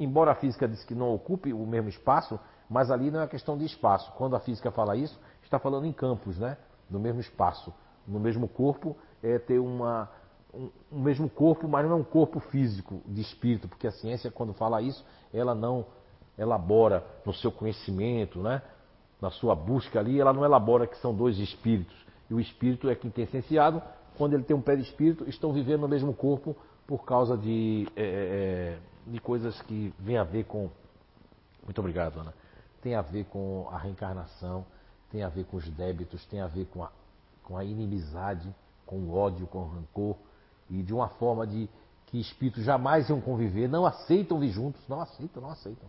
Embora 0.00 0.31
a 0.31 0.34
física 0.34 0.66
diz 0.66 0.84
que 0.84 0.94
não 0.94 1.15
ocupe 1.15 1.52
o 1.52 1.66
mesmo 1.66 1.89
espaço, 1.89 2.39
mas 2.68 2.90
ali 2.90 3.10
não 3.10 3.20
é 3.20 3.26
questão 3.26 3.56
de 3.56 3.64
espaço. 3.64 4.12
Quando 4.12 4.36
a 4.36 4.40
física 4.40 4.70
fala 4.70 4.97
isso, 4.97 5.18
está 5.42 5.58
falando 5.58 5.86
em 5.86 5.92
campos, 5.92 6.38
né? 6.38 6.56
No 6.90 6.98
mesmo 6.98 7.20
espaço, 7.20 7.72
no 8.06 8.18
mesmo 8.18 8.48
corpo, 8.48 8.97
é 9.22 9.38
ter 9.38 9.58
uma, 9.58 10.08
um, 10.52 10.70
um 10.92 11.00
mesmo 11.00 11.28
corpo, 11.28 11.68
mas 11.68 11.84
não 11.86 11.92
é 11.92 11.97
um 11.97 12.05
corpo 12.05 12.40
físico 12.40 13.02
de 13.06 13.20
espírito, 13.20 13.68
porque 13.68 13.86
a 13.86 13.92
ciência, 13.92 14.30
quando 14.30 14.52
fala 14.55 14.80
isso, 14.80 15.05
ela 15.32 15.55
não 15.55 15.86
elabora 16.38 17.05
no 17.24 17.34
seu 17.34 17.50
conhecimento, 17.50 18.40
né? 18.40 18.62
na 19.20 19.30
sua 19.30 19.55
busca 19.55 19.98
ali, 19.98 20.20
ela 20.20 20.32
não 20.32 20.44
elabora 20.44 20.86
que 20.86 20.97
são 20.98 21.14
dois 21.14 21.38
espíritos. 21.38 21.97
E 22.30 22.34
o 22.34 22.40
espírito 22.40 22.88
é 22.88 22.94
quintessenciado, 22.94 23.82
quando 24.16 24.34
ele 24.34 24.42
tem 24.42 24.56
um 24.56 24.60
pé 24.60 24.76
de 24.76 24.82
espírito, 24.82 25.28
estão 25.28 25.52
vivendo 25.52 25.80
no 25.82 25.88
mesmo 25.88 26.14
corpo 26.14 26.56
por 26.86 27.05
causa 27.05 27.36
de, 27.36 27.88
é, 27.97 28.02
é, 28.02 28.06
é 28.06 28.78
de 29.06 29.20
coisas 29.20 29.60
que 29.62 29.92
vêm 29.98 30.18
a 30.18 30.24
ver 30.24 30.44
com 30.44 30.70
Muito 31.64 31.78
obrigado, 31.78 32.20
Ana. 32.20 32.32
Tem 32.82 32.94
a 32.94 33.02
ver 33.02 33.24
com 33.26 33.68
a 33.70 33.78
reencarnação, 33.78 34.65
tem 35.10 35.23
a 35.23 35.28
ver 35.28 35.44
com 35.44 35.57
os 35.57 35.68
débitos, 35.70 36.24
tem 36.26 36.40
a 36.40 36.47
ver 36.47 36.66
com 36.66 36.84
a, 36.84 36.90
com 37.42 37.57
a 37.57 37.65
inimizade, 37.65 38.55
com 38.86 38.97
o 38.97 39.15
ódio, 39.15 39.47
com 39.47 39.58
o 39.58 39.68
rancor, 39.68 40.16
e 40.70 40.82
de 40.82 40.92
uma 40.92 41.08
forma 41.08 41.47
de 41.47 41.68
que 42.07 42.18
espíritos 42.20 42.65
jamais 42.65 43.08
iam 43.08 43.20
conviver, 43.20 43.68
não 43.68 43.84
aceitam 43.84 44.39
vir 44.39 44.50
juntos, 44.50 44.81
não 44.89 45.00
aceitam, 45.00 45.42
não 45.42 45.50
aceitam. 45.50 45.89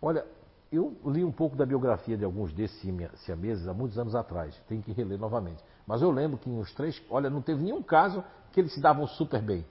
Olha, 0.00 0.24
eu 0.70 0.96
li 1.06 1.24
um 1.24 1.32
pouco 1.32 1.56
da 1.56 1.66
biografia 1.66 2.16
de 2.16 2.24
alguns 2.24 2.52
desses 2.52 2.80
siameses 3.24 3.66
há 3.66 3.74
muitos 3.74 3.98
anos 3.98 4.14
atrás, 4.14 4.54
tenho 4.68 4.82
que 4.82 4.92
reler 4.92 5.18
novamente. 5.18 5.62
Mas 5.86 6.02
eu 6.02 6.10
lembro 6.10 6.38
que 6.38 6.48
em 6.48 6.58
os 6.58 6.72
três, 6.74 7.02
olha, 7.10 7.30
não 7.30 7.42
teve 7.42 7.62
nenhum 7.62 7.82
caso 7.82 8.22
que 8.52 8.60
eles 8.60 8.72
se 8.72 8.80
davam 8.80 9.06
super 9.06 9.42
bem, 9.42 9.64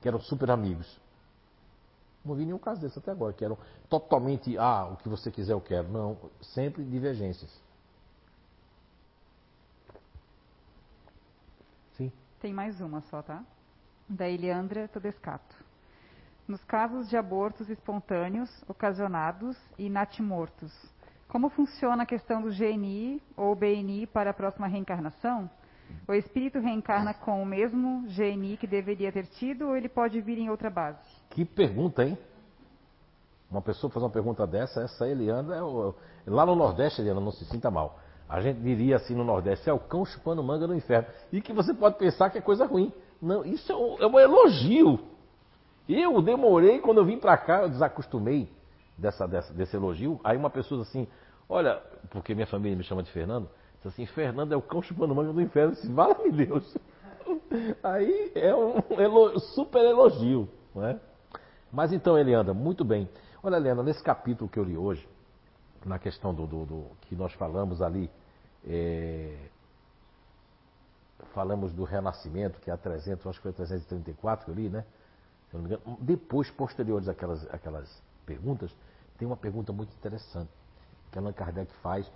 que 0.00 0.08
eram 0.08 0.20
super 0.20 0.50
amigos. 0.50 0.98
Não 2.24 2.34
vi 2.34 2.44
nenhum 2.46 2.58
caso 2.58 2.80
desse 2.80 2.98
até 2.98 3.10
agora, 3.10 3.32
que 3.32 3.44
eram 3.44 3.58
totalmente, 3.88 4.56
ah, 4.56 4.86
o 4.86 4.96
que 4.96 5.08
você 5.08 5.30
quiser 5.30 5.52
eu 5.52 5.60
quero. 5.60 5.88
Não, 5.88 6.16
sempre 6.40 6.82
divergências. 6.82 7.50
Sim. 11.96 12.10
Tem 12.40 12.52
mais 12.52 12.80
uma 12.80 13.02
só, 13.02 13.22
tá? 13.22 13.44
Da 14.08 14.28
Eliandra 14.28 14.88
Todescato. 14.88 15.54
Nos 16.48 16.62
casos 16.64 17.08
de 17.08 17.16
abortos 17.16 17.68
espontâneos, 17.68 18.50
ocasionados 18.68 19.56
e 19.78 19.88
natimortos, 19.88 20.72
como 21.28 21.48
funciona 21.48 22.04
a 22.04 22.06
questão 22.06 22.40
do 22.40 22.50
GNI 22.50 23.20
ou 23.36 23.56
BNI 23.56 24.06
para 24.06 24.30
a 24.30 24.34
próxima 24.34 24.66
reencarnação? 24.66 25.50
O 26.06 26.14
espírito 26.14 26.58
reencarna 26.58 27.12
com 27.12 27.42
o 27.42 27.46
mesmo 27.46 28.06
GNI 28.06 28.56
que 28.56 28.66
deveria 28.66 29.10
ter 29.10 29.26
tido 29.26 29.68
ou 29.68 29.76
ele 29.76 29.88
pode 29.88 30.20
vir 30.20 30.38
em 30.38 30.48
outra 30.48 30.70
base? 30.70 30.98
Que 31.34 31.44
pergunta, 31.44 32.04
hein? 32.04 32.16
Uma 33.50 33.60
pessoa 33.60 33.90
faz 33.90 34.02
uma 34.02 34.10
pergunta 34.10 34.46
dessa, 34.46 34.82
essa 34.82 35.06
Eliana 35.06 35.54
é 35.54 35.62
o, 35.62 35.94
lá 36.26 36.46
no 36.46 36.54
Nordeste, 36.54 37.00
Eliana, 37.00 37.20
não 37.20 37.32
se 37.32 37.44
sinta 37.44 37.70
mal. 37.70 37.98
A 38.28 38.40
gente 38.40 38.60
diria 38.60 38.96
assim 38.96 39.14
no 39.14 39.24
Nordeste, 39.24 39.68
é 39.68 39.72
o 39.72 39.78
cão 39.78 40.04
chupando 40.04 40.42
manga 40.42 40.66
no 40.66 40.74
inferno. 40.74 41.06
E 41.32 41.40
que 41.40 41.52
você 41.52 41.74
pode 41.74 41.98
pensar 41.98 42.30
que 42.30 42.38
é 42.38 42.40
coisa 42.40 42.64
ruim. 42.64 42.92
Não, 43.20 43.44
isso 43.44 43.70
é 43.70 43.76
um, 43.76 43.98
é 44.00 44.06
um 44.06 44.18
elogio. 44.18 45.00
Eu 45.88 46.22
demorei, 46.22 46.78
quando 46.78 46.98
eu 46.98 47.04
vim 47.04 47.18
para 47.18 47.36
cá, 47.36 47.62
eu 47.62 47.68
desacostumei 47.68 48.48
dessa, 48.96 49.26
dessa, 49.26 49.52
desse 49.52 49.76
elogio. 49.76 50.20
Aí 50.24 50.36
uma 50.36 50.50
pessoa 50.50 50.82
assim, 50.82 51.06
olha, 51.48 51.82
porque 52.10 52.34
minha 52.34 52.46
família 52.46 52.76
me 52.76 52.84
chama 52.84 53.02
de 53.02 53.10
Fernando, 53.10 53.48
disse 53.76 53.88
assim, 53.88 54.06
Fernando 54.06 54.52
é 54.52 54.56
o 54.56 54.62
cão 54.62 54.80
chupando 54.80 55.14
manga 55.14 55.32
do 55.32 55.42
inferno. 55.42 55.72
Eu 55.72 55.74
disse, 55.74 55.92
vale 55.92 56.30
Deus. 56.30 56.76
Aí 57.82 58.32
é 58.36 58.54
um 58.54 59.38
super 59.38 59.84
elogio, 59.84 60.48
não 60.74 60.86
é? 60.86 60.98
Mas 61.74 61.92
então, 61.92 62.16
Elianda, 62.16 62.54
muito 62.54 62.84
bem. 62.84 63.08
Olha, 63.42 63.56
Elianda, 63.56 63.82
nesse 63.82 64.00
capítulo 64.00 64.48
que 64.48 64.58
eu 64.58 64.62
li 64.62 64.76
hoje, 64.76 65.08
na 65.84 65.98
questão 65.98 66.32
do, 66.32 66.46
do, 66.46 66.64
do 66.64 66.86
que 67.00 67.16
nós 67.16 67.32
falamos 67.34 67.82
ali, 67.82 68.08
é, 68.64 69.36
falamos 71.34 71.72
do 71.72 71.82
renascimento, 71.82 72.60
que 72.60 72.70
é 72.70 72.74
a 72.74 72.76
300, 72.76 73.26
acho 73.26 73.38
que 73.38 73.42
foi 73.42 73.50
a 73.50 73.54
334 73.54 74.44
que 74.44 74.50
eu 74.52 74.54
li, 74.54 74.68
né? 74.68 74.84
Se 75.50 75.56
não 75.56 75.64
me 75.64 75.68
engano. 75.68 75.98
Depois, 76.00 76.48
posteriores 76.48 77.08
àquelas, 77.08 77.44
àquelas 77.52 78.02
perguntas, 78.24 78.74
tem 79.18 79.26
uma 79.26 79.36
pergunta 79.36 79.72
muito 79.72 79.92
interessante 79.96 80.50
que 81.10 81.18
Allan 81.18 81.32
Kardec 81.32 81.72
faz. 81.82 82.10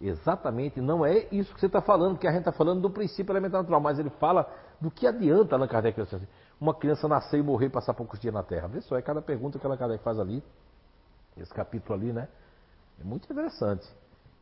Exatamente, 0.00 0.80
não 0.80 1.06
é 1.06 1.28
isso 1.30 1.54
que 1.54 1.60
você 1.60 1.66
está 1.66 1.80
falando, 1.80 2.18
que 2.18 2.26
a 2.26 2.32
gente 2.32 2.40
está 2.40 2.52
falando 2.52 2.80
do 2.80 2.90
princípio 2.90 3.32
elementar 3.32 3.60
natural, 3.60 3.80
mas 3.80 3.96
ele 3.96 4.10
fala 4.10 4.52
do 4.80 4.90
que 4.90 5.06
adianta 5.06 5.54
Allan 5.54 5.68
Kardec 5.68 6.00
assim, 6.00 6.26
uma 6.60 6.74
criança 6.74 7.08
nascer 7.08 7.38
e 7.38 7.42
morrer 7.42 7.66
e 7.66 7.70
passar 7.70 7.94
poucos 7.94 8.18
dias 8.20 8.32
na 8.32 8.42
Terra. 8.42 8.68
Vê 8.68 8.80
só, 8.80 8.96
é 8.96 9.02
cada 9.02 9.20
pergunta 9.20 9.58
que 9.58 9.66
Allan 9.66 9.76
Kardec 9.76 10.02
faz 10.02 10.18
ali, 10.18 10.42
esse 11.36 11.52
capítulo 11.52 11.94
ali, 11.94 12.12
né? 12.12 12.28
É 13.00 13.04
muito 13.04 13.24
interessante. 13.24 13.86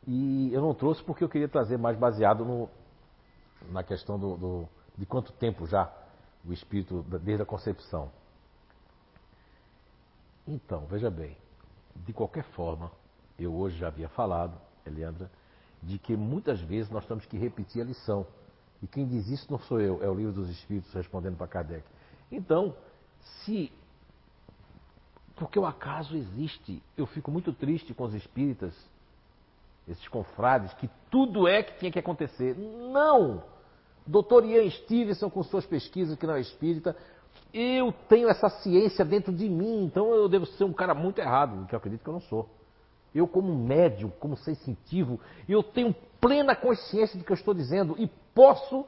E 0.07 0.53
eu 0.53 0.61
não 0.61 0.75
trouxe 0.75 1.03
porque 1.03 1.25
eu 1.25 1.29
queria 1.29 1.49
trazer 1.49 1.79
mais 1.79 1.97
baseado 1.97 2.45
no, 2.45 2.69
na 3.71 3.83
questão 3.83 4.19
do, 4.19 4.37
do, 4.37 4.69
de 4.97 5.07
quanto 5.07 5.33
tempo 5.33 5.67
já 5.67 5.93
o 6.45 6.53
espírito, 6.53 7.03
desde 7.03 7.43
a 7.43 7.47
concepção. 7.47 8.11
Então, 10.47 10.87
veja 10.87 11.09
bem, 11.09 11.37
de 11.95 12.13
qualquer 12.13 12.45
forma, 12.51 12.91
eu 13.39 13.55
hoje 13.55 13.79
já 13.79 13.87
havia 13.87 14.09
falado, 14.09 14.59
Eliandra, 14.85 15.31
de 15.83 15.99
que 15.99 16.17
muitas 16.17 16.61
vezes 16.61 16.91
nós 16.91 17.07
temos 17.07 17.25
que 17.27 17.39
repetir 17.39 17.83
a 17.83 17.85
lição. 17.85 18.27
E 18.83 18.87
quem 18.87 19.07
diz 19.07 19.29
isso 19.29 19.51
não 19.51 19.59
sou 19.61 19.81
eu, 19.81 20.03
é 20.03 20.09
o 20.09 20.15
livro 20.15 20.33
dos 20.33 20.51
Espíritos 20.51 20.93
respondendo 20.93 21.37
para 21.37 21.47
Kardec. 21.47 21.85
Então, 22.33 22.75
se. 23.21 23.71
Porque 25.37 25.59
o 25.59 25.67
acaso 25.67 26.17
existe, 26.17 26.83
eu 26.97 27.07
fico 27.07 27.31
muito 27.31 27.53
triste 27.53 27.93
com 27.95 28.05
os 28.05 28.15
espíritas, 28.15 28.75
esses 29.87 30.07
confrades, 30.09 30.73
que 30.75 30.89
tudo 31.11 31.47
é 31.47 31.63
que 31.63 31.79
tinha 31.79 31.93
que 31.93 31.99
acontecer. 31.99 32.57
Não! 32.57 33.43
Doutor 34.07 34.45
Ian 34.45 34.69
Stevenson, 34.71 35.31
com 35.31 35.43
suas 35.43 35.67
pesquisas, 35.67 36.19
que 36.19 36.27
não 36.27 36.35
é 36.35 36.41
espírita, 36.41 36.97
eu 37.53 37.93
tenho 38.09 38.29
essa 38.29 38.49
ciência 38.49 39.05
dentro 39.05 39.33
de 39.33 39.49
mim, 39.49 39.85
então 39.85 40.13
eu 40.13 40.29
devo 40.29 40.47
ser 40.47 40.65
um 40.65 40.73
cara 40.73 40.95
muito 40.95 41.21
errado, 41.21 41.67
que 41.67 41.75
eu 41.75 41.79
acredito 41.79 42.03
que 42.03 42.09
eu 42.09 42.15
não 42.15 42.21
sou. 42.21 42.49
Eu, 43.15 43.29
como 43.29 43.55
médium, 43.55 44.11
como 44.19 44.37
sensitivo, 44.37 45.21
eu 45.49 45.63
tenho 45.63 45.95
plena 46.21 46.57
consciência 46.57 47.19
do 47.19 47.25
que 47.25 47.33
eu 47.33 47.37
estou 47.37 47.53
dizendo 47.53 47.95
e 47.99 48.07
posso, 48.35 48.87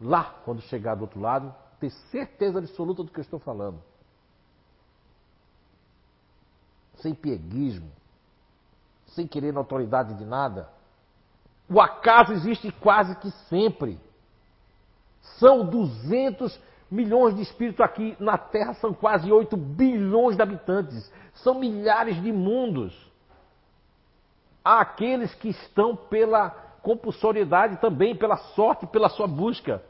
lá, 0.00 0.40
quando 0.44 0.62
chegar 0.62 0.94
do 0.94 1.02
outro 1.02 1.20
lado, 1.20 1.54
ter 1.84 1.90
certeza 2.10 2.58
absoluta 2.58 3.02
do 3.02 3.10
que 3.10 3.18
eu 3.18 3.22
estou 3.22 3.38
falando. 3.38 3.80
Sem 6.96 7.14
pieguismo, 7.14 7.90
sem 9.08 9.26
querer 9.26 9.52
notoriedade 9.52 10.14
de 10.14 10.24
nada. 10.24 10.70
O 11.68 11.80
acaso 11.80 12.32
existe 12.32 12.70
quase 12.72 13.16
que 13.16 13.30
sempre. 13.48 14.00
São 15.38 15.66
200 15.66 16.58
milhões 16.90 17.34
de 17.34 17.42
espíritos 17.42 17.80
aqui 17.80 18.16
na 18.20 18.38
Terra, 18.38 18.74
são 18.74 18.94
quase 18.94 19.30
8 19.30 19.56
bilhões 19.56 20.36
de 20.36 20.42
habitantes. 20.42 21.10
São 21.34 21.54
milhares 21.54 22.22
de 22.22 22.32
mundos. 22.32 22.94
Há 24.64 24.80
aqueles 24.80 25.34
que 25.34 25.48
estão 25.48 25.94
pela 25.94 26.50
compulsoriedade 26.82 27.78
também, 27.78 28.16
pela 28.16 28.36
sorte, 28.36 28.86
pela 28.86 29.08
sua 29.08 29.26
busca, 29.26 29.82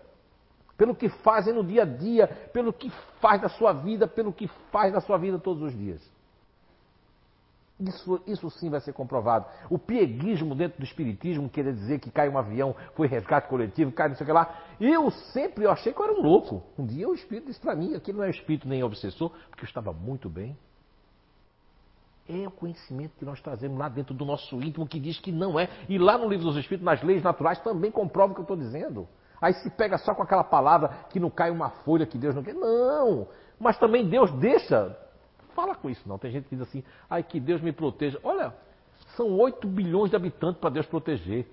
pelo 0.76 0.94
que 0.94 1.08
fazem 1.08 1.54
no 1.54 1.64
dia 1.64 1.82
a 1.82 1.84
dia, 1.84 2.26
pelo 2.52 2.72
que 2.72 2.90
faz 3.20 3.40
da 3.40 3.48
sua 3.48 3.72
vida, 3.72 4.06
pelo 4.06 4.32
que 4.32 4.48
faz 4.70 4.92
da 4.92 5.00
sua 5.00 5.16
vida 5.18 5.38
todos 5.38 5.62
os 5.62 5.76
dias. 5.76 6.00
Isso, 7.80 8.20
isso 8.26 8.50
sim 8.50 8.70
vai 8.70 8.80
ser 8.80 8.92
comprovado. 8.92 9.46
O 9.68 9.78
pieguismo 9.78 10.54
dentro 10.54 10.78
do 10.78 10.84
espiritismo, 10.84 11.48
querer 11.48 11.74
dizer 11.74 11.98
que 11.98 12.10
cai 12.10 12.28
um 12.28 12.38
avião, 12.38 12.74
foi 12.94 13.08
resgate 13.08 13.48
coletivo, 13.48 13.90
cai 13.90 14.08
não 14.08 14.16
sei 14.16 14.24
o 14.24 14.26
que 14.26 14.32
lá. 14.32 14.62
Eu 14.80 15.10
sempre 15.10 15.66
achei 15.66 15.92
que 15.92 16.00
eu 16.00 16.04
era 16.04 16.14
um 16.14 16.22
louco. 16.22 16.62
Um 16.78 16.86
dia 16.86 17.08
o 17.08 17.14
espírito 17.14 17.48
disse 17.48 17.60
para 17.60 17.74
mim, 17.74 17.94
aqui 17.94 18.12
não 18.12 18.22
é 18.22 18.30
espírito 18.30 18.68
nem 18.68 18.82
obsessor, 18.84 19.30
porque 19.50 19.64
eu 19.64 19.68
estava 19.68 19.92
muito 19.92 20.28
bem. 20.28 20.56
É 22.28 22.46
o 22.46 22.50
conhecimento 22.50 23.12
que 23.18 23.24
nós 23.24 23.40
trazemos 23.40 23.76
lá 23.76 23.88
dentro 23.88 24.14
do 24.14 24.24
nosso 24.24 24.56
íntimo 24.62 24.86
que 24.86 25.00
diz 25.00 25.18
que 25.18 25.32
não 25.32 25.58
é. 25.58 25.68
E 25.88 25.98
lá 25.98 26.16
no 26.16 26.28
livro 26.28 26.46
dos 26.46 26.56
Espíritos, 26.56 26.84
nas 26.84 27.02
leis 27.02 27.22
naturais, 27.22 27.60
também 27.60 27.90
comprova 27.90 28.32
o 28.32 28.34
que 28.34 28.40
eu 28.40 28.44
estou 28.44 28.56
dizendo. 28.56 29.06
Aí 29.40 29.52
se 29.54 29.70
pega 29.70 29.98
só 29.98 30.14
com 30.14 30.22
aquela 30.22 30.44
palavra 30.44 30.88
que 31.10 31.20
não 31.20 31.30
cai 31.30 31.50
uma 31.50 31.70
folha 31.70 32.06
que 32.06 32.18
Deus 32.18 32.34
não 32.34 32.42
quer. 32.42 32.54
Não! 32.54 33.28
Mas 33.58 33.78
também 33.78 34.08
Deus 34.08 34.30
deixa. 34.32 34.96
Fala 35.54 35.74
com 35.74 35.88
isso 35.88 36.08
não. 36.08 36.18
Tem 36.18 36.30
gente 36.30 36.48
que 36.48 36.56
diz 36.56 36.66
assim, 36.66 36.82
ai 37.08 37.22
que 37.22 37.38
Deus 37.38 37.60
me 37.60 37.72
proteja. 37.72 38.18
Olha, 38.22 38.54
são 39.16 39.38
8 39.38 39.66
bilhões 39.68 40.10
de 40.10 40.16
habitantes 40.16 40.60
para 40.60 40.70
Deus 40.70 40.86
proteger. 40.86 41.46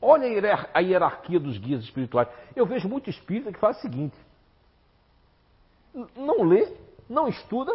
Olha 0.00 0.26
a 0.72 0.80
hierarquia 0.80 1.40
dos 1.40 1.58
guias 1.58 1.82
espirituais. 1.82 2.28
Eu 2.54 2.66
vejo 2.66 2.88
muito 2.88 3.10
espírita 3.10 3.52
que 3.52 3.58
faz 3.58 3.78
o 3.78 3.80
seguinte: 3.80 4.16
não 6.14 6.44
lê, 6.44 6.72
não 7.08 7.26
estuda, 7.26 7.72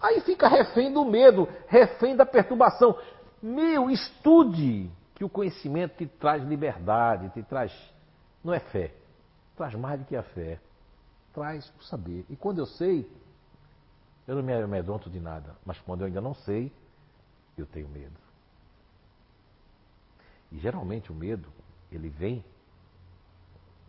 Aí 0.00 0.20
fica 0.20 0.48
refém 0.48 0.92
do 0.92 1.04
medo, 1.04 1.48
refém 1.66 2.14
da 2.14 2.24
perturbação. 2.24 2.96
Meu, 3.42 3.90
estude, 3.90 4.90
que 5.14 5.24
o 5.24 5.28
conhecimento 5.28 5.96
te 5.96 6.06
traz 6.06 6.42
liberdade, 6.44 7.30
te 7.30 7.42
traz. 7.42 7.72
Não 8.42 8.54
é 8.54 8.60
fé, 8.60 8.94
traz 9.56 9.74
mais 9.74 10.00
do 10.00 10.06
que 10.06 10.16
a 10.16 10.22
fé, 10.22 10.60
traz 11.32 11.72
o 11.78 11.82
saber. 11.82 12.24
E 12.28 12.36
quando 12.36 12.58
eu 12.58 12.66
sei, 12.66 13.10
eu 14.26 14.36
não 14.36 14.42
me 14.42 14.52
amedronto 14.52 15.10
de 15.10 15.18
nada, 15.18 15.56
mas 15.64 15.78
quando 15.80 16.02
eu 16.02 16.06
ainda 16.06 16.20
não 16.20 16.34
sei, 16.34 16.72
eu 17.56 17.66
tenho 17.66 17.88
medo. 17.88 18.18
E 20.50 20.58
geralmente 20.58 21.10
o 21.12 21.14
medo, 21.14 21.52
ele 21.90 22.08
vem 22.08 22.44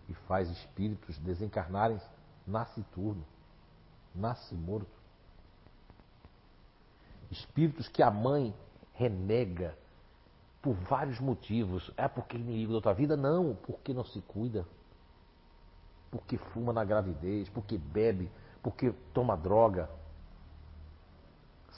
e 0.08 0.14
faz 0.14 0.50
espíritos 0.50 1.18
desencarnarem 1.19 2.00
nasciturno, 2.48 3.24
nasce 4.16 4.56
morto 4.56 5.00
espíritos 7.32 7.88
que 7.88 8.02
a 8.02 8.10
mãe 8.10 8.53
renega 8.94 9.78
por 10.62 10.74
vários 10.74 11.20
motivos. 11.20 11.92
É 11.98 12.08
porque 12.08 12.38
é 12.38 12.40
inimigo 12.40 12.72
da 12.72 12.78
outra 12.78 12.94
vida? 12.94 13.16
Não, 13.16 13.56
porque 13.64 13.94
não 13.94 14.04
se 14.04 14.22
cuida. 14.22 14.66
Porque 16.12 16.38
fuma 16.38 16.74
na 16.74 16.84
gravidez, 16.84 17.50
porque 17.50 17.78
bebe, 17.78 18.32
porque 18.62 18.94
toma 19.14 19.38
droga. 19.38 19.90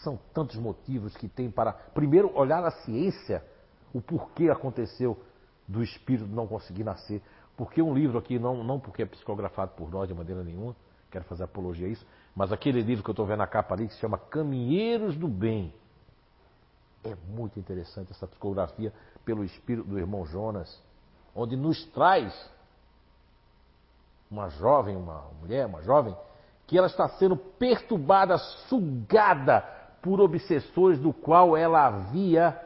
São 0.03 0.17
tantos 0.33 0.55
motivos 0.55 1.15
que 1.15 1.27
tem 1.27 1.51
para, 1.51 1.73
primeiro, 1.73 2.35
olhar 2.35 2.63
a 2.63 2.71
ciência, 2.71 3.43
o 3.93 4.01
porquê 4.01 4.49
aconteceu 4.49 5.21
do 5.67 5.83
espírito 5.83 6.27
não 6.27 6.47
conseguir 6.47 6.83
nascer. 6.83 7.21
Porque 7.55 7.81
um 7.81 7.93
livro 7.93 8.17
aqui, 8.17 8.39
não, 8.39 8.63
não 8.63 8.79
porque 8.79 9.03
é 9.03 9.05
psicografado 9.05 9.73
por 9.73 9.91
nós 9.91 10.07
de 10.07 10.13
maneira 10.13 10.43
nenhuma, 10.43 10.75
quero 11.11 11.25
fazer 11.25 11.43
apologia 11.43 11.85
a 11.85 11.89
isso, 11.89 12.05
mas 12.35 12.51
aquele 12.51 12.81
livro 12.81 13.03
que 13.03 13.09
eu 13.09 13.13
estou 13.13 13.25
vendo 13.25 13.39
na 13.39 13.47
capa 13.47 13.75
ali, 13.75 13.87
que 13.87 13.93
se 13.93 13.99
chama 13.99 14.17
Caminheiros 14.17 15.15
do 15.15 15.27
Bem. 15.27 15.73
É 17.03 17.15
muito 17.27 17.59
interessante 17.59 18.11
essa 18.11 18.27
psicografia 18.27 18.93
pelo 19.25 19.43
espírito 19.43 19.87
do 19.87 19.97
irmão 19.97 20.25
Jonas, 20.25 20.81
onde 21.35 21.55
nos 21.55 21.83
traz 21.87 22.33
uma 24.29 24.49
jovem, 24.49 24.95
uma 24.95 25.23
mulher, 25.41 25.65
uma 25.65 25.81
jovem, 25.81 26.15
que 26.67 26.77
ela 26.77 26.87
está 26.87 27.09
sendo 27.09 27.35
perturbada, 27.35 28.37
sugada 28.37 29.61
por 30.01 30.21
obsessores 30.21 30.99
do 30.99 31.11
qual 31.11 31.57
ela 31.57 31.85
havia 31.85 32.59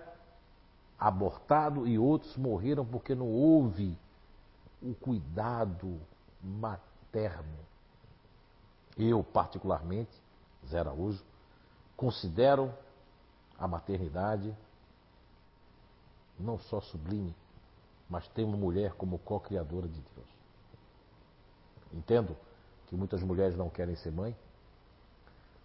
abortado 0.99 1.87
e 1.87 1.97
outros 1.97 2.35
morreram 2.37 2.85
porque 2.85 3.15
não 3.15 3.27
houve 3.27 3.97
o 4.81 4.93
cuidado 4.93 5.99
materno. 6.41 7.65
Eu, 8.97 9.23
particularmente, 9.23 10.11
Zé 10.67 10.79
Araújo, 10.79 11.23
considero 11.97 12.71
a 13.57 13.67
maternidade 13.67 14.55
não 16.39 16.59
só 16.59 16.81
sublime, 16.81 17.35
mas 18.09 18.27
tem 18.29 18.43
uma 18.45 18.57
mulher 18.57 18.93
como 18.93 19.17
co-criadora 19.19 19.87
de 19.87 20.01
Deus. 20.15 20.27
Entendo 21.93 22.35
que 22.87 22.95
muitas 22.95 23.21
mulheres 23.23 23.55
não 23.55 23.69
querem 23.69 23.95
ser 23.95 24.11
mãe. 24.11 24.35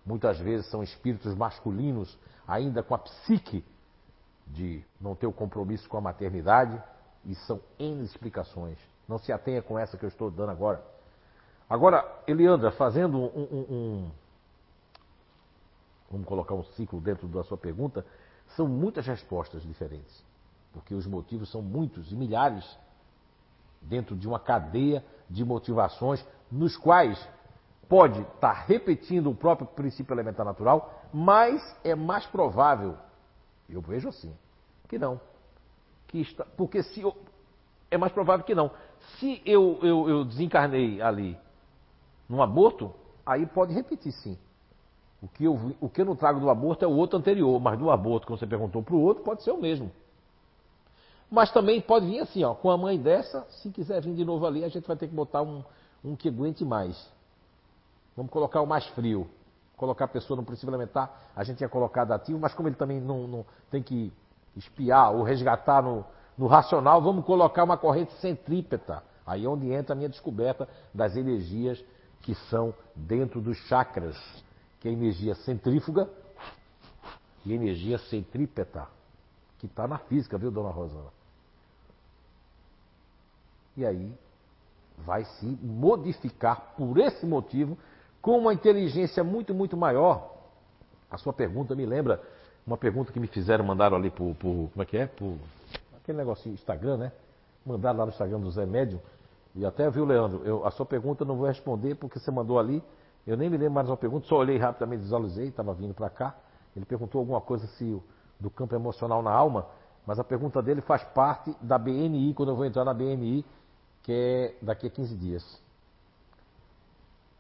Muitas 0.07 0.39
vezes 0.39 0.71
são 0.71 0.83
espíritos 0.83 1.35
masculinos, 1.35 2.17
ainda 2.47 2.83
com 2.83 2.95
a 2.95 2.99
psique 2.99 3.65
de 4.47 4.83
não 5.01 5.15
ter 5.15 5.27
o 5.27 5.33
compromisso 5.33 5.89
com 5.89 5.97
a 5.99 6.01
maternidade, 6.01 6.83
e 7.25 7.35
são 7.35 7.61
N 7.79 8.03
explicações. 8.03 8.79
Não 9.07 9.19
se 9.19 9.33
atenha 9.33 9.61
com 9.61 9.79
essa 9.79 9.97
que 9.99 10.05
eu 10.05 10.09
estou 10.09 10.31
dando 10.31 10.51
agora. 10.51 10.83
Agora, 11.69 12.05
Eliandra, 12.27 12.71
fazendo 12.73 13.19
um, 13.19 13.67
um 13.71 14.11
vamos 16.11 16.27
colocar 16.27 16.55
um 16.55 16.65
ciclo 16.65 17.01
dentro 17.01 17.29
da 17.29 17.45
sua 17.45 17.57
pergunta, 17.57 18.05
são 18.57 18.67
muitas 18.67 19.07
respostas 19.07 19.63
diferentes, 19.63 20.25
porque 20.73 20.95
os 20.95 21.07
motivos 21.07 21.51
são 21.51 21.63
muitos 21.63 22.11
e 22.11 22.17
milhares 22.17 22.65
dentro 23.81 24.17
de 24.17 24.27
uma 24.27 24.39
cadeia 24.39 25.05
de 25.29 25.45
motivações 25.45 26.25
nos 26.51 26.77
quais 26.77 27.19
pode 27.89 28.21
estar 28.21 28.65
repetindo 28.67 29.31
o 29.31 29.35
próprio 29.35 29.67
princípio 29.69 30.13
elementar 30.13 30.45
natural, 30.45 31.03
mas 31.13 31.63
é 31.85 31.95
mais 31.95 32.27
provável, 32.27 32.97
eu 33.69 33.81
vejo 33.81 34.09
assim, 34.09 34.35
que 34.89 34.99
não. 34.99 35.21
Que 36.09 36.21
está, 36.21 36.45
porque 36.57 36.83
se 36.83 37.01
eu, 37.01 37.17
é 37.91 37.97
mais 37.97 38.13
provável 38.13 38.45
que 38.45 38.55
não. 38.55 38.71
Se 39.19 39.41
eu, 39.47 39.79
eu, 39.83 40.09
eu 40.09 40.25
desencarnei 40.25 41.01
ali 41.01 41.39
num 42.29 42.43
aborto, 42.43 42.93
aí 43.25 43.47
pode 43.47 43.73
repetir 43.73 44.13
sim. 44.13 44.37
O 45.23 45.29
que, 45.29 45.45
eu, 45.45 45.75
o 45.81 45.89
que 45.89 46.01
eu 46.01 46.07
não 46.07 46.17
trago 46.17 46.41
do 46.41 46.49
aborto 46.49 46.85
é 46.85 46.89
o 46.89 46.93
outro 46.93 47.19
anterior, 47.19 47.61
mas 47.61 47.79
do 47.79 47.91
aborto, 47.91 48.27
como 48.27 48.39
você 48.39 48.47
perguntou 48.47 48.83
para 48.83 48.95
o 48.95 49.01
outro, 49.01 49.23
pode 49.23 49.43
ser 49.43 49.51
o 49.51 49.61
mesmo. 49.61 49.91
Mas 51.31 51.53
também 51.53 51.81
pode 51.81 52.07
vir 52.07 52.21
assim, 52.21 52.43
ó, 52.43 52.55
com 52.55 52.71
a 52.71 52.77
mãe 52.77 52.99
dessa, 52.99 53.47
se 53.51 53.71
quiser 53.71 54.01
vir 54.01 54.15
de 54.15 54.25
novo 54.25 54.47
ali, 54.47 54.65
a 54.65 54.69
gente 54.69 54.87
vai 54.87 54.97
ter 54.97 55.09
que 55.09 55.15
botar 55.15 55.43
um, 55.43 55.63
um 56.03 56.17
que 56.17 56.29
aguente 56.29 56.65
mais. 56.65 57.09
Vamos 58.17 58.33
colocar 58.33 58.63
o 58.63 58.67
mais 58.67 58.87
frio. 58.89 59.29
Colocar 59.77 60.07
a 60.07 60.09
pessoa 60.09 60.37
no 60.37 60.43
princípio 60.43 60.71
elementar, 60.71 61.31
a 61.35 61.45
gente 61.45 61.59
tinha 61.59 61.69
colocado 61.69 62.13
ativo, 62.13 62.39
mas 62.39 62.53
como 62.53 62.69
ele 62.69 62.77
também 62.77 63.01
não, 63.01 63.27
não 63.27 63.47
tem 63.71 63.83
que 63.83 64.13
espiar 64.57 65.13
ou 65.13 65.23
resgatar 65.23 65.83
no, 65.83 66.05
no 66.37 66.47
racional, 66.47 67.01
vamos 67.01 67.25
colocar 67.25 67.65
uma 67.65 67.77
corrente 67.77 68.13
centrípeta. 68.15 69.03
Aí 69.27 69.45
é 69.45 69.49
onde 69.49 69.73
entra 69.73 69.95
a 69.95 69.97
minha 69.97 70.09
descoberta 70.09 70.69
das 70.93 71.17
energias 71.17 71.83
que 72.21 72.35
são 72.35 72.75
dentro 72.95 73.41
dos 73.41 73.57
chakras, 73.69 74.17
que 74.81 74.89
é 74.89 74.93
energia 74.93 75.35
centrífuga 75.35 76.09
e 77.45 77.53
energia 77.53 77.99
centrípeta, 77.99 78.89
que 79.59 79.67
está 79.67 79.87
na 79.87 79.99
física, 79.99 80.39
viu, 80.39 80.51
dona 80.51 80.71
Rosana? 80.71 81.11
E 83.77 83.85
aí 83.85 84.13
vai 84.99 85.25
se 85.25 85.47
modificar 85.63 86.75
por 86.77 86.99
esse 86.99 87.25
motivo 87.25 87.79
com 88.21 88.39
uma 88.39 88.53
inteligência 88.53 89.25
muito, 89.25 89.55
muito 89.55 89.77
maior. 89.77 90.37
A 91.11 91.17
sua 91.17 91.33
pergunta 91.33 91.75
me 91.75 91.87
lembra 91.87 92.23
uma 92.67 92.77
pergunta 92.77 93.13
que 93.13 93.19
me 93.19 93.27
fizeram, 93.27 93.65
mandaram 93.65 93.97
ali 93.97 94.11
por, 94.11 94.35
por 94.37 94.71
como 94.71 94.83
é 94.83 94.85
que 94.85 94.97
é? 94.97 95.07
Por 95.07 95.37
aquele 95.97 96.19
negocinho 96.19 96.55
Instagram, 96.55 96.97
né? 96.99 97.13
Mandaram 97.65 97.99
lá 97.99 98.07
no 98.07 98.13
Instagram 98.13 98.41
do 98.41 98.51
Zé 98.51 98.67
Médio. 98.67 99.01
E 99.55 99.65
até 99.65 99.91
viu, 99.91 100.05
Leandro, 100.05 100.43
eu, 100.45 100.67
a 100.67 100.71
sua 100.71 100.87
pergunta 100.87 101.23
eu 101.23 101.27
não 101.27 101.37
vou 101.37 101.47
responder 101.47 101.95
porque 101.97 102.19
você 102.19 102.31
mandou 102.31 102.59
ali. 102.59 102.83
Eu 103.31 103.37
nem 103.37 103.49
me 103.49 103.57
lembro 103.57 103.75
mais 103.75 103.89
uma 103.89 103.97
pergunta, 103.97 104.27
só 104.27 104.39
olhei 104.39 104.59
rapidamente, 104.59 105.03
visualizei, 105.03 105.47
estava 105.47 105.73
vindo 105.73 105.95
para 105.95 106.11
cá. 106.11 106.35
Ele 106.75 106.85
perguntou 106.85 107.21
alguma 107.21 107.41
coisa 107.41 107.65
se 107.65 108.03
do 108.41 108.51
campo 108.51 108.75
emocional 108.75 109.23
na 109.23 109.31
alma, 109.31 109.69
mas 110.05 110.19
a 110.19 110.25
pergunta 110.25 110.61
dele 110.61 110.81
faz 110.81 111.05
parte 111.05 111.57
da 111.61 111.79
BNI, 111.79 112.35
quando 112.35 112.49
eu 112.49 112.57
vou 112.57 112.65
entrar 112.65 112.85
na 112.85 112.93
BNI, 112.93 113.47
que 114.03 114.13
é 114.13 114.57
daqui 114.61 114.89
a 114.89 114.91
15 114.91 115.15
dias. 115.15 115.63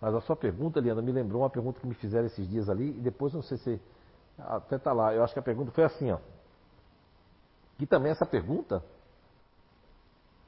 Mas 0.00 0.14
a 0.14 0.20
sua 0.20 0.36
pergunta, 0.36 0.78
Leandro, 0.78 1.02
me 1.02 1.10
lembrou 1.10 1.42
uma 1.42 1.50
pergunta 1.50 1.80
que 1.80 1.86
me 1.88 1.94
fizeram 1.94 2.26
esses 2.26 2.48
dias 2.48 2.68
ali, 2.68 2.90
e 2.90 3.00
depois 3.00 3.34
não 3.34 3.42
sei 3.42 3.58
se. 3.58 3.82
Até 4.38 4.78
tá 4.78 4.92
lá. 4.92 5.12
Eu 5.12 5.24
acho 5.24 5.32
que 5.32 5.40
a 5.40 5.42
pergunta 5.42 5.72
foi 5.72 5.82
assim, 5.82 6.12
ó. 6.12 6.18
E 7.80 7.86
também 7.86 8.12
essa 8.12 8.24
pergunta, 8.24 8.80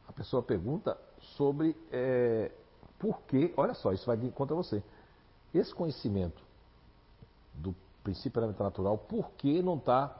a 0.06 0.12
pessoa 0.12 0.40
pergunta 0.40 0.96
sobre 1.18 1.76
é, 1.90 2.52
por 3.00 3.22
que, 3.22 3.52
olha 3.56 3.74
só, 3.74 3.90
isso 3.92 4.06
vai 4.06 4.16
de 4.16 4.30
conta 4.30 4.54
você. 4.54 4.80
Esse 5.54 5.74
conhecimento 5.74 6.42
do 7.54 7.74
princípio 8.02 8.40
elementar 8.40 8.64
natural, 8.64 8.98
por 8.98 9.30
que 9.32 9.62
não 9.62 9.76
está, 9.76 10.14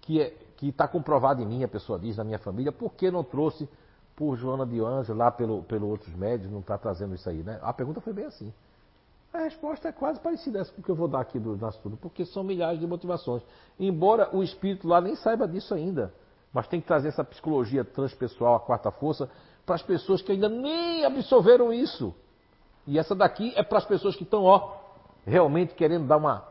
que 0.00 0.20
é, 0.20 0.36
está 0.62 0.88
comprovado 0.88 1.42
em 1.42 1.46
mim, 1.46 1.62
a 1.62 1.68
pessoa 1.68 1.98
diz, 1.98 2.16
na 2.16 2.24
minha 2.24 2.38
família, 2.38 2.72
por 2.72 2.94
que 2.94 3.10
não 3.10 3.22
trouxe 3.22 3.68
por 4.16 4.36
Joana 4.36 4.64
de 4.64 4.80
Anjo, 4.80 5.12
lá 5.12 5.30
pelo, 5.30 5.62
pelo 5.64 5.88
outros 5.88 6.14
médios, 6.14 6.50
não 6.50 6.60
está 6.60 6.78
trazendo 6.78 7.14
isso 7.14 7.28
aí, 7.28 7.42
né? 7.42 7.58
A 7.62 7.72
pergunta 7.72 8.00
foi 8.00 8.12
bem 8.12 8.26
assim. 8.26 8.52
A 9.32 9.38
resposta 9.38 9.88
é 9.88 9.92
quase 9.92 10.20
parecida 10.20 10.60
essa 10.60 10.72
que 10.72 10.88
eu 10.88 10.94
vou 10.94 11.08
dar 11.08 11.20
aqui 11.20 11.40
do 11.40 11.56
nosso 11.56 11.78
estudo, 11.78 11.96
porque 11.96 12.24
são 12.24 12.44
milhares 12.44 12.78
de 12.78 12.86
motivações. 12.86 13.42
Embora 13.78 14.34
o 14.34 14.44
espírito 14.44 14.86
lá 14.86 15.00
nem 15.00 15.16
saiba 15.16 15.48
disso 15.48 15.74
ainda, 15.74 16.14
mas 16.52 16.68
tem 16.68 16.80
que 16.80 16.86
trazer 16.86 17.08
essa 17.08 17.24
psicologia 17.24 17.84
transpessoal, 17.84 18.54
a 18.54 18.60
quarta 18.60 18.92
força, 18.92 19.28
para 19.66 19.74
as 19.74 19.82
pessoas 19.82 20.22
que 20.22 20.30
ainda 20.30 20.48
nem 20.48 21.04
absorveram 21.04 21.72
isso. 21.72 22.14
E 22.86 22.98
essa 22.98 23.14
daqui 23.14 23.52
é 23.56 23.62
para 23.62 23.78
as 23.78 23.84
pessoas 23.84 24.14
que 24.14 24.24
estão, 24.24 24.44
ó, 24.44 24.76
realmente 25.24 25.74
querendo 25.74 26.06
dar 26.06 26.16
uma 26.16 26.44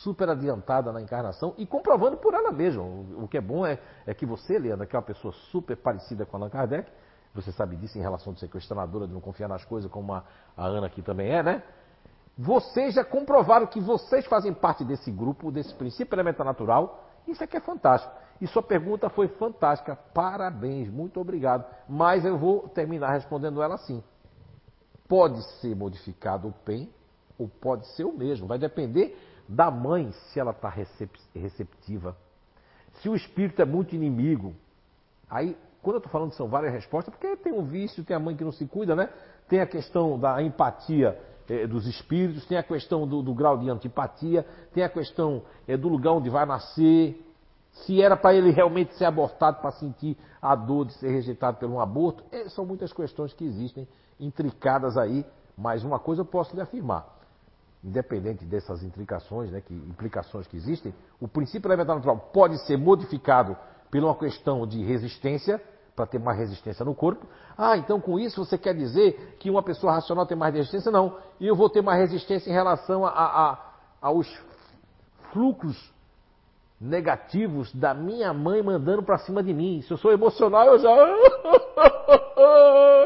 super 0.00 0.28
adiantada 0.28 0.92
na 0.92 1.00
encarnação 1.00 1.54
e 1.58 1.66
comprovando 1.66 2.16
por 2.16 2.34
ela 2.34 2.50
mesma. 2.50 2.82
O, 2.82 3.28
que 3.28 3.36
é 3.36 3.40
bom 3.40 3.66
é, 3.66 3.78
é 4.06 4.14
que 4.14 4.24
você, 4.24 4.58
Leandra, 4.58 4.86
que 4.86 4.96
é 4.96 4.98
uma 4.98 5.04
pessoa 5.04 5.32
super 5.50 5.76
parecida 5.76 6.24
com 6.24 6.36
Allan 6.36 6.48
Kardec, 6.48 6.90
você 7.34 7.50
sabe 7.52 7.76
disso 7.76 7.98
em 7.98 8.02
relação 8.02 8.32
de 8.32 8.40
ser 8.40 8.48
questionadora, 8.48 9.06
de 9.06 9.12
não 9.12 9.20
confiar 9.20 9.48
nas 9.48 9.64
coisas, 9.64 9.90
como 9.90 10.12
a, 10.12 10.22
a 10.56 10.66
Ana 10.66 10.86
aqui 10.86 11.02
também 11.02 11.30
é, 11.30 11.42
né? 11.42 11.62
Vocês 12.36 12.94
já 12.94 13.04
comprovaram 13.04 13.66
que 13.66 13.80
vocês 13.80 14.26
fazem 14.26 14.52
parte 14.54 14.84
desse 14.84 15.10
grupo, 15.10 15.50
desse 15.50 15.74
princípio 15.74 16.14
elementar 16.14 16.46
natural. 16.46 17.04
Isso 17.26 17.42
aqui 17.44 17.56
é 17.56 17.60
fantástico. 17.60 18.12
E 18.40 18.46
sua 18.46 18.62
pergunta 18.62 19.08
foi 19.10 19.28
fantástica. 19.28 19.96
Parabéns, 20.14 20.90
muito 20.90 21.20
obrigado. 21.20 21.64
Mas 21.88 22.24
eu 22.24 22.36
vou 22.38 22.68
terminar 22.68 23.12
respondendo 23.12 23.62
ela 23.62 23.74
assim. 23.74 24.02
Pode 25.12 25.42
ser 25.60 25.76
modificado 25.76 26.48
o 26.48 26.52
PEN 26.52 26.88
ou 27.38 27.46
pode 27.46 27.86
ser 27.88 28.04
o 28.04 28.12
mesmo. 28.14 28.46
Vai 28.46 28.58
depender 28.58 29.14
da 29.46 29.70
mãe 29.70 30.10
se 30.10 30.40
ela 30.40 30.52
está 30.52 30.72
receptiva. 31.34 32.16
Se 32.94 33.10
o 33.10 33.14
espírito 33.14 33.60
é 33.60 33.66
muito 33.66 33.94
inimigo, 33.94 34.54
aí, 35.28 35.54
quando 35.82 35.96
eu 35.96 35.98
estou 35.98 36.10
falando 36.10 36.32
são 36.32 36.48
várias 36.48 36.72
respostas, 36.72 37.12
porque 37.12 37.36
tem 37.36 37.52
o 37.52 37.60
vício, 37.60 38.02
tem 38.02 38.16
a 38.16 38.18
mãe 38.18 38.34
que 38.34 38.42
não 38.42 38.52
se 38.52 38.64
cuida, 38.64 38.96
né? 38.96 39.10
Tem 39.50 39.60
a 39.60 39.66
questão 39.66 40.18
da 40.18 40.42
empatia 40.42 41.20
é, 41.46 41.66
dos 41.66 41.86
espíritos, 41.86 42.46
tem 42.46 42.56
a 42.56 42.62
questão 42.62 43.06
do, 43.06 43.20
do, 43.20 43.34
grau 43.34 43.58
de 43.58 43.68
antipatia, 43.68 44.46
tem 44.72 44.82
a 44.82 44.88
questão 44.88 45.42
é, 45.68 45.76
do 45.76 45.88
lugar 45.88 46.12
onde 46.12 46.30
vai 46.30 46.46
nascer, 46.46 47.22
se 47.72 48.00
era 48.00 48.16
para 48.16 48.34
ele 48.34 48.50
realmente 48.50 48.94
ser 48.94 49.06
abortado 49.06 49.60
para 49.60 49.72
sentir 49.72 50.16
a 50.40 50.54
dor 50.54 50.86
de 50.86 50.92
ser 50.94 51.08
rejeitado 51.08 51.58
por 51.58 51.68
um 51.68 51.80
aborto. 51.80 52.22
É, 52.30 52.48
são 52.48 52.64
muitas 52.66 52.92
questões 52.92 53.32
que 53.32 53.44
existem 53.44 53.88
intricadas 54.20 54.96
aí, 54.96 55.24
mas 55.56 55.82
uma 55.82 55.98
coisa 55.98 56.20
eu 56.20 56.26
posso 56.26 56.54
lhe 56.54 56.60
afirmar. 56.60 57.06
Independente 57.82 58.44
dessas 58.44 58.82
intricações, 58.82 59.50
né, 59.50 59.60
que, 59.60 59.74
implicações 59.74 60.46
que 60.46 60.56
existem, 60.56 60.94
o 61.20 61.26
princípio 61.26 61.68
elementar 61.68 61.96
natural 61.96 62.30
pode 62.32 62.58
ser 62.66 62.76
modificado 62.76 63.56
por 63.90 64.02
uma 64.02 64.14
questão 64.14 64.66
de 64.66 64.82
resistência, 64.84 65.60
para 65.94 66.06
ter 66.06 66.18
mais 66.18 66.38
resistência 66.38 66.84
no 66.84 66.94
corpo. 66.94 67.26
Ah, 67.56 67.76
então 67.76 68.00
com 68.00 68.18
isso 68.18 68.44
você 68.44 68.56
quer 68.56 68.74
dizer 68.74 69.36
que 69.38 69.50
uma 69.50 69.62
pessoa 69.62 69.92
racional 69.92 70.24
tem 70.24 70.36
mais 70.36 70.54
resistência? 70.54 70.90
Não. 70.90 71.18
E 71.38 71.46
eu 71.46 71.54
vou 71.54 71.68
ter 71.68 71.82
mais 71.82 72.00
resistência 72.00 72.48
em 72.48 72.52
relação 72.52 73.04
a, 73.04 73.10
a, 73.10 73.58
aos 74.00 74.26
fluxos 75.32 75.92
negativos 76.82 77.72
da 77.72 77.94
minha 77.94 78.34
mãe 78.34 78.60
mandando 78.60 79.04
pra 79.04 79.16
cima 79.18 79.40
de 79.40 79.54
mim. 79.54 79.80
Se 79.82 79.92
eu 79.92 79.96
sou 79.96 80.10
emocional, 80.10 80.66
eu 80.66 80.80
já. 80.80 80.90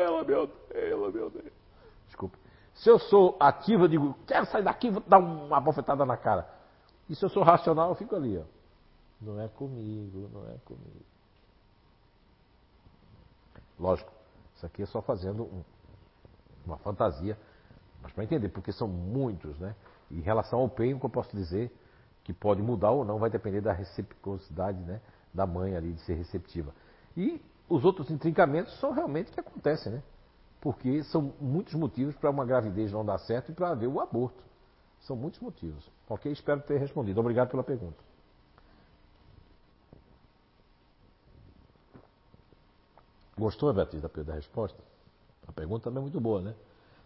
ela 0.03 0.25
me 0.25 0.35
odeia, 0.35 0.93
ela 0.93 1.13
me 1.13 1.21
odeia. 1.21 1.53
Desculpa. 2.07 2.39
Se 2.75 2.89
eu 2.89 2.99
sou 2.99 3.37
ativo, 3.39 3.85
eu 3.85 3.89
digo, 3.89 4.17
quero 4.27 4.47
sair 4.47 4.63
daqui, 4.63 4.89
vou 4.91 5.03
dar 5.07 5.19
uma 5.19 5.61
bofetada 5.61 6.07
na 6.07 6.17
cara. 6.17 6.49
E 7.09 7.15
se 7.15 7.23
eu 7.23 7.29
sou 7.29 7.43
racional, 7.43 7.91
eu 7.91 7.95
fico 7.95 8.17
ali, 8.17 8.39
ó. 8.39 8.45
Não 9.21 9.41
é 9.41 9.49
comigo, 9.49 10.31
não 10.33 10.49
é 10.49 10.57
comigo. 10.65 11.05
Lógico, 13.79 14.11
isso 14.55 14.65
aqui 14.65 14.83
é 14.83 14.87
só 14.87 15.03
fazendo 15.03 15.43
um, 15.45 15.63
uma 16.65 16.79
fantasia, 16.79 17.39
mas 18.03 18.11
para 18.13 18.25
entender, 18.25 18.49
porque 18.49 18.73
são 18.73 18.89
muitos, 18.89 19.59
né? 19.59 19.75
Em 20.11 20.21
relação 20.21 20.61
ao 20.61 20.69
PEN, 20.69 20.95
o 20.95 21.01
que 21.01 21.07
eu 21.07 21.11
posso 21.11 21.37
dizer 21.37 21.71
que 22.27 22.33
pode 22.33 22.61
mudar 22.61 22.91
ou 22.91 23.05
não 23.05 23.21
vai 23.21 23.31
depender 23.31 23.61
da 23.61 23.73
reciprocidade 23.73 24.81
né, 24.81 25.01
da 25.33 25.47
mãe 25.47 25.77
ali 25.77 25.93
de 25.93 26.01
ser 26.01 26.15
receptiva. 26.15 26.75
E 27.17 27.41
os 27.69 27.85
outros 27.85 28.11
intrincamentos 28.11 28.77
são 28.81 28.91
realmente 28.91 29.31
que 29.31 29.39
acontecem, 29.39 29.93
né? 29.93 30.03
Porque 30.61 31.05
são 31.05 31.33
muitos 31.41 31.75
motivos 31.75 32.17
para 32.17 32.29
uma 32.29 32.45
gravidez 32.45 32.91
não 32.91 33.05
dar 33.05 33.19
certo 33.19 33.53
e 33.53 33.55
para 33.55 33.71
haver 33.71 33.87
o 33.87 34.01
aborto. 34.01 34.43
São 35.03 35.15
muitos 35.15 35.39
motivos. 35.39 35.89
Ok? 36.09 36.33
Espero 36.33 36.61
ter 36.63 36.79
respondido. 36.79 37.21
Obrigado 37.21 37.49
pela 37.49 37.63
pergunta. 37.63 38.03
Gostou, 43.39 43.73
Beatriz, 43.73 44.03
da, 44.03 44.35
resposta? 44.35 44.83
A 45.47 45.53
pergunta 45.53 45.85
também 45.85 45.99
é 46.01 46.03
muito 46.03 46.21
boa, 46.21 46.43
né? 46.43 46.57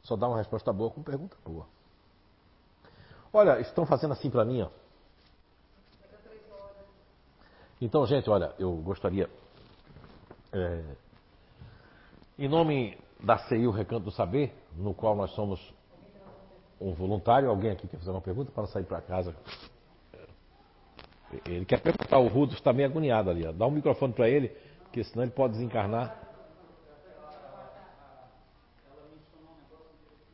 Só 0.02 0.16
dá 0.16 0.26
uma 0.26 0.38
resposta 0.38 0.72
boa 0.72 0.90
com 0.90 1.02
pergunta 1.02 1.36
boa. 1.44 1.66
Olha, 3.30 3.60
estão 3.60 3.84
fazendo 3.84 4.12
assim 4.12 4.30
para 4.30 4.46
mim, 4.46 4.62
ó. 4.62 4.79
Então, 7.80 8.06
gente, 8.06 8.28
olha, 8.28 8.52
eu 8.58 8.72
gostaria, 8.76 9.28
é, 10.52 10.82
em 12.38 12.48
nome 12.48 12.98
da 13.22 13.38
CI, 13.38 13.66
o 13.66 13.70
Recanto 13.70 14.04
do 14.04 14.10
Saber, 14.10 14.52
no 14.76 14.92
qual 14.92 15.16
nós 15.16 15.30
somos 15.30 15.60
um 16.80 16.92
voluntário, 16.92 17.48
alguém 17.48 17.70
aqui 17.70 17.88
quer 17.88 17.98
fazer 17.98 18.10
uma 18.10 18.20
pergunta 18.20 18.52
para 18.52 18.66
sair 18.66 18.84
para 18.84 19.00
casa? 19.00 19.34
Ele 21.46 21.64
quer 21.64 21.80
perguntar, 21.80 22.18
o 22.18 22.26
Rudo 22.26 22.54
está 22.54 22.72
meio 22.72 22.88
agoniado 22.88 23.30
ali. 23.30 23.46
Ó. 23.46 23.52
Dá 23.52 23.66
um 23.66 23.70
microfone 23.70 24.12
para 24.12 24.28
ele, 24.28 24.48
porque 24.82 25.04
senão 25.04 25.22
ele 25.22 25.32
pode 25.32 25.54
desencarnar. 25.54 26.18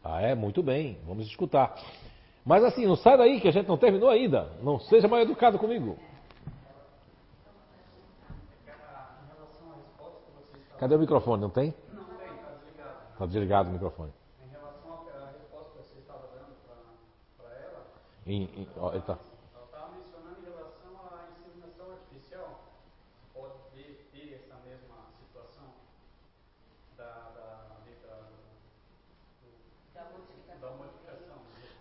Ah, 0.03 0.23
é? 0.23 0.35
Muito 0.35 0.63
bem, 0.63 0.99
vamos 1.07 1.27
escutar. 1.27 1.75
Mas 2.45 2.65
assim, 2.65 2.87
não 2.87 2.97
sai 2.97 3.19
daí 3.19 3.41
que 3.41 3.49
a 3.49 3.53
gente 3.53 3.67
não 3.67 3.77
terminou 3.77 4.09
ainda. 4.09 4.53
Não 4.63 4.79
seja 4.79 5.07
mal 5.07 5.21
educado 5.21 5.59
comigo. 5.59 5.99
Cadê 10.79 10.95
o 10.95 10.99
microfone? 10.99 11.41
Não 11.41 11.49
tem? 11.51 11.75
Não 11.93 12.05
tem, 12.05 12.29
está 12.29 12.51
desligado. 12.53 12.97
Está 13.13 13.27
desligado 13.27 13.71
o 13.71 13.73
microfone. 13.73 14.13
Em 14.45 14.51
relação 14.51 14.93
à 14.93 15.31
resposta 15.33 15.71
que 15.73 15.89
você 15.89 15.99
estava 16.01 16.29
dando 16.35 16.55
para 17.39 17.49
ela. 17.57 17.87
Em, 18.27 18.43
em, 18.43 18.69
ó, 18.77 18.91
tá. 19.01 19.17
Ela 19.55 19.65
estava 19.65 19.93
mencionando 19.97 20.37
em 20.41 20.51
relação 20.53 20.93
à 21.01 21.29
inseminação 21.33 21.93
artificial. 21.93 22.61
Pode 23.33 23.55
ter, 23.75 24.07
ter 24.13 24.35
essa 24.35 24.55
mesma 24.69 24.97
situação 25.19 25.65
da, 26.99 27.05
da, 27.05 27.11
da, 27.33 27.63
da, 29.95 30.11
modificação. 30.13 30.61
da 30.61 30.71
modificação. 30.77 31.37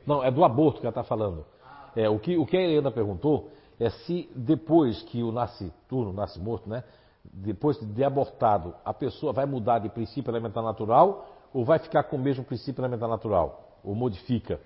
Não, 0.07 0.23
é 0.23 0.31
do 0.31 0.45
aborto 0.45 0.79
que 0.79 0.85
ela 0.85 0.91
está 0.91 1.03
falando. 1.03 1.45
Ah, 1.61 1.91
é, 1.97 2.07
o, 2.07 2.17
que, 2.17 2.37
o 2.37 2.45
que 2.45 2.55
a 2.55 2.61
Helena 2.61 2.91
perguntou 2.91 3.51
é 3.77 3.89
se 3.89 4.29
depois 4.33 5.01
que 5.03 5.21
o 5.21 5.33
nasce 5.33 5.73
turno, 5.89 6.13
nasce 6.13 6.39
morto, 6.39 6.69
né? 6.69 6.85
Depois 7.33 7.77
de 7.79 8.03
abortado, 8.03 8.75
a 8.83 8.93
pessoa 8.93 9.33
vai 9.33 9.45
mudar 9.45 9.79
de 9.79 9.89
princípio 9.89 10.31
elementar 10.31 10.63
natural 10.63 11.27
ou 11.53 11.63
vai 11.63 11.79
ficar 11.79 12.03
com 12.03 12.15
o 12.17 12.19
mesmo 12.19 12.43
princípio 12.43 12.81
elementar 12.81 13.09
natural? 13.09 13.79
Ou 13.83 13.95
modifica? 13.95 14.59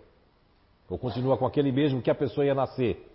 Ou 0.90 0.98
continua 0.98 1.38
com 1.38 1.46
aquele 1.46 1.72
mesmo 1.72 2.02
que 2.02 2.10
a 2.10 2.16
pessoa 2.16 2.46
ia 2.46 2.56
nascer? 2.56 3.09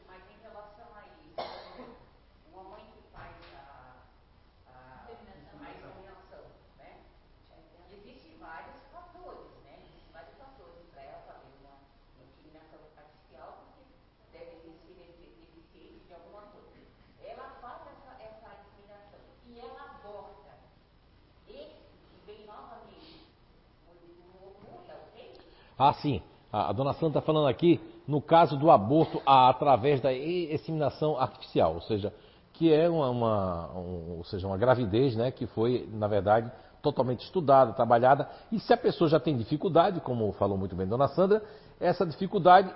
Sim. 26.04 26.20
A, 26.52 26.68
a 26.68 26.72
dona 26.72 26.92
Santa 26.92 27.18
está 27.18 27.22
falando 27.22 27.48
aqui 27.48 27.80
no 28.06 28.20
caso 28.20 28.58
do 28.58 28.70
aborto 28.70 29.22
através 29.24 30.02
da 30.02 30.12
inseminação 30.12 31.18
artificial, 31.18 31.74
ou 31.74 31.80
seja, 31.80 32.12
que 32.52 32.70
é 32.70 32.88
uma, 32.90 33.08
uma 33.08 33.70
um, 33.72 34.18
ou 34.18 34.24
seja, 34.24 34.46
uma 34.46 34.58
gravidez 34.58 35.16
né, 35.16 35.30
que 35.30 35.46
foi, 35.46 35.88
na 35.90 36.06
verdade, 36.06 36.52
totalmente 36.82 37.24
estudada, 37.24 37.72
trabalhada. 37.72 38.28
E 38.52 38.60
se 38.60 38.70
a 38.70 38.76
pessoa 38.76 39.08
já 39.08 39.18
tem 39.18 39.34
dificuldade, 39.34 40.00
como 40.00 40.30
falou 40.32 40.58
muito 40.58 40.76
bem 40.76 40.86
Dona 40.86 41.08
Sandra, 41.08 41.42
essa 41.80 42.04
dificuldade, 42.04 42.70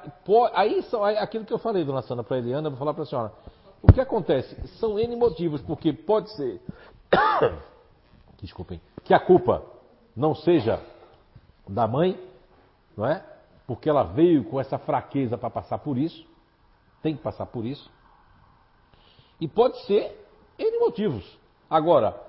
aí 0.55 0.83
são 0.85 1.05
aquilo 1.05 1.45
que 1.45 1.53
eu 1.53 1.59
falei, 1.59 1.85
Dona 1.85 2.01
Sandra, 2.01 2.25
para 2.25 2.39
a 2.39 2.41
Eliana, 2.41 2.69
eu 2.69 2.71
vou 2.71 2.79
falar 2.79 2.95
para 2.95 3.03
a 3.03 3.07
senhora. 3.07 3.33
O 3.83 3.93
que 3.93 4.01
acontece? 4.01 4.57
São 4.79 4.99
N 4.99 5.15
motivos, 5.15 5.61
porque 5.61 5.93
pode 5.93 6.35
ser, 6.35 6.61
desculpem, 8.41 8.81
que 9.05 9.13
a 9.13 9.21
culpa 9.21 9.63
não 10.17 10.35
seja 10.35 10.81
da 11.69 11.87
mãe, 11.87 12.19
não 12.99 13.07
é? 13.07 13.25
Porque 13.65 13.89
ela 13.89 14.03
veio 14.03 14.43
com 14.43 14.61
essa 14.61 14.77
fraqueza 14.77 15.39
para 15.39 15.49
passar 15.49 15.79
por 15.79 15.97
isso, 15.97 16.27
tem 17.01 17.17
que 17.17 17.23
passar 17.23 17.47
por 17.47 17.65
isso. 17.65 17.89
E 19.41 19.47
pode 19.47 19.81
ser 19.87 20.27
N 20.59 20.81
motivos. 20.81 21.39
Agora, 21.71 22.21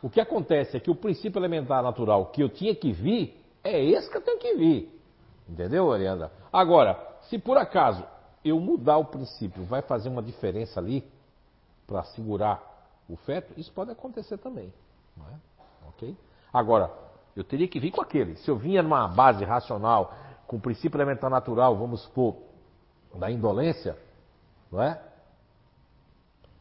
o 0.00 0.08
que 0.08 0.20
acontece 0.20 0.76
é 0.76 0.80
que 0.80 0.90
o 0.90 0.94
princípio 0.94 1.40
elementar 1.40 1.82
natural 1.82 2.26
que 2.26 2.40
eu 2.40 2.48
tinha 2.48 2.72
que 2.72 2.92
vir 2.92 3.36
é 3.64 3.84
esse 3.84 4.08
que 4.08 4.16
eu 4.16 4.20
tenho 4.20 4.38
que 4.38 4.54
vir. 4.54 5.00
Entendeu, 5.48 5.92
Ariana? 5.92 6.30
Agora, 6.52 7.18
se 7.22 7.36
por 7.36 7.58
acaso 7.58 8.04
eu 8.44 8.60
mudar 8.60 8.98
o 8.98 9.06
princípio, 9.06 9.64
vai 9.64 9.82
fazer 9.82 10.08
uma 10.08 10.22
diferença 10.22 10.78
ali 10.78 11.04
para 11.84 12.04
segurar 12.04 12.62
o 13.08 13.16
feto, 13.16 13.58
isso 13.58 13.72
pode 13.72 13.90
acontecer 13.90 14.38
também. 14.38 14.72
Não 15.16 15.26
é? 15.26 15.34
Ok? 15.88 16.16
Agora, 16.52 16.92
eu 17.34 17.42
teria 17.42 17.66
que 17.66 17.80
vir 17.80 17.90
com 17.90 18.02
aquele. 18.02 18.36
Se 18.36 18.50
eu 18.50 18.56
vinha 18.56 18.82
numa 18.82 19.08
base 19.08 19.42
racional, 19.44 20.14
com 20.46 20.56
o 20.56 20.60
princípio 20.60 20.98
elementar 20.98 21.30
natural, 21.30 21.74
vamos 21.76 22.02
supor, 22.02 22.36
da 23.14 23.30
indolência, 23.30 23.96
não 24.70 24.82
é? 24.82 25.00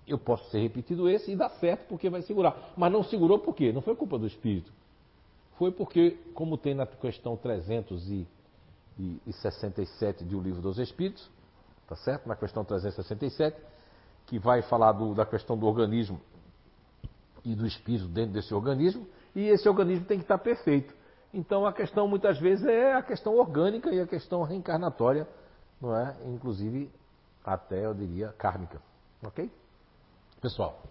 Eu 0.07 0.17
posso 0.17 0.49
ser 0.49 0.59
repetido 0.59 1.09
esse 1.09 1.31
e 1.31 1.35
dá 1.35 1.49
certo 1.49 1.85
porque 1.87 2.09
vai 2.09 2.21
segurar. 2.21 2.71
Mas 2.75 2.91
não 2.91 3.03
segurou 3.03 3.39
por 3.39 3.55
quê? 3.55 3.71
Não 3.71 3.81
foi 3.81 3.95
culpa 3.95 4.17
do 4.17 4.27
espírito. 4.27 4.73
Foi 5.57 5.71
porque, 5.71 6.17
como 6.33 6.57
tem 6.57 6.73
na 6.73 6.85
questão 6.85 7.37
367 7.37 10.25
de 10.25 10.35
O 10.35 10.41
Livro 10.41 10.61
dos 10.61 10.77
Espíritos, 10.79 11.29
tá 11.87 11.95
certo? 11.95 12.27
Na 12.27 12.35
questão 12.35 12.65
367, 12.65 13.55
que 14.25 14.39
vai 14.39 14.63
falar 14.63 14.93
do, 14.93 15.13
da 15.13 15.25
questão 15.25 15.55
do 15.57 15.67
organismo 15.67 16.19
e 17.43 17.53
do 17.55 17.67
espírito 17.67 18.07
dentro 18.07 18.33
desse 18.33 18.53
organismo, 18.53 19.07
e 19.35 19.47
esse 19.47 19.67
organismo 19.67 20.05
tem 20.05 20.17
que 20.17 20.23
estar 20.23 20.37
perfeito. 20.37 20.93
Então 21.33 21.65
a 21.65 21.73
questão 21.73 22.07
muitas 22.07 22.39
vezes 22.39 22.65
é 22.65 22.93
a 22.93 23.01
questão 23.01 23.37
orgânica 23.37 23.89
e 23.89 23.99
a 23.99 24.07
questão 24.07 24.43
reencarnatória, 24.43 25.27
não 25.81 25.95
é? 25.95 26.15
Inclusive 26.25 26.91
até 27.43 27.85
eu 27.85 27.93
diria 27.93 28.29
kármica. 28.37 28.81
Ok? 29.23 29.49
Pessoal, 30.41 30.81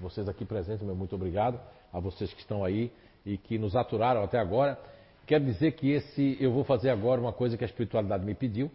vocês 0.00 0.28
aqui 0.28 0.44
presentes, 0.44 0.84
meu 0.84 0.96
muito 0.96 1.14
obrigado. 1.14 1.60
A 1.92 2.00
vocês 2.00 2.32
que 2.32 2.40
estão 2.40 2.64
aí 2.64 2.92
e 3.24 3.38
que 3.38 3.56
nos 3.56 3.76
aturaram 3.76 4.24
até 4.24 4.38
agora. 4.38 4.78
Quero 5.26 5.44
dizer 5.44 5.72
que 5.72 5.92
esse 5.92 6.36
eu 6.40 6.52
vou 6.52 6.64
fazer 6.64 6.90
agora 6.90 7.20
uma 7.20 7.32
coisa 7.32 7.56
que 7.56 7.64
a 7.64 7.66
espiritualidade 7.66 8.24
me 8.24 8.34
pediu. 8.34 8.70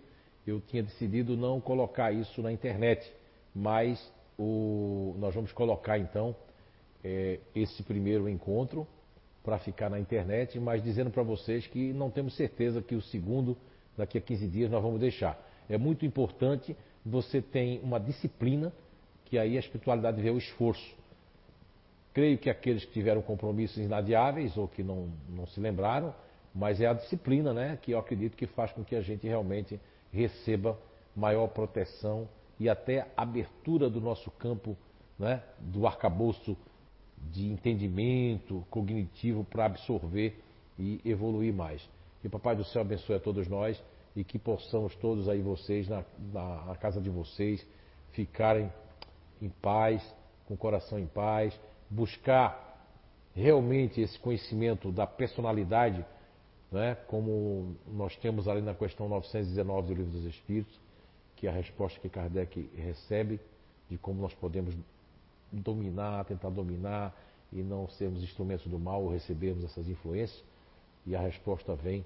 Eu 0.48 0.61
tinha 0.61 0.81
decidido 0.81 1.35
não 1.35 1.59
colocar 1.59 2.11
isso 2.14 2.41
na 2.41 2.51
internet, 2.51 3.11
mas 3.53 3.99
o, 4.38 5.15
nós 5.19 5.35
vamos 5.35 5.51
colocar 5.51 5.99
então 5.99 6.33
é, 7.03 7.39
esse 7.53 7.83
primeiro 7.83 8.30
encontro 8.30 8.88
para 9.43 9.58
ficar 9.59 9.90
na 9.90 10.00
internet, 10.00 10.59
mas 10.59 10.84
dizendo 10.84 11.09
para 11.09 11.24
vocês 11.24 11.66
que 11.68 11.93
não 11.93 12.09
temos 12.09 12.35
certeza 12.35 12.82
que 12.82 12.95
o 12.95 13.01
segundo, 13.01 13.58
daqui 13.98 14.18
a 14.18 14.22
15 14.22 14.48
dias, 14.48 14.72
nós 14.72 14.82
vamos 14.82 15.00
deixar. 15.00 15.40
É 15.69 15.77
muito 15.77 16.06
importante 16.06 16.76
você 17.06 17.42
ter 17.42 17.80
uma 17.84 18.00
disciplina, 18.00 18.72
que 19.26 19.38
aí 19.38 19.56
a 19.56 19.59
espiritualidade 19.59 20.22
vê 20.22 20.30
o 20.30 20.38
esforço. 20.38 20.98
Creio 22.14 22.38
que 22.38 22.50
aqueles 22.50 22.84
que 22.85 22.92
tiveram 22.92 23.22
compromissos 23.22 23.77
inadiáveis 23.77 24.58
ou 24.58 24.68
que 24.68 24.84
não, 24.84 25.09
não 25.30 25.45
se 25.48 25.59
lembraram, 25.59 26.14
mas 26.53 26.82
é 26.82 26.88
a 26.88 26.93
disciplina 26.93 27.53
né, 27.53 27.77
que 27.82 27.92
eu 27.92 28.00
acredito 28.00 28.35
que 28.35 28.48
faz 28.48 28.72
com 28.72 28.84
que 28.84 28.95
a 28.95 29.01
gente 29.01 29.27
realmente 29.27 29.80
receba 30.11 30.77
maior 31.16 31.48
proteção 31.48 32.27
e 32.59 32.68
até 32.68 33.08
abertura 33.16 33.90
do 33.90 34.01
nosso 34.01 34.30
campo, 34.32 34.76
né, 35.18 35.42
do 35.59 35.85
arcabouço 35.85 36.58
de 37.31 37.48
entendimento 37.48 38.65
cognitivo 38.69 39.43
para 39.43 39.65
absorver 39.65 40.41
e 40.77 41.01
evoluir 41.06 41.53
mais. 41.53 41.88
Que 42.22 42.27
o 42.27 42.30
Papai 42.30 42.56
do 42.56 42.64
Céu 42.64 42.81
abençoe 42.81 43.15
a 43.15 43.19
todos 43.19 43.48
nós 43.48 43.81
e 44.15 44.23
que 44.23 44.39
possamos 44.39 44.95
todos 44.95 45.30
aí 45.30 45.41
vocês, 45.41 45.88
na, 45.88 46.03
na, 46.33 46.65
na 46.65 46.75
casa 46.75 46.99
de 46.99 47.09
vocês, 47.09 47.65
ficarem 48.11 48.72
em 49.41 49.49
paz, 49.49 50.03
com 50.45 50.53
o 50.56 50.57
coração 50.57 50.99
em 50.99 51.06
paz, 51.06 51.57
buscar 51.89 52.67
realmente 53.35 54.01
esse 54.01 54.17
conhecimento 54.19 54.91
da 54.91 55.07
personalidade, 55.07 56.06
né, 56.72 56.95
como 57.07 57.75
nós 57.88 58.15
temos 58.17 58.48
ali 58.48 58.61
na 58.61 58.73
questão 58.73 59.07
919 59.07 59.88
do 59.88 59.93
Livro 59.93 60.11
dos 60.11 60.25
Espíritos, 60.25 60.80
que 61.35 61.48
é 61.48 61.49
a 61.49 61.53
resposta 61.53 61.99
que 61.99 62.09
Kardec 62.09 62.69
recebe 62.75 63.39
de 63.89 63.98
como 63.98 64.22
nós 64.22 64.33
podemos 64.33 64.75
dominar, 65.52 66.26
tentar 66.26 66.50
dominar 66.50 67.16
e 67.52 67.61
não 67.61 67.88
sermos 67.88 68.24
instrumentos 68.24 68.68
do 68.68 68.80
mal 68.80 69.03
ou 69.03 69.11
recebermos 69.11 69.64
essas 69.64 69.88
influências. 69.88 70.44
E 71.06 71.16
a 71.16 71.19
resposta 71.19 71.76
vem 71.76 72.06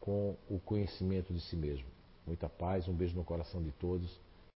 com 0.00 0.34
o 0.50 0.58
conhecimento 0.58 1.32
de 1.32 1.40
si 1.40 1.56
mesmo. 1.56 1.86
Muita 2.26 2.48
paz, 2.48 2.88
um 2.88 2.92
beijo 2.92 3.14
no 3.14 3.24
coração 3.24 3.62
de 3.62 3.70
todos 3.72 4.18